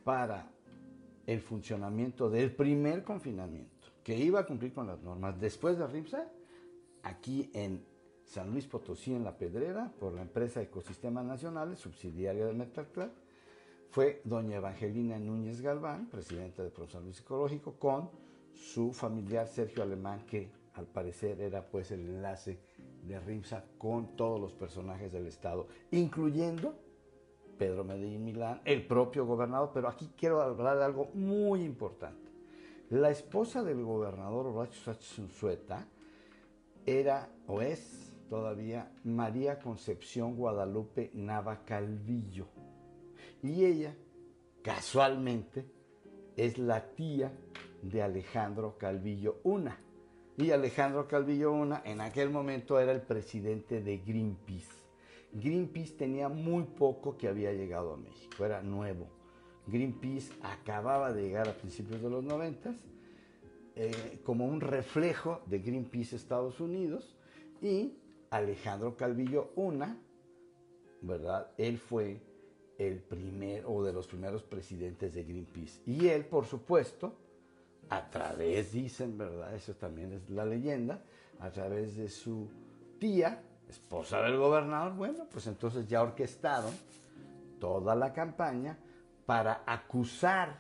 para 0.04 0.55
el 1.26 1.42
funcionamiento 1.42 2.30
del 2.30 2.52
primer 2.56 3.04
confinamiento, 3.04 3.88
que 4.04 4.18
iba 4.18 4.40
a 4.40 4.46
cumplir 4.46 4.74
con 4.74 4.88
las 4.88 5.02
normas 5.02 5.40
después 5.40 5.78
de 5.78 5.88
RIMSA, 5.88 6.32
aquí 7.04 7.50
en 7.54 7.84
San 8.26 8.52
Luis 8.52 8.66
Potosí 8.66 9.14
en 9.14 9.24
La 9.24 9.38
Pedrera 9.38 9.92
por 10.00 10.14
la 10.14 10.22
empresa 10.22 10.62
Ecosistemas 10.62 11.26
Nacionales, 11.26 11.80
subsidiaria 11.80 12.46
de 12.46 12.54
Metalclad, 12.54 13.10
fue 13.90 14.22
doña 14.26 14.58
Evangelina 14.58 15.18
Núñez 15.18 15.62
Galván, 15.62 16.10
presidenta 16.10 16.64
de 16.64 16.70
Pro 16.70 16.88
San 16.88 17.04
Luis 17.04 17.20
Ecológico, 17.22 17.76
con 17.80 18.10
su 18.54 18.92
familiar 18.92 19.48
Sergio 19.48 19.84
Alemán, 19.84 20.26
que 20.26 20.50
al 20.74 20.86
parecer 20.86 21.40
era 21.40 21.66
pues 21.66 21.92
el 21.92 22.02
enlace 22.02 22.60
de 23.08 23.20
RIMSA 23.20 23.64
con 23.78 24.16
todos 24.16 24.40
los 24.40 24.54
personajes 24.54 25.14
del 25.14 25.28
Estado, 25.28 25.68
incluyendo 25.92 26.76
Pedro 27.58 27.84
Medellín 27.84 28.26
Milán, 28.26 28.62
el 28.66 28.86
propio 28.86 29.26
gobernador, 29.26 29.72
pero 29.74 29.88
aquí 29.88 30.12
quiero 30.18 30.42
hablar 30.42 30.78
de 30.78 30.86
algo 30.86 31.10
muy 31.14 31.64
importante. 31.64 32.30
La 32.90 33.10
esposa 33.10 33.64
del 33.64 33.84
gobernador 33.84 34.48
Horacio 34.48 34.82
Sánchez 34.84 35.20
Unzueta 35.20 35.88
era 36.86 37.30
o 37.48 37.62
es 37.62 38.14
todavía 38.30 38.92
María 39.04 39.60
Concepción 39.60 40.36
Guadalupe 40.36 41.12
Nava 41.14 41.64
Calvillo. 41.66 42.48
Y 43.42 43.66
ella, 43.66 43.96
casualmente, 44.62 45.66
es 46.36 46.58
la 46.58 46.92
tía 46.92 47.32
de 47.82 48.02
Alejandro 48.02 48.78
Calvillo 48.78 49.40
Una. 49.44 49.80
Y 50.38 50.52
Alejandro 50.52 51.08
Calvillo 51.08 51.52
Una 51.52 51.82
en 51.86 52.02
aquel 52.02 52.30
momento 52.30 52.80
era 52.80 52.92
el 52.92 53.02
presidente 53.02 53.82
de 53.82 53.98
Greenpeace. 53.98 54.85
Greenpeace 55.36 55.94
tenía 55.94 56.30
muy 56.30 56.64
poco 56.64 57.18
que 57.18 57.28
había 57.28 57.52
llegado 57.54 57.94
a 57.94 57.98
México, 57.98 58.46
era 58.46 58.62
nuevo. 58.62 59.08
Greenpeace 59.68 60.32
acababa 60.42 61.12
de 61.12 61.24
llegar 61.24 61.50
a 61.50 61.54
principios 61.54 62.02
de 62.02 62.10
los 62.10 62.24
noventas 62.24 62.76
eh, 63.76 64.20
como 64.24 64.46
un 64.46 64.62
reflejo 64.62 65.42
de 65.48 65.60
Greenpeace 65.60 66.16
Estados 66.16 66.62
Unidos 66.62 67.16
y 67.62 67.98
Alejandro 68.30 68.96
Calvillo 68.96 69.52
Una, 69.56 70.00
¿verdad? 71.02 71.52
Él 71.58 71.78
fue 71.78 72.22
el 72.78 73.00
primer 73.00 73.64
o 73.66 73.84
de 73.84 73.92
los 73.92 74.08
primeros 74.08 74.44
presidentes 74.44 75.14
de 75.14 75.24
Greenpeace. 75.24 75.82
Y 75.86 76.08
él, 76.08 76.26
por 76.26 76.46
supuesto, 76.46 77.14
a 77.90 78.10
través, 78.10 78.72
dicen, 78.72 79.18
¿verdad? 79.18 79.54
Eso 79.56 79.74
también 79.76 80.14
es 80.14 80.30
la 80.30 80.46
leyenda, 80.46 81.04
a 81.40 81.52
través 81.52 81.98
de 81.98 82.08
su 82.10 82.48
tía, 83.00 83.44
esposa 83.70 84.22
del 84.22 84.38
gobernador, 84.38 84.94
bueno, 84.94 85.26
pues 85.32 85.48
entonces 85.48 85.88
ya 85.88 86.02
orquestaron 86.02 86.74
toda 87.60 87.96
la 87.96 88.14
campaña 88.14 88.78
para 89.26 89.64
acusar 89.66 90.60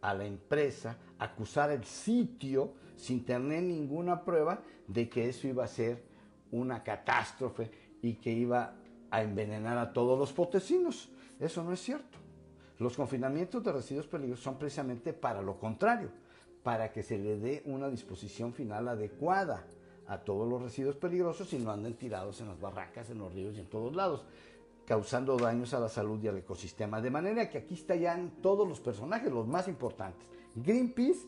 a 0.00 0.14
la 0.14 0.24
empresa, 0.24 0.96
acusar 1.18 1.70
el 1.70 1.84
sitio 1.84 2.74
sin 2.96 3.24
tener 3.24 3.62
ninguna 3.62 4.24
prueba 4.24 4.60
de 4.86 5.08
que 5.08 5.28
eso 5.28 5.48
iba 5.48 5.64
a 5.64 5.68
ser 5.68 6.04
una 6.50 6.82
catástrofe 6.82 7.70
y 8.02 8.14
que 8.14 8.30
iba 8.30 8.74
a 9.10 9.22
envenenar 9.22 9.78
a 9.78 9.92
todos 9.92 10.18
los 10.18 10.32
potesinos. 10.32 11.10
Eso 11.40 11.62
no 11.62 11.72
es 11.72 11.80
cierto. 11.80 12.18
Los 12.78 12.96
confinamientos 12.96 13.62
de 13.62 13.72
residuos 13.72 14.06
peligrosos 14.06 14.44
son 14.44 14.58
precisamente 14.58 15.12
para 15.12 15.40
lo 15.40 15.58
contrario, 15.58 16.10
para 16.62 16.92
que 16.92 17.02
se 17.02 17.18
le 17.18 17.38
dé 17.38 17.62
una 17.66 17.88
disposición 17.88 18.52
final 18.52 18.88
adecuada 18.88 19.64
a 20.06 20.18
todos 20.18 20.48
los 20.48 20.62
residuos 20.62 20.96
peligrosos 20.96 21.52
y 21.52 21.58
no 21.58 21.70
anden 21.70 21.94
tirados 21.94 22.40
en 22.40 22.48
las 22.48 22.60
barracas, 22.60 23.10
en 23.10 23.18
los 23.18 23.32
ríos 23.32 23.56
y 23.56 23.60
en 23.60 23.66
todos 23.66 23.94
lados, 23.94 24.24
causando 24.86 25.36
daños 25.36 25.72
a 25.74 25.80
la 25.80 25.88
salud 25.88 26.22
y 26.22 26.28
al 26.28 26.38
ecosistema. 26.38 27.00
De 27.00 27.10
manera 27.10 27.48
que 27.48 27.58
aquí 27.58 27.74
están 27.74 28.32
todos 28.42 28.68
los 28.68 28.80
personajes, 28.80 29.32
los 29.32 29.46
más 29.46 29.68
importantes. 29.68 30.26
Greenpeace, 30.54 31.26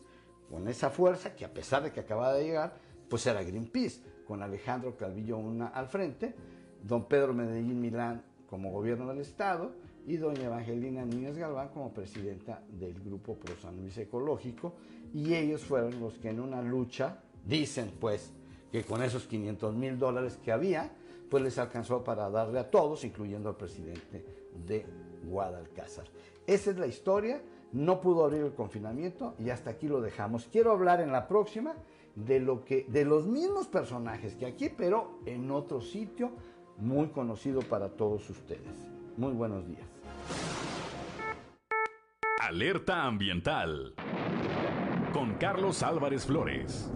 con 0.49 0.67
esa 0.67 0.89
fuerza 0.89 1.35
que 1.35 1.45
a 1.45 1.53
pesar 1.53 1.83
de 1.83 1.91
que 1.91 1.99
acaba 1.99 2.33
de 2.33 2.45
llegar, 2.45 2.77
pues 3.09 3.25
era 3.25 3.43
Greenpeace, 3.43 4.01
con 4.27 4.41
Alejandro 4.41 4.95
Calvillo 4.95 5.37
una 5.37 5.67
al 5.67 5.87
frente, 5.87 6.35
don 6.83 7.05
Pedro 7.05 7.33
Medellín 7.33 7.81
Milán 7.81 8.23
como 8.49 8.71
gobierno 8.71 9.07
del 9.07 9.19
estado 9.19 9.71
y 10.05 10.17
doña 10.17 10.45
Evangelina 10.45 11.05
Núñez 11.05 11.37
Galván 11.37 11.69
como 11.69 11.93
presidenta 11.93 12.63
del 12.69 12.93
grupo 13.01 13.35
Pro 13.35 13.55
San 13.61 13.77
Luis 13.77 13.97
Ecológico 13.97 14.75
y 15.13 15.33
ellos 15.33 15.63
fueron 15.63 15.99
los 15.99 16.17
que 16.17 16.29
en 16.29 16.39
una 16.39 16.61
lucha, 16.61 17.19
dicen 17.45 17.91
pues, 17.99 18.31
que 18.71 18.83
con 18.83 19.01
esos 19.03 19.25
500 19.27 19.75
mil 19.75 19.97
dólares 19.97 20.39
que 20.43 20.51
había, 20.51 20.91
pues 21.29 21.43
les 21.43 21.57
alcanzó 21.57 22.03
para 22.03 22.29
darle 22.29 22.59
a 22.59 22.69
todos, 22.69 23.03
incluyendo 23.03 23.49
al 23.49 23.55
presidente 23.55 24.25
de 24.65 24.85
Guadalcázar. 25.25 26.05
Esa 26.45 26.71
es 26.71 26.77
la 26.77 26.87
historia, 26.87 27.41
no 27.73 27.99
pudo 27.99 28.25
abrir 28.25 28.43
el 28.43 28.53
confinamiento 28.53 29.35
y 29.39 29.49
hasta 29.49 29.71
aquí 29.71 29.87
lo 29.87 30.01
dejamos. 30.01 30.47
Quiero 30.51 30.71
hablar 30.71 31.01
en 31.01 31.11
la 31.11 31.27
próxima 31.27 31.75
de 32.15 32.39
lo 32.39 32.63
que 32.63 32.85
de 32.87 33.05
los 33.05 33.27
mismos 33.27 33.67
personajes 33.67 34.35
que 34.35 34.45
aquí, 34.45 34.69
pero 34.69 35.19
en 35.25 35.51
otro 35.51 35.81
sitio 35.81 36.31
muy 36.77 37.09
conocido 37.09 37.61
para 37.61 37.89
todos 37.89 38.29
ustedes. 38.29 38.87
Muy 39.17 39.33
buenos 39.33 39.67
días. 39.67 39.87
Alerta 42.39 43.03
ambiental 43.03 43.93
con 45.11 45.33
Carlos 45.35 45.83
Álvarez 45.83 46.25
Flores. 46.25 46.89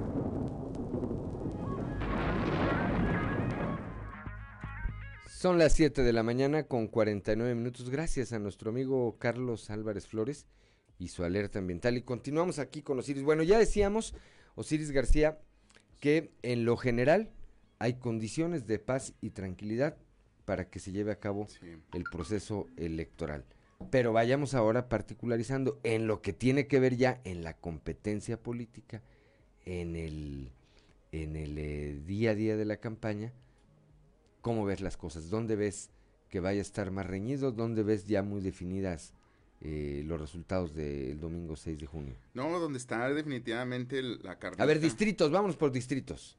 Son 5.41 5.57
las 5.57 5.73
7 5.73 6.03
de 6.03 6.13
la 6.13 6.21
mañana 6.21 6.67
con 6.67 6.87
49 6.87 7.55
minutos. 7.55 7.89
Gracias 7.89 8.31
a 8.31 8.37
nuestro 8.37 8.69
amigo 8.69 9.17
Carlos 9.17 9.71
Álvarez 9.71 10.05
Flores 10.05 10.45
y 10.99 11.07
su 11.07 11.23
alerta 11.23 11.57
ambiental. 11.57 11.97
Y 11.97 12.03
continuamos 12.03 12.59
aquí 12.59 12.83
con 12.83 12.99
Osiris. 12.99 13.23
Bueno, 13.23 13.41
ya 13.41 13.57
decíamos, 13.57 14.13
Osiris 14.53 14.91
García, 14.91 15.39
que 15.99 16.29
en 16.43 16.63
lo 16.63 16.77
general 16.77 17.31
hay 17.79 17.95
condiciones 17.95 18.67
de 18.67 18.77
paz 18.77 19.15
y 19.19 19.31
tranquilidad 19.31 19.97
para 20.45 20.69
que 20.69 20.77
se 20.77 20.91
lleve 20.91 21.11
a 21.11 21.19
cabo 21.19 21.47
el 21.91 22.03
proceso 22.03 22.67
electoral. 22.77 23.43
Pero 23.89 24.13
vayamos 24.13 24.53
ahora 24.53 24.89
particularizando 24.89 25.79
en 25.81 26.05
lo 26.05 26.21
que 26.21 26.33
tiene 26.33 26.67
que 26.67 26.79
ver 26.79 26.97
ya 26.97 27.19
en 27.23 27.43
la 27.43 27.57
competencia 27.57 28.37
política, 28.37 29.01
en 29.65 29.95
el, 29.95 30.51
en 31.11 31.35
el 31.35 31.57
eh, 31.57 31.99
día 32.05 32.29
a 32.29 32.35
día 32.35 32.55
de 32.57 32.65
la 32.65 32.77
campaña 32.77 33.33
¿Cómo 34.41 34.65
ves 34.65 34.81
las 34.81 34.97
cosas? 34.97 35.29
¿Dónde 35.29 35.55
ves 35.55 35.89
que 36.29 36.39
vaya 36.39 36.59
a 36.59 36.61
estar 36.61 36.91
más 36.91 37.05
reñido? 37.05 37.51
¿Dónde 37.51 37.83
ves 37.83 38.05
ya 38.07 38.23
muy 38.23 38.41
definidas 38.41 39.13
eh, 39.61 40.03
los 40.05 40.19
resultados 40.19 40.73
del 40.73 41.19
domingo 41.19 41.55
6 41.55 41.79
de 41.79 41.85
junio? 41.85 42.15
No, 42.33 42.59
donde 42.59 42.79
está 42.79 43.07
definitivamente 43.09 44.01
la 44.01 44.39
carta. 44.39 44.61
A 44.61 44.65
ver, 44.65 44.79
distritos, 44.79 45.29
vámonos 45.31 45.57
por 45.57 45.71
distritos. 45.71 46.37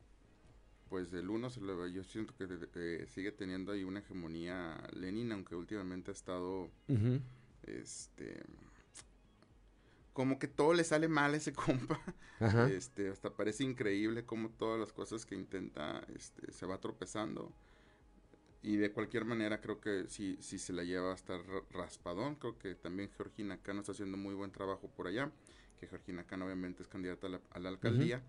Pues 0.89 1.13
el 1.15 1.31
uno, 1.31 1.49
yo 1.89 2.05
siento 2.05 2.35
que 2.37 2.47
eh, 2.75 3.07
sigue 3.09 3.33
teniendo 3.33 3.73
ahí 3.73 3.85
una 3.85 4.01
hegemonía 4.01 4.77
Lenin, 4.93 5.33
aunque 5.33 5.55
últimamente 5.55 6.11
ha 6.11 6.15
estado, 6.15 6.69
este, 7.63 8.43
como 10.13 10.39
que 10.39 10.49
todo 10.49 10.75
le 10.75 10.85
sale 10.85 11.09
mal 11.09 11.33
a 11.33 11.37
ese 11.37 11.53
compa. 11.55 12.01
Este, 12.71 13.09
hasta 13.09 13.31
parece 13.31 13.65
increíble 13.65 14.27
cómo 14.27 14.51
todas 14.51 14.81
las 14.81 14.93
cosas 14.93 15.25
que 15.25 15.35
intenta, 15.35 16.05
este, 16.15 16.53
se 16.53 16.67
va 16.67 16.79
tropezando 16.79 17.53
y 18.63 18.77
de 18.77 18.93
cualquier 18.93 19.25
manera 19.25 19.61
creo 19.61 19.81
que 19.81 20.07
si, 20.09 20.37
si 20.41 20.59
se 20.59 20.73
la 20.73 20.85
lleva 20.85 21.13
a 21.13 21.15
estar 21.15 21.41
raspadón, 21.73 22.37
creo 22.37 22.59
que 22.59 22.75
también 22.75 23.11
Georgina 23.17 23.59
Cano 23.59 23.81
está 23.81 23.93
haciendo 23.93 24.17
muy 24.17 24.35
buen 24.35 24.53
trabajo 24.53 24.89
por 24.89 25.09
allá, 25.09 25.31
que 25.81 25.89
Georgina 25.89 26.25
Cano 26.25 26.47
obviamente 26.47 26.83
es 26.83 26.89
candidata 26.89 27.27
a 27.51 27.59
la, 27.59 27.69
alcaldía, 27.69 28.23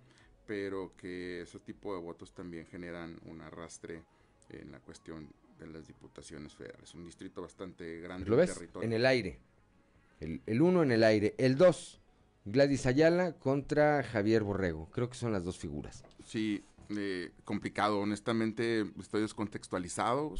pero 0.47 0.93
que 0.97 1.41
ese 1.41 1.59
tipo 1.59 1.95
de 1.95 2.01
votos 2.01 2.33
también 2.33 2.65
generan 2.65 3.19
un 3.25 3.41
arrastre 3.41 4.03
en 4.49 4.71
la 4.71 4.79
cuestión 4.79 5.29
de 5.59 5.67
las 5.67 5.87
diputaciones 5.87 6.55
federales. 6.55 6.93
Un 6.95 7.05
distrito 7.05 7.41
bastante 7.41 7.99
grande. 8.01 8.29
¿Lo 8.29 8.35
ves? 8.35 8.59
En 8.81 8.91
el 8.91 9.05
aire. 9.05 9.39
El, 10.19 10.41
el 10.47 10.61
uno 10.61 10.81
en 10.83 10.91
el 10.91 11.03
aire. 11.03 11.35
El 11.37 11.55
dos, 11.55 12.01
Gladys 12.45 12.85
Ayala 12.87 13.33
contra 13.33 14.03
Javier 14.03 14.43
Borrego. 14.43 14.89
Creo 14.91 15.09
que 15.09 15.15
son 15.15 15.31
las 15.31 15.43
dos 15.43 15.57
figuras. 15.57 16.03
Sí, 16.25 16.63
eh, 16.89 17.31
complicado. 17.43 17.99
Honestamente, 17.99 18.85
estoy 18.99 19.21
descontextualizado. 19.21 20.35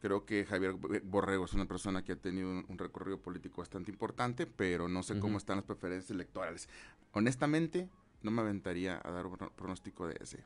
Creo 0.00 0.26
que 0.26 0.44
Javier 0.44 0.74
Borrego 1.02 1.46
es 1.46 1.54
una 1.54 1.66
persona 1.66 2.04
que 2.04 2.12
ha 2.12 2.16
tenido 2.16 2.48
un, 2.48 2.78
recorrido 2.78 3.18
político 3.20 3.62
bastante 3.62 3.90
importante, 3.90 4.46
pero 4.46 4.88
no 4.88 5.02
sé 5.02 5.18
cómo 5.18 5.38
están 5.38 5.56
las 5.56 5.64
preferencias 5.64 6.10
electorales. 6.10 6.68
Honestamente, 7.12 7.88
no 8.22 8.30
me 8.30 8.42
aventaría 8.42 9.00
a 9.02 9.10
dar 9.10 9.26
un 9.26 9.36
pronóstico 9.36 10.06
de 10.06 10.18
ese. 10.20 10.44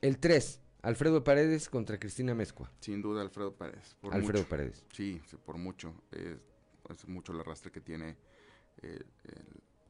El 0.00 0.18
3, 0.18 0.60
Alfredo 0.82 1.24
Paredes 1.24 1.68
contra 1.68 1.98
Cristina 1.98 2.34
Mezcua. 2.34 2.70
Sin 2.80 3.02
duda, 3.02 3.22
Alfredo 3.22 3.52
Paredes. 3.54 3.96
Alfredo 4.10 4.44
Paredes. 4.44 4.84
Sí, 4.92 5.20
por 5.44 5.58
mucho. 5.58 5.94
Es, 6.12 7.08
mucho 7.08 7.32
el 7.32 7.40
arrastre 7.40 7.72
que 7.72 7.80
tiene 7.80 8.16
eh, 8.82 9.02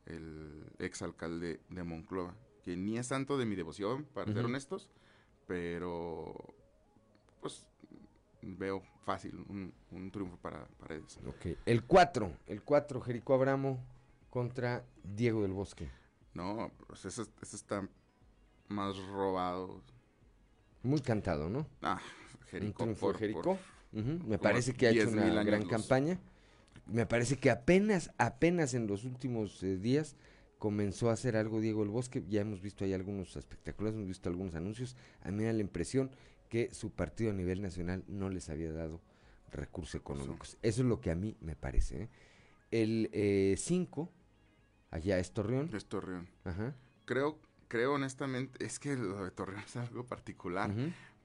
el, 0.06 0.14
el 0.14 0.64
exalcalde 0.78 1.60
de 1.68 1.82
Monclova 1.82 2.34
que 2.64 2.76
ni 2.76 2.98
es 2.98 3.06
santo 3.06 3.36
de 3.38 3.46
mi 3.46 3.54
devoción, 3.54 4.04
para 4.14 4.32
ser 4.32 4.44
honestos, 4.44 4.88
pero 5.46 6.34
pues 7.40 7.66
veo 8.40 8.82
fácil 9.04 9.44
un, 9.48 10.10
triunfo 10.10 10.36
para, 10.38 10.66
para 10.78 10.96
ellos. 10.96 11.18
El 11.66 11.84
4, 11.84 12.32
el 12.46 12.62
4, 12.62 13.00
Jericó 13.02 13.34
Abramo 13.34 13.84
contra 14.30 14.84
Diego 15.02 15.42
del 15.42 15.52
Bosque. 15.52 15.90
No, 16.32 16.70
pues 16.86 17.04
ese, 17.04 17.22
está 17.42 17.88
más 18.68 18.96
robado. 19.08 19.82
Muy 20.82 21.00
cantado, 21.00 21.48
¿no? 21.48 21.66
Ah, 21.82 22.00
Jericó. 22.48 22.92
Por, 22.94 23.16
Jericó. 23.16 23.58
Me 23.92 24.38
parece 24.38 24.74
que 24.74 24.88
ha 24.88 24.90
hecho 24.90 25.08
una 25.08 25.44
gran 25.44 25.66
campaña. 25.66 26.18
Me 26.86 27.06
parece 27.06 27.36
que 27.36 27.50
apenas, 27.50 28.10
apenas 28.18 28.74
en 28.74 28.86
los 28.86 29.04
últimos 29.04 29.62
eh, 29.62 29.76
días 29.76 30.16
comenzó 30.64 31.10
a 31.10 31.12
hacer 31.12 31.36
algo 31.36 31.60
Diego 31.60 31.82
el 31.82 31.90
Bosque, 31.90 32.24
ya 32.26 32.40
hemos 32.40 32.62
visto 32.62 32.86
ahí 32.86 32.94
algunos 32.94 33.36
espectáculos, 33.36 33.92
hemos 33.92 34.06
visto 34.06 34.30
algunos 34.30 34.54
anuncios, 34.54 34.96
a 35.20 35.30
mí 35.30 35.36
me 35.36 35.44
da 35.44 35.52
la 35.52 35.60
impresión 35.60 36.10
que 36.48 36.72
su 36.72 36.90
partido 36.90 37.32
a 37.32 37.34
nivel 37.34 37.60
nacional 37.60 38.02
no 38.08 38.30
les 38.30 38.48
había 38.48 38.72
dado 38.72 39.02
recursos 39.52 39.94
económicos. 39.94 40.56
Eso 40.62 40.80
es 40.80 40.88
lo 40.88 41.02
que 41.02 41.10
a 41.10 41.16
mí 41.16 41.36
me 41.42 41.54
parece. 41.54 42.04
¿eh? 42.04 42.08
El 42.70 43.58
5, 43.58 44.10
eh, 44.10 44.86
allá 44.90 45.18
es 45.18 45.32
Torreón. 45.34 45.68
Es 45.74 45.84
Torreón. 45.84 46.30
Ajá. 46.44 46.74
Creo, 47.04 47.38
creo 47.68 47.92
honestamente, 47.92 48.64
es 48.64 48.78
que 48.78 48.96
lo 48.96 49.22
de 49.22 49.32
Torreón 49.32 49.60
es 49.66 49.76
algo 49.76 50.06
particular, 50.06 50.72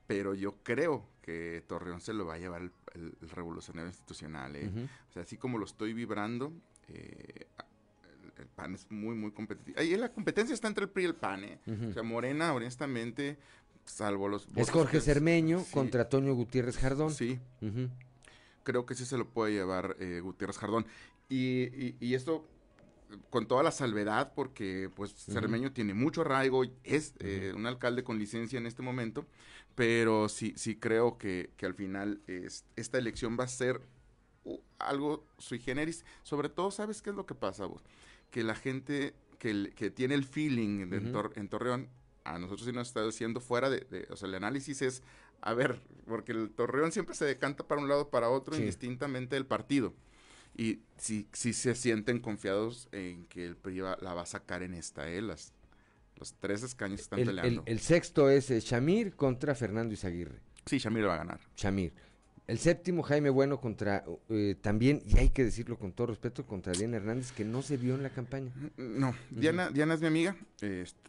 pero 0.06 0.34
yo 0.34 0.58
creo 0.64 1.08
que 1.22 1.64
Torreón 1.66 2.02
se 2.02 2.12
lo 2.12 2.26
va 2.26 2.34
a 2.34 2.40
llevar 2.40 2.70
el, 2.94 3.14
revolucionario 3.22 3.88
institucional. 3.88 4.58
¿eh? 4.58 4.70
O 5.08 5.14
sea, 5.14 5.22
así 5.22 5.38
como 5.38 5.58
lo 5.58 5.64
estoy 5.64 5.94
vibrando, 5.94 6.52
eh, 6.90 7.48
el 8.40 8.48
PAN 8.48 8.76
es 8.76 8.90
muy, 8.90 9.16
muy 9.16 9.32
competitivo. 9.32 9.80
Ahí 9.80 9.96
la 9.98 10.12
competencia 10.12 10.54
está 10.54 10.68
entre 10.68 10.86
el 10.86 10.90
PRI 10.90 11.04
y 11.04 11.06
el 11.08 11.16
PAN. 11.16 11.44
¿eh? 11.44 11.60
O 11.90 11.94
sea, 11.94 12.04
Morena, 12.04 12.54
honestamente, 12.54 13.38
salvo 13.86 14.28
los... 14.28 14.48
Es 14.56 14.70
Jorge 14.70 15.02
Cermeño 15.02 15.64
contra 15.72 16.10
Toño 16.10 16.34
Gutiérrez 16.34 16.78
Jardón. 16.78 17.14
Sí. 17.14 17.40
Creo 18.64 18.86
que 18.86 18.96
sí 18.96 19.06
se 19.06 19.18
lo 19.18 19.28
puede 19.30 19.54
llevar 19.54 19.96
eh, 20.00 20.22
Gutiérrez 20.22 20.58
Jardón. 20.58 20.86
Y, 21.30 21.96
y, 22.00 22.16
esto 22.16 22.48
con 23.30 23.48
toda 23.48 23.62
la 23.62 23.72
salvedad, 23.72 24.34
porque 24.36 24.90
pues 24.96 25.14
Cermeño 25.14 25.72
tiene 25.72 25.94
mucho 25.94 26.22
arraigo, 26.22 26.64
es 26.84 27.14
eh, 27.20 27.54
un 27.56 27.66
alcalde 27.66 28.04
con 28.04 28.18
licencia 28.18 28.58
en 28.58 28.66
este 28.66 28.82
momento, 28.82 29.26
pero 29.76 30.28
sí, 30.28 30.54
sí 30.58 30.76
creo 30.76 31.18
que, 31.18 31.52
que 31.56 31.66
al 31.66 31.74
final 31.74 32.22
es, 32.28 32.66
esta 32.76 32.98
elección 32.98 33.38
va 33.40 33.44
a 33.44 33.48
ser 33.48 33.82
uh, 34.44 34.60
algo 34.80 35.26
sui 35.38 35.60
generis. 35.60 36.04
Sobre 36.24 36.50
todo, 36.50 36.72
¿sabes 36.72 37.02
qué 37.02 37.12
es 37.12 37.16
lo 37.16 37.26
que 37.26 37.36
pasa 37.36 37.66
vos? 37.66 37.84
Que 38.32 38.44
la 38.44 38.56
gente 38.56 39.14
que, 39.38 39.72
que 39.76 39.90
tiene 39.90 40.16
el 40.16 40.24
feeling 40.24 40.92
en, 40.92 41.50
Torreón, 41.50 41.90
a 42.24 42.38
nosotros 42.40 42.66
sí 42.66 42.72
nos 42.72 42.88
está 42.88 43.06
diciendo 43.06 43.40
fuera 43.40 43.70
de, 43.70 44.08
o 44.10 44.16
sea, 44.16 44.28
el 44.28 44.36
análisis 44.36 44.82
es, 44.82 45.04
a 45.42 45.54
ver, 45.54 45.82
porque 46.06 46.32
el 46.32 46.52
Torreón 46.52 46.92
siempre 46.92 47.16
se 47.16 47.26
decanta 47.26 47.68
para 47.68 47.82
un 47.82 47.88
lado 47.88 48.10
para 48.10 48.30
otro 48.30 48.56
indistintamente 48.56 49.36
del 49.36 49.46
partido. 49.46 49.94
Y 50.56 50.82
sí, 50.98 51.28
sí 51.32 51.54
se 51.54 51.74
sienten 51.76 52.20
confiados 52.20 52.90
en 52.92 53.26
que 53.28 53.46
el 53.46 53.56
PRI 53.56 53.78
la 53.78 54.14
va 54.14 54.24
a 54.24 54.26
sacar 54.26 54.62
en 54.62 54.74
esta, 54.74 55.10
¿eh? 55.10 55.22
Las, 55.22 55.54
los 56.18 56.34
tres 56.34 56.64
escaños 56.64 57.00
están 57.00 57.24
peleando. 57.24 57.64
El, 57.66 57.80
sexto 57.80 58.30
es 58.30 58.52
Chamir 58.66 59.16
contra 59.16 59.56
Fernando 59.56 59.94
Izaguirre. 59.94 60.42
Sí, 60.66 60.80
Chamir 60.80 61.08
va 61.08 61.16
a 61.16 61.18
ganar. 61.18 61.40
Chamir. 61.56 61.94
El 62.50 62.58
séptimo, 62.58 63.04
Jaime 63.04 63.30
Bueno 63.30 63.62
contra, 63.62 64.04
eh, 64.30 64.56
también, 64.60 65.04
y 65.06 65.20
hay 65.20 65.30
que 65.30 65.44
decirlo 65.44 65.78
con 65.78 65.92
todo 65.92 66.08
respeto, 66.08 66.48
contra 66.48 66.74
Diana 66.74 66.98
Hernández, 66.98 67.32
que 67.32 67.46
no 67.46 67.62
se 67.62 67.78
vio 67.78 67.94
en 67.94 68.02
la 68.02 68.10
campaña. 68.10 68.52
No, 68.76 69.14
Diana, 69.30 69.70
Diana 69.70 69.94
es 69.94 70.02
mi 70.02 70.08
amiga. 70.08 70.36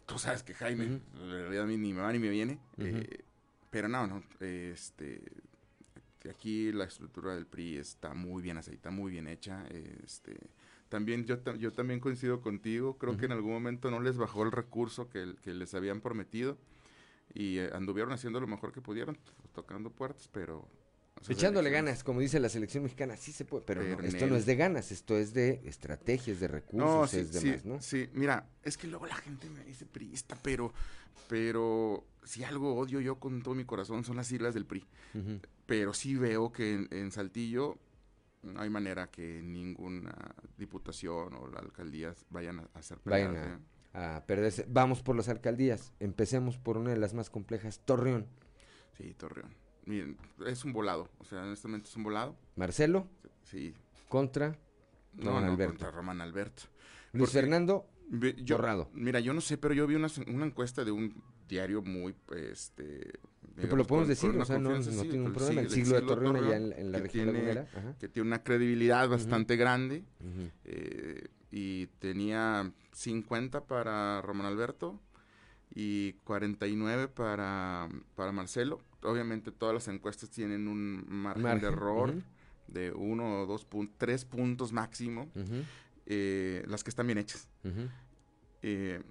tú 0.05 0.19
sabes 0.19 0.43
que 0.43 0.53
Jaime, 0.53 0.83
en 0.83 1.01
realidad 1.31 1.63
a 1.63 1.65
mí 1.65 1.77
ni 1.77 1.93
me 1.93 2.01
va 2.01 2.13
ni 2.13 2.19
me 2.19 2.29
viene. 2.29 2.59
eh, 2.77 3.23
pero 3.71 3.87
no, 3.87 4.05
no. 4.05 4.23
Este, 4.39 5.19
aquí 6.29 6.71
la 6.71 6.83
estructura 6.83 7.33
del 7.33 7.47
PRI 7.47 7.77
está 7.77 8.13
muy 8.13 8.43
bien 8.43 8.59
aceitada, 8.59 8.95
muy 8.95 9.11
bien 9.11 9.27
hecha. 9.27 9.65
Este, 10.03 10.37
también 10.89 11.25
yo, 11.25 11.39
yo 11.55 11.73
también 11.73 11.99
coincido 11.99 12.41
contigo. 12.41 12.99
Creo 12.99 13.17
que 13.17 13.25
en 13.25 13.31
algún 13.31 13.53
momento 13.53 13.89
no 13.89 13.99
les 13.99 14.15
bajó 14.15 14.43
el 14.43 14.51
recurso 14.51 15.09
que, 15.09 15.33
que 15.41 15.55
les 15.55 15.73
habían 15.73 16.01
prometido. 16.01 16.59
Y 17.33 17.57
eh, 17.57 17.71
anduvieron 17.73 18.13
haciendo 18.13 18.39
lo 18.39 18.45
mejor 18.45 18.71
que 18.71 18.81
pudieron, 18.81 19.17
tocando 19.55 19.89
puertas, 19.89 20.29
pero... 20.31 20.67
esas 21.21 21.37
Echándole 21.37 21.69
ganas, 21.69 22.03
como 22.03 22.19
dice 22.19 22.39
la 22.39 22.49
selección 22.49 22.83
mexicana, 22.83 23.15
sí 23.15 23.31
se 23.31 23.45
puede, 23.45 23.63
pero, 23.65 23.83
no, 23.83 23.99
esto 24.01 24.27
no 24.27 24.35
es 24.35 24.45
de 24.45 24.55
ganas, 24.55 24.91
esto 24.91 25.17
es 25.17 25.33
de 25.33 25.61
estrategias, 25.65 26.39
de 26.39 26.47
recursos, 26.47 26.89
No, 26.89 27.07
sí, 27.07 27.17
es 27.19 27.31
de 27.33 27.39
sí, 27.39 27.47
más, 27.49 27.65
¿no? 27.65 27.81
sí, 27.81 28.09
mira, 28.13 28.49
es 28.63 28.77
que 28.77 28.87
luego 28.87 29.05
la 29.05 29.15
gente 29.15 29.49
me 29.49 29.63
dice 29.63 29.85
priista, 29.85 30.37
pero, 30.41 30.73
pero 31.27 32.05
si 32.23 32.43
algo 32.43 32.75
odio 32.75 32.99
yo 32.99 33.19
con 33.19 33.41
todo 33.41 33.55
mi 33.55 33.65
corazón 33.65 34.03
son 34.03 34.17
las 34.17 34.27
siglas 34.27 34.53
del 34.53 34.65
PRI. 34.65 34.85
Pero 35.65 35.93
sí 35.93 36.15
veo 36.15 36.51
que 36.51 36.73
en, 36.73 36.87
en 36.91 37.11
Saltillo 37.11 37.77
no 38.43 38.59
hay 38.61 38.69
manera 38.69 39.09
que 39.11 39.41
ninguna 39.43 40.13
diputación 40.57 41.33
o 41.35 41.47
la 41.47 41.59
alcaldía 41.59 42.13
vayan 42.29 42.59
a 42.59 42.69
hacer 42.73 42.97
Vayan 43.05 43.35
¿eh? 43.35 43.59
a, 43.93 44.17
a 44.17 44.25
perderse. 44.25 44.65
Vamos 44.67 45.01
por 45.01 45.15
las 45.15 45.29
alcaldías, 45.29 45.93
empecemos 45.99 46.57
por 46.57 46.77
una 46.77 46.89
de 46.89 46.97
las 46.97 47.13
más 47.13 47.29
complejas, 47.29 47.79
Torreón. 47.85 48.25
Sí, 48.97 49.13
Torreón. 49.13 49.60
Miren, 49.85 50.17
es 50.45 50.63
un 50.63 50.73
volado, 50.73 51.09
o 51.19 51.23
sea, 51.25 51.41
honestamente 51.41 51.89
es 51.89 51.95
un 51.95 52.03
volado. 52.03 52.35
Marcelo 52.55 53.07
Sí. 53.43 53.73
contra 54.09 54.57
No, 55.13 55.25
Román 55.31 55.45
no, 55.47 55.51
Alberto. 55.53 55.71
contra 55.73 55.91
Román 55.91 56.21
Alberto. 56.21 56.63
Luis 57.13 57.25
Porque- 57.29 57.33
Fernando, 57.41 57.85
yo- 58.43 58.57
borrado. 58.57 58.89
Mira, 58.93 59.19
yo 59.19 59.33
no 59.33 59.41
sé, 59.41 59.57
pero 59.57 59.73
yo 59.73 59.85
vi 59.87 59.95
una, 59.95 60.07
una 60.27 60.45
encuesta 60.45 60.85
de 60.85 60.91
un 60.91 61.21
diario 61.49 61.81
muy, 61.81 62.15
este... 62.35 63.11
Pero 63.55 63.75
lo 63.75 63.85
podemos 63.85 64.05
con- 64.05 64.09
decir, 64.09 64.31
con 64.31 64.41
o 64.41 64.45
sea, 64.45 64.57
no- 64.59 64.69
no 64.69 64.81
sí, 64.81 64.89
tiene 65.09 65.25
un 65.25 65.33
problema. 65.33 65.61
sí, 65.61 65.67
El 65.67 65.71
siglo 65.71 65.95
de 65.99 66.01
Torreón 66.07 66.35
allá 66.37 66.55
en- 66.55 66.71
en 66.71 66.91
la 66.93 66.99
que 66.99 67.03
región 67.03 67.31
tiene. 67.33 67.65
Que 67.99 68.07
tiene 68.07 68.27
una 68.27 68.43
credibilidad 68.43 69.09
bastante 69.09 69.57
grande. 69.57 70.05
Eh, 70.63 71.27
y 71.51 71.87
tenía 71.99 72.71
50 72.93 73.65
para 73.65 74.21
Román 74.21 74.47
Alberto 74.47 75.01
y 75.75 76.13
49 76.23 77.09
para, 77.09 77.89
para 78.15 78.31
Marcelo. 78.31 78.79
Obviamente 79.03 79.51
todas 79.51 79.73
las 79.73 79.87
encuestas 79.87 80.29
tienen 80.29 80.67
un 80.67 81.05
margen, 81.07 81.43
Margen, 81.43 81.61
de 81.61 81.67
error 81.67 82.13
de 82.67 82.91
uno 82.91 83.41
o 83.41 83.45
dos 83.45 83.65
puntos, 83.65 83.95
tres 83.97 84.25
puntos 84.25 84.71
máximo, 84.71 85.29
eh, 86.05 86.63
las 86.67 86.83
que 86.83 86.89
están 86.89 87.07
bien 87.07 87.17
hechas. 87.17 87.47
Eh, 88.61 89.01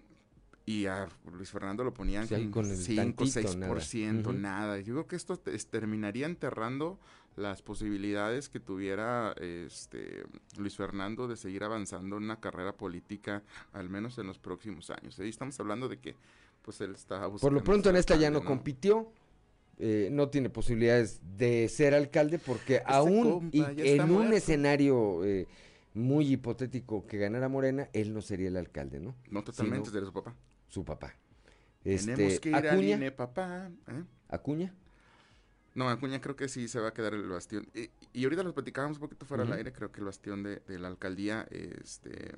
y 0.67 0.87
a 0.87 1.09
Luis 1.33 1.51
Fernando 1.51 1.83
lo 1.83 1.93
ponían 1.93 2.29
Sí, 2.29 2.35
con, 2.35 2.51
con 2.53 2.71
el 2.71 2.77
5, 2.77 3.25
tantito, 3.25 3.41
6%, 3.41 4.13
nada. 4.27 4.33
nada. 4.33 4.79
Yo 4.81 4.95
creo 4.95 5.07
que 5.07 5.17
esto 5.17 5.37
te- 5.37 5.57
terminaría 5.59 6.27
enterrando 6.27 6.99
las 7.37 7.63
posibilidades 7.63 8.49
que 8.49 8.61
tuviera 8.61 9.33
este 9.41 10.25
Luis 10.59 10.77
Fernando 10.77 11.27
de 11.27 11.37
seguir 11.37 11.65
avanzando 11.65 12.19
en 12.19 12.25
una 12.25 12.39
carrera 12.41 12.73
política, 12.77 13.43
al 13.73 13.89
menos 13.89 14.19
en 14.19 14.27
los 14.27 14.39
próximos 14.39 14.91
años. 14.91 15.19
Ahí 15.19 15.29
estamos 15.29 15.59
hablando 15.59 15.89
de 15.89 15.99
que 15.99 16.15
pues 16.63 16.81
él 16.83 16.95
está 16.95 17.29
Por 17.31 17.53
lo 17.53 17.65
pronto 17.65 17.89
en 17.91 17.97
esta 17.97 18.17
ya 18.17 18.31
no 18.31 18.45
compitió, 18.45 19.11
eh, 19.81 20.09
no 20.13 20.29
tiene 20.29 20.51
posibilidades 20.51 21.21
de 21.37 21.69
ser 21.69 21.95
alcalde 21.95 22.39
porque 22.39 22.83
aún 22.85 23.23
compa 23.51 23.73
y 23.73 23.89
en 23.89 24.03
un 24.03 24.11
muerto. 24.13 24.37
escenario 24.37 25.25
eh, 25.25 25.47
muy 25.95 26.27
hipotético 26.33 27.07
que 27.07 27.19
ganara 27.19 27.49
Morena, 27.49 27.89
él 27.93 28.13
no 28.15 28.21
sería 28.23 28.49
el 28.49 28.57
alcalde, 28.57 29.01
¿no? 29.01 29.15
No 29.31 29.43
totalmente, 29.43 29.87
Sino 29.89 29.93
sería 29.93 30.07
su 30.07 30.13
papá. 30.13 30.35
su 30.69 30.85
papá. 30.85 31.15
Tenemos 31.83 32.21
Este, 32.21 32.41
que 32.41 32.49
ir 32.51 32.55
al 32.57 32.67
Acuña, 32.69 32.97
INE, 32.97 33.11
papá. 33.11 33.71
¿eh? 33.89 34.05
Acuña, 34.29 34.75
No, 35.75 35.89
Acuña 35.89 36.21
creo 36.21 36.37
que 36.37 36.49
sí 36.49 36.69
se 36.69 36.79
va 36.79 36.89
a 36.89 36.93
quedar 36.95 37.15
el 37.15 37.27
bastión. 37.29 37.67
Y, 37.75 37.91
y 38.13 38.25
ahorita 38.25 38.43
lo 38.43 38.53
platicábamos 38.55 38.99
un 38.99 39.01
poquito 39.03 39.25
fuera 39.25 39.45
al 39.45 39.53
aire, 39.55 39.73
creo 39.73 39.91
que 39.91 40.01
el 40.01 40.07
bastión 40.07 40.43
de, 40.43 40.57
de 40.57 40.79
la 40.79 40.89
alcaldía, 40.89 41.47
este, 41.51 42.33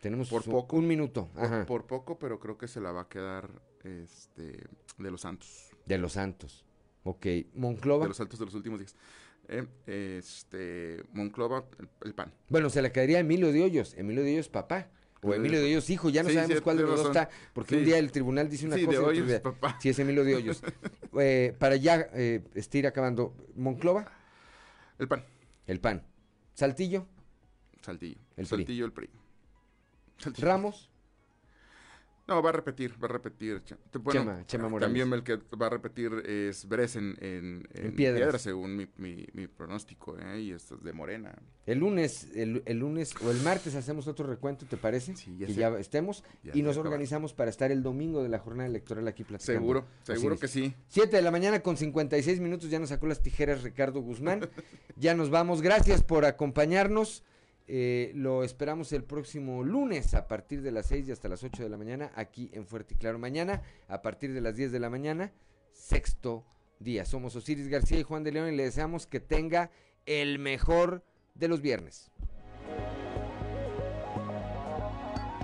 tenemos 0.00 0.28
por 0.30 0.42
su- 0.42 0.50
poco, 0.50 0.76
un 0.78 0.86
minuto, 0.86 1.28
por, 1.34 1.44
ajá, 1.44 1.66
por 1.66 1.86
poco, 1.86 2.18
pero 2.18 2.40
creo 2.40 2.56
que 2.58 2.66
se 2.66 2.80
la 2.80 2.92
va 2.92 3.02
a 3.02 3.08
quedar, 3.08 3.48
este, 3.84 4.64
de 4.98 5.10
los 5.10 5.20
Santos, 5.20 5.70
de 5.86 5.98
los 5.98 6.12
Santos. 6.12 6.64
Ok, 7.04 7.26
Monclova, 7.54 8.04
de 8.04 8.08
los 8.08 8.16
Santos 8.16 8.38
de 8.38 8.44
los 8.46 8.54
últimos 8.54 8.78
días. 8.78 8.94
Eh, 9.48 9.66
este, 10.18 11.02
Monclova, 11.12 11.64
el, 11.78 11.88
el 12.04 12.14
PAN. 12.14 12.32
bueno, 12.48 12.70
se 12.70 12.80
le 12.80 12.92
quedaría 12.92 13.16
a 13.18 13.20
Emilio 13.20 13.52
de 13.52 13.62
Hoyos, 13.62 13.94
Emilio 13.94 14.22
de 14.22 14.32
Hoyos 14.34 14.48
papá. 14.48 14.88
O 15.24 15.28
Emilio 15.34 15.36
Emilio 15.36 15.60
de- 15.60 15.66
Hoyos 15.66 15.90
hijo, 15.90 16.10
ya 16.10 16.22
no 16.24 16.28
Sí, 16.30 16.34
sabemos 16.34 16.60
cuál 16.62 16.76
de 16.78 16.82
los 16.82 16.96
dos 16.98 17.06
está, 17.08 17.28
porque 17.52 17.74
Sí. 17.74 17.80
un 17.80 17.84
día 17.84 17.98
el 17.98 18.10
tribunal 18.10 18.48
dice 18.48 18.66
una 18.66 18.74
cosa 18.76 18.86
de 18.88 18.92
y 18.92 18.96
otro 18.96 19.08
Hoyos, 19.10 19.26
día- 19.28 19.42
papá. 19.42 19.78
Sí, 19.80 19.88
es 19.88 19.98
Emilio 19.98 20.24
de 20.24 20.34
Hoyos. 20.36 20.62
Eh, 21.20 21.54
para 21.58 21.76
ya 21.76 22.08
eh, 22.14 22.42
este, 22.54 22.78
ir 22.78 22.86
acabando, 22.86 23.36
Monclova, 23.54 24.10
El 24.98 25.08
PAN, 25.08 25.24
el 25.66 25.78
PAN. 25.78 26.02
Saltillo, 26.54 27.06
Saltillo. 27.82 28.16
El 28.36 28.46
PRI. 28.46 28.46
Saltillo, 28.46 28.84
el 28.86 28.92
PRI. 28.92 29.10
Saltillo. 30.18 30.48
Ramos, 30.48 30.90
No, 32.32 32.42
va 32.42 32.48
a 32.48 32.52
repetir, 32.52 32.94
va 33.02 33.06
a 33.08 33.12
repetir. 33.12 33.62
Bueno, 34.00 34.20
Chema- 34.22 34.46
Chema 34.46 34.78
también 34.80 35.12
el 35.12 35.22
que 35.22 35.36
va 35.60 35.66
a 35.66 35.70
repetir 35.70 36.12
es 36.26 36.66
Bres 36.66 36.96
en, 36.96 37.14
en, 37.20 37.68
En 37.74 37.94
Piedras. 37.94 38.40
según 38.40 38.74
mi, 38.76 38.86
mi, 38.96 39.26
mi 39.34 39.46
pronóstico, 39.48 40.16
¿eh? 40.18 40.40
y 40.40 40.52
esto 40.52 40.76
es 40.76 40.82
de 40.82 40.92
Morena. 40.94 41.34
el 41.66 41.78
lunes, 41.78 42.28
el, 42.34 42.62
el 42.64 42.78
lunes 42.78 43.14
o 43.22 43.30
el 43.30 43.40
martes 43.42 43.74
hacemos 43.74 44.06
otro 44.08 44.26
recuento, 44.26 44.64
¿te 44.64 44.76
parece? 44.78 45.14
Sí, 45.14 45.36
ya 45.38 45.46
que 45.46 45.52
sé. 45.52 45.60
ya 45.60 45.68
estemos 45.78 46.24
Ya 46.42 46.52
y 46.54 46.62
nos 46.62 46.78
organizamos 46.78 47.34
para 47.34 47.50
estar 47.50 47.70
el 47.70 47.82
domingo 47.82 48.22
de 48.22 48.30
la 48.30 48.38
jornada 48.38 48.68
electoral 48.68 49.06
aquí 49.08 49.24
platicando. 49.24 49.60
Seguro, 49.60 49.84
seguro 50.04 50.38
que 50.38 50.48
sí. 50.48 50.74
7 50.88 51.14
de 51.16 51.22
la 51.22 51.30
mañana 51.30 51.60
con 51.60 51.76
56 51.76 52.40
minutos, 52.40 52.70
ya 52.70 52.78
nos 52.78 52.88
sacó 52.88 53.06
las 53.06 53.20
tijeras 53.20 53.62
Ricardo 53.62 54.00
Guzmán. 54.00 54.48
ya 54.96 55.14
nos 55.14 55.28
vamos, 55.28 55.60
gracias 55.60 56.02
por 56.02 56.24
acompañarnos. 56.24 57.22
Eh, 57.68 58.12
lo 58.14 58.44
esperamos 58.44 58.92
el 58.92 59.04
próximo 59.04 59.62
lunes 59.62 60.14
a 60.14 60.26
partir 60.26 60.62
de 60.62 60.72
las 60.72 60.86
6 60.86 61.08
y 61.08 61.12
hasta 61.12 61.28
las 61.28 61.44
8 61.44 61.62
de 61.62 61.68
la 61.68 61.76
mañana 61.76 62.10
aquí 62.14 62.50
en 62.52 62.66
Fuerte 62.66 62.94
y 62.94 62.96
Claro. 62.96 63.18
Mañana 63.18 63.62
a 63.88 64.02
partir 64.02 64.32
de 64.32 64.40
las 64.40 64.56
10 64.56 64.72
de 64.72 64.80
la 64.80 64.90
mañana, 64.90 65.32
sexto 65.72 66.44
día. 66.80 67.04
Somos 67.04 67.36
Osiris 67.36 67.68
García 67.68 67.98
y 67.98 68.02
Juan 68.02 68.24
de 68.24 68.32
León 68.32 68.52
y 68.52 68.56
le 68.56 68.64
deseamos 68.64 69.06
que 69.06 69.20
tenga 69.20 69.70
el 70.06 70.38
mejor 70.38 71.04
de 71.34 71.48
los 71.48 71.60
viernes. 71.60 72.10